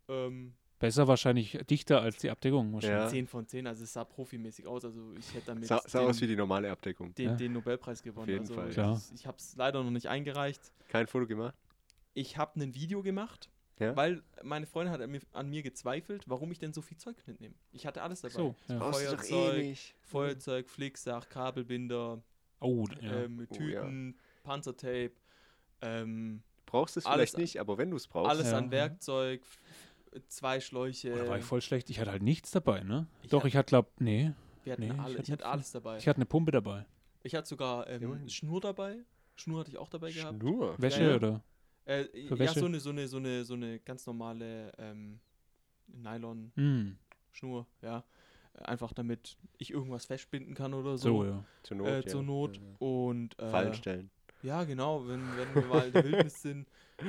Ähm, 0.08 0.52
Besser 0.78 1.08
wahrscheinlich 1.08 1.52
dichter 1.70 2.02
als 2.02 2.18
die 2.18 2.28
Abdeckung 2.30 2.72
wahrscheinlich. 2.74 3.04
Ja. 3.04 3.08
10 3.08 3.26
von 3.28 3.46
10, 3.46 3.66
also 3.66 3.84
es 3.84 3.92
sah 3.94 4.04
profimäßig 4.04 4.66
aus. 4.66 4.84
Also 4.84 5.14
ich 5.16 5.32
hätte 5.32 5.46
damit 5.46 5.66
Sah, 5.66 5.80
sah 5.86 6.00
den, 6.00 6.08
aus 6.08 6.20
wie 6.20 6.26
die 6.26 6.36
normale 6.36 6.70
Abdeckung. 6.70 7.14
den, 7.14 7.30
Ja. 7.30 7.34
den 7.36 7.52
Nobelpreis 7.54 8.02
gewonnen. 8.02 8.28
jeden 8.28 8.40
also 8.40 8.54
Fall. 8.54 8.68
ich-. 8.70 9.14
Ich 9.14 9.26
habe 9.26 9.38
es 9.38 9.56
leider 9.56 9.82
noch 9.82 9.90
nicht 9.90 10.08
eingereicht. 10.08 10.60
Kein 10.88 11.06
Foto 11.06 11.26
gemacht? 11.26 11.54
Ich 12.12 12.36
habe 12.36 12.60
ein 12.60 12.74
Video 12.74 13.02
gemacht, 13.02 13.48
Ja? 13.80 13.96
weil 13.96 14.22
meine 14.42 14.66
Freundin 14.66 14.92
hat 14.92 15.00
an 15.00 15.10
mir, 15.10 15.20
an 15.32 15.50
mir 15.50 15.62
gezweifelt, 15.62 16.22
warum 16.28 16.52
ich 16.52 16.58
denn 16.60 16.72
so 16.72 16.80
viel 16.80 16.96
Zeug 16.96 17.16
mitnehme. 17.26 17.54
Ich 17.72 17.86
hatte 17.86 18.02
alles 18.02 18.20
dabei. 18.20 18.34
So, 18.34 18.54
ja. 18.68 18.78
Doch 18.78 18.88
eh 18.90 18.92
Feuerzeug. 19.06 19.76
Feuerzeug, 20.02 20.68
Flicksack, 20.70 21.28
Kabelbinder, 21.30 22.22
Oh, 22.60 22.86
ja. 23.00 23.24
ähm, 23.24 23.46
Oh, 23.50 23.54
Tüten, 23.54 24.16
Panzertape, 24.44 25.12
ähm, 25.82 26.42
Brauchst 26.66 26.96
es 26.96 27.04
alles- 27.06 27.30
vielleicht 27.30 27.38
nicht, 27.38 27.60
aber 27.60 27.76
wenn 27.78 27.90
du 27.90 27.96
es 27.96 28.06
brauchst. 28.06 28.30
alles 28.30 28.50
Ja. 28.52 28.58
an 28.58 28.70
Werkzeug, 28.70 29.42
zwei 30.28 30.60
Schläuche. 30.60 31.12
Oh, 31.12 31.18
da 31.18 31.28
war 31.28 31.38
ich 31.38 31.44
voll 31.44 31.60
schlecht. 31.60 31.90
Ich 31.90 31.98
hatte 32.00 32.10
halt 32.12 32.22
nichts 32.22 32.52
dabei, 32.52 32.80
ne? 32.82 33.06
Ich 33.22 33.30
Doch, 33.30 33.44
ich 33.44 33.56
hatte, 33.56 33.70
glaub, 33.70 34.00
nee. 34.00 34.32
Wir 34.62 34.72
hatten 34.72 34.82
Nee, 34.82 34.88
ich 34.88 34.98
alle, 35.00 35.14
hatte 35.14 35.22
ich 35.22 35.32
hatte 35.32 35.46
alles 35.46 35.72
dabei. 35.72 35.98
Ich 35.98 36.08
hatte 36.08 36.16
eine 36.18 36.26
Pumpe 36.26 36.52
dabei. 36.52 36.86
Ich 37.22 37.34
hatte 37.34 37.48
sogar 37.48 37.88
ähm. 37.88 38.28
Schnur 38.28 38.60
dabei. 38.60 38.98
Schnur 39.36 39.60
hatte 39.60 39.70
ich 39.70 39.78
auch 39.78 39.88
dabei 39.88 40.12
gehabt. 40.12 40.40
Schnur. 40.40 40.74
Wäsche 40.78 41.02
ja. 41.10 41.16
oder? 41.16 41.42
Äh, 41.86 42.04
Für 42.28 42.36
ja, 42.42 42.52
so 42.54 42.64
eine, 42.66 42.80
so 42.80 42.90
eine, 42.90 43.06
so 43.08 43.16
eine, 43.18 43.44
so 43.44 43.54
eine 43.54 43.78
ganz 43.80 44.06
normale 44.06 44.72
ähm, 44.78 45.20
Nylon-Schnur, 45.88 47.66
Hm, 47.80 47.88
ja. 47.88 47.98
Äh, 48.54 48.62
Einfach 48.64 48.92
damit 48.92 49.36
ich 49.58 49.70
irgendwas 49.72 50.06
festbinden 50.06 50.54
kann 50.54 50.74
oder 50.74 50.96
so. 50.96 51.22
so, 51.22 51.24
ja. 51.24 51.44
Zur 51.62 51.76
Not. 51.78 51.86
äh, 51.88 51.96
ja. 52.00 52.06
zur 52.06 52.22
Not. 52.22 52.56
Ja, 52.56 52.62
Und 52.78 53.36
ja. 53.40 53.48
äh, 53.48 53.50
Fallen 53.50 53.74
stellen. 53.74 54.10
ja, 54.42 54.64
genau, 54.64 55.06
wenn, 55.08 55.20
wenn 55.36 55.54
wir 55.54 55.62
mal 55.66 55.86
in 55.88 55.92
der 55.92 56.04
Wildnis 56.04 56.40
sind. 56.40 56.68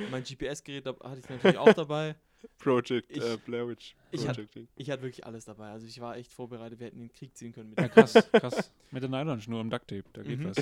Mein 0.09 0.23
GPS-Gerät 0.23 0.85
hatte 0.85 1.19
ich 1.19 1.29
natürlich 1.29 1.57
auch 1.57 1.73
dabei. 1.73 2.15
Project 2.59 3.09
ich- 3.11 3.23
äh, 3.23 3.37
Blair 3.45 3.67
Witch. 3.67 3.95
ich 4.11 4.23
Projecting. 4.25 4.67
Ich 4.75 4.89
hatte 4.89 5.03
wirklich 5.03 5.25
alles 5.25 5.45
dabei. 5.45 5.69
Also 5.71 5.85
ich 5.87 5.99
war 5.99 6.15
echt 6.17 6.33
vorbereitet. 6.33 6.79
Wir 6.79 6.87
hätten 6.87 6.99
den 6.99 7.11
Krieg 7.11 7.35
ziehen 7.37 7.53
können 7.53 7.69
mit 7.69 7.79
Ja, 7.79 7.87
krass, 7.89 8.13
krass. 8.31 8.71
Mit 8.91 9.03
der 9.03 9.09
Nylonschnur 9.09 9.61
im 9.61 9.69
Ducktape, 9.69 10.03
da 10.13 10.21
geht 10.23 10.39
Mhm. 10.39 10.45
was. 10.45 10.57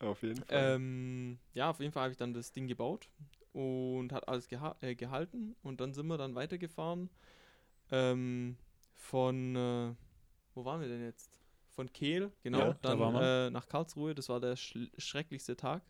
Auf 0.00 0.22
jeden 0.22 0.42
Fall. 0.44 0.74
Ähm, 0.76 1.38
ja, 1.54 1.70
auf 1.70 1.78
jeden 1.80 1.92
Fall 1.92 2.04
habe 2.04 2.12
ich 2.12 2.18
dann 2.18 2.34
das 2.34 2.52
Ding 2.52 2.66
gebaut 2.66 3.08
und 3.54 4.12
hat 4.12 4.28
alles 4.28 4.48
geha 4.48 4.76
äh, 4.82 4.94
gehalten 4.94 5.56
und 5.62 5.80
dann 5.80 5.94
sind 5.94 6.06
wir 6.08 6.18
dann 6.18 6.34
weitergefahren. 6.34 7.08
Ähm, 7.90 8.56
von, 8.94 9.56
äh, 9.56 9.94
wo 10.54 10.64
waren 10.64 10.80
wir 10.80 10.88
denn 10.88 11.02
jetzt? 11.04 11.38
Von 11.70 11.92
Kehl, 11.92 12.30
genau, 12.42 12.58
Ja, 12.58 12.72
da 12.82 12.94
dann 12.94 12.98
wir. 13.14 13.46
äh, 13.46 13.50
nach 13.50 13.68
Karlsruhe. 13.68 14.14
Das 14.14 14.28
war 14.28 14.38
der 14.40 14.54
schl 14.56 14.90
schrecklichste 14.98 15.56
Tag. 15.56 15.82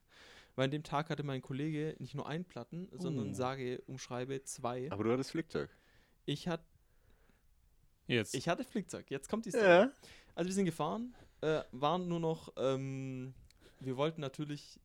Weil 0.56 0.66
an 0.66 0.70
dem 0.70 0.82
Tag 0.84 1.10
hatte 1.10 1.22
mein 1.24 1.42
Kollege 1.42 1.96
nicht 1.98 2.14
nur 2.14 2.28
einen 2.28 2.44
Platten, 2.44 2.88
sondern 2.92 3.30
Oh. 3.30 3.34
sage, 3.34 3.82
umschreibe 3.86 4.42
zwei. 4.44 4.90
Aber 4.92 5.02
du 5.04 5.12
hattest 5.12 5.32
Flickzeug. 5.32 5.68
Ich, 6.26 6.46
hat, 6.48 6.62
Jetzt. 8.06 8.34
ich 8.34 8.48
hatte 8.48 8.64
Flickzeug. 8.64 9.10
Jetzt 9.10 9.28
kommt 9.28 9.46
die 9.46 9.50
Story. 9.50 9.64
Ja. 9.66 9.90
Also 10.34 10.48
wir 10.48 10.54
sind 10.54 10.64
gefahren, 10.66 11.14
äh, 11.40 11.62
waren 11.72 12.08
nur 12.08 12.20
noch, 12.20 12.52
ähm, 12.56 13.34
wir 13.80 13.96
wollten 13.96 14.20
natürlich, 14.20 14.78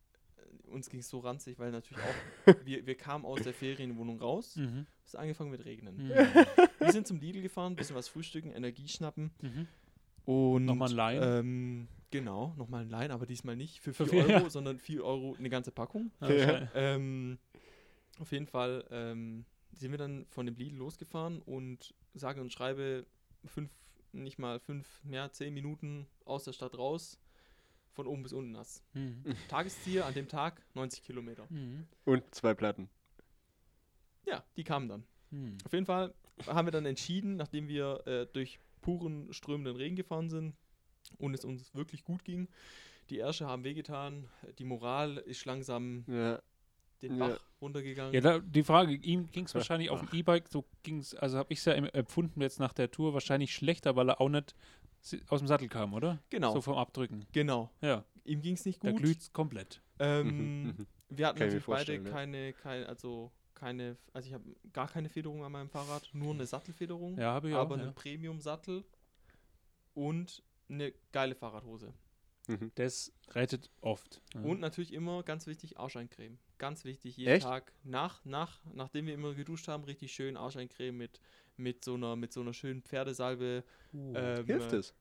uns 0.69 0.89
ging 0.89 0.99
es 0.99 1.09
so 1.09 1.19
ranzig, 1.19 1.57
weil 1.59 1.71
natürlich 1.71 2.03
auch, 2.03 2.55
wir, 2.65 2.85
wir 2.85 2.95
kamen 2.95 3.25
aus 3.25 3.41
der 3.41 3.53
Ferienwohnung 3.53 4.19
raus, 4.19 4.55
mhm. 4.55 4.85
es 5.03 5.13
ist 5.13 5.15
angefangen 5.19 5.51
mit 5.51 5.65
Regnen. 5.65 5.97
Mhm. 5.97 6.09
Wir 6.79 6.91
sind 6.93 7.05
zum 7.07 7.19
Lidl 7.19 7.41
gefahren, 7.41 7.75
bisschen 7.75 7.95
was 7.95 8.07
frühstücken, 8.07 8.51
Energie 8.51 8.87
schnappen 8.87 9.31
Mhm. 9.41 9.67
und 10.25 10.65
Nochmal 10.65 10.89
ein 10.89 10.95
Lein? 10.95 11.19
Ähm, 11.21 11.87
genau, 12.11 12.53
nochmal 12.57 12.83
ein 12.83 12.89
Lein, 12.89 13.11
aber 13.11 13.25
diesmal 13.25 13.55
nicht 13.55 13.79
für 13.81 13.93
Für 13.93 14.05
4 14.05 14.13
vier, 14.25 14.35
Euro, 14.35 14.43
ja. 14.45 14.49
sondern 14.49 14.79
4 14.79 15.03
Euro 15.03 15.35
eine 15.37 15.49
ganze 15.49 15.71
Packung. 15.71 16.11
Ah, 16.19 16.31
Ja. 16.31 16.69
Ähm, 16.73 17.37
auf 18.19 18.31
jeden 18.31 18.47
Fall 18.47 18.85
ähm, 18.91 19.45
sind 19.73 19.91
wir 19.91 19.97
dann 19.97 20.25
von 20.29 20.45
dem 20.45 20.55
Lidl 20.55 20.77
losgefahren 20.77 21.41
und 21.41 21.93
sage 22.13 22.41
und 22.41 22.51
schreibe 22.51 23.05
fünf, 23.45 23.69
nicht 24.11 24.39
mal 24.39 24.59
fünf, 24.59 25.03
mehr, 25.03 25.31
zehn 25.31 25.53
Minuten 25.53 26.07
aus 26.25 26.43
der 26.45 26.53
Stadt 26.53 26.77
raus, 26.77 27.19
von 27.99 28.07
oben 28.07 28.23
bis 28.23 28.31
unten 28.31 28.51
nass. 28.53 28.81
Mhm. 28.93 29.23
Tagesziel 29.49 30.03
an 30.03 30.13
dem 30.13 30.29
Tag 30.29 30.61
90 30.73 31.03
Kilometer. 31.03 31.45
Mhm. 31.49 31.85
Und 32.05 32.23
zwei 32.33 32.53
Platten. 32.53 32.89
Ja, 34.25 34.41
die 34.55 34.63
kamen 34.63 34.87
dann. 34.87 35.03
Mhm. 35.31 35.57
Auf 35.65 35.73
jeden 35.73 35.85
Fall 35.85 36.13
haben 36.47 36.65
wir 36.67 36.71
dann 36.71 36.85
entschieden, 36.85 37.35
nachdem 37.35 37.67
wir 37.67 38.07
äh, 38.07 38.25
durch 38.31 38.59
puren 38.81 39.33
strömenden 39.33 39.75
Regen 39.75 39.97
gefahren 39.97 40.29
sind 40.29 40.55
und 41.17 41.33
es 41.33 41.43
uns 41.43 41.75
wirklich 41.75 42.05
gut 42.05 42.23
ging. 42.23 42.47
Die 43.09 43.17
Ärsche 43.19 43.47
haben 43.47 43.65
wehgetan, 43.65 44.29
die 44.59 44.63
Moral 44.63 45.17
ist 45.17 45.43
langsam 45.43 46.05
Ja. 46.07 46.41
den 47.01 47.17
Ja. 47.17 47.27
Bach 47.27 47.39
runtergegangen. 47.59 48.13
Ja, 48.13 48.21
da, 48.21 48.39
die 48.39 48.63
Frage, 48.63 48.93
ihm 48.93 49.29
ging 49.31 49.43
es 49.43 49.51
Ach, 49.51 49.55
wahrscheinlich 49.59 49.89
auf 49.89 50.01
ach. 50.01 50.09
dem 50.09 50.19
E-Bike, 50.19 50.47
so 50.47 50.63
ging 50.83 50.99
es, 50.99 51.13
also 51.15 51.37
habe 51.37 51.51
ich 51.51 51.59
es 51.59 51.65
ja 51.65 51.73
em- 51.73 51.89
empfunden 51.91 52.39
jetzt 52.39 52.59
nach 52.61 52.71
der 52.71 52.91
Tour, 52.91 53.13
wahrscheinlich 53.13 53.53
schlechter, 53.53 53.97
weil 53.97 54.09
er 54.09 54.21
auch 54.21 54.29
nicht 54.29 54.55
aus 55.29 55.39
dem 55.39 55.47
Sattel 55.47 55.67
kam, 55.69 55.93
oder? 55.93 56.19
genau, 56.29 56.53
So 56.53 56.61
vom 56.61 56.75
Abdrücken. 56.77 57.25
genau. 57.31 57.69
Ja, 57.81 58.03
Ihm 58.25 58.41
ging 58.41 58.53
es 58.53 58.65
nicht 58.65 58.83
da 58.83 58.91
gut. 58.91 59.01
glüht 59.01 59.19
es 59.19 59.33
komplett. 59.33 59.81
Ähm, 59.99 60.27
Mhm, 60.63 60.87
wir 61.09 61.27
hatten 61.27 61.39
natürlich 61.39 61.65
beide 61.65 61.95
ja. 61.95 62.01
keine, 62.03 62.53
keine, 62.53 62.87
also 62.87 63.31
keine, 63.55 63.97
also 64.13 64.27
ich 64.27 64.33
habe 64.33 64.43
gar 64.71 64.87
keine 64.87 65.09
Federung 65.09 65.43
an 65.43 65.51
meinem 65.51 65.69
Fahrrad, 65.69 66.09
nur 66.13 66.33
eine 66.33 66.45
Sattelfederung, 66.45 67.17
Ja, 67.17 67.33
habe 67.33 67.49
ich 67.49 67.55
auch. 67.55 67.59
aber 67.61 67.77
Ja. 67.77 67.83
einen 67.83 67.93
Premium-Sattel 67.95 68.83
und 69.93 70.43
eine 70.69 70.93
geile 71.11 71.35
Fahrradhose. 71.35 71.93
Mhm. 72.47 72.71
Das 72.75 73.11
rettet 73.31 73.69
oft. 73.81 74.21
Ja. 74.33 74.41
Und 74.41 74.59
natürlich 74.59 74.93
immer, 74.93 75.23
ganz 75.23 75.45
wichtig, 75.47 75.77
Arscheincreme. 75.77 76.37
Ganz 76.59 76.83
wichtig, 76.83 77.15
jeden 77.15 77.31
Echt? 77.31 77.45
Tag 77.45 77.71
nach, 77.83 78.23
nach, 78.25 78.59
nachdem 78.73 79.07
wir 79.07 79.13
immer 79.13 79.33
geduscht 79.33 79.69
haben, 79.69 79.85
richtig 79.85 80.11
schön 80.13 80.35
Arscheincreme 80.35 80.95
mit, 80.95 81.21
mit, 81.55 81.85
so, 81.85 81.95
einer, 81.95 82.17
mit 82.17 82.33
so 82.33 82.41
einer 82.41 82.53
schönen 82.53 82.83
Pferdesalbe. 82.83 83.63
Uh, 83.93 84.13
Ähm, 84.15 84.45
Hilft 84.45 84.73
äh, 84.73 84.77
es? 84.77 84.93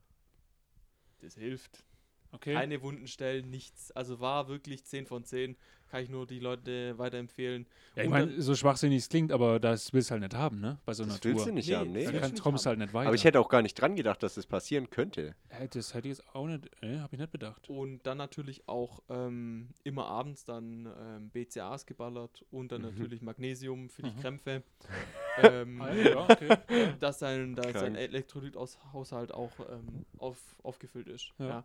Das 1.20 1.34
hilft. 1.34 1.84
Okay. 2.32 2.54
Keine 2.54 2.82
Wunden 2.82 3.06
stellen, 3.06 3.50
nichts. 3.50 3.90
Also 3.92 4.20
war 4.20 4.48
wirklich 4.48 4.84
10 4.84 5.06
von 5.06 5.24
10. 5.24 5.56
Kann 5.90 6.02
ich 6.02 6.10
nur 6.10 6.26
die 6.26 6.38
Leute 6.38 6.98
weiterempfehlen. 6.98 7.64
ja, 7.96 8.02
ich 8.04 8.10
meine, 8.10 8.42
so 8.42 8.54
schwachsinnig 8.54 8.98
es 8.98 9.08
klingt, 9.08 9.32
aber 9.32 9.58
das 9.58 9.90
willst 9.94 10.10
du 10.10 10.12
halt 10.12 10.20
nicht 10.22 10.34
haben, 10.34 10.60
ne? 10.60 10.76
Bei 10.84 10.92
so 10.92 11.02
einer 11.02 11.14
Das 11.14 11.24
willst 11.24 11.38
Tour. 11.44 11.46
du 11.46 11.54
nicht 11.54 11.68
Nee, 11.70 11.76
haben, 11.76 11.94
das 11.94 12.04
Da 12.04 12.12
willst 12.12 12.32
kann, 12.34 12.38
kommst 12.42 12.66
du 12.66 12.68
halt 12.68 12.78
nicht 12.78 12.92
weiter. 12.92 13.06
Aber 13.06 13.14
ich 13.14 13.24
hätte 13.24 13.40
auch 13.40 13.48
gar 13.48 13.62
nicht 13.62 13.72
dran 13.80 13.96
gedacht, 13.96 14.22
dass 14.22 14.34
das 14.34 14.44
passieren 14.44 14.90
könnte. 14.90 15.34
Das 15.70 15.94
hätte 15.94 16.08
ich 16.08 16.18
jetzt 16.18 16.28
auch 16.34 16.46
nicht, 16.46 16.68
äh, 16.82 16.98
habe 16.98 17.14
ich 17.14 17.20
nicht 17.20 17.32
bedacht. 17.32 17.70
Und 17.70 18.06
dann 18.06 18.18
natürlich 18.18 18.68
auch 18.68 19.02
ähm, 19.08 19.70
immer 19.82 20.04
abends 20.08 20.44
dann 20.44 20.92
ähm, 21.00 21.30
BCAs 21.30 21.86
geballert 21.86 22.44
und 22.50 22.70
dann 22.70 22.82
Mhm. 22.82 22.88
natürlich 22.88 23.22
Magnesium 23.22 23.88
für 23.88 24.02
die 24.02 24.10
Mhm. 24.10 24.20
Krämpfe. 24.20 24.62
ähm, 25.42 25.80
Ah, 25.80 25.94
ja, 25.94 26.18
okay. 26.28 26.58
dass 27.00 27.18
sein, 27.20 27.54
dass 27.54 27.72
sein 27.72 27.94
Krank. 27.94 27.96
Elektrolythaushalt 27.96 29.32
auch 29.32 29.52
ähm, 29.70 30.04
auf, 30.18 30.36
aufgefüllt 30.62 31.08
ist. 31.08 31.32
Ja. 31.38 31.48
Ja. 31.48 31.64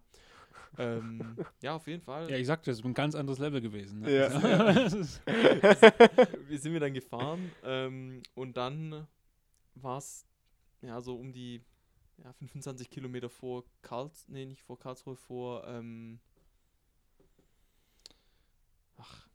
Ähm, 0.78 1.36
ja, 1.62 1.76
auf 1.76 1.88
jeden 1.88 2.02
Fall. 2.02 2.30
Ja, 2.30 2.38
ich 2.38 2.48
sagte, 2.48 2.72
das 2.72 2.80
ist 2.80 2.86
ein 2.86 2.94
ganz 2.94 3.16
anderes 3.16 3.40
Level 3.40 3.62
gewesen. 3.62 4.02
Ne? 4.02 4.16
Ja. 4.16 4.30
Wir 6.48 6.60
sind 6.60 6.74
wir 6.74 6.80
dann 6.80 6.94
gefahren 6.94 7.52
ähm, 7.64 8.22
und 8.36 8.58
dann 8.58 9.08
war 9.76 9.98
es 9.98 10.26
ja 10.82 11.00
so 11.02 11.16
um 11.16 11.32
die 11.32 11.62
ja, 12.24 12.32
25 12.34 12.90
Kilometer 12.90 13.30
vor 13.30 13.64
Karls, 13.82 14.28
nee, 14.30 14.46
nicht 14.46 14.62
vor 14.62 14.80
Karlsruhe, 14.80 15.16
vor 15.16 15.68
ähm, 15.68 16.20
ach, 18.98 19.28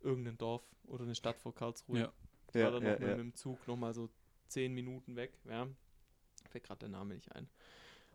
irgendein 0.00 0.38
Dorf 0.38 0.62
oder 0.86 1.04
eine 1.04 1.14
Stadt 1.14 1.38
vor 1.38 1.54
Karlsruhe. 1.54 1.98
Ja. 1.98 2.12
Ich 2.48 2.54
Ja, 2.54 2.64
war 2.66 2.72
dann 2.72 2.84
ja, 2.84 2.92
noch 2.92 2.98
mit, 3.00 3.08
ja. 3.08 3.16
mit 3.16 3.24
dem 3.24 3.34
Zug 3.34 3.66
nochmal 3.66 3.94
so 3.94 4.08
10 4.48 4.72
Minuten 4.72 5.16
weg. 5.16 5.36
Ja. 5.48 5.66
Fällt 6.48 6.64
gerade 6.64 6.80
der 6.80 6.88
Name 6.90 7.14
nicht 7.14 7.34
ein. 7.34 7.48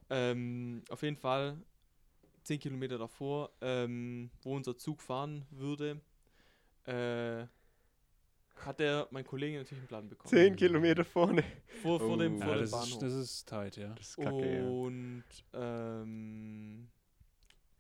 Ähm, 0.09 0.83
auf 0.89 1.03
jeden 1.03 1.17
Fall 1.17 1.57
10 2.50 2.60
Kilometer 2.60 2.97
davor, 2.97 3.52
ähm, 3.62 4.32
wo 4.41 4.56
unser 4.56 4.76
Zug 4.76 5.04
fahren 5.04 5.45
würde, 5.52 6.02
äh, 6.86 7.45
hat 8.56 8.80
der, 8.80 9.08
mein 9.12 9.24
Kollege 9.24 9.60
natürlich 9.60 9.82
einen 9.82 9.88
Plan 9.88 10.10
bekommen. 10.10 10.32
Zehn 10.32 10.56
Kilometer 10.56 11.06
vorne. 11.06 11.43
Vor, 11.84 12.00
vor 12.00 12.18
dem, 12.18 12.38
Oh. 12.38 12.39
vor 12.39 12.47
ja, 12.47 12.56
dem 12.56 12.62
das, 12.62 12.72
Bahnhof. 12.72 12.89
ist, 12.89 13.02
das 13.04 13.14
ist 13.14 13.47
tight, 13.47 13.78
ja. 13.78 13.89
Das 13.93 14.10
ist 14.10 14.18
kacke, 14.18 14.56
ja. 14.56 14.68
und 14.68 15.24
ähm, 15.54 16.89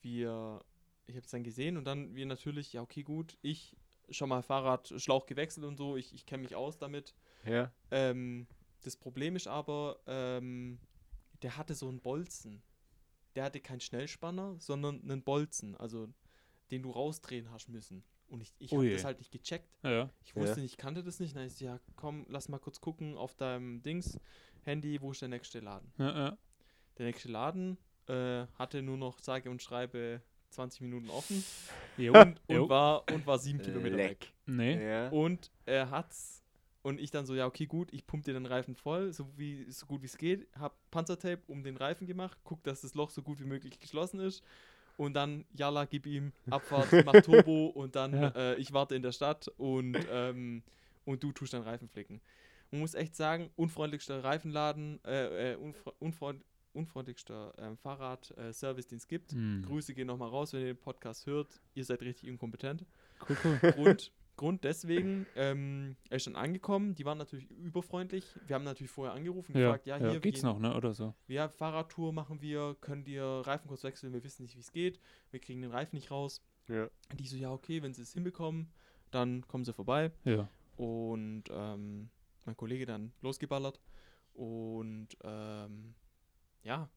wir, 0.01 0.61
ich 1.07 1.15
habe 1.15 1.25
es 1.25 1.31
dann 1.31 1.43
gesehen 1.43 1.75
und 1.75 1.85
dann 1.85 2.13
wir 2.13 2.27
natürlich, 2.27 2.71
ja 2.71 2.83
okay 2.83 3.01
gut, 3.01 3.39
ich 3.41 3.75
schon 4.11 4.29
mal 4.29 4.43
Fahrrad, 4.43 4.93
Schlauch 4.97 5.25
gewechselt 5.25 5.65
und 5.65 5.77
so, 5.77 5.97
ich, 5.97 6.13
ich 6.13 6.27
kenne 6.27 6.43
mich 6.43 6.55
aus 6.55 6.77
damit. 6.77 7.15
Ja. 7.43 7.71
Ähm, 7.89 8.45
das 8.83 8.95
Problem 8.95 9.35
ist 9.35 9.47
aber, 9.47 9.99
ähm, 10.05 10.77
der 11.41 11.57
hatte 11.57 11.73
so 11.73 11.87
einen 11.87 12.01
Bolzen. 12.01 12.61
Der 13.39 13.45
hatte 13.45 13.61
keinen 13.61 13.79
Schnellspanner, 13.79 14.57
sondern 14.59 15.01
einen 15.01 15.23
Bolzen, 15.23 15.77
also 15.77 16.09
den 16.71 16.83
du 16.83 16.91
rausdrehen 16.91 17.49
hast 17.51 17.69
müssen. 17.69 18.03
Und 18.27 18.41
ich, 18.41 18.53
ich 18.59 18.73
Oh 18.73 18.79
habe 18.79 18.91
das 18.91 19.05
halt 19.05 19.17
nicht 19.19 19.31
gecheckt. 19.31 19.69
Ja, 19.81 19.91
ja. 19.91 20.09
Ich 20.25 20.35
wusste 20.35 20.57
Ja. 20.57 20.61
nicht, 20.63 20.73
ich 20.73 20.77
kannte 20.77 21.05
das 21.05 21.21
nicht. 21.21 21.37
Dann 21.37 21.45
ist 21.45 21.61
ja, 21.61 21.79
komm, 21.95 22.25
lass 22.27 22.49
mal 22.49 22.59
kurz 22.59 22.81
gucken 22.81 23.15
auf 23.15 23.35
deinem 23.35 23.81
Dings, 23.81 24.19
Handy, 24.63 24.99
wo 25.01 25.11
ist 25.11 25.21
der 25.21 25.29
nächste 25.29 25.61
Laden? 25.61 25.89
ja, 25.97 26.09
ja. 26.25 26.37
Der 26.97 27.05
nächste 27.05 27.29
Laden 27.29 27.77
äh, 28.09 28.45
hatte 28.55 28.81
nur 28.81 28.97
noch, 28.97 29.19
sage 29.19 29.49
und 29.49 29.61
schreibe, 29.63 30.21
20 30.49 30.81
Minuten 30.81 31.09
offen 31.09 31.41
und, 31.97 32.41
und, 32.45 32.67
war, 32.69 33.09
und 33.09 33.25
war 33.25 33.39
sieben 33.39 33.61
Kilometer 33.61 33.95
weg. 33.95 34.33
Nee. 34.47 34.85
Ja. 34.85 35.07
Und 35.11 35.49
er 35.65 35.89
hat's. 35.91 36.43
Und 36.81 36.99
ich 36.99 37.11
dann 37.11 37.25
so, 37.25 37.35
ja, 37.35 37.45
okay, 37.45 37.65
gut, 37.65 37.93
ich 37.93 38.07
pumpe 38.07 38.25
dir 38.25 38.33
den 38.33 38.45
Reifen 38.45 38.73
voll, 38.75 39.11
so, 39.11 39.27
wie, 39.37 39.69
so 39.69 39.85
gut 39.85 40.01
wie 40.01 40.05
es 40.05 40.17
geht. 40.17 40.47
Hab 40.57 40.77
Panzertape 40.91 41.41
um 41.47 41.61
den 41.63 41.75
Reifen 41.75 42.07
gemacht, 42.07 42.37
guck, 42.43 42.63
dass 42.63 42.81
das 42.81 42.93
Loch 42.95 43.09
so 43.09 43.21
gut 43.21 43.39
wie 43.41 43.45
möglich 43.45 43.79
geschlossen 43.79 44.19
ist. 44.21 44.43
Und 44.95 45.13
dann, 45.13 45.45
Jalla, 45.53 45.85
gib 45.85 46.05
ihm 46.05 46.31
Abfahrt, 46.49 46.87
mach 47.05 47.13
Turbo 47.21 47.67
und 47.67 47.95
dann, 47.95 48.13
Ja. 48.13 48.27
äh, 48.29 48.55
ich 48.55 48.71
warte 48.73 48.95
in 48.95 49.01
der 49.01 49.11
Stadt 49.11 49.47
und, 49.57 49.97
ähm, 50.09 50.63
und 51.05 51.21
du 51.23 51.31
tust 51.33 51.53
deinen 51.53 51.63
Reifen 51.63 51.87
flicken. 51.89 52.21
Man 52.71 52.81
muss 52.81 52.93
echt 52.93 53.15
sagen, 53.15 53.49
unfreundlichster 53.55 54.23
Reifenladen, 54.23 55.03
äh, 55.03 55.53
äh, 55.53 55.55
unfre 55.55 55.91
unfreund 55.99 56.43
unfreundlichster 56.71 57.53
ähm, 57.57 57.77
Fahrrad-Service, 57.77 58.87
den 58.87 58.99
es 58.99 59.07
gibt. 59.07 59.31
Hm. 59.33 59.63
Grüße 59.65 59.93
gehen 59.95 60.07
nochmal 60.07 60.29
raus, 60.29 60.53
wenn 60.53 60.61
ihr 60.61 60.67
den 60.67 60.77
Podcast 60.77 61.25
hört. 61.25 61.59
Ihr 61.73 61.83
seid 61.83 62.01
richtig 62.01 62.29
inkompetent. 62.29 62.85
Cool, 63.27 63.37
cool. 63.43 63.71
Grund, 63.71 64.11
Grund 64.39 64.63
deswegen, 64.63 65.25
ähm, 65.35 65.95
er 66.09 66.17
ist 66.17 66.25
dann 66.27 66.35
angekommen, 66.35 66.95
die 66.95 67.05
waren 67.05 67.17
natürlich 67.17 67.49
überfreundlich. 67.51 68.25
Wir 68.47 68.55
haben 68.55 68.63
natürlich 68.63 68.91
vorher 68.91 69.13
angerufen, 69.13 69.51
Ja, 69.55 69.65
gefragt, 69.67 69.85
ja, 69.87 69.97
ja, 69.97 70.11
hier, 70.11 70.19
geht's 70.19 70.41
gehen- 70.41 70.49
noch, 70.49 70.59
ne? 70.59 70.75
Oder 70.75 70.93
so. 70.93 71.13
ja, 71.27 71.49
Fahrradtour 71.49 72.13
machen 72.13 72.41
wir, 72.41 72.75
können 72.81 73.03
dir 73.03 73.23
Reifen 73.23 73.67
kurz 73.67 73.83
wechseln, 73.83 74.13
wir 74.13 74.23
wissen 74.23 74.43
nicht, 74.43 74.55
wie 74.55 74.61
es 74.61 74.71
geht, 74.71 74.99
wir 75.31 75.39
kriegen 75.39 75.61
den 75.61 75.71
Reifen 75.71 75.95
nicht 75.95 76.09
raus. 76.11 76.41
Ja. 76.67 76.89
Die 77.17 77.27
so, 77.27 77.35
ja, 77.35 77.51
okay, 77.51 77.81
wenn 77.83 77.93
sie 77.93 78.01
es 78.01 78.13
hinbekommen, 78.13 78.71
dann 79.11 79.47
kommen 79.47 79.65
sie 79.65 79.73
vorbei. 79.73 80.11
Ja. 80.23 80.47
Und 80.77 81.43
ähm, 81.51 82.09
mein 82.45 82.55
Kollege 82.55 82.85
dann 82.85 83.11
losgeballert. 83.21 83.79
Und 84.33 85.09
ähm, 85.23 85.95
ja, 86.63 86.89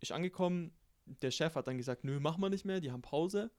ist 0.00 0.12
angekommen. 0.12 0.72
Der 1.22 1.30
Chef 1.30 1.54
hat 1.54 1.66
dann 1.68 1.76
gesagt, 1.78 2.04
nö, 2.04 2.20
machen 2.20 2.40
wir 2.42 2.50
nicht 2.50 2.64
mehr, 2.64 2.80
die 2.80 2.90
haben 2.90 3.02
Pause. 3.02 3.50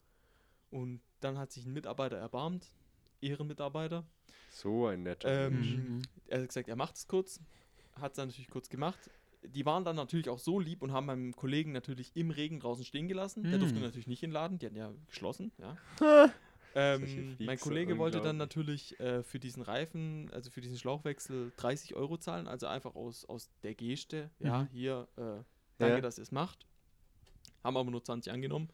Und 0.72 1.02
dann 1.22 1.38
hat 1.38 1.52
sich 1.52 1.66
ein 1.66 1.74
Mitarbeiter 1.74 2.18
erbarmt, 2.18 2.72
Ehrenmitarbeiter. 3.22 4.06
So 4.52 4.88
ein 4.88 5.04
netter 5.04 5.48
Ähm, 5.48 5.54
Mensch. 5.54 5.76
Mhm. 5.76 6.02
Er 6.28 6.42
hat 6.42 6.48
gesagt, 6.48 6.70
er 6.70 6.76
macht 6.76 6.96
es 6.96 7.08
kurz. 7.08 7.40
Hat 7.96 8.12
es 8.12 8.16
dann 8.18 8.28
natürlich 8.30 8.50
kurz 8.50 8.70
gemacht. 8.70 9.00
Die 9.44 9.66
waren 9.66 9.86
dann 9.86 9.96
natürlich 9.96 10.30
auch 10.30 10.40
so 10.40 10.60
lieb 10.60 10.82
und 10.82 10.92
haben 10.92 11.06
meinem 11.06 11.36
Kollegen 11.36 11.72
natürlich 11.72 12.12
im 12.16 12.30
Regen 12.30 12.60
draußen 12.60 12.84
stehen 12.86 13.08
gelassen. 13.08 13.44
Der 13.44 13.58
durfte 13.58 13.80
natürlich 13.80 14.08
nicht 14.08 14.22
in 14.24 14.30
den 14.30 14.34
Laden, 14.34 14.60
die 14.60 14.66
hatten 14.66 14.76
ja 14.76 14.92
geschlossen, 15.08 15.52
ja. 15.58 15.78
Ähm, 16.76 17.36
mein 17.40 17.60
Kollege 17.60 17.98
wollte 17.98 18.22
dann 18.22 18.38
natürlich 18.38 19.00
äh, 19.00 19.24
für 19.24 19.40
diesen 19.40 19.64
Reifen, 19.64 20.30
also 20.32 20.52
für 20.52 20.62
diesen 20.62 20.78
Schlauchwechsel 20.78 21.52
30 21.58 21.96
Euro 21.96 22.18
zahlen, 22.18 22.48
also 22.48 22.68
einfach 22.68 22.94
aus, 22.94 23.26
aus 23.26 23.50
der 23.64 23.74
Geste, 23.74 24.30
ja, 24.38 24.62
Mhm. 24.64 24.68
hier, 24.68 25.08
äh, 25.18 25.44
danke, 25.80 25.96
Ja. 25.96 26.02
dass 26.02 26.20
ihr 26.20 26.22
es 26.22 26.32
macht. 26.32 26.68
Haben 27.64 27.76
aber 27.76 27.90
nur 27.90 28.04
20 28.04 28.32
angenommen. 28.32 28.70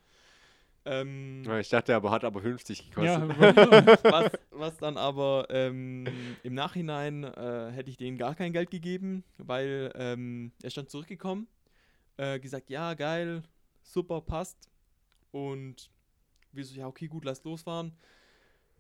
Ähm, 0.86 1.44
Ich 1.60 1.70
dachte, 1.70 1.96
aber 1.96 2.12
hat 2.12 2.24
aber 2.24 2.42
50 2.42 2.92
gekostet. 2.92 3.30
Ja, 3.40 3.86
was, 4.04 4.32
was 4.52 4.78
dann 4.78 4.98
aber 4.98 5.48
ähm, 5.50 6.06
im 6.44 6.54
Nachhinein 6.54 7.24
äh, 7.24 7.72
hätte 7.72 7.90
ich 7.90 7.98
denen 7.98 8.18
gar 8.18 8.36
kein 8.36 8.54
Geld 8.54 8.70
gegeben, 8.70 9.24
weil 9.38 9.92
ähm, 9.96 10.52
er 10.62 10.70
stand 10.70 10.90
zurückgekommen, 10.90 11.48
äh, 12.18 12.40
gesagt, 12.40 12.70
ja, 12.70 12.94
geil, 12.94 13.44
super, 13.82 14.22
passt. 14.22 14.70
Und 15.32 15.90
wir 16.52 16.64
so, 16.64 16.76
ja, 16.76 16.88
okay, 16.88 17.08
gut, 17.08 17.26
lass 17.26 17.44
losfahren. 17.44 17.92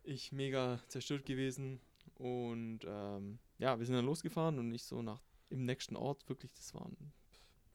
Ich 0.03 0.31
mega 0.31 0.79
zerstört 0.87 1.25
gewesen. 1.25 1.81
Und 2.17 2.81
ähm, 2.85 3.39
ja, 3.57 3.77
wir 3.77 3.85
sind 3.85 3.95
dann 3.95 4.05
losgefahren 4.05 4.59
und 4.59 4.73
ich 4.73 4.83
so 4.83 5.01
nach 5.01 5.21
im 5.49 5.65
nächsten 5.65 5.95
Ort, 5.95 6.27
wirklich, 6.29 6.51
das 6.53 6.73
waren 6.73 6.95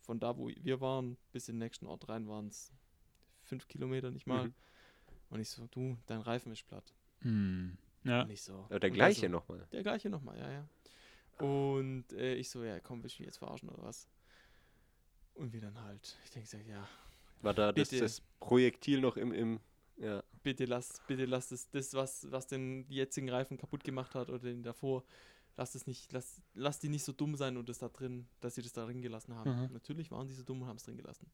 von 0.01 0.18
da, 0.18 0.37
wo 0.37 0.49
wir 0.49 0.81
waren, 0.81 1.16
bis 1.33 1.49
in 1.49 1.57
den 1.57 1.61
nächsten 1.61 1.87
Ort 1.87 2.09
rein 2.09 2.26
waren 2.26 2.49
es 2.49 2.72
fünf 3.51 3.68
Kilometer, 3.68 4.11
nicht 4.11 4.26
mal. 4.26 4.46
Mhm. 4.46 4.55
Und 5.28 5.40
ich 5.40 5.51
so, 5.51 5.66
du, 5.70 5.96
dein 6.07 6.20
Reifen 6.20 6.53
ist 6.53 6.66
platt. 6.66 6.94
Hm. 7.20 7.76
Ja. 8.05 8.22
Und 8.22 8.30
ich 8.30 8.42
so. 8.42 8.66
Aber 8.70 8.80
der 8.80 8.90
er 8.90 8.94
gleiche 8.94 9.26
so, 9.26 9.28
nochmal. 9.28 9.66
Der 9.72 9.82
gleiche 9.82 10.09
nochmal, 10.09 10.38
ja, 10.38 10.51
ja. 10.51 10.68
Und 11.44 12.12
äh, 12.12 12.34
ich 12.34 12.48
so, 12.48 12.64
ja, 12.64 12.80
komm, 12.80 13.03
willst 13.03 13.18
du 13.18 13.22
mich 13.22 13.28
jetzt 13.28 13.38
verarschen 13.38 13.68
oder 13.68 13.82
was? 13.82 14.09
Und 15.34 15.53
wir 15.53 15.61
dann 15.61 15.80
halt, 15.82 16.16
ich 16.24 16.30
denke, 16.30 16.70
ja, 16.70 16.88
War 17.42 17.55
da 17.55 17.72
das, 17.72 17.90
Bitte. 17.90 18.03
das 18.03 18.22
Projektil 18.40 19.01
noch 19.01 19.16
im, 19.16 19.32
im 19.32 19.61
ja. 19.96 20.22
bitte 20.42 20.64
lass, 20.64 21.01
bitte 21.07 21.24
lass 21.24 21.48
das, 21.48 21.70
das 21.70 21.94
was, 21.94 22.30
was 22.30 22.46
den 22.46 22.84
jetzigen 22.88 23.30
Reifen 23.30 23.57
kaputt 23.57 23.84
gemacht 23.84 24.14
hat 24.14 24.28
oder 24.28 24.38
den 24.38 24.62
davor, 24.62 25.05
lass 25.57 25.72
das 25.72 25.86
nicht, 25.86 26.12
lass, 26.12 26.42
lass 26.55 26.78
die 26.78 26.88
nicht 26.88 27.05
so 27.05 27.12
dumm 27.12 27.36
sein 27.36 27.57
und 27.57 27.68
das 27.68 27.78
da 27.78 27.88
drin, 27.88 28.26
dass 28.40 28.55
sie 28.55 28.62
das 28.62 28.72
da 28.72 28.84
drin 28.84 29.01
gelassen 29.01 29.34
haben. 29.34 29.51
Mhm. 29.51 29.72
Natürlich 29.72 30.11
waren 30.11 30.26
die 30.26 30.34
so 30.34 30.42
dumm 30.42 30.62
und 30.62 30.68
haben 30.68 30.76
es 30.76 30.84
drin 30.84 30.96
gelassen. 30.96 31.30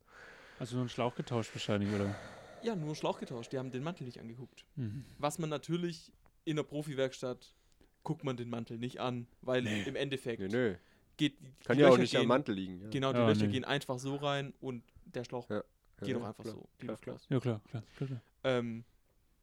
Also 0.59 0.75
nur 0.77 0.83
einen 0.83 0.89
Schlauch 0.89 1.15
getauscht 1.15 1.51
wahrscheinlich, 1.55 1.93
oder? 1.95 2.15
Ja, 2.63 2.75
nur 2.75 2.97
Schlauch 2.97 3.19
getauscht, 3.21 3.53
die 3.53 3.59
haben 3.59 3.71
den 3.71 3.83
Mantel 3.83 4.05
nicht 4.05 4.21
angeguckt. 4.21 4.65
Mhm. 4.77 5.05
Was 5.19 5.39
man 5.39 5.51
natürlich 5.51 6.13
in 6.45 6.57
der 6.57 6.63
Profi-Werkstatt 6.63 7.55
guckt 8.03 8.25
man 8.25 8.37
den 8.37 8.49
Mantel 8.49 8.79
nicht 8.79 9.01
an, 9.01 9.27
weil 9.43 9.63
Nee. 9.63 9.83
im 9.83 9.97
Endeffekt 9.97 10.41
Nö, 10.41 10.49
nö. 10.49 10.75
geht 11.17 11.39
Kann 11.65 11.77
die 11.77 11.83
ja 11.83 11.89
auch 11.89 11.93
Löcher 11.93 12.03
nicht 12.03 12.17
am 12.17 12.23
gehen- 12.23 12.29
Mantel 12.29 12.55
liegen. 12.55 12.81
Ja. 12.83 12.89
Genau, 12.91 13.13
die 13.13 13.19
Ja, 13.19 13.29
Löcher 13.29 13.47
nee. 13.47 13.53
gehen 13.53 13.65
einfach 13.65 13.99
so 13.99 14.17
rein 14.17 14.55
und 14.61 14.83
der 15.05 15.25
Schlauch 15.25 15.49
Ja. 15.51 15.63
geht 16.01 16.09
Ja, 16.09 16.17
auch 16.19 16.25
einfach 16.25 16.45
klar, 16.45 16.55
so. 16.55 16.69
Die 16.81 16.87
klar, 16.87 16.93
Luft 16.95 17.03
klar. 17.03 17.21
Ja, 17.29 17.41
klar, 17.41 17.61
klar. 17.69 17.83
klar, 17.97 18.09
klar. 18.09 18.23
Ähm, 18.45 18.85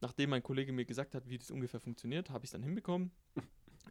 nachdem 0.01 0.29
mein 0.31 0.41
Kollege 0.43 0.71
mir 0.71 0.85
gesagt 0.85 1.13
hat, 1.13 1.27
wie 1.29 1.37
das 1.37 1.51
ungefähr 1.51 1.79
funktioniert, 1.79 2.29
habe 2.29 2.45
ich 2.45 2.47
es 2.49 2.51
dann 2.53 2.63
hinbekommen. 2.63 3.11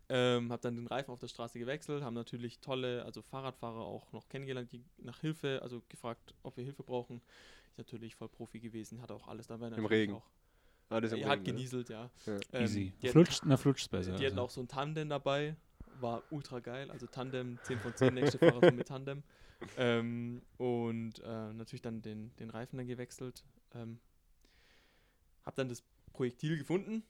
Ähm, 0.09 0.53
habe 0.53 0.62
dann 0.62 0.76
den 0.76 0.86
Reifen 0.86 1.11
auf 1.11 1.18
der 1.18 1.28
Straße 1.28 1.59
gewechselt, 1.59 2.03
haben 2.03 2.14
natürlich 2.14 2.61
tolle, 2.61 3.05
also 3.05 3.22
Fahrradfahrer 3.22 3.80
auch 3.80 4.12
noch 4.12 4.28
kennengelernt, 4.28 4.72
die 4.72 4.84
nach 4.99 5.20
Hilfe, 5.20 5.61
also 5.62 5.82
gefragt, 5.88 6.34
ob 6.43 6.57
wir 6.57 6.64
Hilfe 6.64 6.82
brauchen. 6.82 7.20
Ist 7.70 7.78
natürlich 7.78 8.14
voll 8.14 8.28
Profi 8.28 8.61
gewesen, 8.61 9.01
hatte 9.01 9.14
auch 9.14 9.28
alles 9.28 9.47
dabei. 9.47 9.70
natürlich 9.70 9.90
Regen. 9.90 10.14
Auch. 10.14 10.28
Alles 10.90 11.12
im 11.12 11.20
Er 11.20 11.28
hat 11.28 11.38
Regen, 11.38 11.45
ne? 11.45 11.53
genieselt, 11.53 11.88
ja. 11.88 12.11
Ja. 12.26 12.38
Ähm, 12.53 12.62
Easy. 12.62 12.93
Die 13.01 13.09
hatten, 13.09 13.12
Flutscht, 13.12 13.43
na, 13.47 13.57
flutscht's 13.57 13.88
besser. 13.88 14.11
die 14.12 14.26
hatten 14.26 14.34
also. 14.34 14.43
auch 14.43 14.51
so 14.51 14.61
ein 14.61 14.68
Tandem 14.68 15.09
dabei, 15.09 15.57
war 16.01 16.22
ultra 16.30 16.61
geil, 16.61 16.90
also 16.90 17.07
Tandem, 17.07 17.59
10 17.62 17.78
von 17.78 17.95
10, 17.95 18.14
nächste 18.14 18.38
Fahrrad 18.38 18.74
mit 18.74 18.88
Tandem. 18.88 19.22
Ähm, 19.76 20.43
und 20.59 21.20
äh, 21.20 21.53
natürlich 21.53 21.82
dann 21.82 22.03
den, 22.03 22.34
den 22.36 22.51
Reifen 22.51 22.76
dann 22.76 22.86
gewechselt. 22.86 23.45
Ähm, 23.74 24.01
hab 25.45 25.55
dann 25.55 25.68
das 25.68 25.82
Projektil 26.12 26.59
gefunden, 26.59 27.05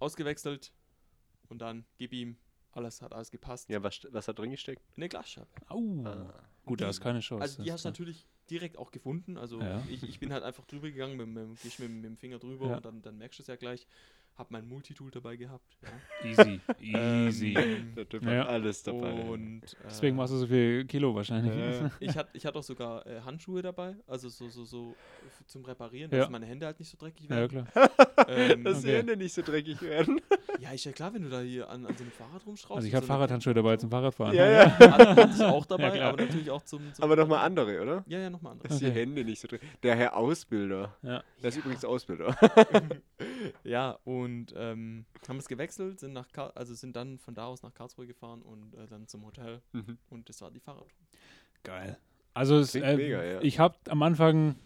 ausgewechselt 0.00 0.72
und 1.54 1.58
dann 1.60 1.84
gib 1.98 2.12
ihm, 2.12 2.36
alles 2.72 3.00
hat 3.00 3.12
alles 3.12 3.30
gepasst. 3.30 3.68
Ja, 3.70 3.82
was, 3.82 4.00
was 4.10 4.26
hat 4.26 4.38
drin 4.38 4.50
gesteckt? 4.50 4.82
Eine 4.96 5.08
Glasscheibe. 5.08 5.46
Au. 5.68 6.02
Ah. 6.04 6.34
Gut, 6.66 6.80
da 6.80 6.88
ist 6.88 7.00
keine 7.00 7.20
Chance. 7.20 7.42
Also 7.42 7.62
die 7.62 7.70
hast 7.72 7.84
du 7.84 7.88
natürlich 7.88 8.26
direkt 8.50 8.76
auch 8.76 8.90
gefunden. 8.90 9.38
Also 9.38 9.60
Ja. 9.60 9.80
ich, 9.88 10.02
ich 10.02 10.18
bin 10.18 10.32
halt 10.32 10.42
einfach 10.42 10.64
drüber 10.66 10.90
gegangen, 10.90 11.16
mit, 11.16 11.28
mit, 11.28 11.78
mit, 11.78 11.90
mit 11.90 12.04
dem 12.04 12.16
Finger 12.16 12.38
drüber 12.40 12.66
Ja. 12.68 12.76
und 12.76 12.84
dann, 12.84 13.02
dann 13.02 13.16
merkst 13.18 13.38
du 13.38 13.42
es 13.42 13.46
ja 13.46 13.56
gleich. 13.56 13.86
Hab 14.36 14.50
mein 14.50 14.66
Multitool 14.66 15.12
dabei 15.12 15.36
gehabt. 15.36 15.76
Ja. 15.82 16.28
Easy, 16.28 16.60
easy. 16.80 17.54
Ähm, 17.56 17.94
Der 17.94 18.08
Typ 18.08 18.24
Ja. 18.24 18.40
hat 18.40 18.48
alles 18.48 18.82
dabei. 18.82 19.12
Und 19.12 19.62
äh, 19.62 19.76
Deswegen 19.84 20.16
machst 20.16 20.32
du 20.32 20.38
so 20.38 20.46
viel 20.48 20.84
Kilo 20.86 21.14
wahrscheinlich. 21.14 21.54
Ja. 21.54 21.90
ich 22.00 22.16
hatte 22.16 22.30
ich 22.32 22.44
hatte 22.44 22.58
auch 22.58 22.62
sogar 22.64 23.06
äh, 23.06 23.20
Handschuhe 23.20 23.62
dabei, 23.62 23.94
also 24.08 24.28
so, 24.28 24.48
so, 24.48 24.64
so 24.64 24.96
zum 25.46 25.64
Reparieren, 25.64 26.10
Ja. 26.10 26.18
dass 26.18 26.30
meine 26.30 26.46
Hände 26.46 26.66
halt 26.66 26.80
nicht 26.80 26.90
so 26.90 26.96
dreckig 26.98 27.28
Ja, 27.30 27.36
werden. 27.36 27.68
klar. 27.72 27.90
ähm, 28.28 28.64
Dass 28.64 28.80
die 28.80 28.88
Okay. 28.88 28.96
Hände 28.98 29.16
nicht 29.16 29.32
so 29.34 29.42
dreckig 29.42 29.80
werden. 29.82 30.20
ja, 30.58 30.72
ist 30.72 30.84
ja 30.84 30.90
klar, 30.90 31.14
wenn 31.14 31.22
du 31.22 31.28
da 31.30 31.40
hier 31.40 31.68
an, 31.70 31.86
an 31.86 31.94
so 31.96 32.02
einem 32.02 32.10
Fahrrad 32.12 32.44
rumschraubst. 32.44 32.76
Also 32.76 32.88
ich 32.88 32.94
habe 32.94 33.06
so 33.06 33.12
Fahrradhandschuhe 33.12 33.54
dabei 33.54 33.76
zum 33.76 33.90
Fahrradfahren. 33.90 34.34
Ja, 34.34 34.50
ja. 34.50 34.78
Hatte 34.80 35.10
hatte 35.14 35.30
ich 35.36 35.42
auch 35.42 35.64
dabei, 35.66 36.02
aber 36.02 36.22
natürlich 36.24 36.50
auch 36.50 36.62
zum. 36.64 36.92
zum 36.92 37.04
Aber 37.04 37.14
nochmal 37.14 37.44
andere, 37.46 37.80
oder? 37.80 38.04
Ja, 38.08 38.18
ja, 38.18 38.30
nochmal 38.30 38.52
andere. 38.52 38.66
Dass 38.68 38.78
die 38.80 38.86
Okay. 38.86 39.00
Hände 39.02 39.24
nicht 39.24 39.40
so 39.40 39.46
dreckig 39.46 39.68
Der 39.84 39.94
Herr 39.94 40.16
Ausbilder. 40.16 40.96
Ja. 41.02 41.22
Der 41.40 41.48
ist 41.50 41.56
übrigens 41.58 41.84
Ausbilder. 41.84 42.36
ja, 43.62 43.96
und 44.04 44.23
ähm, 44.56 45.04
haben 45.28 45.38
es 45.38 45.48
gewechselt, 45.48 46.00
sind 46.00 46.12
nach 46.12 46.30
Kar 46.32 46.52
also 46.56 46.74
sind 46.74 46.94
dann 46.96 47.18
von 47.18 47.34
da 47.34 47.46
aus 47.46 47.62
nach 47.62 47.74
Karlsruhe 47.74 48.06
gefahren 48.06 48.42
und 48.42 48.74
äh, 48.74 48.86
dann 48.88 49.06
zum 49.08 49.24
Hotel 49.24 49.60
Mhm. 49.72 49.98
und 50.10 50.28
das 50.28 50.40
war 50.42 50.50
die 50.50 50.60
Fahrradtour. 50.60 50.88
Geil. 51.62 51.96
Also 52.34 52.58
es, 52.58 52.74
äh, 52.74 52.96
mega, 52.96 53.22
ja. 53.24 53.40
ich 53.42 53.58
habe 53.58 53.76
am 53.88 54.02
Anfang 54.02 54.56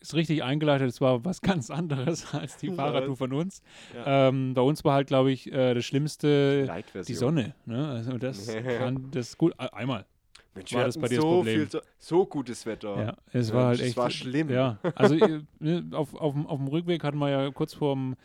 es 0.00 0.14
richtig 0.14 0.44
eingeleitet, 0.44 0.88
es 0.88 1.00
war 1.00 1.24
was 1.24 1.40
ganz 1.42 1.70
anderes 1.70 2.32
als 2.34 2.56
die? 2.58 2.70
Fahrradtour 2.70 3.16
von 3.16 3.32
uns. 3.32 3.62
Ja. 3.94 4.28
Ähm, 4.28 4.54
bei 4.54 4.62
uns 4.62 4.84
war 4.84 4.94
halt, 4.94 5.08
glaube 5.08 5.32
ich, 5.32 5.50
äh, 5.52 5.74
das 5.74 5.84
Schlimmste 5.84 6.70
die 7.06 7.14
Sonne. 7.14 7.54
Ne? 7.66 7.88
Also 7.88 8.16
das 8.18 8.46
kann 8.78 9.10
das 9.10 9.36
gut. 9.36 9.54
äh, 9.58 9.68
Einmal. 9.72 10.06
Mensch, 10.54 10.72
War 10.72 10.80
wir 10.82 10.86
das 10.86 10.96
bei 10.98 11.08
dir 11.08 11.16
das 11.16 11.22
so 11.22 11.28
Problem? 11.36 11.54
viel, 11.60 11.70
so, 11.70 11.80
so 11.98 12.26
gutes 12.26 12.64
Wetter. 12.66 12.96
Ja, 13.06 13.16
es 13.32 13.48
Ja, 13.50 13.54
war 13.54 13.66
halt 13.66 13.80
das 13.80 13.86
echt. 13.88 13.96
war 13.96 14.10
schlimm. 14.10 14.48
Ja, 14.50 14.78
also 14.94 15.14
äh, 15.14 15.42
ne, 15.60 15.84
auf, 15.92 16.14
auf, 16.14 16.32
dem- 16.32 16.46
auf 16.46 16.58
dem 16.58 16.68
Rückweg 16.68 17.04
hatten 17.04 17.18
wir 17.18 17.28
ja 17.30 17.50
kurz 17.50 17.74
vorm 17.74 18.16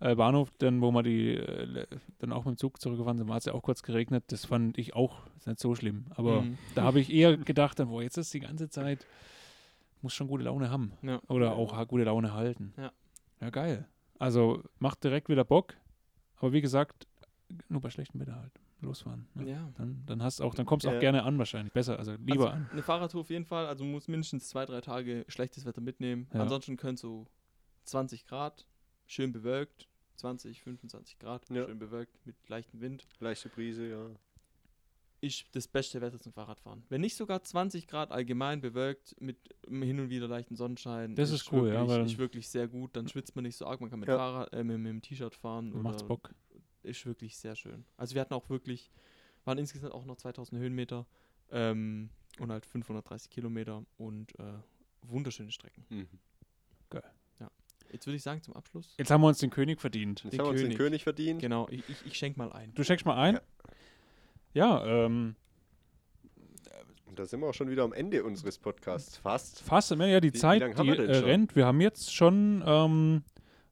äh, 0.00 0.14
Bahnhof, 0.14 0.50
dann, 0.58 0.80
wo 0.82 0.90
wir 0.92 1.02
die 1.02 1.34
äh, 1.34 1.86
dann 2.18 2.32
auch 2.32 2.44
mit 2.44 2.56
dem 2.56 2.58
Zug 2.58 2.80
zurückgefahren 2.80 3.18
sind, 3.18 3.28
war 3.28 3.38
es 3.38 3.44
ja 3.46 3.54
auch 3.54 3.62
kurz 3.62 3.82
geregnet. 3.82 4.24
Das 4.28 4.44
fand 4.44 4.76
ich 4.78 4.94
auch 4.94 5.20
nicht 5.46 5.58
so 5.60 5.74
schlimm. 5.74 6.06
Aber 6.10 6.42
Mhm. 6.42 6.58
da 6.74 6.82
habe 6.82 7.00
ich 7.00 7.12
eher 7.12 7.36
gedacht, 7.36 7.78
dann, 7.78 7.88
boah, 7.88 8.02
jetzt 8.02 8.16
ist 8.16 8.32
die 8.34 8.40
ganze 8.40 8.68
Zeit, 8.68 9.06
muss 10.02 10.14
schon 10.14 10.28
gute 10.28 10.44
Laune 10.44 10.70
haben. 10.70 10.92
Ja. 11.02 11.20
Oder 11.28 11.56
auch 11.56 11.86
gute 11.88 12.04
Laune 12.04 12.34
halten. 12.34 12.72
Ja. 12.76 12.92
Ja, 13.40 13.50
geil. 13.50 13.86
Also 14.18 14.62
macht 14.78 15.04
direkt 15.04 15.28
wieder 15.28 15.44
Bock. 15.44 15.74
Aber 16.38 16.52
wie 16.52 16.60
gesagt, 16.60 17.06
nur 17.68 17.80
bei 17.80 17.90
schlechtem 17.90 18.20
Wetter 18.20 18.36
halt. 18.36 18.52
Losfahren. 18.82 19.26
Ne? 19.34 19.50
Ja. 19.50 19.72
Dann, 19.78 20.02
dann 20.06 20.22
hast 20.22 20.40
auch, 20.42 20.54
dann 20.54 20.66
kommst 20.66 20.84
du 20.84 20.90
auch 20.90 21.00
gerne 21.00 21.22
an 21.22 21.38
wahrscheinlich. 21.38 21.72
Besser, 21.72 21.98
also 21.98 22.12
lieber 22.12 22.44
also, 22.44 22.48
an. 22.48 22.68
Eine 22.70 22.82
Fahrradtour 22.82 23.22
auf 23.22 23.30
jeden 23.30 23.46
Fall. 23.46 23.66
Also 23.66 23.84
muss 23.84 24.06
mindestens 24.06 24.48
zwei, 24.48 24.66
drei 24.66 24.82
Tage 24.82 25.24
schlechtes 25.28 25.64
Wetter 25.64 25.80
mitnehmen. 25.80 26.28
Ja. 26.34 26.40
Ansonsten 26.42 26.76
können 26.76 26.98
so 26.98 27.26
20 27.84 28.26
Grad, 28.26 28.66
schön 29.06 29.32
bewölkt, 29.32 29.88
20, 30.16 30.62
25 30.62 31.18
Grad, 31.18 31.48
Ja. 31.50 31.66
schön 31.66 31.78
bewölkt 31.78 32.24
mit 32.26 32.36
leichtem 32.48 32.80
Wind. 32.80 33.06
Leichte 33.20 33.48
Brise, 33.48 33.88
ja. 33.88 34.10
Ist 35.22 35.46
das 35.56 35.66
beste 35.66 36.00
Wetter 36.02 36.20
zum 36.20 36.32
Fahrradfahren. 36.32 36.84
Wenn 36.90 37.00
nicht 37.00 37.16
sogar 37.16 37.42
20 37.42 37.86
Grad 37.86 38.12
allgemein 38.12 38.60
bewölkt 38.60 39.18
mit 39.20 39.38
hin 39.66 39.98
und 39.98 40.10
wieder 40.10 40.28
leichten 40.28 40.56
Sonnenschein. 40.56 41.14
Das 41.14 41.30
ist 41.30 41.50
cool, 41.52 41.68
ja, 41.68 41.74
wirklich, 41.80 41.88
weil- 41.98 42.06
Ist 42.06 42.18
wirklich 42.18 42.48
sehr 42.48 42.68
gut. 42.68 42.94
Dann 42.96 43.08
schwitzt 43.08 43.34
man 43.34 43.42
nicht 43.44 43.56
so 43.56 43.66
arg. 43.66 43.80
Man 43.80 43.88
kann 43.90 43.98
mit, 44.00 44.08
Ja. 44.08 44.16
Fahrrad, 44.18 44.52
äh, 44.52 44.62
mit, 44.62 44.78
mit 44.78 44.90
dem 44.90 45.00
T-Shirt 45.02 45.34
fahren. 45.34 45.70
Macht's 45.82 46.02
Bock. 46.02 46.34
ist 46.82 47.04
wirklich 47.06 47.36
sehr 47.36 47.56
schön. 47.56 47.84
Also 47.96 48.14
wir 48.14 48.20
hatten 48.20 48.34
auch 48.34 48.48
wirklich, 48.48 48.92
waren 49.44 49.58
insgesamt 49.58 49.92
auch 49.92 50.04
noch 50.04 50.16
2000 50.16 50.60
Höhenmeter 50.60 51.04
ähm, 51.50 52.10
und 52.38 52.52
halt 52.52 52.64
530 52.66 53.28
Kilometer 53.30 53.84
und 53.96 54.38
äh, 54.38 54.52
wunderschöne 55.02 55.50
Strecken. 55.50 55.84
Mhm. 55.88 56.08
Jetzt 57.92 58.06
würde 58.06 58.16
ich 58.16 58.22
sagen 58.22 58.42
zum 58.42 58.54
Abschluss. 58.54 58.94
Jetzt 58.98 59.10
haben 59.10 59.20
wir 59.22 59.28
uns 59.28 59.38
den 59.38 59.50
König 59.50 59.80
verdient. 59.80 60.22
Jetzt 60.24 60.32
Den 60.32 60.40
haben 60.40 60.46
wir 60.46 60.52
uns 60.52 60.60
den 60.62 60.76
König. 60.76 61.02
Verdient. 61.04 61.40
Genau, 61.40 61.68
ich, 61.70 61.82
ich, 61.88 61.96
ich 62.06 62.14
schenke 62.18 62.38
mal 62.38 62.52
ein. 62.52 62.72
Du 62.74 62.84
schenkst 62.84 63.06
mal 63.06 63.16
ein? 63.16 63.38
Ja, 64.52 64.84
ähm, 64.86 65.36
Und 67.06 67.18
da 67.18 67.26
sind 67.26 67.40
wir 67.40 67.46
auch 67.48 67.54
schon 67.54 67.70
wieder 67.70 67.84
am 67.84 67.92
Ende 67.92 68.24
unseres 68.24 68.58
Podcasts. 68.58 69.18
Fast. 69.18 69.60
fast, 69.62 69.90
ja, 69.90 70.06
ja 70.06 70.20
die 70.20 70.28
Wie- 70.28 70.34
wie 70.34 70.38
Zeit, 70.38 70.62
haben 70.62 70.86
die 70.90 70.98
wir 70.98 71.08
äh, 71.08 71.18
rennt. 71.18 71.56
Wir 71.56 71.66
haben 71.66 71.80
jetzt 71.80 72.14
schon 72.14 72.62
ähm, 72.66 73.22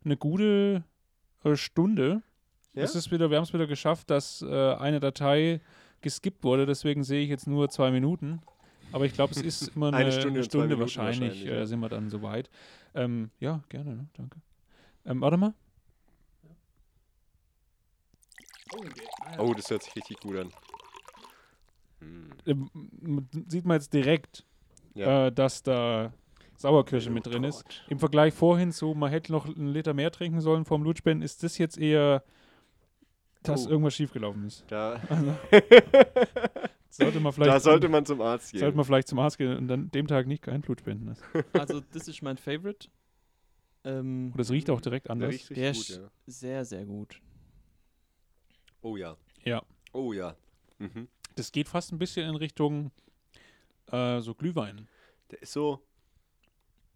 eine 0.05 0.17
gute 0.17 0.85
äh, 1.45 1.57
Stunde. 1.57 2.23
Ja? 2.75 2.83
Es 2.83 2.95
ist 2.95 3.11
wieder, 3.11 3.31
wir 3.31 3.37
haben 3.39 3.45
es 3.45 3.53
wieder 3.53 3.67
geschafft, 3.67 4.11
dass 4.11 4.43
äh, 4.43 4.75
eine 4.75 5.01
Datei 5.01 5.61
geskippt 6.01 6.45
wurde. 6.45 6.67
Deswegen 6.67 7.03
sehe 7.05 7.23
ich 7.23 7.29
jetzt 7.31 7.47
nur 7.47 7.69
zwei 7.71 7.91
Minuten. 7.91 8.41
Aber 8.93 9.07
ich 9.07 9.15
glaube, 9.15 9.33
es 9.33 9.41
ist 9.43 9.69
immer 9.77 9.89
eine, 9.89 9.97
Eine 9.97 10.05
eine 10.07 10.13
Stunde 10.21 10.45
Stunde, 10.45 10.45
und 10.45 10.51
zwei 10.51 10.59
Minuten 10.65 10.81
wahrscheinlich, 10.81 11.31
wahrscheinlich, 11.31 11.47
äh, 11.53 11.59
ja. 11.61 11.67
sind 11.67 11.81
wir 11.81 11.89
dann 11.89 12.11
soweit. 12.11 12.51
Ähm, 12.95 13.31
ja, 13.41 13.63
gerne, 13.69 13.97
ne? 13.97 14.09
danke. 14.17 14.41
Ähm, 15.05 15.21
warte 15.21 15.37
mal. 15.37 15.55
Oh, 19.39 19.53
das 19.55 19.71
hört 19.71 19.83
sich 19.83 19.95
richtig 19.97 20.21
gut 20.21 20.37
an. 20.37 20.53
Hm. 22.01 22.71
Sieht 23.49 23.65
man 23.65 23.77
jetzt 23.77 23.93
direkt, 23.93 24.45
Ja. 24.95 25.27
äh, 25.27 25.33
dass 25.33 25.63
da 25.63 26.13
Sauerkirsche 26.57 27.11
mit 27.11 27.27
drin 27.27 27.45
ist. 27.45 27.65
Im 27.89 27.99
Vergleich 27.99 28.33
vorhin 28.35 28.73
zu, 28.73 28.95
man 28.95 29.11
hätte 29.11 29.33
noch 29.33 29.47
einen 29.47 29.69
Liter 29.69 29.95
mehr 29.95 30.11
trinken 30.11 30.41
sollen 30.41 30.65
vom 30.65 30.83
Blutspenden, 30.83 31.23
ist 31.25 31.43
das 31.43 31.59
jetzt 31.59 31.79
eher, 31.79 32.23
dass 33.43 33.67
Oh. 33.67 33.71
irgendwas 33.71 33.95
schiefgelaufen 33.95 34.47
ist. 34.47 34.65
Da, 34.69 35.01
Sollte 36.97 37.21
man 37.21 37.33
vielleicht, 37.33 37.51
da 37.53 37.61
sollte 37.61 37.89
man 37.89 38.07
zum 38.07 38.21
Arzt 38.21 38.53
gehen. 38.53 38.61
sollte 38.61 38.77
man 38.77 38.85
vielleicht 38.85 39.09
zum 39.09 39.19
Arzt 39.19 39.37
gehen 39.39 39.57
und 39.57 39.69
dann 39.69 39.91
dem 39.91 40.07
Tag 40.07 40.27
nicht 40.27 40.43
kein 40.43 40.61
Blut 40.61 40.81
spenden. 40.81 41.07
lassen. 41.07 41.25
Also, 41.53 41.81
das 41.93 42.07
ist 42.09 42.23
mein 42.23 42.37
Favorite. 42.37 42.89
Ähm, 43.85 44.31
Und 44.33 44.39
das 44.39 44.51
riecht 44.51 44.71
auch 44.71 44.81
direkt 44.81 45.07
Der 45.07 45.13
anders. 45.13 45.33
riecht 45.33 45.51
Der 45.51 45.71
richtig 45.71 45.91
ist- 45.91 45.97
gut, 45.99 46.05
ja. 46.07 46.11
sehr, 46.27 46.65
sehr 46.65 46.85
gut. 46.87 47.21
Oh 48.83 48.97
ja. 48.97 49.17
Ja. 49.45 49.63
Oh 49.93 50.13
ja. 50.13 50.37
Mhm. 50.79 51.09
Das 51.37 51.51
geht 51.53 51.69
fast 51.69 51.93
ein 51.93 51.99
bisschen 51.99 52.29
in 52.29 52.37
Richtung 52.37 52.91
äh, 53.91 54.21
so 54.21 54.35
Glühwein. 54.35 54.89
Der 55.31 55.43
ist 55.43 55.53
so 55.53 55.83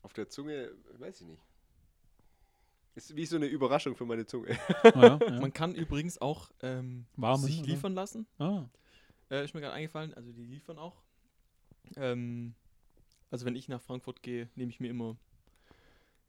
auf 0.02 0.12
der 0.12 0.28
Zunge, 0.28 0.70
weiß 0.98 1.20
ich 1.22 1.26
nicht. 1.26 1.42
Ist 2.94 3.14
wie 3.16 3.26
so 3.26 3.36
eine 3.36 3.46
Überraschung 3.46 3.94
für 3.96 4.04
meine 4.04 4.26
Zunge. 4.26 4.58
Ah, 4.82 4.90
ja, 4.94 5.18
ja. 5.28 5.40
Man 5.40 5.52
kann 5.52 5.74
übrigens 5.74 6.18
auch 6.20 6.50
ähm, 6.62 7.06
Warmen, 7.16 7.44
sich 7.44 7.58
oder? 7.60 7.68
liefern 7.68 7.94
lassen. 7.94 8.26
Ah, 8.38 8.64
Äh, 9.30 9.44
ist 9.44 9.54
mir 9.54 9.60
gerade 9.60 9.74
eingefallen, 9.74 10.14
also 10.14 10.32
die 10.32 10.44
liefern 10.44 10.78
auch. 10.78 11.02
Ähm, 11.96 12.54
also 13.30 13.44
wenn 13.46 13.56
ich 13.56 13.68
nach 13.68 13.80
Frankfurt 13.82 14.22
gehe, 14.22 14.48
nehme 14.54 14.70
ich 14.70 14.80
mir 14.80 14.90
immer 14.90 15.16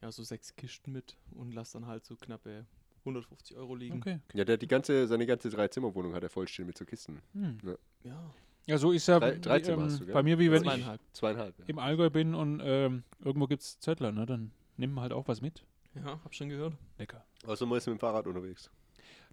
ja, 0.02 0.10
so 0.10 0.22
sechs 0.22 0.54
Kisten 0.56 0.92
mit 0.92 1.16
und 1.32 1.52
lasse 1.52 1.74
dann 1.78 1.86
halt 1.86 2.04
so 2.04 2.16
knappe 2.16 2.66
150 3.00 3.56
Euro 3.56 3.74
liegen. 3.74 3.96
okay. 3.98 4.20
Ja, 4.34 4.44
der 4.44 4.54
hat 4.54 4.62
die 4.62 4.68
ganze, 4.68 5.06
seine 5.06 5.26
ganze 5.26 5.48
Dreizimmerwohnung 5.50 6.14
hat 6.14 6.22
er 6.22 6.28
vollstehen 6.30 6.66
mit 6.66 6.76
so 6.76 6.84
Kisten. 6.84 7.20
Hm. 7.32 7.58
Ja, 8.04 8.32
Ja, 8.66 8.78
so 8.78 8.92
ist 8.92 9.06
ja 9.08 9.18
Drei- 9.18 9.38
drei 9.38 9.60
Zimmer 9.60 9.78
ähm, 9.84 9.90
hast 9.90 10.00
du, 10.00 10.04
gell? 10.04 10.14
bei 10.14 10.22
mir, 10.22 10.38
wie 10.38 10.50
wenn 10.50 10.64
ich 10.64 10.86
zweieinhalb. 11.12 11.58
Ja. 11.58 11.64
im 11.66 11.78
Allgäu 11.78 12.10
bin 12.10 12.34
und 12.34 12.60
ähm, 12.62 13.04
irgendwo 13.20 13.46
gibt 13.46 13.62
es 13.62 13.80
Zettler, 13.80 14.12
ne? 14.12 14.26
dann 14.26 14.52
nimmt 14.76 14.94
man 14.94 15.02
halt 15.02 15.12
auch 15.12 15.26
was 15.28 15.40
mit. 15.40 15.64
Ja, 15.94 16.22
hab 16.22 16.34
schon 16.34 16.50
gehört. 16.50 16.74
Lecker. 16.98 17.24
Außer 17.46 17.66
man 17.66 17.78
ist 17.78 17.86
mit 17.86 17.96
dem 17.96 18.00
Fahrrad 18.00 18.26
unterwegs. 18.26 18.70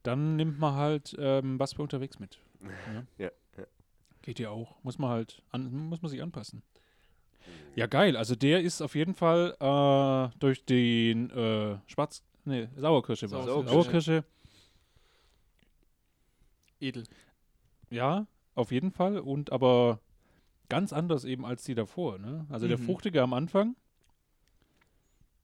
Dann 0.04 0.38
nimmt 0.38 0.60
man 0.60 0.76
halt 0.76 1.16
ähm, 1.20 1.60
was 1.60 1.74
für 1.74 1.82
unterwegs 1.82 2.20
mit. 2.20 2.40
Ja, 3.18 3.32
ja. 3.58 3.64
Geht 4.22 4.40
ja 4.40 4.50
auch. 4.50 4.82
Muss 4.84 4.98
man 5.00 5.10
halt, 5.10 5.42
an, 5.52 5.72
muss 5.90 6.02
man 6.02 6.10
sich 6.12 6.22
anpassen. 6.22 6.62
Ja, 7.76 7.86
geil. 7.88 8.18
Also 8.18 8.36
der 8.36 8.62
ist 8.62 8.82
auf 8.82 8.96
jeden 8.96 9.14
Fall 9.14 9.56
äh, 9.60 10.38
durch 10.40 10.66
den 10.66 11.30
äh, 11.30 11.78
Schwarz, 11.88 12.24
nee, 12.46 12.68
Sauerkirsche 12.76 13.30
war 13.32 13.40
es. 13.42 13.46
Sauerkirsche. 13.46 13.74
Sauerkirsche, 13.74 14.24
Edel. 16.80 17.04
ja, 17.90 18.28
auf 18.56 18.72
jeden 18.72 18.92
Fall. 18.92 19.20
Und 19.20 19.52
aber 19.52 20.00
ganz 20.70 20.92
anders 20.94 21.24
eben 21.24 21.46
als 21.46 21.64
die 21.64 21.76
davor. 21.76 22.18
Ne? 22.20 22.46
Also 22.50 22.68
der 22.68 22.78
Mhm. 22.78 22.84
fruchtige 22.86 23.22
am 23.22 23.34
Anfang, 23.34 23.76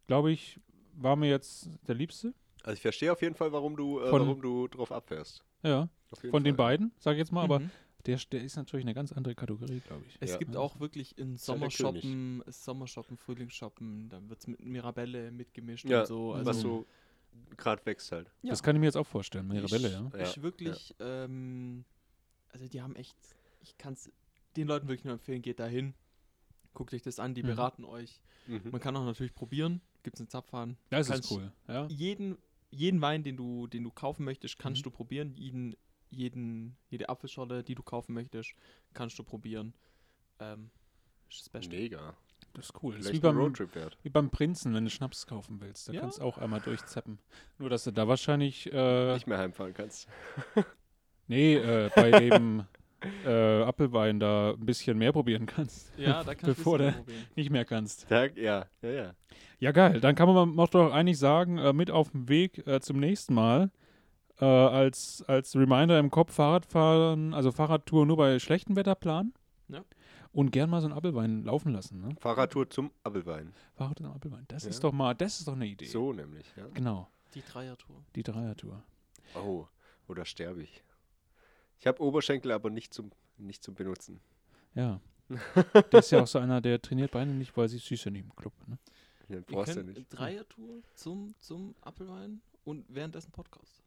glaube 0.07 0.31
ich, 0.31 0.59
war 0.95 1.15
mir 1.15 1.29
jetzt 1.29 1.69
der 1.87 1.95
liebste. 1.95 2.33
Also 2.63 2.73
ich 2.73 2.81
verstehe 2.81 3.11
auf 3.11 3.21
jeden 3.21 3.35
Fall, 3.35 3.51
warum 3.51 3.75
du, 3.75 3.99
äh, 3.99 4.09
Von- 4.09 4.21
warum 4.21 4.41
du 4.41 4.67
drauf 4.67 4.91
abfährst. 4.91 5.43
Ja, 5.63 5.89
von 6.29 6.43
den 6.43 6.55
Fall. 6.55 6.65
beiden, 6.77 6.91
sage 6.99 7.15
ich 7.15 7.19
jetzt 7.19 7.31
mal. 7.31 7.43
Aber 7.43 7.59
Mhm. 7.59 7.71
der, 8.05 8.19
der 8.31 8.43
ist 8.43 8.55
natürlich 8.57 8.85
eine 8.85 8.93
ganz 8.93 9.11
andere 9.11 9.33
Kategorie, 9.35 9.79
glaube 9.79 10.03
ich. 10.07 10.17
Es 10.19 10.31
Ja. 10.31 10.37
gibt 10.37 10.55
auch 10.55 10.79
wirklich 10.79 11.17
in. 11.17 11.37
Sommershoppen, 11.37 12.43
Sommershoppen, 12.47 13.17
Frühlingsshoppen, 13.17 14.09
dann 14.09 14.29
wird 14.29 14.39
es 14.41 14.47
mit 14.47 14.63
Mirabelle 14.63 15.31
mitgemischt 15.31 15.85
Ja, 15.85 16.01
und 16.01 16.07
so. 16.07 16.33
Also 16.33 16.49
was 16.49 16.59
so 16.61 16.85
gerade 17.57 17.83
wächst 17.85 18.11
halt. 18.11 18.29
Ja. 18.43 18.51
Das 18.51 18.61
kann 18.61 18.75
ich 18.75 18.79
mir 18.81 18.85
jetzt 18.87 18.97
auch 18.97 19.07
vorstellen, 19.07 19.47
Mirabelle, 19.47 19.87
ist, 19.87 19.93
ja. 19.93 20.11
Ja, 20.13 20.23
Ist 20.23 20.41
wirklich, 20.41 20.93
ähm, 20.99 21.85
also 22.49 22.67
die 22.67 22.81
haben 22.81 22.95
echt, 22.95 23.17
ich 23.61 23.77
kann 23.77 23.93
es 23.93 24.11
den 24.55 24.67
Leuten 24.67 24.87
wirklich 24.87 25.05
nur 25.05 25.13
empfehlen, 25.13 25.41
geht 25.41 25.59
da 25.59 25.65
hin, 25.65 25.95
guckt 26.73 26.93
euch 26.93 27.01
das 27.01 27.17
an, 27.19 27.33
die 27.33 27.41
Mhm. 27.41 27.47
beraten 27.47 27.85
euch. 27.85 28.21
Mhm. 28.47 28.69
Man 28.71 28.79
kann 28.81 28.95
auch 28.97 29.05
natürlich 29.05 29.33
probieren, 29.33 29.81
gibt 30.03 30.17
es 30.17 30.21
einen 30.21 30.29
Zapfhahn. 30.29 30.77
Das 30.89 31.09
ist 31.09 31.31
cool. 31.31 31.51
Ja. 31.67 31.87
Jeden, 31.87 32.37
jeden 32.73 33.01
Wein, 33.01 33.23
den 33.23 33.37
du, 33.37 33.67
den 33.67 33.83
du 33.83 33.91
kaufen 33.91 34.23
möchtest, 34.25 34.57
kannst 34.59 34.81
Mhm. 34.81 34.83
du 34.83 34.91
probieren. 34.91 35.33
Jeden, 35.35 35.75
jeden, 36.09 36.75
jede 36.89 37.09
Apfelschorle, 37.09 37.63
die 37.63 37.75
du 37.75 37.83
kaufen 37.83 38.13
möchtest, 38.13 38.53
kannst 38.93 39.17
du 39.19 39.23
probieren. 39.23 39.73
Ähm, 40.39 40.69
ist 41.29 41.41
das 41.41 41.49
Beste. 41.49 41.75
Mega. 41.75 42.15
Das 42.53 42.65
ist 42.65 42.83
cool. 42.83 42.95
Das 42.97 43.05
ist 43.07 43.13
wie 43.13 43.17
ein 43.17 43.21
beim, 43.21 43.37
Roadtrip 43.37 43.73
wert. 43.73 43.97
wie 44.03 44.09
beim 44.09 44.29
Prinzen, 44.29 44.73
wenn 44.75 44.83
du 44.83 44.91
Schnaps 44.91 45.25
kaufen 45.25 45.59
willst. 45.59 45.87
Da 45.89 45.93
Ja. 45.93 46.01
kannst 46.01 46.19
du 46.19 46.23
auch 46.23 46.37
einmal 46.37 46.61
durchzappen. 46.61 47.17
Nur, 47.57 47.69
dass 47.69 47.83
du 47.85 47.91
da 47.91 48.07
wahrscheinlich, 48.07 48.71
äh, 48.71 49.13
Nicht 49.13 49.25
mehr 49.27 49.39
heimfahren 49.39 49.73
kannst. 49.73 50.07
nee, 51.27 51.55
äh, 51.55 51.89
bei 51.95 52.11
dem 52.19 52.65
äh, 53.25 53.63
Apfelwein 53.63 54.19
da 54.19 54.51
ein 54.51 54.65
bisschen 54.65 54.97
mehr 54.97 55.11
probieren 55.11 55.45
kannst. 55.45 55.91
Ja, 55.97 56.23
da 56.23 56.33
kannst 56.35 56.43
du 56.43 56.47
Bevor 56.55 56.77
probieren. 56.77 57.03
Nicht 57.35 57.49
mehr 57.49 57.65
kannst. 57.65 58.09
Da, 58.09 58.25
ja, 58.25 58.65
ja, 58.81 58.89
ja. 58.89 59.13
Ja, 59.59 59.71
geil. 59.71 59.99
Dann 60.01 60.15
kann 60.15 60.27
man 60.33 60.55
noch 60.55 60.69
doch 60.69 60.91
eigentlich 60.91 61.17
sagen, 61.19 61.57
äh, 61.57 61.73
mit 61.73 61.89
auf 61.91 62.11
dem 62.11 62.27
Weg 62.29 62.65
äh, 62.67 62.79
zum 62.81 62.99
nächsten 62.99 63.33
Mal, 63.33 63.71
äh, 64.39 64.45
als, 64.45 65.23
als 65.27 65.55
Reminder 65.55 65.99
im 65.99 66.09
Kopf, 66.11 66.33
Fahrradfahren, 66.33 67.33
also 67.33 67.51
Fahrradtour 67.51 68.05
nur 68.05 68.17
bei 68.17 68.39
schlechtem 68.39 68.75
Wetter 68.75 68.95
planen. 68.95 69.33
Ja. 69.69 69.83
Und 70.33 70.51
gern 70.51 70.69
mal 70.69 70.81
so 70.81 70.87
einen 70.87 70.97
Apfelwein 70.97 71.43
laufen 71.45 71.71
lassen. 71.71 72.01
Ne? 72.01 72.09
Fahrradtour 72.19 72.69
zum 72.69 72.91
Apfelwein. 73.03 73.53
Fahrrad 73.75 73.99
und 74.01 74.07
Apfelwein. 74.07 74.43
Das 74.47 74.63
Ja. 74.63 74.71
ist 74.71 74.83
doch 74.83 74.91
mal, 74.91 75.13
das 75.13 75.39
ist 75.39 75.47
doch 75.47 75.53
eine 75.53 75.67
Idee. 75.67 75.85
So 75.85 76.11
nämlich, 76.11 76.45
ja. 76.57 76.65
Genau, 76.73 77.07
Die 77.35 77.41
Dreiertour. 77.43 77.95
die 78.15 78.23
Dreiertour. 78.23 78.83
Oh, 79.35 79.67
oder 80.07 80.25
sterbe 80.25 80.63
ich. 80.63 80.83
Ich 81.79 81.87
habe 81.87 82.01
Oberschenkel, 82.01 82.51
aber 82.51 82.69
nicht 82.69 82.93
zum, 82.93 83.11
nicht 83.37 83.63
zum 83.63 83.75
Benutzen. 83.75 84.19
Ja. 84.75 84.99
der 85.91 85.99
ist 85.99 86.11
ja 86.11 86.21
auch 86.21 86.27
so 86.27 86.39
einer, 86.39 86.61
der 86.61 86.81
trainiert 86.81 87.11
Beine 87.11 87.33
nicht, 87.33 87.55
weil 87.57 87.67
sie 87.69 87.77
süß 87.77 88.03
ja 88.05 88.11
nicht 88.11 88.23
im 88.25 88.35
Club. 88.35 88.53
Ne? 88.67 88.77
Wir 89.27 89.41
brauchst 89.41 89.71
du 89.71 89.75
können 89.81 89.93
nicht. 89.93 90.07
Dreiertour 90.09 90.81
zum, 90.95 91.33
zum 91.39 91.75
Apfelwein 91.81 92.41
und 92.65 92.85
währenddessen 92.89 93.31
Podcast. 93.31 93.83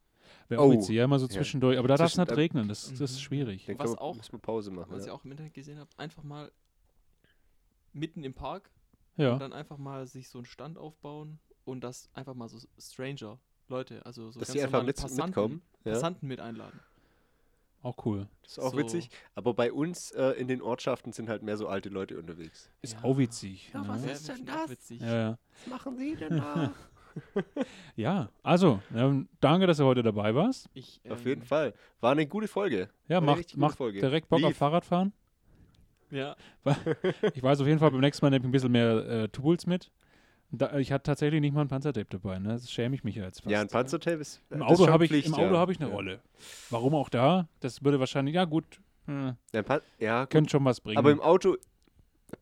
Wäre 0.49 0.61
auch 0.61 0.67
Oh, 0.67 0.71
witzig, 0.71 0.95
ja, 0.95 1.05
immer 1.05 1.19
so 1.19 1.27
ja. 1.27 1.31
zwischendurch. 1.31 1.77
Aber 1.77 1.87
da 1.87 1.95
darf 1.95 2.11
es 2.11 2.17
nicht 2.17 2.35
regnen, 2.35 2.67
das, 2.67 2.89
das 2.89 2.99
ist 3.11 3.15
Mhm. 3.17 3.21
schwierig. 3.21 3.65
Den 3.65 3.79
was 3.79 3.91
wir- 3.91 4.01
auch- 4.01 4.15
müssen 4.15 4.31
wir 4.33 4.39
Pause 4.39 4.71
machen. 4.71 4.91
Was 4.91 5.05
ja. 5.05 5.11
ihr 5.11 5.15
auch 5.15 5.23
im 5.23 5.31
Internet 5.31 5.53
gesehen 5.53 5.79
habt, 5.79 5.97
einfach 5.99 6.23
mal 6.23 6.51
mitten 7.93 8.23
im 8.23 8.33
Park 8.33 8.69
Ja. 9.15 9.33
und 9.33 9.39
dann 9.39 9.53
einfach 9.53 9.77
mal 9.77 10.05
sich 10.07 10.29
so 10.29 10.39
einen 10.39 10.45
Stand 10.45 10.77
aufbauen 10.77 11.39
und 11.65 11.81
das 11.81 12.09
einfach 12.13 12.33
mal 12.33 12.49
so 12.49 12.59
Stranger, 12.79 13.39
Leute, 13.69 14.05
also 14.05 14.31
so 14.31 14.39
Dass 14.39 14.49
ganz 14.49 14.63
einfach 14.63 14.83
mit, 14.83 14.95
Passanten, 14.97 15.25
mitkommen. 15.27 15.61
Ja, 15.85 15.93
Passanten 15.93 16.27
mit 16.27 16.39
einladen. 16.39 16.79
Auch 17.87 18.05
cool. 18.05 18.27
das 18.43 18.53
ist 18.53 18.59
auch 18.59 18.71
So. 18.71 18.77
witzig. 18.77 19.09
Aber 19.35 19.53
bei 19.53 19.71
uns 19.71 20.11
äh, 20.11 20.31
in 20.31 20.47
den 20.47 20.61
Ortschaften 20.61 21.13
sind 21.13 21.29
halt 21.29 21.41
mehr 21.41 21.55
so 21.57 21.67
alte 21.67 21.87
Leute 21.89 22.17
unterwegs. 22.17 22.69
Ist 22.81 22.93
Ja. 22.95 23.03
auch 23.03 23.17
witzig. 23.17 23.71
Ja, 23.73 23.81
ne? 23.81 23.87
was 23.87 24.03
ist 24.05 24.27
denn 24.27 24.45
das? 24.45 24.69
Witzig. 24.69 24.99
Ja, 25.01 25.15
ja. 25.17 25.37
Was 25.63 25.67
machen 25.67 25.97
Sie 25.97 26.15
denn 26.15 26.37
da? 26.37 26.73
ja, 27.95 28.29
also, 28.43 28.81
ähm, 28.93 29.27
danke, 29.39 29.65
dass 29.67 29.77
du 29.77 29.85
heute 29.85 30.03
dabei 30.03 30.35
warst. 30.35 30.69
Ich, 30.73 31.01
Auf 31.09 31.21
ähm, 31.21 31.27
jeden 31.27 31.41
Fall. 31.43 31.73
War 32.01 32.11
eine 32.11 32.27
gute 32.27 32.47
Folge. 32.47 32.89
Ja, 33.07 33.21
macht, 33.21 33.55
macht 33.57 33.77
Folge. 33.77 33.99
direkt 34.01 34.29
Bock 34.29 34.41
auf 34.43 34.49
Lief. 34.49 34.57
Fahrradfahren. 34.57 35.13
Ja, 36.11 36.35
Ich 37.33 37.41
weiß 37.43 37.59
auf 37.61 37.67
jeden 37.67 37.79
Fall, 37.79 37.91
beim 37.91 38.01
nächsten 38.01 38.23
Mal 38.25 38.29
nehme 38.29 38.43
ich 38.43 38.49
ein 38.49 38.51
bisschen 38.51 38.71
mehr 38.71 38.97
äh, 39.07 39.29
Tools 39.29 39.65
mit. 39.65 39.91
Da, 40.49 40.77
ich 40.77 40.91
hatte 40.93 41.03
tatsächlich 41.03 41.41
nicht 41.41 41.53
mal 41.53 41.61
ein 41.61 41.67
Panzertape 41.67 42.07
dabei, 42.09 42.39
ne? 42.39 42.49
Das 42.53 42.71
schäme 42.71 42.95
ich 42.95 43.03
mich 43.03 43.15
ja 43.15 43.25
jetzt 43.25 43.41
fast. 43.41 43.51
Ja, 43.51 43.59
ein 43.59 43.67
Panzertape 43.67 44.17
ist. 44.17 44.41
Im 44.49 44.61
ist 44.61 44.67
Auto 44.67 44.87
habe 44.87 45.03
ich, 45.03 45.09
Pflicht, 45.11 45.27
im 45.27 45.33
Auto 45.33 45.53
ja. 45.53 45.57
habe 45.59 45.71
ich 45.73 45.79
eine 45.81 45.89
Ja. 45.89 45.95
Rolle. 45.95 46.21
Warum 46.69 46.95
auch 46.95 47.09
da? 47.09 47.49
Das 47.59 47.83
würde 47.83 47.99
wahrscheinlich, 47.99 48.35
ja 48.35 48.45
gut, 48.45 48.79
äh, 49.07 49.33
Ja, 49.99 50.21
gut. 50.21 50.29
könnte 50.29 50.49
schon 50.49 50.63
was 50.63 50.79
bringen. 50.79 50.97
aber 50.97 51.11
im 51.11 51.19
Auto 51.19 51.57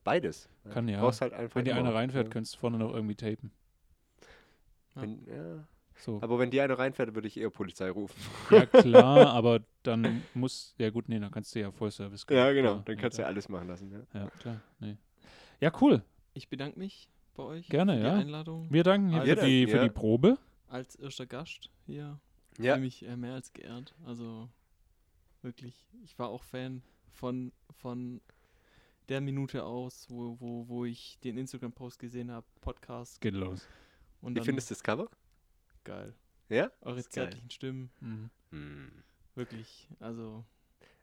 beides. 0.04 0.48
Kann 0.72 0.88
ja. 0.88 1.00
Brauchst 1.02 1.22
halt 1.22 1.34
einfach 1.34 1.56
Wenn 1.56 1.66
die 1.66 1.72
immer. 1.72 1.80
eine 1.80 1.94
reinfährt, 1.96 2.28
Ja. 2.28 2.32
könntest 2.34 2.56
du 2.56 2.60
vorne 2.60 2.78
noch 2.78 2.94
irgendwie 2.94 3.16
tapen. 3.16 3.52
Wenn, 4.96 5.26
ja. 5.28 5.68
So. 5.98 6.20
Aber 6.22 6.38
wenn 6.40 6.52
die 6.52 6.60
eine 6.62 6.78
reinfährt, 6.78 7.16
würde 7.16 7.28
ich 7.28 7.38
eher 7.40 7.50
Polizei 7.50 7.90
rufen. 7.90 8.20
Ja, 8.52 8.66
klar, 8.66 9.28
aber 9.32 9.62
dann 9.84 10.24
muss, 10.34 10.76
ja 10.78 10.90
gut, 10.90 11.08
nee, 11.10 11.20
dann 11.20 11.32
kannst 11.32 11.56
du 11.56 11.60
ja 11.62 11.72
Vollservice 11.72 12.26
Ja, 12.30 12.52
genau. 12.52 12.82
Dann 12.86 12.98
kannst 12.98 13.18
du 13.18 13.22
ja 13.22 13.26
klar. 13.26 13.34
alles 13.34 13.50
machen 13.50 13.68
lassen. 13.68 13.92
Ja. 14.14 14.20
Ja, 14.22 14.30
klar, 14.40 14.62
nee. 14.80 14.98
Ja, 15.62 15.72
cool. 15.82 16.04
ich 16.34 16.50
bedanke 16.50 16.78
mich 16.78 17.10
bei 17.36 17.44
euch 17.44 17.68
Gerne, 17.70 17.94
für 17.94 18.00
die 18.00 18.06
ja. 18.06 18.16
Einladung. 18.16 18.68
Wir 18.72 18.84
danken 18.84 19.10
hier 19.10 19.22
Also, 19.22 19.36
für, 19.36 19.46
die, 19.48 19.68
für 19.68 19.78
ja. 19.78 19.84
die 19.84 19.90
Probe. 19.90 20.38
Als 20.68 20.96
erster 20.96 21.26
Gast 21.26 21.70
hier 21.86 22.20
Ja. 22.58 22.74
fühle 22.74 22.86
mich 22.86 23.06
äh, 23.06 23.16
mehr 23.16 23.34
als 23.34 23.54
geehrt. 23.54 23.94
Also 24.06 24.50
wirklich, 25.42 25.86
ich 26.04 26.18
war 26.18 26.30
auch 26.30 26.44
Fan 26.44 26.82
von, 27.12 27.52
von 27.72 28.22
der 29.10 29.22
Minute 29.22 29.64
aus, 29.64 30.08
wo, 30.10 30.38
wo, 30.40 30.68
wo 30.68 30.86
ich 30.86 31.20
den 31.24 31.38
Instagram-Post 31.38 32.00
gesehen 32.00 32.32
habe, 32.32 32.46
Podcast. 32.62 33.22
Geht 33.22 33.36
los. 33.36 33.68
Und 34.22 34.36
Wie 34.36 34.42
findest 34.42 34.70
du 34.72 34.74
das 34.74 34.84
Cover? 34.84 35.08
geil. 35.84 36.16
Ja? 36.50 36.72
Eure 36.82 37.00
Ist 37.00 37.12
geil. 37.14 37.26
zärtlichen 37.26 37.50
Stimmen, 37.52 37.92
Mhm. 38.00 38.30
Hm. 38.52 38.92
wirklich. 39.36 39.88
Also, 40.00 40.44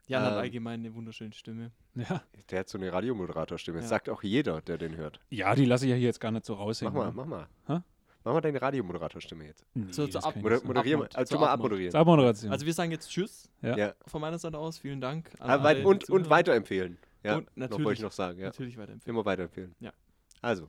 Jan 0.07 0.23
hat 0.25 0.33
Ähm. 0.33 0.39
allgemein 0.39 0.81
eine 0.81 0.95
wunderschöne 0.95 1.33
Stimme. 1.33 1.71
Ja. 1.95 2.23
Der 2.51 2.61
hat 2.61 2.69
so 2.69 2.79
eine 2.79 2.93
Radiomoderatorstimme. 2.93 3.77
Das 3.79 3.85
Ja. 3.87 3.89
sagt 3.91 4.09
auch 4.09 4.23
jeder, 4.23 4.61
der 4.63 4.79
den 4.79 4.97
hört. 4.97 5.21
ja, 5.31 5.55
die 5.55 5.65
lasse 5.65 5.85
ich 5.87 5.91
ja 5.91 5.97
hier 5.97 6.07
jetzt 6.07 6.21
gar 6.21 6.31
nicht 6.33 6.45
so 6.45 6.55
Mach 6.55 6.61
raushängen. 6.63 6.95
mal, 6.95 7.07
ne? 7.07 7.13
mach 7.15 7.27
mal. 7.27 7.47
Hä? 7.67 7.81
Mach 8.25 8.33
mal 8.35 8.41
deine 8.41 8.61
Radiomoderatorstimme 8.63 9.45
jetzt. 9.47 9.65
Nee, 9.75 9.91
So- 9.93 10.07
so 10.07 10.19
ab- 10.21 10.37
Moder 10.37 10.61
moderier. 10.65 10.97
Abmod. 10.97 11.17
Also 11.17 11.31
Zur 11.31 11.41
mal 11.41 11.47
Abmod. 11.49 11.67
abmoderieren. 11.67 11.91
Zur 11.91 12.01
Abmoderation. 12.01 12.53
Also 12.53 12.67
wir 12.67 12.73
sagen 12.75 12.91
jetzt 12.93 13.11
Tschüss 13.11 13.51
ja. 13.63 13.77
Ja. 13.77 13.95
von 14.07 14.21
meiner 14.21 14.39
Seite 14.39 14.59
aus. 14.59 14.79
Vielen 14.79 15.01
Dank. 15.01 15.31
An 15.41 15.51
Ah, 15.51 15.63
weit, 15.63 15.77
alle, 15.77 15.81
die 15.81 15.87
und, 15.87 16.11
und 16.11 16.31
weiterempfehlen. 16.31 16.99
Ja, 17.25 17.37
Und 17.37 17.45
noch 17.45 17.47
wollte 17.47 17.61
natürlich- 17.79 17.99
ich 17.99 18.03
noch 18.05 18.13
sagen. 18.13 18.39
Ja. 18.39 18.47
Natürlich 18.47 18.77
weiterempfehlen. 18.79 19.15
Immer 19.17 19.25
weiterempfehlen. 19.25 19.75
Ja. 19.81 19.93
Also, 20.41 20.69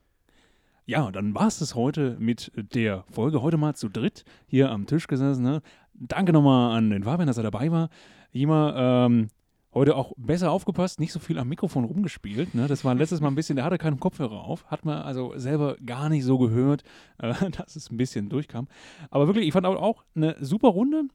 ja, 0.85 1.11
dann 1.11 1.33
war 1.33 1.47
es 1.47 1.59
das 1.59 1.75
heute 1.75 2.17
mit 2.19 2.51
der 2.55 3.05
Folge. 3.09 3.41
Heute 3.41 3.57
mal 3.57 3.75
zu 3.75 3.89
dritt 3.89 4.25
hier 4.47 4.71
am 4.71 4.85
Tisch 4.85 5.07
gesessen. 5.07 5.43
Ne? 5.43 5.61
Danke 5.93 6.33
nochmal 6.33 6.77
an 6.77 6.89
den 6.89 7.03
Fabian, 7.03 7.27
dass 7.27 7.37
er 7.37 7.43
dabei 7.43 7.71
war. 7.71 7.89
Immer 8.31 8.73
ähm, 8.75 9.29
heute 9.73 9.95
auch 9.95 10.13
besser 10.17 10.51
aufgepasst, 10.51 10.99
nicht 10.99 11.13
so 11.13 11.19
viel 11.19 11.39
am 11.39 11.49
Mikrofon 11.49 11.85
rumgespielt. 11.85 12.53
Ne? 12.53 12.67
Das 12.67 12.83
war 12.83 12.93
letztes 12.95 13.21
Mal 13.21 13.29
ein 13.29 13.35
bisschen, 13.35 13.55
der 13.55 13.65
hatte 13.65 13.77
keinen 13.77 13.99
Kopfhörer 13.99 14.43
auf, 14.43 14.65
hat 14.65 14.85
man 14.85 15.01
also 15.01 15.33
selber 15.37 15.77
gar 15.85 16.09
nicht 16.09 16.23
so 16.23 16.37
gehört, 16.37 16.83
äh, 17.19 17.33
dass 17.51 17.75
es 17.75 17.89
ein 17.89 17.97
bisschen 17.97 18.29
durchkam. 18.29 18.67
Aber 19.09 19.27
wirklich, 19.27 19.47
ich 19.47 19.53
fand 19.53 19.65
auch 19.65 20.03
eine 20.15 20.35
super 20.39 20.69
Runde. 20.69 21.05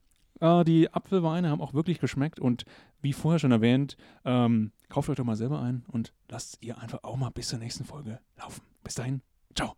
Äh, 0.40 0.64
die 0.64 0.92
Apfelweine 0.92 1.50
haben 1.50 1.60
auch 1.60 1.74
wirklich 1.74 1.98
geschmeckt 2.00 2.40
und 2.40 2.64
wie 3.00 3.12
vorher 3.12 3.38
schon 3.38 3.52
erwähnt, 3.52 3.96
ähm, 4.24 4.72
kauft 4.88 5.08
euch 5.08 5.16
doch 5.16 5.24
mal 5.24 5.36
selber 5.36 5.60
ein 5.60 5.84
und 5.88 6.12
lasst 6.28 6.58
ihr 6.62 6.78
einfach 6.78 7.04
auch 7.04 7.16
mal 7.16 7.30
bis 7.30 7.48
zur 7.48 7.58
nächsten 7.58 7.84
Folge 7.84 8.20
laufen. 8.38 8.62
Bis 8.82 8.94
dahin, 8.94 9.20
ciao. 9.54 9.76